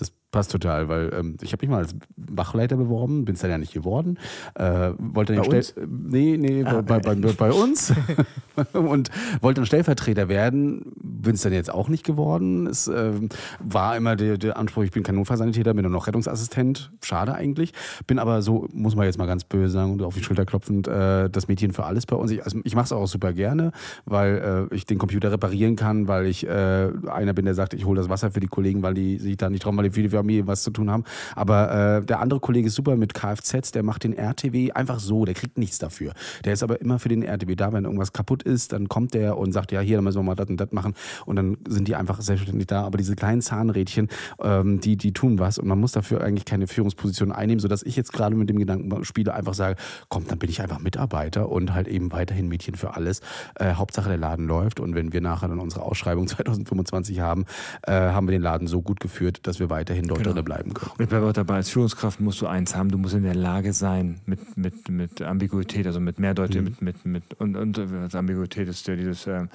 Das 0.01 0.11
Passt 0.31 0.53
total, 0.53 0.89
weil 0.89 1.12
ähm, 1.12 1.37
ich 1.41 1.53
habe 1.53 1.66
mich 1.66 1.70
mal 1.70 1.78
als 1.78 1.97
Wachleiter 2.16 2.76
beworben, 2.76 3.24
bin 3.24 3.35
es 3.35 3.41
dann 3.41 3.51
ja 3.51 3.59
nicht 3.59 3.74
geworden. 3.74 4.16
Äh, 4.55 4.93
wollte 4.99 5.35
bei 5.35 5.43
uns? 5.43 5.74
Nee, 5.89 6.37
nee, 6.37 6.62
ah, 6.64 6.83
bei, 6.83 7.01
bei, 7.01 7.16
bei, 7.16 7.33
bei, 7.33 7.51
uns. 7.51 7.93
und 8.72 9.11
wollte 9.41 9.61
dann 9.61 9.66
Stellvertreter 9.66 10.28
werden, 10.28 10.93
bin 11.03 11.35
es 11.35 11.43
dann 11.43 11.53
jetzt 11.53 11.72
auch 11.74 11.89
nicht 11.89 12.05
geworden. 12.05 12.68
Es 12.68 12.87
äh, 12.87 13.12
war 13.59 13.97
immer 13.97 14.14
der, 14.14 14.39
der 14.39 14.57
Anspruch, 14.57 14.85
ich 14.85 14.93
bin 14.93 15.03
kein 15.03 15.16
Notfallsanitäter, 15.16 15.74
bin 15.74 15.83
nur 15.83 15.91
noch 15.91 16.07
Rettungsassistent. 16.07 16.93
Schade 17.03 17.35
eigentlich. 17.35 17.72
Bin 18.07 18.20
aber 18.20 18.41
so, 18.43 18.68
muss 18.72 18.95
man 18.95 19.07
jetzt 19.07 19.18
mal 19.18 19.26
ganz 19.26 19.43
böse 19.43 19.70
sagen 19.70 19.95
und 19.95 20.03
auf 20.03 20.14
die 20.14 20.22
Schulter 20.22 20.47
klopfend, 20.47 20.87
äh, 20.87 21.28
das 21.28 21.49
Mädchen 21.49 21.72
für 21.72 21.85
alles 21.85 22.07
bei 22.07 22.14
uns. 22.14 22.31
Ich, 22.31 22.45
also 22.45 22.61
ich 22.62 22.76
mache 22.76 22.85
es 22.85 22.93
auch 22.93 23.07
super 23.09 23.33
gerne, 23.33 23.72
weil 24.05 24.68
äh, 24.70 24.74
ich 24.74 24.87
den 24.87 24.99
Computer 24.99 25.33
reparieren 25.33 25.74
kann, 25.74 26.07
weil 26.07 26.26
ich 26.26 26.47
äh, 26.47 26.91
einer 27.11 27.33
bin, 27.33 27.47
der 27.47 27.55
sagt, 27.55 27.74
ich 27.74 27.85
hole 27.85 28.01
das 28.01 28.09
Wasser 28.09 28.31
für 28.31 28.39
die 28.41 28.47
Kollegen, 28.47 28.83
weil 28.85 28.95
die 28.95 29.18
sich 29.18 29.37
da 29.37 29.51
nicht 29.51 29.64
trauen, 29.64 29.76
weil 29.76 29.85
die 29.85 29.91
viele 29.91 30.09
Familie 30.20 30.46
was 30.46 30.62
zu 30.62 30.70
tun 30.70 30.90
haben. 30.90 31.04
Aber 31.34 31.98
äh, 31.98 32.04
der 32.04 32.20
andere 32.20 32.40
Kollege 32.40 32.68
ist 32.68 32.74
super 32.74 32.96
mit 32.96 33.14
Kfz, 33.14 33.72
der 33.72 33.82
macht 33.82 34.04
den 34.04 34.12
RTW 34.12 34.72
einfach 34.72 35.00
so, 35.00 35.24
der 35.24 35.34
kriegt 35.34 35.58
nichts 35.58 35.78
dafür. 35.78 36.12
Der 36.44 36.52
ist 36.52 36.62
aber 36.62 36.80
immer 36.80 36.98
für 36.98 37.08
den 37.08 37.22
RTW 37.22 37.56
da, 37.56 37.72
wenn 37.72 37.84
irgendwas 37.84 38.12
kaputt 38.12 38.42
ist, 38.42 38.72
dann 38.72 38.88
kommt 38.88 39.14
der 39.14 39.38
und 39.38 39.52
sagt, 39.52 39.72
ja, 39.72 39.80
hier, 39.80 39.96
dann 39.96 40.04
müssen 40.04 40.18
wir 40.18 40.22
mal 40.22 40.34
das 40.34 40.48
und 40.48 40.58
das 40.58 40.72
machen. 40.72 40.94
Und 41.26 41.36
dann 41.36 41.56
sind 41.68 41.88
die 41.88 41.96
einfach 41.96 42.20
selbstverständlich 42.20 42.66
da. 42.66 42.84
Aber 42.84 42.98
diese 42.98 43.16
kleinen 43.16 43.40
Zahnrädchen, 43.40 44.08
ähm, 44.42 44.80
die, 44.80 44.96
die 44.96 45.12
tun 45.12 45.38
was 45.38 45.58
und 45.58 45.66
man 45.66 45.80
muss 45.80 45.92
dafür 45.92 46.22
eigentlich 46.22 46.44
keine 46.44 46.66
Führungsposition 46.66 47.32
einnehmen, 47.32 47.60
sodass 47.60 47.82
ich 47.82 47.96
jetzt 47.96 48.12
gerade 48.12 48.36
mit 48.36 48.48
dem 48.48 48.58
Gedanken 48.58 49.04
spiele, 49.04 49.34
einfach 49.34 49.54
sage, 49.54 49.76
komm, 50.08 50.26
dann 50.26 50.38
bin 50.38 50.50
ich 50.50 50.60
einfach 50.60 50.78
Mitarbeiter 50.80 51.48
und 51.48 51.74
halt 51.74 51.88
eben 51.88 52.12
weiterhin 52.12 52.48
Mädchen 52.48 52.74
für 52.74 52.94
alles. 52.94 53.20
Äh, 53.56 53.74
Hauptsache 53.74 54.08
der 54.08 54.18
Laden 54.18 54.46
läuft 54.46 54.80
und 54.80 54.94
wenn 54.94 55.12
wir 55.12 55.20
nachher 55.20 55.48
dann 55.48 55.58
unsere 55.58 55.82
Ausschreibung 55.82 56.26
2025 56.28 57.20
haben, 57.20 57.46
äh, 57.82 57.92
haben 57.92 58.26
wir 58.26 58.32
den 58.32 58.42
Laden 58.42 58.66
so 58.66 58.82
gut 58.82 59.00
geführt, 59.00 59.46
dass 59.46 59.58
wir 59.58 59.70
weiterhin 59.70 60.06
dort 60.11 60.22
genau. 60.22 60.34
drin 60.34 60.44
bleiben 60.44 60.74
können. 60.74 60.92
Und 60.96 61.02
ich 61.02 61.08
bleibe 61.08 61.26
auch 61.26 61.32
dabei, 61.32 61.56
als 61.56 61.70
Führungskraft 61.70 62.20
musst 62.20 62.40
du 62.40 62.46
eins 62.46 62.74
haben, 62.74 62.90
du 62.90 62.98
musst 62.98 63.14
in 63.14 63.22
der 63.22 63.34
Lage 63.34 63.72
sein, 63.72 64.20
mit, 64.26 64.56
mit, 64.56 64.88
mit 64.88 65.22
Ambiguität, 65.22 65.86
also 65.86 66.00
mit 66.00 66.18
Mehrdeutigkeit, 66.18 66.80
mhm. 66.80 66.84
mit, 66.84 67.04
mit, 67.04 67.24
mit, 67.40 67.40
und, 67.40 67.56
und 67.56 68.14
Ambiguität 68.14 68.68
ist 68.68 68.86
ja 68.86 68.96
dieses, 68.96 69.26
äh, 69.26 69.46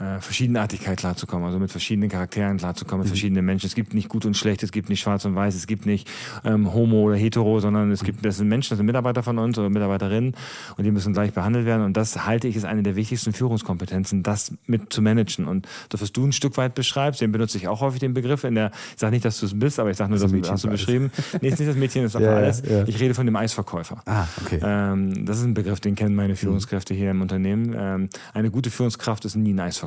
äh, 0.00 0.20
Verschiedenartigkeit 0.20 0.98
klarzukommen, 0.98 1.46
also 1.46 1.60
mit 1.60 1.70
verschiedenen 1.70 2.08
Charakteren 2.08 2.56
klarzukommen, 2.56 3.02
mit 3.02 3.06
mhm. 3.06 3.14
verschiedenen 3.14 3.44
Menschen. 3.44 3.66
Es 3.66 3.76
gibt 3.76 3.94
nicht 3.94 4.08
gut 4.08 4.26
und 4.26 4.36
schlecht, 4.36 4.64
es 4.64 4.72
gibt 4.72 4.88
nicht 4.88 5.00
schwarz 5.00 5.24
und 5.24 5.36
weiß, 5.36 5.54
es 5.54 5.68
gibt 5.68 5.86
nicht 5.86 6.10
ähm, 6.44 6.74
homo 6.74 7.02
oder 7.02 7.14
hetero, 7.14 7.60
sondern 7.60 7.92
es 7.92 8.02
gibt, 8.02 8.24
das 8.24 8.38
sind 8.38 8.48
Menschen, 8.48 8.70
das 8.70 8.78
sind 8.78 8.86
Mitarbeiter 8.86 9.22
von 9.22 9.38
uns 9.38 9.56
oder 9.56 9.70
Mitarbeiterinnen 9.70 10.34
und 10.76 10.84
die 10.84 10.90
müssen 10.90 11.12
gleich 11.12 11.32
behandelt 11.32 11.64
werden. 11.64 11.84
Und 11.84 11.96
das 11.96 12.26
halte 12.26 12.48
ich 12.48 12.56
ist 12.56 12.64
eine 12.64 12.82
der 12.82 12.96
wichtigsten 12.96 13.32
Führungskompetenzen, 13.32 14.24
das 14.24 14.52
mit 14.66 14.92
zu 14.92 15.00
managen. 15.00 15.46
Und 15.46 15.68
das, 15.90 16.02
was 16.02 16.10
du 16.10 16.26
ein 16.26 16.32
Stück 16.32 16.56
weit 16.56 16.74
beschreibst, 16.74 17.20
den 17.20 17.30
benutze 17.30 17.56
ich 17.56 17.68
auch 17.68 17.80
häufig 17.80 18.00
den 18.00 18.14
Begriff 18.14 18.42
in 18.42 18.56
der, 18.56 18.72
ich 18.94 19.00
sage 19.00 19.12
nicht, 19.12 19.24
dass 19.24 19.38
du 19.38 19.46
es 19.46 19.56
bist, 19.56 19.78
aber 19.78 19.90
ich 19.90 19.96
sage 19.96 20.10
nur, 20.10 20.18
das, 20.18 20.32
das 20.32 20.50
hast 20.50 20.64
du 20.64 20.70
beschrieben. 20.70 21.12
nee, 21.40 21.48
ist 21.48 21.60
nicht 21.60 21.70
das 21.70 21.76
Mädchen, 21.76 22.02
das 22.02 22.16
ist 22.16 22.20
ja, 22.24 22.34
alles. 22.34 22.62
Ja. 22.68 22.82
Ich 22.88 22.98
rede 22.98 23.14
von 23.14 23.26
dem 23.26 23.36
Eisverkäufer. 23.36 24.02
Ah, 24.06 24.26
okay. 24.44 24.58
Ähm, 24.60 25.24
das 25.24 25.38
ist 25.38 25.44
ein 25.44 25.54
Begriff, 25.54 25.78
den 25.78 25.94
kennen 25.94 26.16
meine 26.16 26.34
Führungskräfte 26.34 26.94
hier 26.94 27.12
im 27.12 27.22
Unternehmen. 27.22 27.74
Ähm, 27.78 28.08
eine 28.32 28.50
gute 28.50 28.70
Führungskraft 28.70 29.24
ist 29.24 29.36
nie 29.36 29.52
ein 29.52 29.60
Eisverkäufer. 29.60 29.83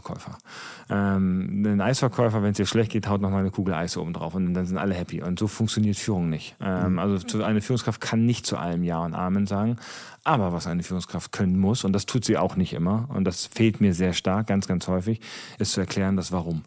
Ähm, 0.89 1.63
ein 1.65 1.81
Eisverkäufer, 1.81 2.43
wenn 2.43 2.51
es 2.51 2.57
dir 2.57 2.65
schlecht 2.65 2.91
geht, 2.91 3.07
haut 3.07 3.21
noch 3.21 3.29
mal 3.29 3.39
eine 3.39 3.51
Kugel 3.51 3.73
Eis 3.73 3.97
oben 3.97 4.13
drauf 4.13 4.35
und 4.35 4.53
dann 4.53 4.65
sind 4.65 4.77
alle 4.77 4.93
happy. 4.93 5.21
Und 5.21 5.39
so 5.39 5.47
funktioniert 5.47 5.97
Führung 5.97 6.29
nicht. 6.29 6.55
Ähm, 6.61 6.93
mhm. 6.93 6.99
Also 6.99 7.43
eine 7.43 7.61
Führungskraft 7.61 8.01
kann 8.01 8.25
nicht 8.25 8.45
zu 8.45 8.57
allem 8.57 8.83
Ja 8.83 8.99
und 8.99 9.13
Amen 9.13 9.47
sagen. 9.47 9.77
Aber 10.23 10.51
was 10.51 10.67
eine 10.67 10.83
Führungskraft 10.83 11.31
können 11.31 11.57
muss, 11.57 11.83
und 11.83 11.93
das 11.93 12.05
tut 12.05 12.25
sie 12.25 12.37
auch 12.37 12.57
nicht 12.57 12.73
immer, 12.73 13.07
und 13.13 13.23
das 13.23 13.45
fehlt 13.45 13.79
mir 13.79 13.93
sehr 13.93 14.13
stark, 14.13 14.47
ganz, 14.47 14.67
ganz 14.67 14.87
häufig, 14.87 15.21
ist 15.57 15.71
zu 15.71 15.79
erklären, 15.79 16.17
das 16.17 16.31
Warum 16.31 16.63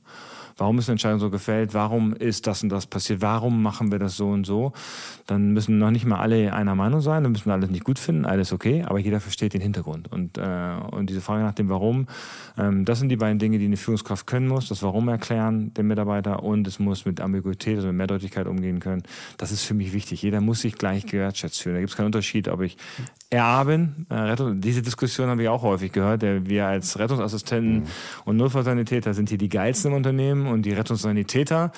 warum 0.60 0.78
ist 0.78 0.88
eine 0.88 0.94
Entscheidung 0.94 1.18
so 1.18 1.30
gefällt, 1.30 1.72
warum 1.72 2.12
ist 2.12 2.46
das 2.46 2.62
und 2.62 2.68
das 2.68 2.86
passiert, 2.86 3.22
warum 3.22 3.62
machen 3.62 3.90
wir 3.90 3.98
das 3.98 4.16
so 4.16 4.28
und 4.28 4.44
so, 4.44 4.72
dann 5.26 5.52
müssen 5.52 5.78
noch 5.78 5.90
nicht 5.90 6.04
mal 6.04 6.18
alle 6.18 6.52
einer 6.52 6.74
Meinung 6.74 7.00
sein, 7.00 7.22
dann 7.22 7.32
müssen 7.32 7.46
wir 7.46 7.54
alles 7.54 7.70
nicht 7.70 7.84
gut 7.84 7.98
finden, 7.98 8.26
alles 8.26 8.52
okay, 8.52 8.84
aber 8.86 8.98
jeder 8.98 9.20
versteht 9.20 9.54
den 9.54 9.62
Hintergrund. 9.62 10.12
Und, 10.12 10.36
äh, 10.36 10.76
und 10.90 11.08
diese 11.08 11.22
Frage 11.22 11.42
nach 11.42 11.54
dem 11.54 11.70
Warum, 11.70 12.06
ähm, 12.58 12.84
das 12.84 12.98
sind 12.98 13.08
die 13.08 13.16
beiden 13.16 13.38
Dinge, 13.38 13.58
die 13.58 13.64
eine 13.64 13.78
Führungskraft 13.78 14.26
können 14.26 14.48
muss, 14.48 14.68
das 14.68 14.82
Warum 14.82 15.08
erklären 15.08 15.72
dem 15.74 15.86
Mitarbeiter 15.86 16.42
und 16.42 16.66
es 16.66 16.78
muss 16.78 17.06
mit 17.06 17.20
Ambiguität, 17.20 17.76
also 17.76 17.88
mit 17.88 17.96
Mehrdeutigkeit 17.96 18.46
umgehen 18.46 18.80
können. 18.80 19.02
Das 19.38 19.52
ist 19.52 19.64
für 19.64 19.74
mich 19.74 19.94
wichtig. 19.94 20.22
Jeder 20.22 20.42
muss 20.42 20.60
sich 20.60 20.74
gleich 20.74 21.06
gewertschätzt 21.06 21.62
fühlen. 21.62 21.76
Da 21.76 21.80
gibt 21.80 21.90
es 21.90 21.96
keinen 21.96 22.06
Unterschied, 22.06 22.48
ob 22.48 22.60
ich 22.60 22.76
Bin, 23.64 24.06
äh, 24.10 24.34
diese 24.54 24.82
Diskussion 24.82 25.28
habe 25.28 25.42
ich 25.42 25.48
auch 25.48 25.62
häufig 25.62 25.92
gehört, 25.92 26.22
wir 26.22 26.66
als 26.66 26.98
Rettungsassistenten 26.98 27.80
mhm. 27.80 27.86
und 28.24 28.36
Notfallsanitäter 28.36 29.14
sind 29.14 29.28
hier 29.28 29.38
die 29.38 29.48
geilsten 29.48 29.92
im 29.92 29.96
Unternehmen 29.96 30.48
und 30.48 30.62
die 30.62 30.72
Rettungssanitäter, 30.72 31.70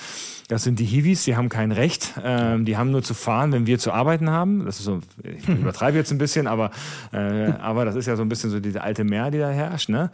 das 0.53 0.65
sind 0.65 0.79
die 0.79 0.85
Hiwis, 0.85 1.25
die 1.25 1.35
haben 1.35 1.49
kein 1.49 1.73
Recht, 1.73 2.13
ähm, 2.23 2.67
die 2.67 2.77
haben 2.77 2.91
nur 2.91 3.03
zu 3.03 3.15
fahren, 3.15 3.53
wenn 3.53 3.67
wir 3.67 3.79
zu 3.79 3.91
arbeiten 3.91 4.29
haben. 4.29 4.67
Das 4.67 4.81
ist 4.81 4.85
so, 4.85 5.01
ich 5.23 5.49
übertreibe 5.49 5.97
jetzt 5.97 6.13
ein 6.13 6.19
bisschen, 6.19 6.47
aber, 6.47 6.71
äh, 7.11 7.53
aber 7.53 7.87
das 7.87 7.97
ist 7.97 8.05
ja 8.05 8.17
so 8.17 8.23
ein 8.23 8.29
bisschen 8.29 8.51
so 8.51 8.61
diese 8.61 8.83
alte 8.83 9.03
Meer, 9.03 9.31
die 9.31 9.39
da 9.39 9.49
herrscht. 9.49 9.89
Ne? 9.89 10.11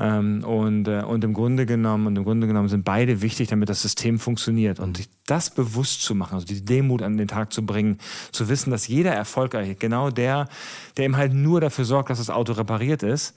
Ähm, 0.00 0.44
und, 0.44 0.88
äh, 0.88 1.02
und 1.02 1.22
im 1.24 1.34
Grunde 1.34 1.66
genommen, 1.66 2.06
und 2.06 2.16
im 2.16 2.24
Grunde 2.24 2.46
genommen 2.46 2.70
sind 2.70 2.86
beide 2.86 3.20
wichtig, 3.20 3.48
damit 3.48 3.68
das 3.68 3.82
System 3.82 4.18
funktioniert. 4.18 4.80
Und 4.80 4.96
sich 4.96 5.10
das 5.26 5.50
bewusst 5.50 6.02
zu 6.02 6.14
machen, 6.14 6.34
also 6.34 6.46
die 6.46 6.64
Demut 6.64 7.02
an 7.02 7.16
den 7.16 7.28
Tag 7.28 7.52
zu 7.52 7.64
bringen, 7.64 7.98
zu 8.32 8.48
wissen, 8.48 8.70
dass 8.70 8.88
jeder 8.88 9.12
erfolgreich, 9.12 9.78
genau 9.78 10.10
der, 10.10 10.48
der 10.96 11.04
eben 11.04 11.16
halt 11.16 11.32
nur 11.32 11.60
dafür 11.60 11.84
sorgt, 11.84 12.10
dass 12.10 12.18
das 12.18 12.30
Auto 12.30 12.52
repariert 12.52 13.02
ist, 13.02 13.34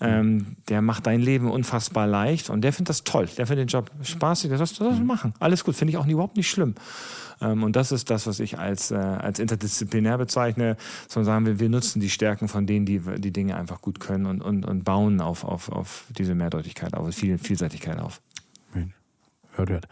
ähm, 0.00 0.56
der 0.68 0.82
macht 0.82 1.06
dein 1.06 1.20
Leben 1.20 1.50
unfassbar 1.50 2.06
leicht 2.06 2.50
und 2.50 2.62
der 2.62 2.72
findet 2.72 2.90
das 2.90 3.04
toll, 3.04 3.28
der 3.36 3.46
findet 3.46 3.68
den 3.68 3.72
Job 3.72 3.90
spaßig, 4.02 4.48
der 4.48 4.58
soll 4.58 4.88
das 4.88 5.00
machen. 5.00 5.34
Alles 5.38 5.64
gut, 5.64 5.76
finde 5.76 5.92
ich 5.92 5.97
auch 5.98 6.06
überhaupt 6.06 6.36
nicht 6.36 6.50
schlimm. 6.50 6.74
Ähm, 7.40 7.62
und 7.62 7.76
das 7.76 7.92
ist 7.92 8.10
das, 8.10 8.26
was 8.26 8.40
ich 8.40 8.58
als, 8.58 8.90
äh, 8.90 8.96
als 8.96 9.38
interdisziplinär 9.38 10.18
bezeichne, 10.18 10.76
sondern 11.08 11.26
sagen 11.26 11.46
wir, 11.46 11.60
wir 11.60 11.68
nutzen 11.68 12.00
die 12.00 12.10
Stärken 12.10 12.48
von 12.48 12.66
denen, 12.66 12.86
die 12.86 13.00
die 13.18 13.32
Dinge 13.32 13.56
einfach 13.56 13.80
gut 13.80 14.00
können 14.00 14.26
und, 14.26 14.42
und, 14.42 14.64
und 14.64 14.84
bauen 14.84 15.20
auf, 15.20 15.44
auf, 15.44 15.70
auf 15.70 16.04
diese 16.16 16.34
Mehrdeutigkeit, 16.34 16.94
auf 16.94 17.14
Viel, 17.14 17.38
Vielseitigkeit 17.38 17.98
auf. 17.98 18.20
Hört, 19.58 19.70
hört. 19.70 19.88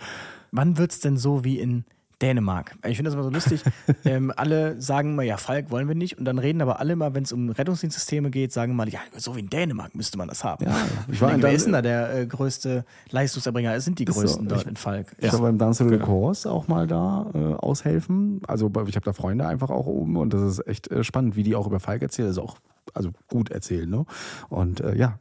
Wann 0.53 0.79
wird 0.79 0.93
es 0.93 1.01
denn 1.01 1.17
so 1.17 1.45
wie 1.45 1.59
in 1.59 1.85
Dänemark. 2.23 2.77
Ich 2.87 2.97
finde 2.97 3.11
das 3.11 3.14
immer 3.14 3.25
so 3.25 3.31
lustig. 3.31 3.62
ähm, 4.05 4.33
alle 4.35 4.81
sagen 4.81 5.12
immer, 5.12 5.23
ja, 5.23 5.37
Falk 5.37 5.71
wollen 5.71 5.87
wir 5.87 5.95
nicht. 5.95 6.19
Und 6.19 6.25
dann 6.25 6.39
reden 6.39 6.62
aber 6.62 6.81
alle 6.81 6.97
mal, 6.97 7.14
wenn 7.14 7.25
es 7.25 7.33
um 7.33 7.51
Rettungsdienstsysteme 7.51 8.31
geht, 8.31 8.53
sagen 8.53 8.75
mal, 8.75 8.89
ja, 8.89 9.01
so 9.17 9.37
wie 9.37 9.41
in 9.41 9.51
Dänemark 9.51 9.95
müsste 9.95 10.17
man 10.17 10.29
das 10.29 10.43
haben. 10.43 10.64
Ja, 10.64 10.75
ich 11.11 11.21
war 11.21 11.31
denke, 11.31 11.45
wer 11.45 11.53
ist 11.53 11.67
denn 11.67 11.75
da 11.75 11.83
der 11.83 12.14
äh, 12.14 12.27
größte 12.27 12.85
Leistungserbringer? 13.11 13.75
Es 13.75 13.85
sind 13.85 13.99
die 13.99 14.07
größten 14.07 14.45
so, 14.45 14.49
dort 14.49 14.62
ich, 14.62 14.69
in 14.69 14.77
Falk. 14.77 15.14
Ich 15.19 15.27
ja. 15.27 15.33
war 15.35 15.41
beim 15.41 15.59
Dance 15.59 15.85
genau. 15.85 16.05
Kurs 16.05 16.47
auch 16.47 16.69
mal 16.69 16.87
da 16.87 17.31
äh, 17.35 17.39
aushelfen. 17.55 18.41
Also 18.47 18.71
ich 18.87 18.97
habe 18.97 19.05
da 19.05 19.12
Freunde 19.12 19.47
einfach 19.47 19.71
auch 19.71 19.87
oben 19.87 20.17
und 20.17 20.33
das 20.33 20.43
ist 20.43 20.67
echt 20.67 20.91
äh, 20.91 21.05
spannend, 21.05 21.37
wie 21.37 21.43
die 21.43 21.55
auch 21.55 21.67
über 21.67 21.81
Falk 21.81 22.03
erzählen. 22.03 22.29
Das 22.29 22.37
ist 22.37 22.43
auch 22.43 22.57
also 22.95 23.11
gut 23.29 23.51
erzählen. 23.51 23.89
Ne? 23.89 24.07
Und 24.49 24.81
äh, 24.81 24.95
ja, 24.97 25.19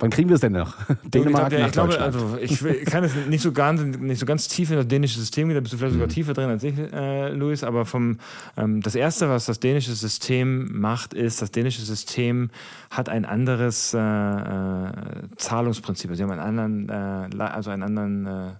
Wann 0.00 0.10
kriegen 0.10 0.28
wir 0.28 0.36
es 0.36 0.40
denn 0.40 0.52
noch? 0.52 0.76
Dänemark 1.04 1.52
ich, 1.52 1.72
glaube, 1.72 1.92
ich, 1.92 1.98
glaube, 1.98 2.00
also 2.00 2.38
ich 2.40 2.60
kann 2.84 3.02
es 3.02 3.14
nicht 3.28 3.42
so 3.42 3.50
ganz, 3.52 3.82
nicht 3.82 4.20
so 4.20 4.26
ganz 4.26 4.46
tief 4.46 4.70
in 4.70 4.76
das 4.76 4.86
dänische 4.86 5.18
System 5.18 5.48
gehen, 5.48 5.56
da 5.56 5.60
bist 5.60 5.72
du 5.72 5.78
vielleicht 5.78 5.94
sogar 5.94 6.06
mhm. 6.06 6.12
tiefer 6.12 6.34
drin 6.34 6.50
als 6.50 6.62
ich, 6.62 6.78
äh, 6.78 7.30
Luis, 7.30 7.64
aber 7.64 7.84
vom 7.84 8.18
ähm, 8.56 8.80
das 8.80 8.94
erste, 8.94 9.28
was 9.28 9.46
das 9.46 9.58
dänische 9.58 9.92
System 9.94 10.80
macht, 10.80 11.14
ist, 11.14 11.42
das 11.42 11.50
dänische 11.50 11.82
System 11.82 12.50
hat 12.90 13.08
ein 13.08 13.24
anderes 13.24 13.92
äh, 13.92 13.98
äh, 13.98 14.92
Zahlungsprinzip. 15.36 16.14
Sie 16.14 16.22
haben 16.22 16.30
einen 16.30 16.40
anderen, 16.40 16.88
äh, 16.88 17.42
also 17.42 17.70
einen 17.70 17.82
anderen 17.82 18.26
äh, 18.26 18.50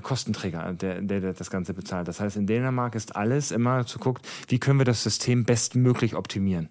Kostenträger, 0.00 0.72
der, 0.72 1.00
der, 1.00 1.20
der, 1.20 1.32
das 1.32 1.50
Ganze 1.50 1.74
bezahlt. 1.74 2.08
Das 2.08 2.20
heißt, 2.20 2.36
in 2.36 2.46
Dänemark 2.46 2.94
ist 2.94 3.16
alles 3.16 3.50
immer 3.50 3.86
zu 3.86 3.98
gucken, 3.98 4.22
wie 4.48 4.58
können 4.58 4.78
wir 4.78 4.84
das 4.84 5.02
System 5.02 5.44
bestmöglich 5.44 6.14
optimieren. 6.14 6.68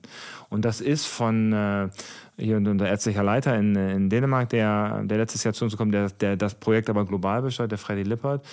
Und 0.50 0.66
das 0.66 0.82
ist 0.82 1.06
von 1.06 1.54
äh, 1.54 1.90
hier 2.38 2.58
unser 2.58 2.88
ärztlicher 2.88 3.24
Leiter 3.24 3.58
in, 3.58 3.76
in 3.76 4.10
Dänemark, 4.10 4.50
der, 4.50 5.04
der 5.04 5.18
letztes 5.18 5.44
Jahr 5.44 5.54
zu 5.54 5.66
uns 5.66 5.78
kommt, 5.78 5.94
der, 5.94 6.10
der 6.10 6.38
das 6.38 6.56
Projekt 6.56 6.90
aber 6.90 7.06
global 7.06 7.42
besteuert, 7.42 7.72
der 7.72 7.78
Freddy 7.78 8.04
Lippert, 8.04 8.46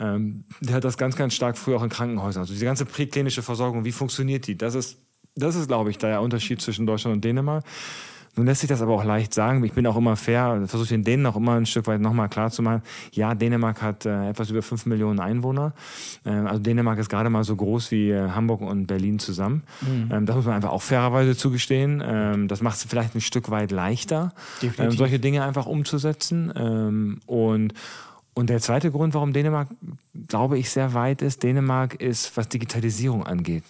ähm, 0.00 0.44
der 0.60 0.76
hat 0.76 0.84
das 0.84 0.96
ganz, 0.96 1.16
ganz 1.16 1.34
stark 1.34 1.56
früher 1.58 1.76
auch 1.76 1.82
in 1.82 1.88
Krankenhäusern. 1.88 2.42
Also 2.42 2.52
diese 2.52 2.64
ganze 2.64 2.86
präklinische 2.86 3.42
Versorgung, 3.42 3.84
wie 3.84 3.92
funktioniert 3.92 4.46
die? 4.46 4.56
Das 4.56 4.74
ist, 4.74 4.98
das 5.34 5.54
ist, 5.54 5.68
glaube 5.68 5.90
ich, 5.90 5.98
der 5.98 6.22
Unterschied 6.22 6.60
zwischen 6.60 6.86
Deutschland 6.86 7.16
und 7.16 7.24
Dänemark. 7.24 7.64
Nun 8.36 8.46
lässt 8.46 8.60
sich 8.60 8.68
das 8.68 8.82
aber 8.82 8.92
auch 8.92 9.04
leicht 9.04 9.32
sagen. 9.32 9.64
Ich 9.64 9.72
bin 9.72 9.86
auch 9.86 9.96
immer 9.96 10.14
fair, 10.14 10.62
versuche 10.66 10.88
den 10.88 11.04
Dänen 11.04 11.24
auch 11.24 11.36
immer 11.36 11.54
ein 11.54 11.64
Stück 11.64 11.86
weit 11.86 12.00
nochmal 12.00 12.28
klar 12.28 12.50
zu 12.50 12.62
machen. 12.62 12.82
Ja, 13.12 13.34
Dänemark 13.34 13.80
hat 13.80 14.04
äh, 14.04 14.28
etwas 14.28 14.50
über 14.50 14.60
fünf 14.60 14.84
Millionen 14.84 15.20
Einwohner. 15.20 15.72
Äh, 16.24 16.30
also 16.30 16.60
Dänemark 16.60 16.98
ist 16.98 17.08
gerade 17.08 17.30
mal 17.30 17.44
so 17.44 17.56
groß 17.56 17.90
wie 17.90 18.10
äh, 18.10 18.30
Hamburg 18.30 18.60
und 18.60 18.86
Berlin 18.86 19.18
zusammen. 19.18 19.62
Mhm. 19.80 20.10
Ähm, 20.12 20.26
das 20.26 20.36
muss 20.36 20.44
man 20.44 20.54
einfach 20.54 20.70
auch 20.70 20.82
fairerweise 20.82 21.34
zugestehen. 21.34 22.02
Ähm, 22.06 22.48
das 22.48 22.60
macht 22.60 22.76
es 22.76 22.84
vielleicht 22.84 23.14
ein 23.14 23.22
Stück 23.22 23.50
weit 23.50 23.70
leichter, 23.70 24.34
ähm, 24.62 24.90
solche 24.90 25.18
Dinge 25.18 25.42
einfach 25.42 25.64
umzusetzen. 25.66 26.52
Ähm, 26.54 27.20
und 27.26 27.72
und 28.38 28.50
der 28.50 28.60
zweite 28.60 28.90
Grund, 28.90 29.14
warum 29.14 29.32
Dänemark, 29.32 29.68
glaube 30.28 30.58
ich, 30.58 30.68
sehr 30.68 30.92
weit 30.92 31.22
ist, 31.22 31.42
Dänemark 31.42 31.94
ist, 31.94 32.36
was 32.36 32.50
Digitalisierung 32.50 33.26
angeht, 33.26 33.64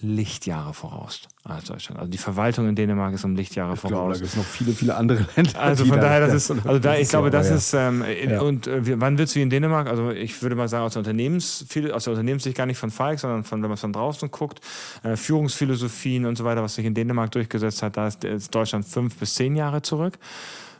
Lichtjahre 0.00 0.74
voraus 0.74 1.22
als 1.44 1.64
Deutschland. 1.64 1.98
Also 1.98 2.10
die 2.10 2.18
Verwaltung 2.18 2.68
in 2.68 2.74
Dänemark 2.74 3.14
ist 3.14 3.24
um 3.24 3.34
Lichtjahre 3.36 3.74
ich 3.74 3.80
voraus. 3.80 3.92
Glaube, 3.92 4.12
da 4.12 4.18
gibt 4.18 4.30
es 4.30 4.36
noch 4.36 4.44
viele, 4.44 4.72
viele 4.72 4.94
andere 4.94 5.26
Länder. 5.36 5.60
Also 5.60 5.84
von 5.84 6.00
daher, 6.00 6.20
das 6.20 6.34
ist, 6.34 6.50
also 6.50 6.78
da, 6.78 6.96
ich 6.96 7.08
glaube, 7.08 7.30
das 7.30 7.50
ist, 7.50 7.72
ähm, 7.74 8.04
ja. 8.28 8.40
und 8.40 8.66
äh, 8.66 9.00
wann 9.00 9.18
wird 9.18 9.28
es 9.28 9.34
wie 9.34 9.42
in 9.42 9.50
Dänemark? 9.50 9.88
Also 9.88 10.10
ich 10.10 10.42
würde 10.42 10.56
mal 10.56 10.68
sagen, 10.68 10.84
aus 10.84 10.94
der 10.94 11.00
Unternehmens, 11.00 11.64
viel, 11.68 11.92
aus 11.92 12.04
der 12.04 12.12
Unternehmenssicht 12.12 12.56
gar 12.56 12.66
nicht 12.66 12.78
von 12.78 12.90
Falk, 12.90 13.18
sondern 13.18 13.44
von, 13.44 13.62
wenn 13.62 13.68
man 13.68 13.74
es 13.74 13.80
von 13.80 13.92
draußen 13.92 14.30
guckt, 14.30 14.60
äh, 15.02 15.16
Führungsphilosophien 15.16 16.26
und 16.26 16.36
so 16.36 16.44
weiter, 16.44 16.62
was 16.62 16.74
sich 16.74 16.84
in 16.84 16.94
Dänemark 16.94 17.30
durchgesetzt 17.32 17.82
hat, 17.82 17.96
da 17.96 18.08
ist, 18.08 18.24
ist 18.24 18.54
Deutschland 18.54 18.86
fünf 18.86 19.16
bis 19.16 19.34
zehn 19.34 19.56
Jahre 19.56 19.82
zurück. 19.82 20.18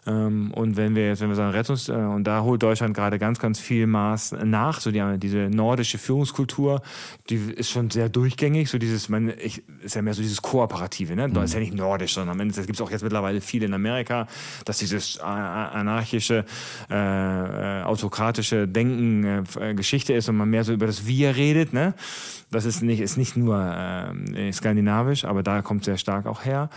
Ähm, 0.06 0.52
und 0.52 0.76
wenn 0.76 0.94
wir 0.94 1.08
jetzt, 1.08 1.20
wenn 1.20 1.28
wir 1.28 1.36
sagen 1.36 1.50
Rettungs, 1.50 1.88
äh, 1.88 1.92
und 1.92 2.24
da 2.24 2.42
holt 2.42 2.62
Deutschland 2.62 2.94
gerade 2.94 3.18
ganz, 3.18 3.38
ganz 3.38 3.58
viel 3.58 3.86
Maß 3.86 4.36
nach, 4.44 4.80
so 4.80 4.90
die, 4.90 5.02
diese 5.18 5.48
nordische 5.50 5.98
Führungskultur, 5.98 6.82
die 7.28 7.36
ist 7.36 7.70
schon 7.70 7.90
sehr 7.90 8.08
durchgängig, 8.08 8.70
so 8.70 8.78
dieses, 8.78 9.08
man, 9.08 9.32
ich, 9.38 9.62
ist 9.82 9.96
ja 9.96 10.02
mehr 10.02 10.14
so 10.14 10.22
dieses 10.22 10.42
Kooperative, 10.42 11.16
ne? 11.16 11.28
Mhm. 11.28 11.36
ist 11.38 11.54
ja 11.54 11.60
nicht 11.60 11.74
nordisch, 11.74 12.14
sondern 12.14 12.36
am 12.36 12.40
Ende 12.40 12.54
gibt 12.62 12.74
es 12.74 12.80
auch 12.80 12.90
jetzt 12.90 13.02
mittlerweile 13.02 13.40
viel 13.40 13.62
in 13.62 13.74
Amerika, 13.74 14.26
dass 14.64 14.78
dieses 14.78 15.18
anarchische, 15.18 16.44
äh, 16.90 17.80
äh, 17.80 17.82
autokratische 17.82 18.68
Denken 18.68 19.44
äh, 19.58 19.74
Geschichte 19.74 20.12
ist 20.12 20.28
und 20.28 20.36
man 20.36 20.48
mehr 20.48 20.64
so 20.64 20.72
über 20.72 20.86
das 20.86 21.06
Wir 21.06 21.36
redet, 21.36 21.72
ne? 21.72 21.94
Das 22.50 22.64
ist 22.64 22.82
nicht, 22.82 23.00
ist 23.00 23.16
nicht 23.16 23.36
nur 23.36 23.60
äh, 23.60 24.52
skandinavisch, 24.52 25.24
aber 25.24 25.42
da 25.42 25.62
kommt 25.62 25.84
sehr 25.84 25.98
stark 25.98 26.26
auch 26.26 26.44
her. 26.44 26.70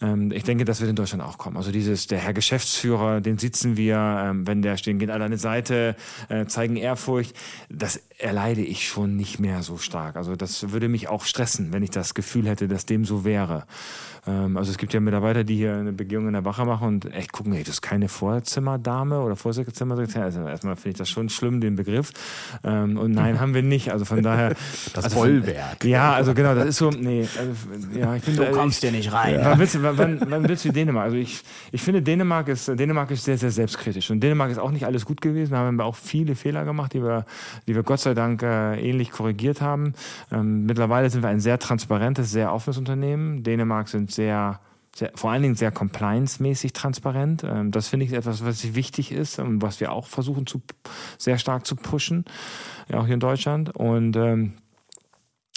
Ähm, 0.00 0.30
ich 0.32 0.44
denke, 0.44 0.64
das 0.64 0.80
wird 0.80 0.90
in 0.90 0.96
Deutschland 0.96 1.22
auch 1.22 1.38
kommen. 1.38 1.56
Also 1.56 1.72
dieses, 1.72 2.06
der 2.06 2.18
Herr 2.18 2.32
Geschäftsführer, 2.32 3.20
den 3.20 3.38
sitzen 3.38 3.76
wir, 3.76 3.96
ähm, 3.96 4.46
wenn 4.46 4.62
der 4.62 4.76
stehen, 4.76 4.98
geht 4.98 5.10
alle 5.10 5.24
an 5.24 5.30
die 5.30 5.36
Seite, 5.36 5.96
äh, 6.28 6.46
zeigen 6.46 6.76
Ehrfurcht. 6.76 7.34
Das 7.68 8.00
erleide 8.18 8.62
ich 8.62 8.88
schon 8.88 9.16
nicht 9.16 9.38
mehr 9.38 9.62
so 9.62 9.78
stark. 9.78 10.16
Also 10.16 10.36
das 10.36 10.70
würde 10.70 10.88
mich 10.88 11.08
auch 11.08 11.24
stressen, 11.24 11.72
wenn 11.72 11.82
ich 11.82 11.90
das 11.90 12.14
Gefühl 12.14 12.48
hätte, 12.48 12.68
dass 12.68 12.86
dem 12.86 13.04
so 13.04 13.24
wäre. 13.24 13.66
Ähm, 14.28 14.56
also 14.56 14.70
es 14.70 14.78
gibt 14.78 14.92
ja 14.92 15.00
Mitarbeiter, 15.00 15.44
die 15.44 15.56
hier 15.56 15.74
eine 15.74 15.92
Begehung 15.92 16.26
in 16.26 16.34
der 16.34 16.44
Wache 16.44 16.64
machen 16.64 16.88
und 16.88 17.12
echt 17.12 17.32
gucken, 17.32 17.52
hey, 17.52 17.62
das 17.62 17.76
ist 17.76 17.82
keine 17.82 18.08
Vorzimmerdame 18.08 19.20
oder 19.20 19.36
Vorsitzendezimmer. 19.36 19.96
Also 19.98 20.46
erstmal 20.46 20.76
finde 20.76 20.90
ich 20.90 20.96
das 20.96 21.08
schon 21.08 21.28
schlimm, 21.28 21.60
den 21.60 21.76
Begriff. 21.76 22.12
Ähm, 22.62 22.98
und 22.98 23.12
nein, 23.12 23.40
haben 23.40 23.54
wir 23.54 23.62
nicht. 23.62 23.90
Also 23.92 24.04
von 24.04 24.22
daher. 24.22 24.54
Das 24.94 25.04
also 25.04 25.16
Bollwerk. 25.16 25.84
Ja, 25.84 26.14
also 26.14 26.34
genau, 26.34 26.54
das 26.54 26.66
ist 26.66 26.78
so, 26.78 26.90
nee, 26.90 27.26
also, 27.38 27.98
ja, 27.98 28.14
ich 28.16 28.22
bin 28.22 28.36
Du 28.36 28.44
kommst 28.52 28.80
hier 28.80 28.90
nicht 28.90 29.12
rein. 29.12 29.34
Ja. 29.34 29.58
wann, 29.96 30.20
wann 30.28 30.48
willst 30.48 30.64
du 30.64 30.72
Dänemark? 30.72 31.04
Also 31.06 31.16
ich, 31.16 31.42
ich 31.72 31.82
finde, 31.82 32.02
Dänemark 32.02 32.48
ist, 32.48 32.68
Dänemark 32.68 33.10
ist 33.10 33.24
sehr, 33.24 33.38
sehr 33.38 33.50
selbstkritisch. 33.50 34.10
Und 34.10 34.20
Dänemark 34.20 34.50
ist 34.50 34.58
auch 34.58 34.70
nicht 34.70 34.86
alles 34.86 35.04
gut 35.04 35.20
gewesen. 35.20 35.52
Da 35.52 35.58
haben 35.58 35.76
wir 35.76 35.84
auch 35.84 35.96
viele 35.96 36.34
Fehler 36.34 36.64
gemacht, 36.64 36.94
die 36.94 37.02
wir, 37.02 37.26
die 37.66 37.74
wir 37.74 37.82
Gott 37.82 38.00
sei 38.00 38.14
Dank 38.14 38.42
äh, 38.42 38.80
ähnlich 38.80 39.10
korrigiert 39.10 39.60
haben. 39.60 39.94
Ähm, 40.32 40.66
mittlerweile 40.66 41.10
sind 41.10 41.22
wir 41.22 41.28
ein 41.28 41.40
sehr 41.40 41.58
transparentes, 41.58 42.30
sehr 42.30 42.52
offenes 42.52 42.78
Unternehmen. 42.78 43.42
Dänemark 43.42 43.88
sind 43.88 44.10
sehr 44.18 44.60
sehr, 44.98 45.12
vor 45.14 45.30
allen 45.30 45.42
Dingen 45.42 45.54
sehr 45.54 45.70
compliance-mäßig 45.70 46.72
transparent. 46.72 47.44
Ähm, 47.44 47.70
das 47.70 47.88
finde 47.88 48.06
ich 48.06 48.12
etwas, 48.12 48.44
was 48.44 48.74
wichtig 48.74 49.12
ist 49.12 49.38
und 49.38 49.62
was 49.62 49.80
wir 49.80 49.92
auch 49.92 50.06
versuchen 50.06 50.46
zu 50.46 50.60
sehr 51.18 51.38
stark 51.38 51.66
zu 51.66 51.76
pushen, 51.76 52.24
ja, 52.88 52.98
auch 52.98 53.04
hier 53.06 53.14
in 53.14 53.20
Deutschland. 53.20 53.74
Und 53.74 54.16
ähm, 54.16 54.54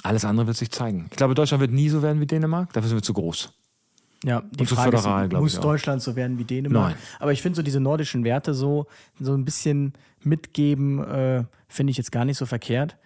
alles 0.03 0.25
andere 0.25 0.47
wird 0.47 0.57
sich 0.57 0.71
zeigen. 0.71 1.07
Ich 1.11 1.17
glaube, 1.17 1.33
Deutschland 1.33 1.61
wird 1.61 1.71
nie 1.71 1.89
so 1.89 2.01
werden 2.01 2.21
wie 2.21 2.27
Dänemark. 2.27 2.71
Dafür 2.73 2.89
sind 2.89 2.97
wir 2.97 3.03
zu 3.03 3.13
groß. 3.13 3.51
Ja, 4.23 4.43
die 4.51 4.67
Frage 4.67 4.97
föderal, 4.97 5.25
ist, 5.25 5.39
muss 5.39 5.59
Deutschland 5.59 6.03
so 6.03 6.15
werden 6.15 6.37
wie 6.37 6.43
Dänemark? 6.43 6.91
Nein. 6.91 7.01
Aber 7.19 7.31
ich 7.31 7.41
finde 7.41 7.55
so 7.55 7.63
diese 7.63 7.79
nordischen 7.79 8.23
Werte 8.23 8.53
so, 8.53 8.85
so 9.19 9.33
ein 9.33 9.45
bisschen 9.45 9.93
mitgeben, 10.21 11.03
äh, 11.03 11.43
finde 11.67 11.89
ich 11.89 11.97
jetzt 11.97 12.11
gar 12.11 12.25
nicht 12.25 12.37
so 12.37 12.45
verkehrt. 12.45 12.97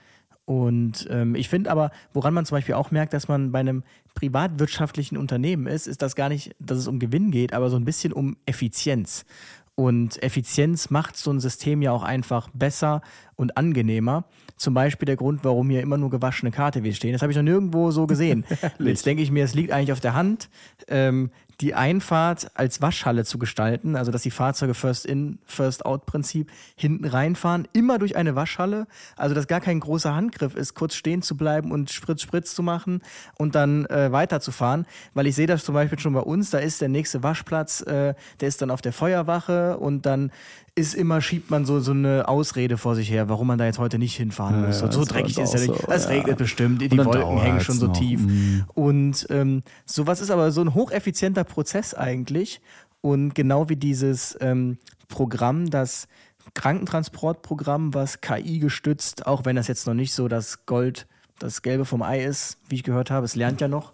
Und 0.44 1.08
ähm, 1.10 1.34
ich 1.34 1.48
finde 1.48 1.72
aber, 1.72 1.92
woran 2.14 2.34
man 2.34 2.46
zum 2.46 2.58
Beispiel 2.58 2.76
auch 2.76 2.92
merkt, 2.92 3.14
dass 3.14 3.28
man 3.28 3.52
bei 3.52 3.60
einem 3.60 3.84
privatwirtschaftlichen 4.16 5.18
Unternehmen 5.18 5.68
ist, 5.68 5.86
ist 5.86 6.02
das 6.02 6.16
gar 6.16 6.30
nicht, 6.30 6.56
dass 6.60 6.80
es 6.80 6.88
um 6.88 6.98
Gewinn 7.00 7.30
geht, 7.30 7.54
aber 7.54 7.70
so 7.70 7.76
ein 7.76 7.86
bisschen 7.86 8.12
um 8.12 8.38
Effizienz. 8.46 9.26
Und 9.76 10.24
Effizienz 10.24 10.90
macht 10.90 11.18
so 11.18 11.32
ein 11.32 11.42
System 11.42 11.82
ja 11.82 11.92
auch 11.92 12.04
einfach 12.04 12.50
besser 12.54 13.02
und 13.36 13.58
angenehmer. 13.58 14.24
Zum 14.56 14.74
Beispiel 14.74 15.06
der 15.06 15.18
Grund, 15.18 15.44
warum 15.44 15.70
hier 15.70 15.82
immer 15.82 15.98
nur 15.98 16.10
gewaschene 16.10 16.50
KTW 16.50 16.94
stehen. 16.94 17.12
Das 17.12 17.22
habe 17.22 17.34
ich 17.34 17.38
noch 17.38 17.44
nirgendwo 17.44 17.92
so 17.92 18.08
gesehen. 18.08 18.46
Jetzt 18.80 19.06
denke 19.06 19.22
ich 19.22 19.32
mir, 19.32 19.44
es 19.44 19.54
liegt 19.54 19.72
eigentlich 19.72 19.92
auf 19.92 20.00
der 20.00 20.14
Hand. 20.14 20.50
Ähm, 20.88 21.30
die 21.62 21.74
Einfahrt 21.74 22.48
als 22.54 22.82
Waschhalle 22.82 23.26
zu 23.26 23.38
gestalten, 23.38 23.96
also 23.96 24.12
dass 24.12 24.24
die 24.24 24.32
Fahrzeuge 24.32 24.74
First 24.74 25.06
In, 25.06 25.40
First 25.46 25.86
Out 25.86 26.06
Prinzip 26.06 26.52
hinten 26.76 27.06
reinfahren, 27.06 27.68
immer 27.74 27.98
durch 28.00 28.16
eine 28.16 28.36
Waschhalle, 28.36 28.88
also 29.16 29.36
dass 29.36 29.48
gar 29.48 29.62
kein 29.62 29.80
großer 29.80 30.16
Handgriff 30.16 30.56
ist, 30.56 30.74
kurz 30.74 30.96
stehen 30.96 31.22
zu 31.22 31.38
bleiben 31.38 31.72
und 31.72 31.92
Spritz, 31.92 32.22
Spritz 32.22 32.56
zu 32.56 32.64
machen 32.64 33.02
und 33.38 33.56
dann 33.56 33.86
äh, 33.86 34.12
weiterzufahren, 34.12 34.86
weil 35.14 35.28
ich 35.28 35.36
sehe 35.36 35.48
das 35.48 35.64
zum 35.64 35.76
Beispiel 35.76 36.00
schon 36.00 36.14
bei 36.14 36.22
uns, 36.22 36.50
da 36.50 36.60
ist 36.60 36.82
der 36.82 36.90
nächste 36.90 37.24
Waschplatz, 37.24 37.82
äh, 37.82 38.14
der 38.40 38.48
ist 38.48 38.62
dann 38.62 38.72
auf 38.72 38.82
der 38.82 38.94
Feuerwache 38.94 39.78
und 39.78 40.06
dann 40.06 40.32
ist 40.76 40.94
immer, 40.94 41.22
schiebt 41.22 41.50
man 41.50 41.66
so, 41.66 41.80
so 41.80 41.92
eine 41.92 42.28
Ausrede 42.28 42.78
vor 42.78 42.96
sich 42.96 43.10
her, 43.10 43.30
warum 43.30 43.48
man 43.48 43.58
da 43.58 43.66
jetzt 43.66 43.80
heute 43.80 43.98
nicht 43.98 44.18
hinfahren 44.18 44.62
ja, 44.62 44.68
muss. 44.68 44.82
Ja, 44.82 44.92
so 44.92 45.06
dreckig 45.06 45.38
ist 45.38 45.54
ja 45.54 45.60
nicht. 45.62 45.74
So, 45.74 45.88
es 45.88 46.04
ja. 46.04 46.10
regnet 46.10 46.38
bestimmt, 46.38 46.82
die 46.82 46.98
Wolken 46.98 47.38
hängen 47.40 47.62
schon 47.62 47.78
so 47.78 47.88
noch. 47.88 47.98
tief. 47.98 48.20
Mhm. 48.20 48.66
Und 48.74 49.26
ähm, 49.30 49.64
sowas 49.86 50.20
ist 50.20 50.32
aber 50.32 50.52
so 50.52 50.62
ein 50.62 50.74
hocheffizienter 50.74 51.46
Prozess 51.46 51.94
eigentlich. 51.94 52.60
Und 53.00 53.36
genau 53.36 53.70
wie 53.70 53.78
dieses 53.78 54.38
ähm, 54.42 54.78
Programm, 55.08 55.70
das 55.70 56.10
Krankentransportprogramm, 56.54 57.94
was 57.94 58.20
KI 58.20 58.60
gestützt, 58.60 59.28
auch 59.28 59.46
wenn 59.46 59.56
das 59.56 59.68
jetzt 59.68 59.88
noch 59.88 59.94
nicht 59.94 60.14
so 60.14 60.28
das 60.28 60.66
Gold, 60.66 61.08
das 61.40 61.62
Gelbe 61.62 61.86
vom 61.86 62.02
Ei 62.02 62.24
ist, 62.24 62.58
wie 62.68 62.76
ich 62.76 62.84
gehört 62.84 63.12
habe, 63.12 63.26
es 63.26 63.36
lernt 63.36 63.62
ja 63.62 63.70
noch. 63.70 63.94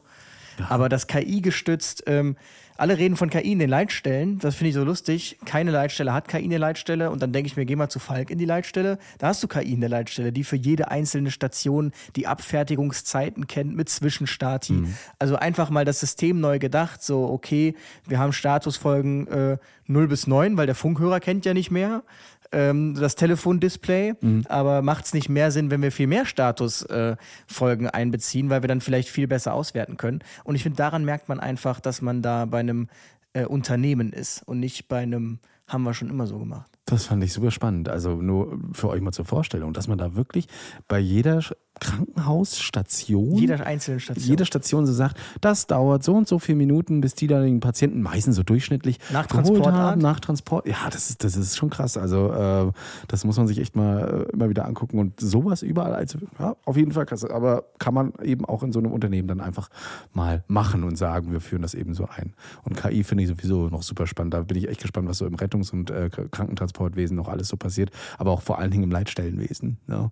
Aber 0.69 0.89
das 0.89 1.07
KI 1.07 1.41
gestützt 1.41 2.03
ähm, 2.07 2.35
alle 2.77 2.97
reden 2.97 3.15
von 3.15 3.29
KI 3.29 3.51
in 3.51 3.59
den 3.59 3.69
Leitstellen. 3.69 4.39
Das 4.39 4.55
finde 4.55 4.69
ich 4.69 4.75
so 4.75 4.83
lustig. 4.83 5.37
Keine 5.45 5.71
Leitstelle 5.71 6.13
hat 6.13 6.27
KI 6.27 6.43
in 6.43 6.49
der 6.49 6.59
Leitstelle. 6.59 7.11
Und 7.11 7.21
dann 7.21 7.31
denke 7.33 7.47
ich 7.47 7.57
mir, 7.57 7.65
geh 7.65 7.75
mal 7.75 7.89
zu 7.89 7.99
Falk 7.99 8.29
in 8.29 8.37
die 8.37 8.45
Leitstelle. 8.45 8.97
Da 9.19 9.27
hast 9.27 9.43
du 9.43 9.47
KI 9.47 9.73
in 9.73 9.81
der 9.81 9.89
Leitstelle, 9.89 10.31
die 10.31 10.43
für 10.43 10.55
jede 10.55 10.89
einzelne 10.89 11.31
Station 11.31 11.91
die 12.15 12.27
Abfertigungszeiten 12.27 13.47
kennt 13.47 13.75
mit 13.75 13.89
Zwischenstati. 13.89 14.73
Mhm. 14.73 14.95
Also 15.19 15.35
einfach 15.35 15.69
mal 15.69 15.85
das 15.85 15.99
System 15.99 16.39
neu 16.39 16.59
gedacht. 16.59 17.03
So, 17.03 17.25
okay, 17.25 17.75
wir 18.07 18.19
haben 18.19 18.33
Statusfolgen 18.33 19.27
äh, 19.27 19.57
0 19.87 20.07
bis 20.07 20.27
9, 20.27 20.57
weil 20.57 20.65
der 20.65 20.75
Funkhörer 20.75 21.19
kennt 21.19 21.45
ja 21.45 21.53
nicht 21.53 21.71
mehr 21.71 22.03
ähm, 22.51 22.95
das 22.95 23.15
Telefondisplay, 23.15 24.13
mhm. 24.19 24.45
aber 24.49 24.81
macht 24.81 25.05
es 25.05 25.13
nicht 25.13 25.29
mehr 25.29 25.51
Sinn, 25.51 25.71
wenn 25.71 25.81
wir 25.81 25.91
viel 25.91 26.07
mehr 26.07 26.25
Statusfolgen 26.25 27.85
äh, 27.87 27.91
einbeziehen, 27.91 28.49
weil 28.49 28.63
wir 28.63 28.67
dann 28.67 28.81
vielleicht 28.81 29.09
viel 29.09 29.27
besser 29.27 29.53
auswerten 29.53 29.97
können. 29.97 30.19
Und 30.43 30.55
ich 30.55 30.63
finde, 30.63 30.77
daran 30.77 31.05
merkt 31.05 31.29
man 31.29 31.39
einfach, 31.39 31.79
dass 31.79 32.01
man 32.01 32.21
da 32.21 32.45
bei 32.45 32.59
einem 32.59 32.87
äh, 33.33 33.45
Unternehmen 33.45 34.13
ist 34.13 34.43
und 34.43 34.59
nicht 34.59 34.87
bei 34.87 34.99
einem, 34.99 35.39
haben 35.67 35.83
wir 35.83 35.93
schon 35.93 36.09
immer 36.09 36.27
so 36.27 36.39
gemacht. 36.39 36.69
Das 36.85 37.05
fand 37.05 37.23
ich 37.23 37.31
super 37.31 37.51
spannend. 37.51 37.87
Also 37.87 38.15
nur 38.15 38.59
für 38.73 38.89
euch 38.89 39.01
mal 39.01 39.13
zur 39.13 39.25
Vorstellung, 39.25 39.73
dass 39.73 39.87
man 39.87 39.97
da 39.97 40.15
wirklich 40.15 40.47
bei 40.87 40.99
jeder 40.99 41.41
Krankenhausstation. 41.81 43.35
Jeder 43.35 43.65
einzelnen 43.65 43.99
Station. 43.99 44.29
Jede 44.29 44.45
Station 44.45 44.85
so 44.85 44.93
sagt, 44.93 45.17
das 45.41 45.65
dauert 45.65 46.03
so 46.03 46.13
und 46.13 46.27
so 46.27 46.37
viele 46.37 46.57
Minuten, 46.57 47.01
bis 47.01 47.15
die 47.15 47.25
da 47.25 47.41
den 47.41 47.59
Patienten 47.59 48.03
meistens 48.03 48.35
so 48.35 48.43
durchschnittlich 48.43 48.99
nach 49.11 49.25
Transport 49.25 49.73
haben. 49.73 49.99
Nach 49.99 50.19
Transport. 50.19 50.67
Ja, 50.67 50.89
das 50.91 51.09
ist, 51.09 51.23
das 51.23 51.35
ist 51.35 51.57
schon 51.57 51.71
krass. 51.71 51.97
Also 51.97 52.31
äh, 52.31 52.71
das 53.07 53.25
muss 53.25 53.37
man 53.37 53.47
sich 53.47 53.57
echt 53.57 53.75
mal 53.75 54.27
äh, 54.29 54.31
immer 54.31 54.49
wieder 54.49 54.65
angucken 54.65 54.99
und 54.99 55.19
sowas 55.19 55.63
überall. 55.63 55.95
Also 55.95 56.19
ja, 56.39 56.55
auf 56.65 56.77
jeden 56.77 56.91
Fall 56.91 57.07
krass. 57.07 57.25
Aber 57.25 57.63
kann 57.79 57.95
man 57.95 58.13
eben 58.23 58.45
auch 58.45 58.61
in 58.61 58.71
so 58.71 58.79
einem 58.79 58.91
Unternehmen 58.91 59.27
dann 59.27 59.41
einfach 59.41 59.69
mal 60.13 60.43
machen 60.47 60.83
und 60.83 60.97
sagen, 60.97 61.31
wir 61.31 61.41
führen 61.41 61.63
das 61.63 61.73
eben 61.73 61.95
so 61.95 62.07
ein. 62.15 62.33
Und 62.61 62.77
KI 62.77 63.03
finde 63.03 63.23
ich 63.23 63.29
sowieso 63.29 63.69
noch 63.69 63.81
super 63.81 64.05
spannend. 64.05 64.35
Da 64.35 64.41
bin 64.41 64.55
ich 64.55 64.69
echt 64.69 64.81
gespannt, 64.81 65.09
was 65.09 65.17
so 65.17 65.25
im 65.25 65.35
Rettungs- 65.35 65.73
und 65.73 65.89
äh, 65.89 66.09
Krankentransportwesen 66.09 67.17
noch 67.17 67.27
alles 67.27 67.47
so 67.47 67.57
passiert. 67.57 67.89
Aber 68.19 68.29
auch 68.29 68.43
vor 68.43 68.59
allen 68.59 68.69
Dingen 68.69 68.83
im 68.83 68.91
Leitstellenwesen. 68.91 69.77
Ja. 69.87 70.11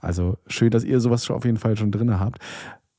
Also 0.00 0.36
schön, 0.46 0.70
dass 0.70 0.84
ihr 0.84 1.00
so 1.00 1.05
sowas 1.06 1.30
auf 1.30 1.44
jeden 1.44 1.58
Fall 1.58 1.76
schon 1.76 1.90
drin 1.90 2.18
habt. 2.18 2.38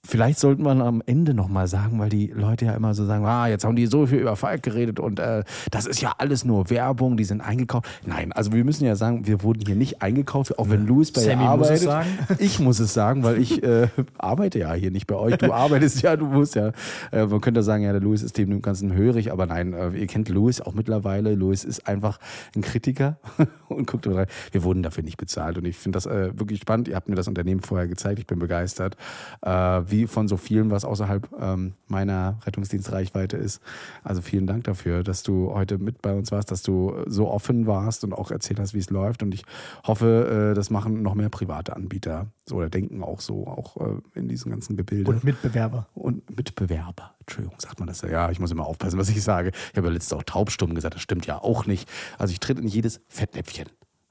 Vielleicht 0.07 0.39
sollten 0.39 0.63
wir 0.63 0.71
am 0.71 1.03
Ende 1.05 1.33
nochmal 1.33 1.67
sagen, 1.67 1.99
weil 1.99 2.07
die 2.07 2.27
Leute 2.27 2.63
ja 2.65 2.73
immer 2.73 2.93
so 2.93 3.05
sagen, 3.05 3.25
ah, 3.25 3.47
jetzt 3.47 3.65
haben 3.65 3.75
die 3.75 3.87
so 3.87 4.05
viel 4.05 4.19
über 4.19 4.37
Falk 4.37 4.63
geredet 4.63 5.01
und 5.01 5.19
äh, 5.19 5.43
das 5.69 5.85
ist 5.85 6.01
ja 6.01 6.13
alles 6.17 6.45
nur 6.45 6.69
Werbung, 6.69 7.17
die 7.17 7.25
sind 7.25 7.41
eingekauft. 7.41 7.89
Nein, 8.05 8.31
also 8.31 8.53
wir 8.53 8.63
müssen 8.63 8.85
ja 8.85 8.95
sagen, 8.95 9.27
wir 9.27 9.43
wurden 9.43 9.63
hier 9.65 9.75
nicht 9.75 10.01
eingekauft, 10.01 10.57
auch 10.57 10.69
wenn 10.69 10.87
Louis 10.87 11.11
bei 11.11 11.21
Sammy 11.21 11.43
ihr 11.43 11.49
arbeitet. 11.49 11.89
Ich 12.39 12.59
muss 12.59 12.79
es 12.79 12.93
sagen, 12.93 13.23
weil 13.23 13.37
ich 13.37 13.61
äh, 13.63 13.87
arbeite 14.17 14.59
ja 14.59 14.73
hier 14.73 14.91
nicht 14.91 15.07
bei 15.07 15.15
euch. 15.15 15.37
Du 15.37 15.51
arbeitest 15.51 16.01
ja, 16.03 16.15
du 16.15 16.25
musst 16.25 16.55
ja. 16.55 16.71
Äh, 17.11 17.25
man 17.25 17.41
könnte 17.41 17.61
sagen, 17.63 17.83
ja, 17.83 17.91
der 17.91 18.01
Louis 18.01 18.23
ist 18.23 18.37
dem 18.37 18.61
Ganzen 18.61 18.93
hörig, 18.93 19.33
aber 19.33 19.45
nein, 19.45 19.73
äh, 19.73 19.89
ihr 19.89 20.07
kennt 20.07 20.29
Louis 20.29 20.61
auch 20.61 20.73
mittlerweile. 20.73 21.35
Louis 21.35 21.65
ist 21.65 21.85
einfach 21.85 22.17
ein 22.55 22.61
Kritiker 22.61 23.17
und 23.67 23.87
guckt 23.87 24.07
rein. 24.07 24.27
Wir 24.51 24.63
wurden 24.63 24.83
dafür 24.83 25.03
nicht 25.03 25.17
bezahlt 25.17 25.57
und 25.57 25.65
ich 25.65 25.77
finde 25.77 25.97
das 25.97 26.05
äh, 26.05 26.31
wirklich 26.39 26.61
spannend. 26.61 26.87
Ihr 26.87 26.95
habt 26.95 27.09
mir 27.09 27.15
das 27.15 27.27
Unternehmen 27.27 27.59
vorher 27.59 27.87
gezeigt, 27.87 28.19
ich 28.19 28.27
bin 28.27 28.39
begeistert. 28.39 28.95
Äh, 29.41 29.49
wie 29.49 29.96
wie 29.97 30.07
von 30.07 30.27
so 30.27 30.37
vielen, 30.37 30.69
was 30.69 30.85
außerhalb 30.85 31.27
ähm, 31.39 31.73
meiner 31.87 32.37
Rettungsdienstreichweite 32.45 33.35
ist. 33.35 33.61
Also 34.03 34.21
vielen 34.21 34.45
Dank 34.45 34.63
dafür, 34.65 35.03
dass 35.03 35.23
du 35.23 35.51
heute 35.53 35.79
mit 35.79 36.01
bei 36.01 36.13
uns 36.13 36.31
warst, 36.31 36.51
dass 36.51 36.61
du 36.61 36.93
so 37.07 37.29
offen 37.29 37.65
warst 37.65 38.03
und 38.03 38.13
auch 38.13 38.29
erzählt 38.29 38.59
hast, 38.59 38.75
wie 38.75 38.79
es 38.79 38.91
läuft. 38.91 39.23
Und 39.23 39.33
ich 39.33 39.43
hoffe, 39.85 40.51
äh, 40.51 40.55
das 40.55 40.69
machen 40.69 41.01
noch 41.01 41.15
mehr 41.15 41.29
private 41.29 41.75
Anbieter 41.75 42.27
oder 42.51 42.69
denken 42.69 43.03
auch 43.03 43.21
so, 43.21 43.47
auch 43.47 43.77
äh, 43.77 44.19
in 44.19 44.27
diesen 44.27 44.51
ganzen 44.51 44.77
Gebilde. 44.77 45.09
Und 45.09 45.23
Mitbewerber. 45.23 45.87
Und 45.95 46.35
Mitbewerber. 46.35 47.15
Entschuldigung, 47.21 47.59
sagt 47.59 47.79
man 47.79 47.87
das 47.87 48.01
ja? 48.03 48.09
Ja, 48.09 48.31
ich 48.31 48.39
muss 48.39 48.51
immer 48.51 48.67
aufpassen, 48.67 48.99
was 48.99 49.09
ich 49.09 49.23
sage. 49.23 49.51
Ich 49.71 49.77
habe 49.77 49.87
ja 49.87 49.93
letztens 49.93 50.13
auch 50.13 50.23
taubstumm 50.23 50.75
gesagt, 50.75 50.93
das 50.93 51.01
stimmt 51.01 51.25
ja 51.25 51.41
auch 51.41 51.65
nicht. 51.65 51.89
Also 52.19 52.31
ich 52.31 52.39
tritt 52.39 52.59
in 52.59 52.67
jedes 52.67 53.01
Fettnäpfchen. 53.07 53.67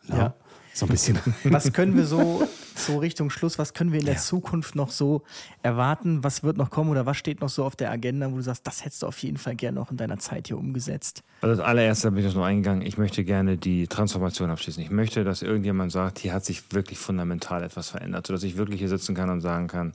Ja. 0.09 0.17
ja. 0.17 0.35
So 0.77 0.85
ein 0.85 0.91
bisschen. 0.91 1.19
Was 1.45 1.73
können 1.73 1.97
wir 1.97 2.05
so, 2.05 2.47
so 2.75 2.99
Richtung 2.99 3.31
Schluss, 3.31 3.59
was 3.59 3.73
können 3.73 3.93
wir 3.93 4.01
in 4.01 4.05
der 4.05 4.17
ja. 4.17 4.21
Zukunft 4.21 4.75
noch 4.75 4.91
so 4.91 5.23
erwarten? 5.63 6.23
Was 6.23 6.43
wird 6.43 6.59
noch 6.59 6.69
kommen 6.69 6.91
oder 6.91 7.07
was 7.07 7.17
steht 7.17 7.41
noch 7.41 7.49
so 7.49 7.65
auf 7.65 7.77
der 7.77 7.91
Agenda, 7.91 8.31
wo 8.31 8.37
du 8.37 8.43
sagst, 8.43 8.67
das 8.67 8.85
hättest 8.85 9.03
du 9.03 9.07
auf 9.07 9.19
jeden 9.23 9.39
Fall 9.39 9.57
gerne 9.57 9.81
noch 9.81 9.91
in 9.91 9.97
deiner 9.97 10.19
Zeit 10.19 10.49
hier 10.49 10.59
umgesetzt? 10.59 11.23
Also 11.41 11.63
als 11.63 11.67
allererstes 11.67 12.11
bin 12.11 12.19
ich 12.19 12.27
das 12.27 12.35
noch 12.35 12.45
eingegangen. 12.45 12.83
Ich 12.83 12.99
möchte 12.99 13.25
gerne 13.25 13.57
die 13.57 13.87
Transformation 13.87 14.51
abschließen. 14.51 14.83
Ich 14.83 14.91
möchte, 14.91 15.25
dass 15.25 15.41
irgendjemand 15.41 15.93
sagt, 15.93 16.19
hier 16.19 16.35
hat 16.35 16.45
sich 16.45 16.63
wirklich 16.73 16.99
fundamental 16.99 17.63
etwas 17.63 17.89
verändert, 17.89 18.27
sodass 18.27 18.43
ich 18.43 18.59
wirklich 18.59 18.81
hier 18.81 18.91
sitzen 18.91 19.15
kann 19.15 19.31
und 19.31 19.41
sagen 19.41 19.69
kann, 19.69 19.95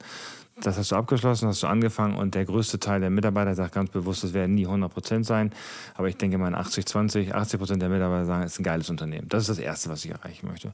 das 0.61 0.77
hast 0.77 0.91
du 0.91 0.95
abgeschlossen, 0.95 1.47
hast 1.47 1.63
du 1.63 1.67
angefangen 1.67 2.15
und 2.15 2.35
der 2.35 2.45
größte 2.45 2.79
Teil 2.79 3.01
der 3.01 3.09
Mitarbeiter 3.09 3.55
sagt 3.55 3.73
ganz 3.73 3.89
bewusst, 3.89 4.23
es 4.23 4.33
werden 4.33 4.55
nie 4.55 4.65
100 4.65 4.91
Prozent 4.91 5.25
sein, 5.25 5.51
aber 5.95 6.07
ich 6.07 6.17
denke 6.17 6.37
mal 6.37 6.53
80, 6.53 6.85
20, 6.85 7.35
80 7.35 7.59
Prozent 7.59 7.81
der 7.81 7.89
Mitarbeiter 7.89 8.25
sagen, 8.25 8.43
es 8.43 8.53
ist 8.53 8.59
ein 8.59 8.63
geiles 8.63 8.89
Unternehmen. 8.89 9.27
Das 9.29 9.43
ist 9.43 9.49
das 9.49 9.59
Erste, 9.59 9.89
was 9.89 10.05
ich 10.05 10.11
erreichen 10.11 10.47
möchte. 10.47 10.71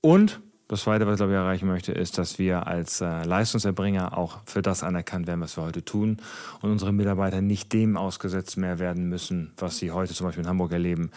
Und 0.00 0.40
das 0.70 0.82
Zweite, 0.82 1.04
was 1.04 1.14
ich 1.14 1.18
glaube 1.18 1.32
ich 1.32 1.38
erreichen 1.38 1.66
möchte, 1.66 1.90
ist, 1.90 2.16
dass 2.16 2.38
wir 2.38 2.68
als 2.68 3.00
äh, 3.00 3.24
Leistungserbringer 3.24 4.16
auch 4.16 4.38
für 4.44 4.62
das 4.62 4.84
anerkannt 4.84 5.26
werden, 5.26 5.40
was 5.40 5.56
wir 5.56 5.64
heute 5.64 5.84
tun 5.84 6.18
und 6.62 6.70
unsere 6.70 6.92
Mitarbeiter 6.92 7.40
nicht 7.40 7.72
dem 7.72 7.96
ausgesetzt 7.96 8.56
mehr 8.56 8.78
werden 8.78 9.08
müssen, 9.08 9.52
was 9.56 9.78
sie 9.78 9.90
heute 9.90 10.14
zum 10.14 10.26
Beispiel 10.26 10.44
in 10.44 10.48
Hamburg 10.48 10.70
erleben, 10.70 11.10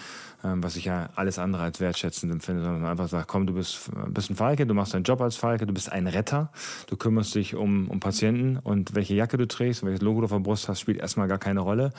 was 0.44 0.76
ich 0.76 0.86
ja 0.86 1.10
alles 1.16 1.40
andere 1.40 1.64
als 1.64 1.80
wertschätzend 1.80 2.32
empfinde, 2.32 2.64
sondern 2.64 2.82
man 2.82 2.92
einfach 2.92 3.08
sagt, 3.08 3.28
komm, 3.28 3.48
du 3.48 3.54
bist, 3.54 3.90
bist 4.10 4.30
ein 4.30 4.36
Falke, 4.36 4.66
du 4.66 4.74
machst 4.74 4.94
deinen 4.94 5.04
Job 5.04 5.22
als 5.22 5.36
Falke, 5.36 5.66
du 5.66 5.74
bist 5.74 5.92
ein 5.92 6.08
Retter, 6.08 6.52
du 6.88 6.98
kümmerst 6.98 7.36
dich 7.36 7.56
um, 7.56 7.90
um 7.90 8.00
Patienten 8.00 8.58
und 8.58 8.96
welche 8.96 9.16
Jacke 9.16 9.38
du 9.38 9.48
trägst, 9.48 9.84
welches 9.84 10.02
Logo 10.02 10.20
du 10.20 10.26
auf 10.26 10.32
der 10.32 10.40
Brust 10.40 10.68
hast, 10.68 10.80
spielt 10.80 10.98
erstmal 10.98 11.28
gar 11.28 11.40
keine 11.40 11.62
Rolle. 11.62 11.92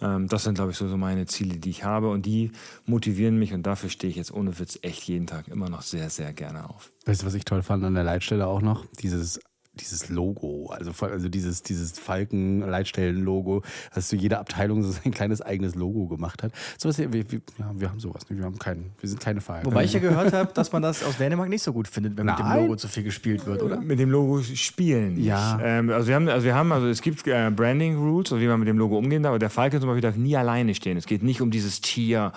Ähm, 0.00 0.28
das 0.28 0.44
sind, 0.44 0.54
glaube 0.54 0.70
ich, 0.70 0.76
so, 0.76 0.88
so 0.88 0.96
meine 0.96 1.26
Ziele, 1.26 1.58
die 1.58 1.70
ich 1.70 1.84
habe 1.84 2.10
und 2.10 2.26
die 2.26 2.52
motivieren 2.86 3.38
mich 3.38 3.52
und 3.52 3.64
dafür 3.64 3.90
stehe 3.90 4.10
ich 4.10 4.16
jetzt 4.16 4.32
ohne 4.32 4.58
Witz 4.58 4.78
echt 4.82 5.04
jeden 5.04 5.26
Tag 5.26 5.48
immer 5.48 5.68
noch 5.68 5.82
sehr, 5.82 6.10
sehr 6.10 6.32
gerne 6.32 6.68
auf. 6.68 6.90
Weißt 7.06 7.22
du, 7.22 7.26
was 7.26 7.34
ich 7.34 7.44
toll 7.44 7.62
fand 7.62 7.84
an 7.84 7.94
der 7.94 8.04
Leitstelle 8.04 8.46
auch 8.46 8.62
noch? 8.62 8.86
Dieses 9.00 9.40
dieses 9.74 10.08
Logo, 10.08 10.66
also, 10.66 10.90
also 11.06 11.28
dieses, 11.28 11.62
dieses 11.62 11.98
Falken-Leitstellen-Logo, 11.98 13.62
dass 13.94 14.08
so 14.08 14.16
jede 14.16 14.38
Abteilung 14.38 14.82
so 14.82 14.90
sein 14.90 15.12
kleines 15.12 15.40
eigenes 15.42 15.76
Logo 15.76 16.08
gemacht 16.08 16.42
hat. 16.42 16.52
So 16.76 16.88
was, 16.88 16.98
wir, 16.98 17.12
wir, 17.12 17.24
ja, 17.58 17.72
wir 17.74 17.88
haben 17.88 18.00
sowas 18.00 18.28
nicht. 18.28 18.38
Wir, 18.38 18.44
haben 18.44 18.58
keinen, 18.58 18.92
wir 18.98 19.08
sind 19.08 19.20
keine 19.20 19.40
Falken. 19.40 19.66
Wobei 19.66 19.84
ich 19.84 19.92
ja 19.92 20.00
gehört 20.00 20.32
habe, 20.32 20.52
dass 20.52 20.72
man 20.72 20.82
das 20.82 21.04
aus 21.04 21.18
Dänemark 21.18 21.48
nicht 21.48 21.62
so 21.62 21.72
gut 21.72 21.86
findet, 21.86 22.16
wenn 22.16 22.26
mit 22.26 22.38
dem 22.38 22.46
Nein. 22.46 22.62
Logo 22.62 22.76
zu 22.76 22.88
viel 22.88 23.04
gespielt 23.04 23.46
wird, 23.46 23.62
oder? 23.62 23.80
Mit 23.80 23.98
dem 24.00 24.10
Logo 24.10 24.42
spielen. 24.42 25.14
nicht. 25.14 25.26
Ja. 25.26 25.60
Ähm, 25.62 25.90
also 25.90 26.08
wir 26.08 26.16
haben, 26.16 26.28
also 26.28 26.44
wir 26.44 26.54
haben, 26.54 26.72
also 26.72 26.88
es 26.88 27.00
gibt 27.00 27.26
äh, 27.28 27.50
Branding 27.54 27.96
Rules, 27.96 28.32
also 28.32 28.42
wie 28.42 28.48
man 28.48 28.58
mit 28.58 28.68
dem 28.68 28.78
Logo 28.78 28.98
umgehen 28.98 29.22
darf, 29.22 29.30
aber 29.30 29.38
der 29.38 29.50
Falke 29.50 29.78
zum 29.78 29.88
Beispiel 29.88 30.02
darf 30.02 30.16
nie 30.16 30.36
alleine 30.36 30.74
stehen. 30.74 30.96
Es 30.96 31.06
geht 31.06 31.22
nicht 31.22 31.40
um 31.40 31.50
dieses 31.50 31.80
Tier. 31.80 32.32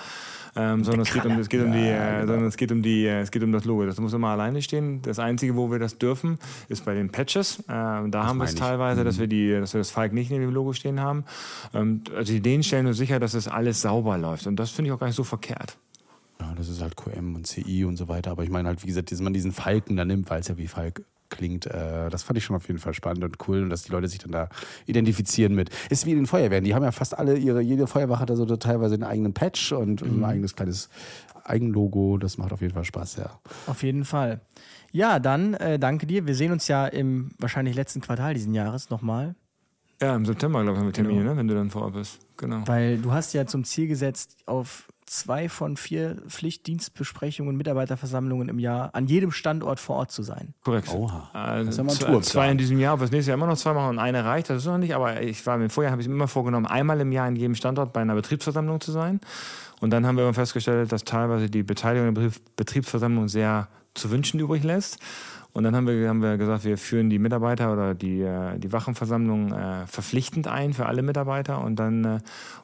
Ähm, 0.56 0.84
sondern 0.84 1.02
es 1.02 1.14
geht, 1.14 1.26
um, 1.26 1.40
es 1.40 1.50
geht 1.50 1.62
um 1.62 1.72
die, 1.72 1.88
äh, 1.88 2.28
sondern 2.28 2.46
es 2.46 2.58
geht 2.58 2.72
um 2.72 2.82
die, 2.82 3.06
äh, 3.06 3.22
es 3.22 3.32
geht 3.32 3.44
um 3.44 3.52
das 3.52 3.66
Logo. 3.66 3.86
Das 3.86 4.00
muss 4.00 4.14
immer 4.14 4.30
alleine 4.30 4.62
stehen. 4.62 5.02
Das 5.02 5.20
einzige, 5.20 5.56
wo 5.56 5.72
wir 5.72 5.80
das 5.80 5.98
dürfen, 5.98 6.38
ist 6.70 6.86
bei 6.86 6.94
den 6.94 7.10
Patches. 7.10 7.60
Äh, 7.62 7.64
da 7.68 8.26
haben 8.26 8.38
wir 8.38 8.46
es 8.46 8.56
teilweise, 8.56 9.04
dass 9.04 9.20
wir 9.20 9.28
die, 9.28 9.52
dass 9.52 9.74
wir 9.74 9.80
das 9.80 9.92
Falk 9.92 10.14
nicht 10.14 10.30
neben 10.30 10.44
dem 10.44 10.54
Logo 10.54 10.74
stehen 10.74 11.00
haben. 11.00 11.26
Ähm, 11.74 12.02
also 12.16 12.32
die 12.32 12.38
Ideen 12.38 12.64
stellen 12.64 12.86
uns 12.86 12.98
sicher, 12.98 13.20
dass 13.20 13.34
es 13.34 13.48
alles 13.48 13.82
sauber 13.82 14.18
läuft. 14.18 14.46
Und 14.48 14.58
das 14.58 14.70
finde 14.70 14.90
ich 14.90 14.94
auch 14.94 15.00
gar 15.00 15.08
nicht 15.08 15.16
so 15.16 15.24
verkehrt. 15.24 15.78
Ja, 16.40 16.54
das 16.56 16.70
ist 16.70 16.82
halt 16.82 16.96
QM 16.96 17.36
und 17.36 17.48
CI 17.48 17.86
und 17.86 17.98
so 17.98 18.08
weiter. 18.08 18.32
Aber 18.32 18.44
ich 18.44 18.50
meine 18.50 18.68
halt, 18.68 18.84
wie 18.84 18.88
gesagt, 18.88 19.12
dass 19.12 19.22
man 19.22 19.34
diesen 19.34 19.52
Falken 19.52 19.96
da 19.96 20.06
nimmt, 20.06 20.30
weil 20.30 20.42
es 20.42 20.48
ja 20.48 20.58
wie 20.58 20.68
Falk 20.68 21.04
klingt, 21.36 21.66
äh, 21.66 22.10
das 22.10 22.24
fand 22.24 22.38
ich 22.38 22.46
schon 22.46 22.56
auf 22.56 22.68
jeden 22.68 22.80
Fall 22.80 22.94
spannend 22.94 23.24
und 23.24 23.38
cool 23.48 23.64
und 23.64 23.70
dass 23.70 23.84
die 23.84 23.92
Leute 23.92 24.08
sich 24.08 24.20
dann 24.20 24.32
da 24.32 24.50
identifizieren 24.86 25.56
mit. 25.56 25.70
Ist 25.90 26.06
wie 26.06 26.12
in 26.12 26.18
den 26.18 26.28
Feuerwehren. 26.28 26.64
Die 26.64 26.74
haben 26.74 26.84
ja 26.84 26.92
fast 26.92 27.18
alle 27.18 27.38
ihre, 27.38 27.62
jede 27.62 27.88
Feuerwache 27.88 28.22
hat 28.22 28.30
da 28.30 28.36
so 28.36 28.46
teilweise 28.56 28.96
einen 28.96 29.04
eigenen 29.04 29.34
Patch 29.34 29.72
und 29.72 30.02
ein 30.02 30.24
eigenes 30.24 30.56
kleines 30.56 30.90
Eigenlogo. 31.44 32.18
Das 32.18 32.38
macht 32.38 32.54
auf 32.54 32.62
jeden 32.62 32.74
Fall 32.74 32.86
Spaß, 32.86 33.18
ja. 33.18 33.40
Auf 33.68 33.84
jeden 33.84 34.06
Fall. 34.06 34.42
Ja, 34.92 35.20
dann 35.20 35.56
äh, 35.56 35.80
danke 35.80 36.06
dir. 36.06 36.28
Wir 36.28 36.36
sehen 36.36 36.52
uns 36.52 36.68
ja 36.68 36.86
im 36.86 37.32
wahrscheinlich 37.40 37.76
letzten 37.76 38.02
Quartal 38.02 38.34
diesen 38.34 38.54
Jahres 38.54 38.90
nochmal. 38.90 39.36
Ja, 40.02 40.16
im 40.16 40.26
September, 40.26 40.62
glaube 40.62 40.74
ich, 40.74 40.80
haben 40.80 40.88
wir 40.88 40.94
Termine, 40.94 41.24
ne, 41.24 41.38
wenn 41.38 41.48
du 41.48 41.56
dann 41.56 41.70
vor 41.70 41.84
Ort 41.84 41.94
bist. 41.94 42.20
Genau. 42.38 42.68
Weil 42.68 42.98
du 42.98 43.12
hast 43.12 43.34
ja 43.34 43.46
zum 43.46 43.64
Ziel 43.64 43.88
gesetzt, 43.88 44.38
auf 44.46 44.88
zwei 45.06 45.50
von 45.50 45.78
vier 45.78 46.18
Pflichtdienstbesprechungen, 46.28 47.56
Mitarbeiterversammlungen 47.56 48.50
im 48.50 48.60
Jahr 48.60 48.90
an 48.94 49.06
jedem 49.08 49.32
Standort 49.32 49.80
vor 49.80 49.98
Ort 49.98 50.12
zu 50.12 50.24
sein. 50.24 50.54
Korrekt. 50.64 50.90
Oha. 50.94 51.30
Also 51.34 51.66
Das 51.66 51.74
ist 51.74 51.78
ja 51.78 51.84
mal 51.84 51.92
ein 51.92 51.96
zwei, 51.98 52.06
Tourplan. 52.06 52.24
zwei 52.24 52.52
in 52.52 52.58
diesem 52.58 52.80
Jahr, 52.80 52.94
aber 52.94 53.02
das 53.04 53.12
nächste 53.12 53.32
Jahr 53.32 53.38
immer 53.38 53.48
noch 53.48 53.58
zwei 53.58 53.74
machen 53.74 53.90
und 53.90 54.00
eine 54.00 54.26
reicht. 54.26 54.50
Das 54.50 54.58
ist 54.58 54.66
noch 54.66 54.78
nicht, 54.78 54.96
aber 54.96 55.22
ich 55.22 55.46
war 55.46 55.58
mir 55.58 55.70
vorher, 55.70 55.92
habe 55.92 56.02
ich 56.02 56.08
mir 56.08 56.14
immer 56.16 56.28
vorgenommen, 56.28 56.66
einmal 56.66 57.00
im 57.02 57.12
Jahr 57.12 57.28
in 57.28 57.36
jedem 57.36 57.56
Standort 57.56 57.94
bei 57.94 58.02
einer 58.02 58.16
Betriebsversammlung 58.16 58.82
zu 58.82 58.92
sein. 58.92 59.20
Und 59.82 59.90
dann 59.90 60.06
haben 60.06 60.18
wir 60.18 60.34
festgestellt, 60.34 60.92
dass 60.92 61.04
teilweise 61.04 61.50
die 61.50 61.64
Beteiligung 61.64 62.14
der 62.14 62.22
Betrieb- 62.22 62.42
Betriebsversammlung 62.56 63.28
sehr 63.28 63.68
zu 63.94 64.10
wünschen 64.12 64.40
übrig 64.40 64.64
lässt. 64.64 64.98
Und 65.54 65.64
dann 65.64 65.76
haben 65.76 65.88
wir, 65.88 66.10
haben 66.10 66.22
wir 66.22 66.38
gesagt, 66.38 66.66
wir 66.66 66.78
führen 66.80 67.12
die 67.12 67.20
Mitarbeiter 67.20 67.72
oder 67.72 67.94
die, 67.94 68.22
äh, 68.22 68.58
die 68.58 68.72
Wachenversammlung 68.72 69.54
äh, 69.54 69.86
verpflichtend 69.86 70.48
ein 70.48 70.74
für 70.74 70.88
alle 70.88 71.04
Mitarbeiter 71.04 71.64
und 71.64 71.78
dann, 71.78 72.04
äh, 72.04 72.20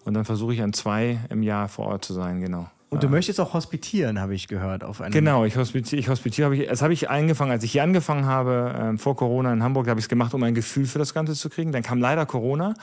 und 0.06 0.16
dann 0.16 0.26
versuche 0.26 0.56
ich 0.56 0.61
an 0.64 0.74
zwei 0.74 1.20
im 1.30 1.44
Jahr 1.44 1.68
vor 1.70 1.86
Ort 1.86 2.03
zu 2.03 2.14
sein, 2.14 2.41
genau. 2.41 2.68
Und 2.91 3.03
du 3.03 3.07
möchtest 3.07 3.40
auch 3.40 3.53
hospitieren, 3.53 4.20
habe 4.20 4.34
ich 4.34 4.48
gehört, 4.48 4.84
auf 4.84 4.99
einem. 4.99 5.11
Genau, 5.11 5.45
ich 5.45 5.56
hospitiere, 5.56 5.99
ich 5.99 6.10
hospitiere 6.10 6.45
habe 6.45 6.56
ich, 6.56 6.68
das 6.68 6.82
habe 6.82 6.91
ich 6.91 7.07
angefangen, 7.07 7.52
als 7.52 7.64
ich 7.64 7.74
hier 7.74 7.84
angefangen 7.84 8.26
habe, 8.26 8.74
ähm, 8.76 8.98
vor 8.98 9.16
Corona 9.16 9.53
in 9.53 9.61
Hamburg, 9.61 9.88
habe 9.88 9.99
ich 9.99 10.06
es 10.06 10.10
gemacht, 10.10 10.34
um 10.34 10.41
ein 10.41 10.56
Gefühl 10.56 10.88
für 10.88 10.98
das 10.98 11.14
Ganze 11.14 11.34
zu 11.34 11.49
kriegen. 11.49 11.72
Dann 11.72 11.84
kam 11.84 11.99
leider 11.99 12.26
Corona. 12.26 12.74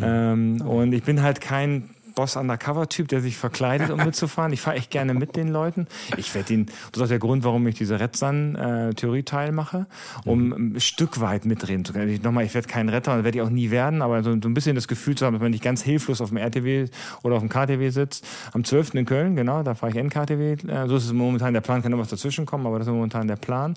Ähm, 0.00 0.62
Und 0.62 0.92
ich 0.94 1.02
bin 1.02 1.22
halt 1.22 1.42
kein 1.42 1.90
Boss 2.14 2.36
Undercover-Typ, 2.36 3.08
der 3.08 3.20
sich 3.20 3.36
verkleidet, 3.36 3.90
um 3.90 3.98
mitzufahren. 4.04 4.52
Ich 4.52 4.60
fahre 4.60 4.76
echt 4.76 4.90
gerne 4.90 5.14
mit 5.14 5.36
den 5.36 5.48
Leuten. 5.48 5.86
Ich 6.16 6.34
werde 6.34 6.52
ihn, 6.54 6.66
das 6.66 6.96
ist 6.96 7.02
auch 7.02 7.08
der 7.08 7.18
Grund, 7.18 7.44
warum 7.44 7.66
ich 7.66 7.74
diese 7.74 7.98
Red 8.00 8.16
Sun-Theorie-Teil 8.16 9.52
mache, 9.52 9.86
um 10.24 10.52
ein 10.52 10.80
Stück 10.80 11.20
weit 11.20 11.44
mitreden 11.44 11.84
zu 11.84 11.92
können. 11.92 12.10
Ich, 12.10 12.22
nochmal, 12.22 12.44
ich 12.44 12.54
werde 12.54 12.68
kein 12.68 12.88
Retter, 12.88 13.16
das 13.16 13.24
werde 13.24 13.38
ich 13.38 13.42
auch 13.42 13.50
nie 13.50 13.70
werden, 13.70 14.02
aber 14.02 14.22
so, 14.22 14.30
so 14.30 14.48
ein 14.48 14.54
bisschen 14.54 14.74
das 14.74 14.88
Gefühl 14.88 15.14
zu 15.14 15.26
haben, 15.26 15.34
dass 15.34 15.42
man 15.42 15.50
nicht 15.50 15.64
ganz 15.64 15.82
hilflos 15.82 16.20
auf 16.20 16.28
dem 16.30 16.38
RTW 16.38 16.86
oder 17.22 17.36
auf 17.36 17.42
dem 17.42 17.48
KTW 17.48 17.90
sitzt. 17.90 18.26
Am 18.52 18.64
12. 18.64 18.94
in 18.94 19.04
Köln, 19.06 19.36
genau, 19.36 19.62
da 19.62 19.74
fahre 19.74 19.92
ich 19.92 19.98
NKTW. 19.98 20.52
Äh, 20.52 20.88
So 20.88 20.96
ist 20.96 21.04
es 21.04 21.12
momentan 21.12 21.54
der 21.54 21.60
Plan, 21.60 21.82
kann 21.82 21.92
noch 21.92 21.98
was 21.98 22.08
dazwischen 22.08 22.46
kommen, 22.46 22.66
aber 22.66 22.78
das 22.78 22.86
ist 22.86 22.92
momentan 22.92 23.28
der 23.28 23.36
Plan. 23.36 23.74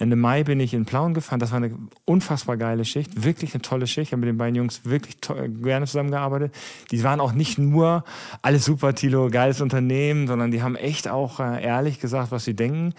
Ende 0.00 0.16
Mai 0.16 0.42
bin 0.44 0.58
ich 0.60 0.72
in 0.74 0.86
Plauen 0.86 1.14
gefahren. 1.14 1.40
Das 1.40 1.50
war 1.50 1.58
eine 1.58 1.74
unfassbar 2.06 2.56
geile 2.56 2.84
Schicht. 2.84 3.22
Wirklich 3.24 3.54
eine 3.54 3.62
tolle 3.62 3.86
Schicht. 3.86 4.08
Ich 4.08 4.12
habe 4.12 4.20
mit 4.20 4.28
den 4.28 4.38
beiden 4.38 4.54
Jungs 4.54 4.84
wirklich 4.84 5.18
to- 5.20 5.34
gerne 5.48 5.86
zusammengearbeitet. 5.86 6.54
Die 6.90 7.02
waren 7.04 7.20
auch 7.20 7.32
nicht 7.32 7.58
nur 7.58 8.04
alles 8.42 8.64
super, 8.64 8.94
Tilo, 8.94 9.28
geiles 9.30 9.60
Unternehmen, 9.60 10.26
sondern 10.26 10.50
die 10.50 10.62
haben 10.62 10.74
echt 10.76 11.06
auch 11.08 11.38
äh, 11.40 11.62
ehrlich 11.62 12.00
gesagt, 12.00 12.30
was 12.32 12.44
sie 12.44 12.54
denken. 12.56 12.94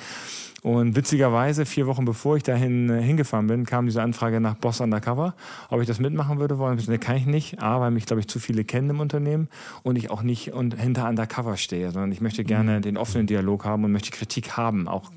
Und 0.63 0.95
witzigerweise, 0.95 1.65
vier 1.65 1.87
Wochen 1.87 2.05
bevor 2.05 2.37
ich 2.37 2.43
dahin 2.43 2.89
äh, 2.89 3.01
hingefahren 3.01 3.47
bin, 3.47 3.65
kam 3.65 3.87
diese 3.87 4.03
Anfrage 4.03 4.39
nach 4.39 4.55
Boss 4.55 4.79
Undercover, 4.79 5.33
ob 5.69 5.81
ich 5.81 5.87
das 5.87 5.99
mitmachen 5.99 6.39
würde 6.39 6.59
wollen. 6.59 6.77
Ich 6.77 6.99
kann 6.99 7.15
ich 7.15 7.25
nicht. 7.25 7.61
A, 7.61 7.79
weil 7.79 7.89
mich, 7.89 8.05
glaube 8.05 8.19
ich, 8.19 8.27
zu 8.27 8.39
viele 8.39 8.63
kennen 8.63 8.91
im 8.91 8.99
Unternehmen 8.99 9.49
und 9.81 9.95
ich 9.95 10.11
auch 10.11 10.21
nicht 10.21 10.53
und 10.53 10.79
hinter 10.79 11.09
Undercover 11.09 11.57
stehe, 11.57 11.91
sondern 11.91 12.11
ich 12.11 12.21
möchte 12.21 12.43
gerne 12.43 12.79
den 12.79 12.97
offenen 12.97 13.25
Dialog 13.25 13.65
haben 13.65 13.83
und 13.83 13.91
möchte 13.91 14.11
Kritik 14.11 14.55
haben. 14.55 14.87
Auch 14.87 15.11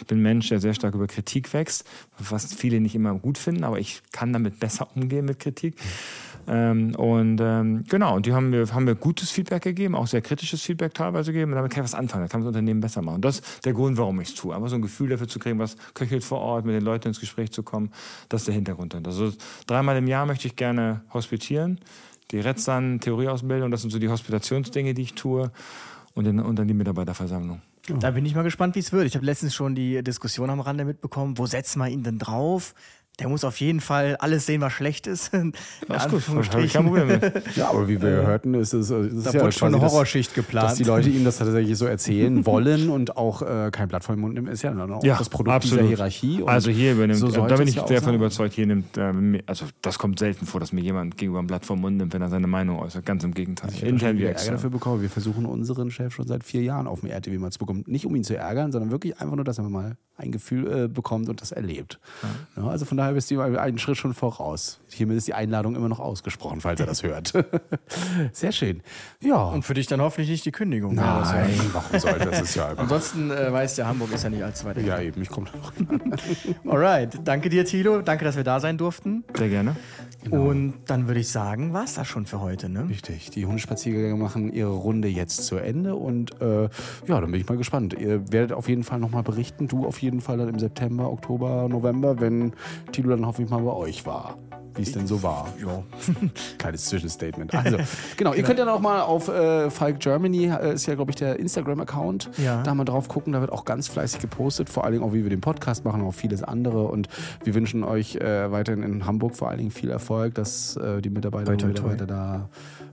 ich 0.00 0.06
bin 0.06 0.18
ein 0.18 0.22
Mensch, 0.22 0.48
der 0.50 0.60
sehr 0.60 0.74
stark 0.74 0.94
über 0.94 1.06
Kritik 1.06 1.52
wächst, 1.54 1.88
was 2.18 2.52
viele 2.52 2.80
nicht 2.80 2.94
immer 2.94 3.14
gut 3.14 3.38
finden, 3.38 3.64
aber 3.64 3.78
ich 3.78 4.02
kann 4.12 4.34
damit 4.34 4.60
besser 4.60 4.88
umgehen 4.94 5.24
mit 5.24 5.38
Kritik. 5.38 5.76
Ähm, 6.52 6.96
und 6.96 7.40
ähm, 7.40 7.84
genau, 7.88 8.16
und 8.16 8.26
die 8.26 8.32
haben 8.32 8.50
mir, 8.50 8.66
haben 8.74 8.82
mir 8.84 8.96
gutes 8.96 9.30
Feedback 9.30 9.62
gegeben, 9.62 9.94
auch 9.94 10.08
sehr 10.08 10.20
kritisches 10.20 10.60
Feedback 10.62 10.92
teilweise 10.94 11.32
gegeben. 11.32 11.52
Und 11.52 11.56
damit 11.56 11.70
kann 11.70 11.84
ich 11.84 11.92
was 11.92 11.98
anfangen, 11.98 12.24
da 12.24 12.28
kann 12.28 12.40
das 12.40 12.48
Unternehmen 12.48 12.80
besser 12.80 13.02
machen. 13.02 13.20
Das 13.22 13.38
ist 13.38 13.64
der 13.64 13.72
Grund, 13.72 13.96
warum 13.98 14.20
ich 14.20 14.30
es 14.30 14.34
tue. 14.34 14.52
Einfach 14.52 14.68
so 14.68 14.74
ein 14.74 14.82
Gefühl 14.82 15.10
dafür 15.10 15.28
zu 15.28 15.38
kriegen, 15.38 15.60
was 15.60 15.76
köchelt 15.94 16.24
vor 16.24 16.40
Ort, 16.40 16.64
mit 16.64 16.74
den 16.74 16.82
Leuten 16.82 17.06
ins 17.06 17.20
Gespräch 17.20 17.52
zu 17.52 17.62
kommen. 17.62 17.92
Das 18.28 18.40
ist 18.40 18.46
der 18.48 18.54
Hintergrund. 18.56 18.94
Also 19.06 19.32
dreimal 19.68 19.96
im 19.96 20.08
Jahr 20.08 20.26
möchte 20.26 20.48
ich 20.48 20.56
gerne 20.56 21.02
hospitieren. 21.14 21.78
Die 22.32 22.40
Red 22.40 22.58
Sun 22.58 22.98
Theorieausbildung, 22.98 23.70
das 23.70 23.82
sind 23.82 23.90
so 23.90 24.00
die 24.00 24.08
Hospitationsdinge, 24.08 24.92
die 24.92 25.02
ich 25.02 25.14
tue. 25.14 25.52
Und, 26.14 26.26
dann- 26.26 26.40
und 26.40 26.58
dann 26.58 26.66
die 26.66 26.74
Mitarbeiterversammlung. 26.74 27.62
Da 28.00 28.10
bin 28.10 28.26
ich 28.26 28.34
mal 28.34 28.42
gespannt, 28.42 28.74
wie 28.74 28.80
es 28.80 28.92
wird. 28.92 29.06
Ich 29.06 29.14
habe 29.14 29.24
letztens 29.24 29.54
schon 29.54 29.74
die 29.74 30.02
Diskussion 30.02 30.50
am 30.50 30.60
Rande 30.60 30.84
mitbekommen. 30.84 31.38
Wo 31.38 31.46
setzt 31.46 31.76
man 31.76 31.90
ihn 31.90 32.02
denn 32.02 32.18
drauf? 32.18 32.74
Der 33.18 33.28
muss 33.28 33.44
auf 33.44 33.60
jeden 33.60 33.80
Fall 33.80 34.16
alles 34.16 34.46
sehen, 34.46 34.62
was 34.62 34.72
schlecht 34.72 35.06
ist. 35.06 35.30
Das 35.88 36.06
ist 36.06 36.26
gut, 36.28 36.50
kein 36.70 36.84
Problem 36.86 37.08
mit. 37.08 37.20
Ja, 37.56 37.68
aber 37.68 37.86
wie 37.88 38.00
wir 38.00 38.08
hörten, 38.08 38.54
ist 38.54 38.72
es, 38.72 38.88
ist 38.90 39.12
es 39.12 39.24
Da 39.24 39.30
ja 39.32 39.40
wurde 39.42 39.52
schon 39.52 39.68
eine 39.68 39.76
quasi 39.76 39.84
das- 39.84 39.92
Horrorschicht 39.92 40.34
geplant. 40.34 40.70
Dass 40.70 40.78
die 40.78 40.84
Leute 40.84 41.08
ihm 41.10 41.24
das 41.24 41.36
tatsächlich 41.38 41.76
so 41.76 41.84
erzählen 41.86 42.46
wollen 42.46 42.88
und 42.88 43.16
auch 43.18 43.42
äh, 43.42 43.70
kein 43.72 43.88
Blatt 43.88 44.04
vor 44.04 44.14
den 44.14 44.20
Mund 44.22 44.34
nehmen, 44.34 44.46
ist 44.46 44.62
ja 44.62 44.72
dann 44.72 44.90
auch 44.92 45.02
das 45.02 45.28
Produkt 45.28 45.64
dieser 45.64 45.82
Hierarchie. 45.82 46.40
Und 46.42 46.48
Also 46.48 46.70
hier 46.70 46.92
übernimmt, 46.92 47.18
so 47.18 47.26
da 47.26 47.32
sollte 47.32 47.56
bin 47.56 47.68
ich 47.68 47.74
ja 47.74 47.82
davon 47.82 48.00
sein. 48.04 48.14
überzeugt, 48.14 48.54
hier 48.54 48.66
nimmt, 48.66 48.96
äh, 48.96 49.42
also 49.46 49.66
das 49.82 49.98
kommt 49.98 50.18
selten 50.18 50.46
vor, 50.46 50.60
dass 50.60 50.72
mir 50.72 50.80
jemand 50.80 51.16
gegenüber 51.18 51.40
ein 51.40 51.46
Blatt 51.46 51.66
vom 51.66 51.80
Mund 51.80 51.96
nimmt, 51.98 52.14
wenn 52.14 52.22
er 52.22 52.28
seine 52.30 52.46
Meinung 52.46 52.78
äußert. 52.78 53.04
Ganz 53.04 53.22
im 53.24 53.34
Gegenteil. 53.34 53.70
Ich 53.74 53.80
habe 53.80 53.88
Intern 53.88 54.16
wie 54.16 54.22
Ärger 54.22 54.32
extern. 54.36 54.54
dafür 54.54 54.70
bekommen. 54.70 55.02
Wir 55.02 55.10
versuchen 55.10 55.44
unseren 55.44 55.90
Chef 55.90 56.14
schon 56.14 56.26
seit 56.26 56.44
vier 56.44 56.62
Jahren 56.62 56.86
auf 56.86 57.00
dem 57.00 57.10
RTW 57.10 57.36
mal 57.38 57.50
zu 57.50 57.58
bekommen. 57.58 57.84
Nicht 57.86 58.06
um 58.06 58.14
ihn 58.14 58.24
zu 58.24 58.36
ärgern, 58.36 58.72
sondern 58.72 58.90
wirklich 58.90 59.20
einfach 59.20 59.34
nur, 59.36 59.44
dass 59.44 59.58
er 59.58 59.68
mal 59.68 59.96
ein 60.16 60.32
Gefühl 60.32 60.84
äh, 60.84 60.88
bekommt 60.88 61.28
und 61.30 61.40
das 61.40 61.50
erlebt. 61.50 61.98
Ja, 62.56 62.66
also 62.66 62.84
von 62.84 62.98
daher 63.00 63.14
bist 63.14 63.30
du 63.30 63.40
einen 63.40 63.78
Schritt 63.78 63.96
schon 63.96 64.14
voraus. 64.14 64.80
Hiermit 64.88 65.16
ist 65.16 65.26
die 65.26 65.34
Einladung 65.34 65.74
immer 65.74 65.88
noch 65.88 66.00
ausgesprochen, 66.00 66.60
falls 66.60 66.80
er 66.80 66.86
das 66.86 67.02
hört. 67.02 67.32
Sehr 68.32 68.52
schön. 68.52 68.82
Ja. 69.20 69.42
Und 69.44 69.64
für 69.64 69.74
dich 69.74 69.86
dann 69.86 70.00
hoffentlich 70.00 70.30
nicht 70.30 70.44
die 70.44 70.52
Kündigung. 70.52 70.96
er. 70.96 71.20
Nein, 71.20 71.60
warum 71.72 71.98
sollte 71.98 72.30
das? 72.30 72.40
ist 72.42 72.54
ja 72.54 72.68
einfach. 72.68 72.82
Ansonsten 72.82 73.30
äh, 73.30 73.52
weißt 73.52 73.78
du, 73.78 73.86
Hamburg 73.86 74.12
ist 74.12 74.24
ja 74.24 74.30
nicht 74.30 74.44
allzu 74.44 74.66
weit. 74.66 74.78
Ja, 74.82 75.00
eben, 75.00 75.22
ich 75.22 75.28
komme 75.28 75.48
noch. 75.50 75.72
Alright, 76.72 77.18
danke 77.24 77.48
dir, 77.48 77.64
Thilo. 77.64 78.02
Danke, 78.02 78.24
dass 78.24 78.36
wir 78.36 78.44
da 78.44 78.60
sein 78.60 78.78
durften. 78.78 79.24
Sehr 79.36 79.48
gerne. 79.48 79.76
Und 80.28 80.74
dann 80.86 81.06
würde 81.06 81.20
ich 81.20 81.28
sagen, 81.28 81.72
war's 81.72 81.94
das 81.94 82.06
schon 82.06 82.26
für 82.26 82.40
heute, 82.40 82.68
ne? 82.68 82.88
Richtig. 82.88 83.30
Die 83.30 83.46
Hundespaziergänge 83.46 84.16
machen 84.16 84.52
ihre 84.52 84.70
Runde 84.70 85.08
jetzt 85.08 85.46
zu 85.46 85.56
Ende 85.56 85.94
und 85.94 86.40
äh, 86.40 86.64
ja, 86.64 87.20
dann 87.20 87.30
bin 87.30 87.40
ich 87.40 87.48
mal 87.48 87.56
gespannt. 87.56 87.96
Ihr 87.98 88.30
werdet 88.30 88.52
auf 88.52 88.68
jeden 88.68 88.84
Fall 88.84 88.98
nochmal 88.98 89.22
berichten. 89.22 89.66
Du 89.66 89.86
auf 89.86 90.02
jeden 90.02 90.20
Fall 90.20 90.38
dann 90.38 90.48
im 90.48 90.58
September, 90.58 91.10
Oktober, 91.10 91.68
November, 91.68 92.20
wenn 92.20 92.52
Tilo 92.92 93.10
dann 93.10 93.26
hoffentlich 93.26 93.50
mal 93.50 93.62
bei 93.62 93.72
euch 93.72 94.04
war. 94.04 94.36
Wie 94.76 94.82
es 94.82 94.92
denn 94.92 95.06
so 95.06 95.22
war. 95.22 95.48
Ja. 95.60 95.82
Kleines 96.58 96.86
Zwischenstatement. 96.86 97.54
Also, 97.54 97.78
genau, 98.16 98.32
ihr 98.34 98.42
könnt 98.42 98.58
ja 98.58 98.64
noch 98.64 98.80
mal 98.80 99.02
auf 99.02 99.28
äh, 99.28 99.68
Falk 99.70 100.00
Germany, 100.00 100.46
äh, 100.46 100.74
ist 100.74 100.86
ja, 100.86 100.94
glaube 100.94 101.10
ich, 101.10 101.16
der 101.16 101.38
Instagram-Account, 101.38 102.30
Ja. 102.38 102.62
da 102.62 102.74
mal 102.74 102.84
drauf 102.84 103.08
gucken. 103.08 103.32
Da 103.32 103.40
wird 103.40 103.52
auch 103.52 103.64
ganz 103.64 103.88
fleißig 103.88 104.20
gepostet, 104.20 104.70
vor 104.70 104.84
allen 104.84 104.92
Dingen 104.94 105.04
auch, 105.04 105.12
wie 105.12 105.22
wir 105.22 105.30
den 105.30 105.40
Podcast 105.40 105.84
machen, 105.84 106.02
auch 106.02 106.12
vieles 106.14 106.42
andere. 106.42 106.84
Und 106.84 107.08
wir 107.44 107.54
wünschen 107.54 107.84
euch 107.84 108.16
äh, 108.16 108.50
weiterhin 108.50 108.82
in 108.82 109.06
Hamburg 109.06 109.36
vor 109.36 109.48
allen 109.48 109.58
Dingen 109.58 109.70
viel 109.70 109.90
Erfolg, 109.90 110.34
dass 110.34 110.76
äh, 110.76 111.00
die 111.02 111.10
Mitarbeiter 111.10 111.52
und 111.52 111.60
Toi, 111.60 111.68
toi, 111.68 111.74
toi. 111.74 111.88
Mitarbeiter 111.90 112.06
da 112.06 112.48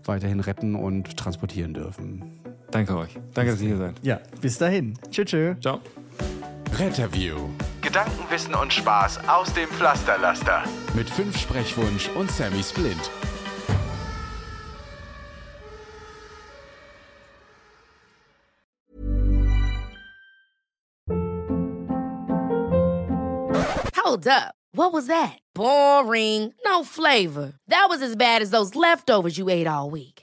weiterhin 0.06 0.40
retten 0.40 0.76
und 0.76 1.16
transportieren 1.18 1.74
dürfen. 1.74 2.24
Danke 2.72 2.98
euch. 2.98 3.18
Danke, 3.34 3.52
dass 3.52 3.62
ihr 3.62 3.68
hier 3.68 3.78
seid. 3.78 3.94
Ja, 4.02 4.20
bis 4.42 4.58
dahin. 4.58 4.96
Tschö, 5.12 5.24
tschö. 5.26 5.56
Ciao. 5.62 5.80
Retterview. 6.74 7.50
Gedanken, 7.82 8.30
Wissen 8.30 8.56
und 8.56 8.72
Spaß 8.74 9.28
aus 9.28 9.54
dem 9.54 9.70
Pflasterlaster. 9.70 10.64
Mit 10.94 11.10
fünf 11.10 11.38
Sprechwunsch 11.38 12.10
und 12.16 12.32
Sammy 12.32 12.62
Splint. 12.64 13.10
Hold 23.96 24.28
up. 24.28 24.56
What 24.74 24.94
was 24.94 25.08
that? 25.08 25.40
Boring. 25.54 26.54
No 26.64 26.84
flavor. 26.84 27.54
That 27.68 27.88
was 27.90 28.02
as 28.02 28.16
bad 28.16 28.42
as 28.42 28.52
those 28.52 28.76
leftovers 28.76 29.38
you 29.38 29.50
ate 29.50 29.68
all 29.68 29.90
week. 29.90 30.17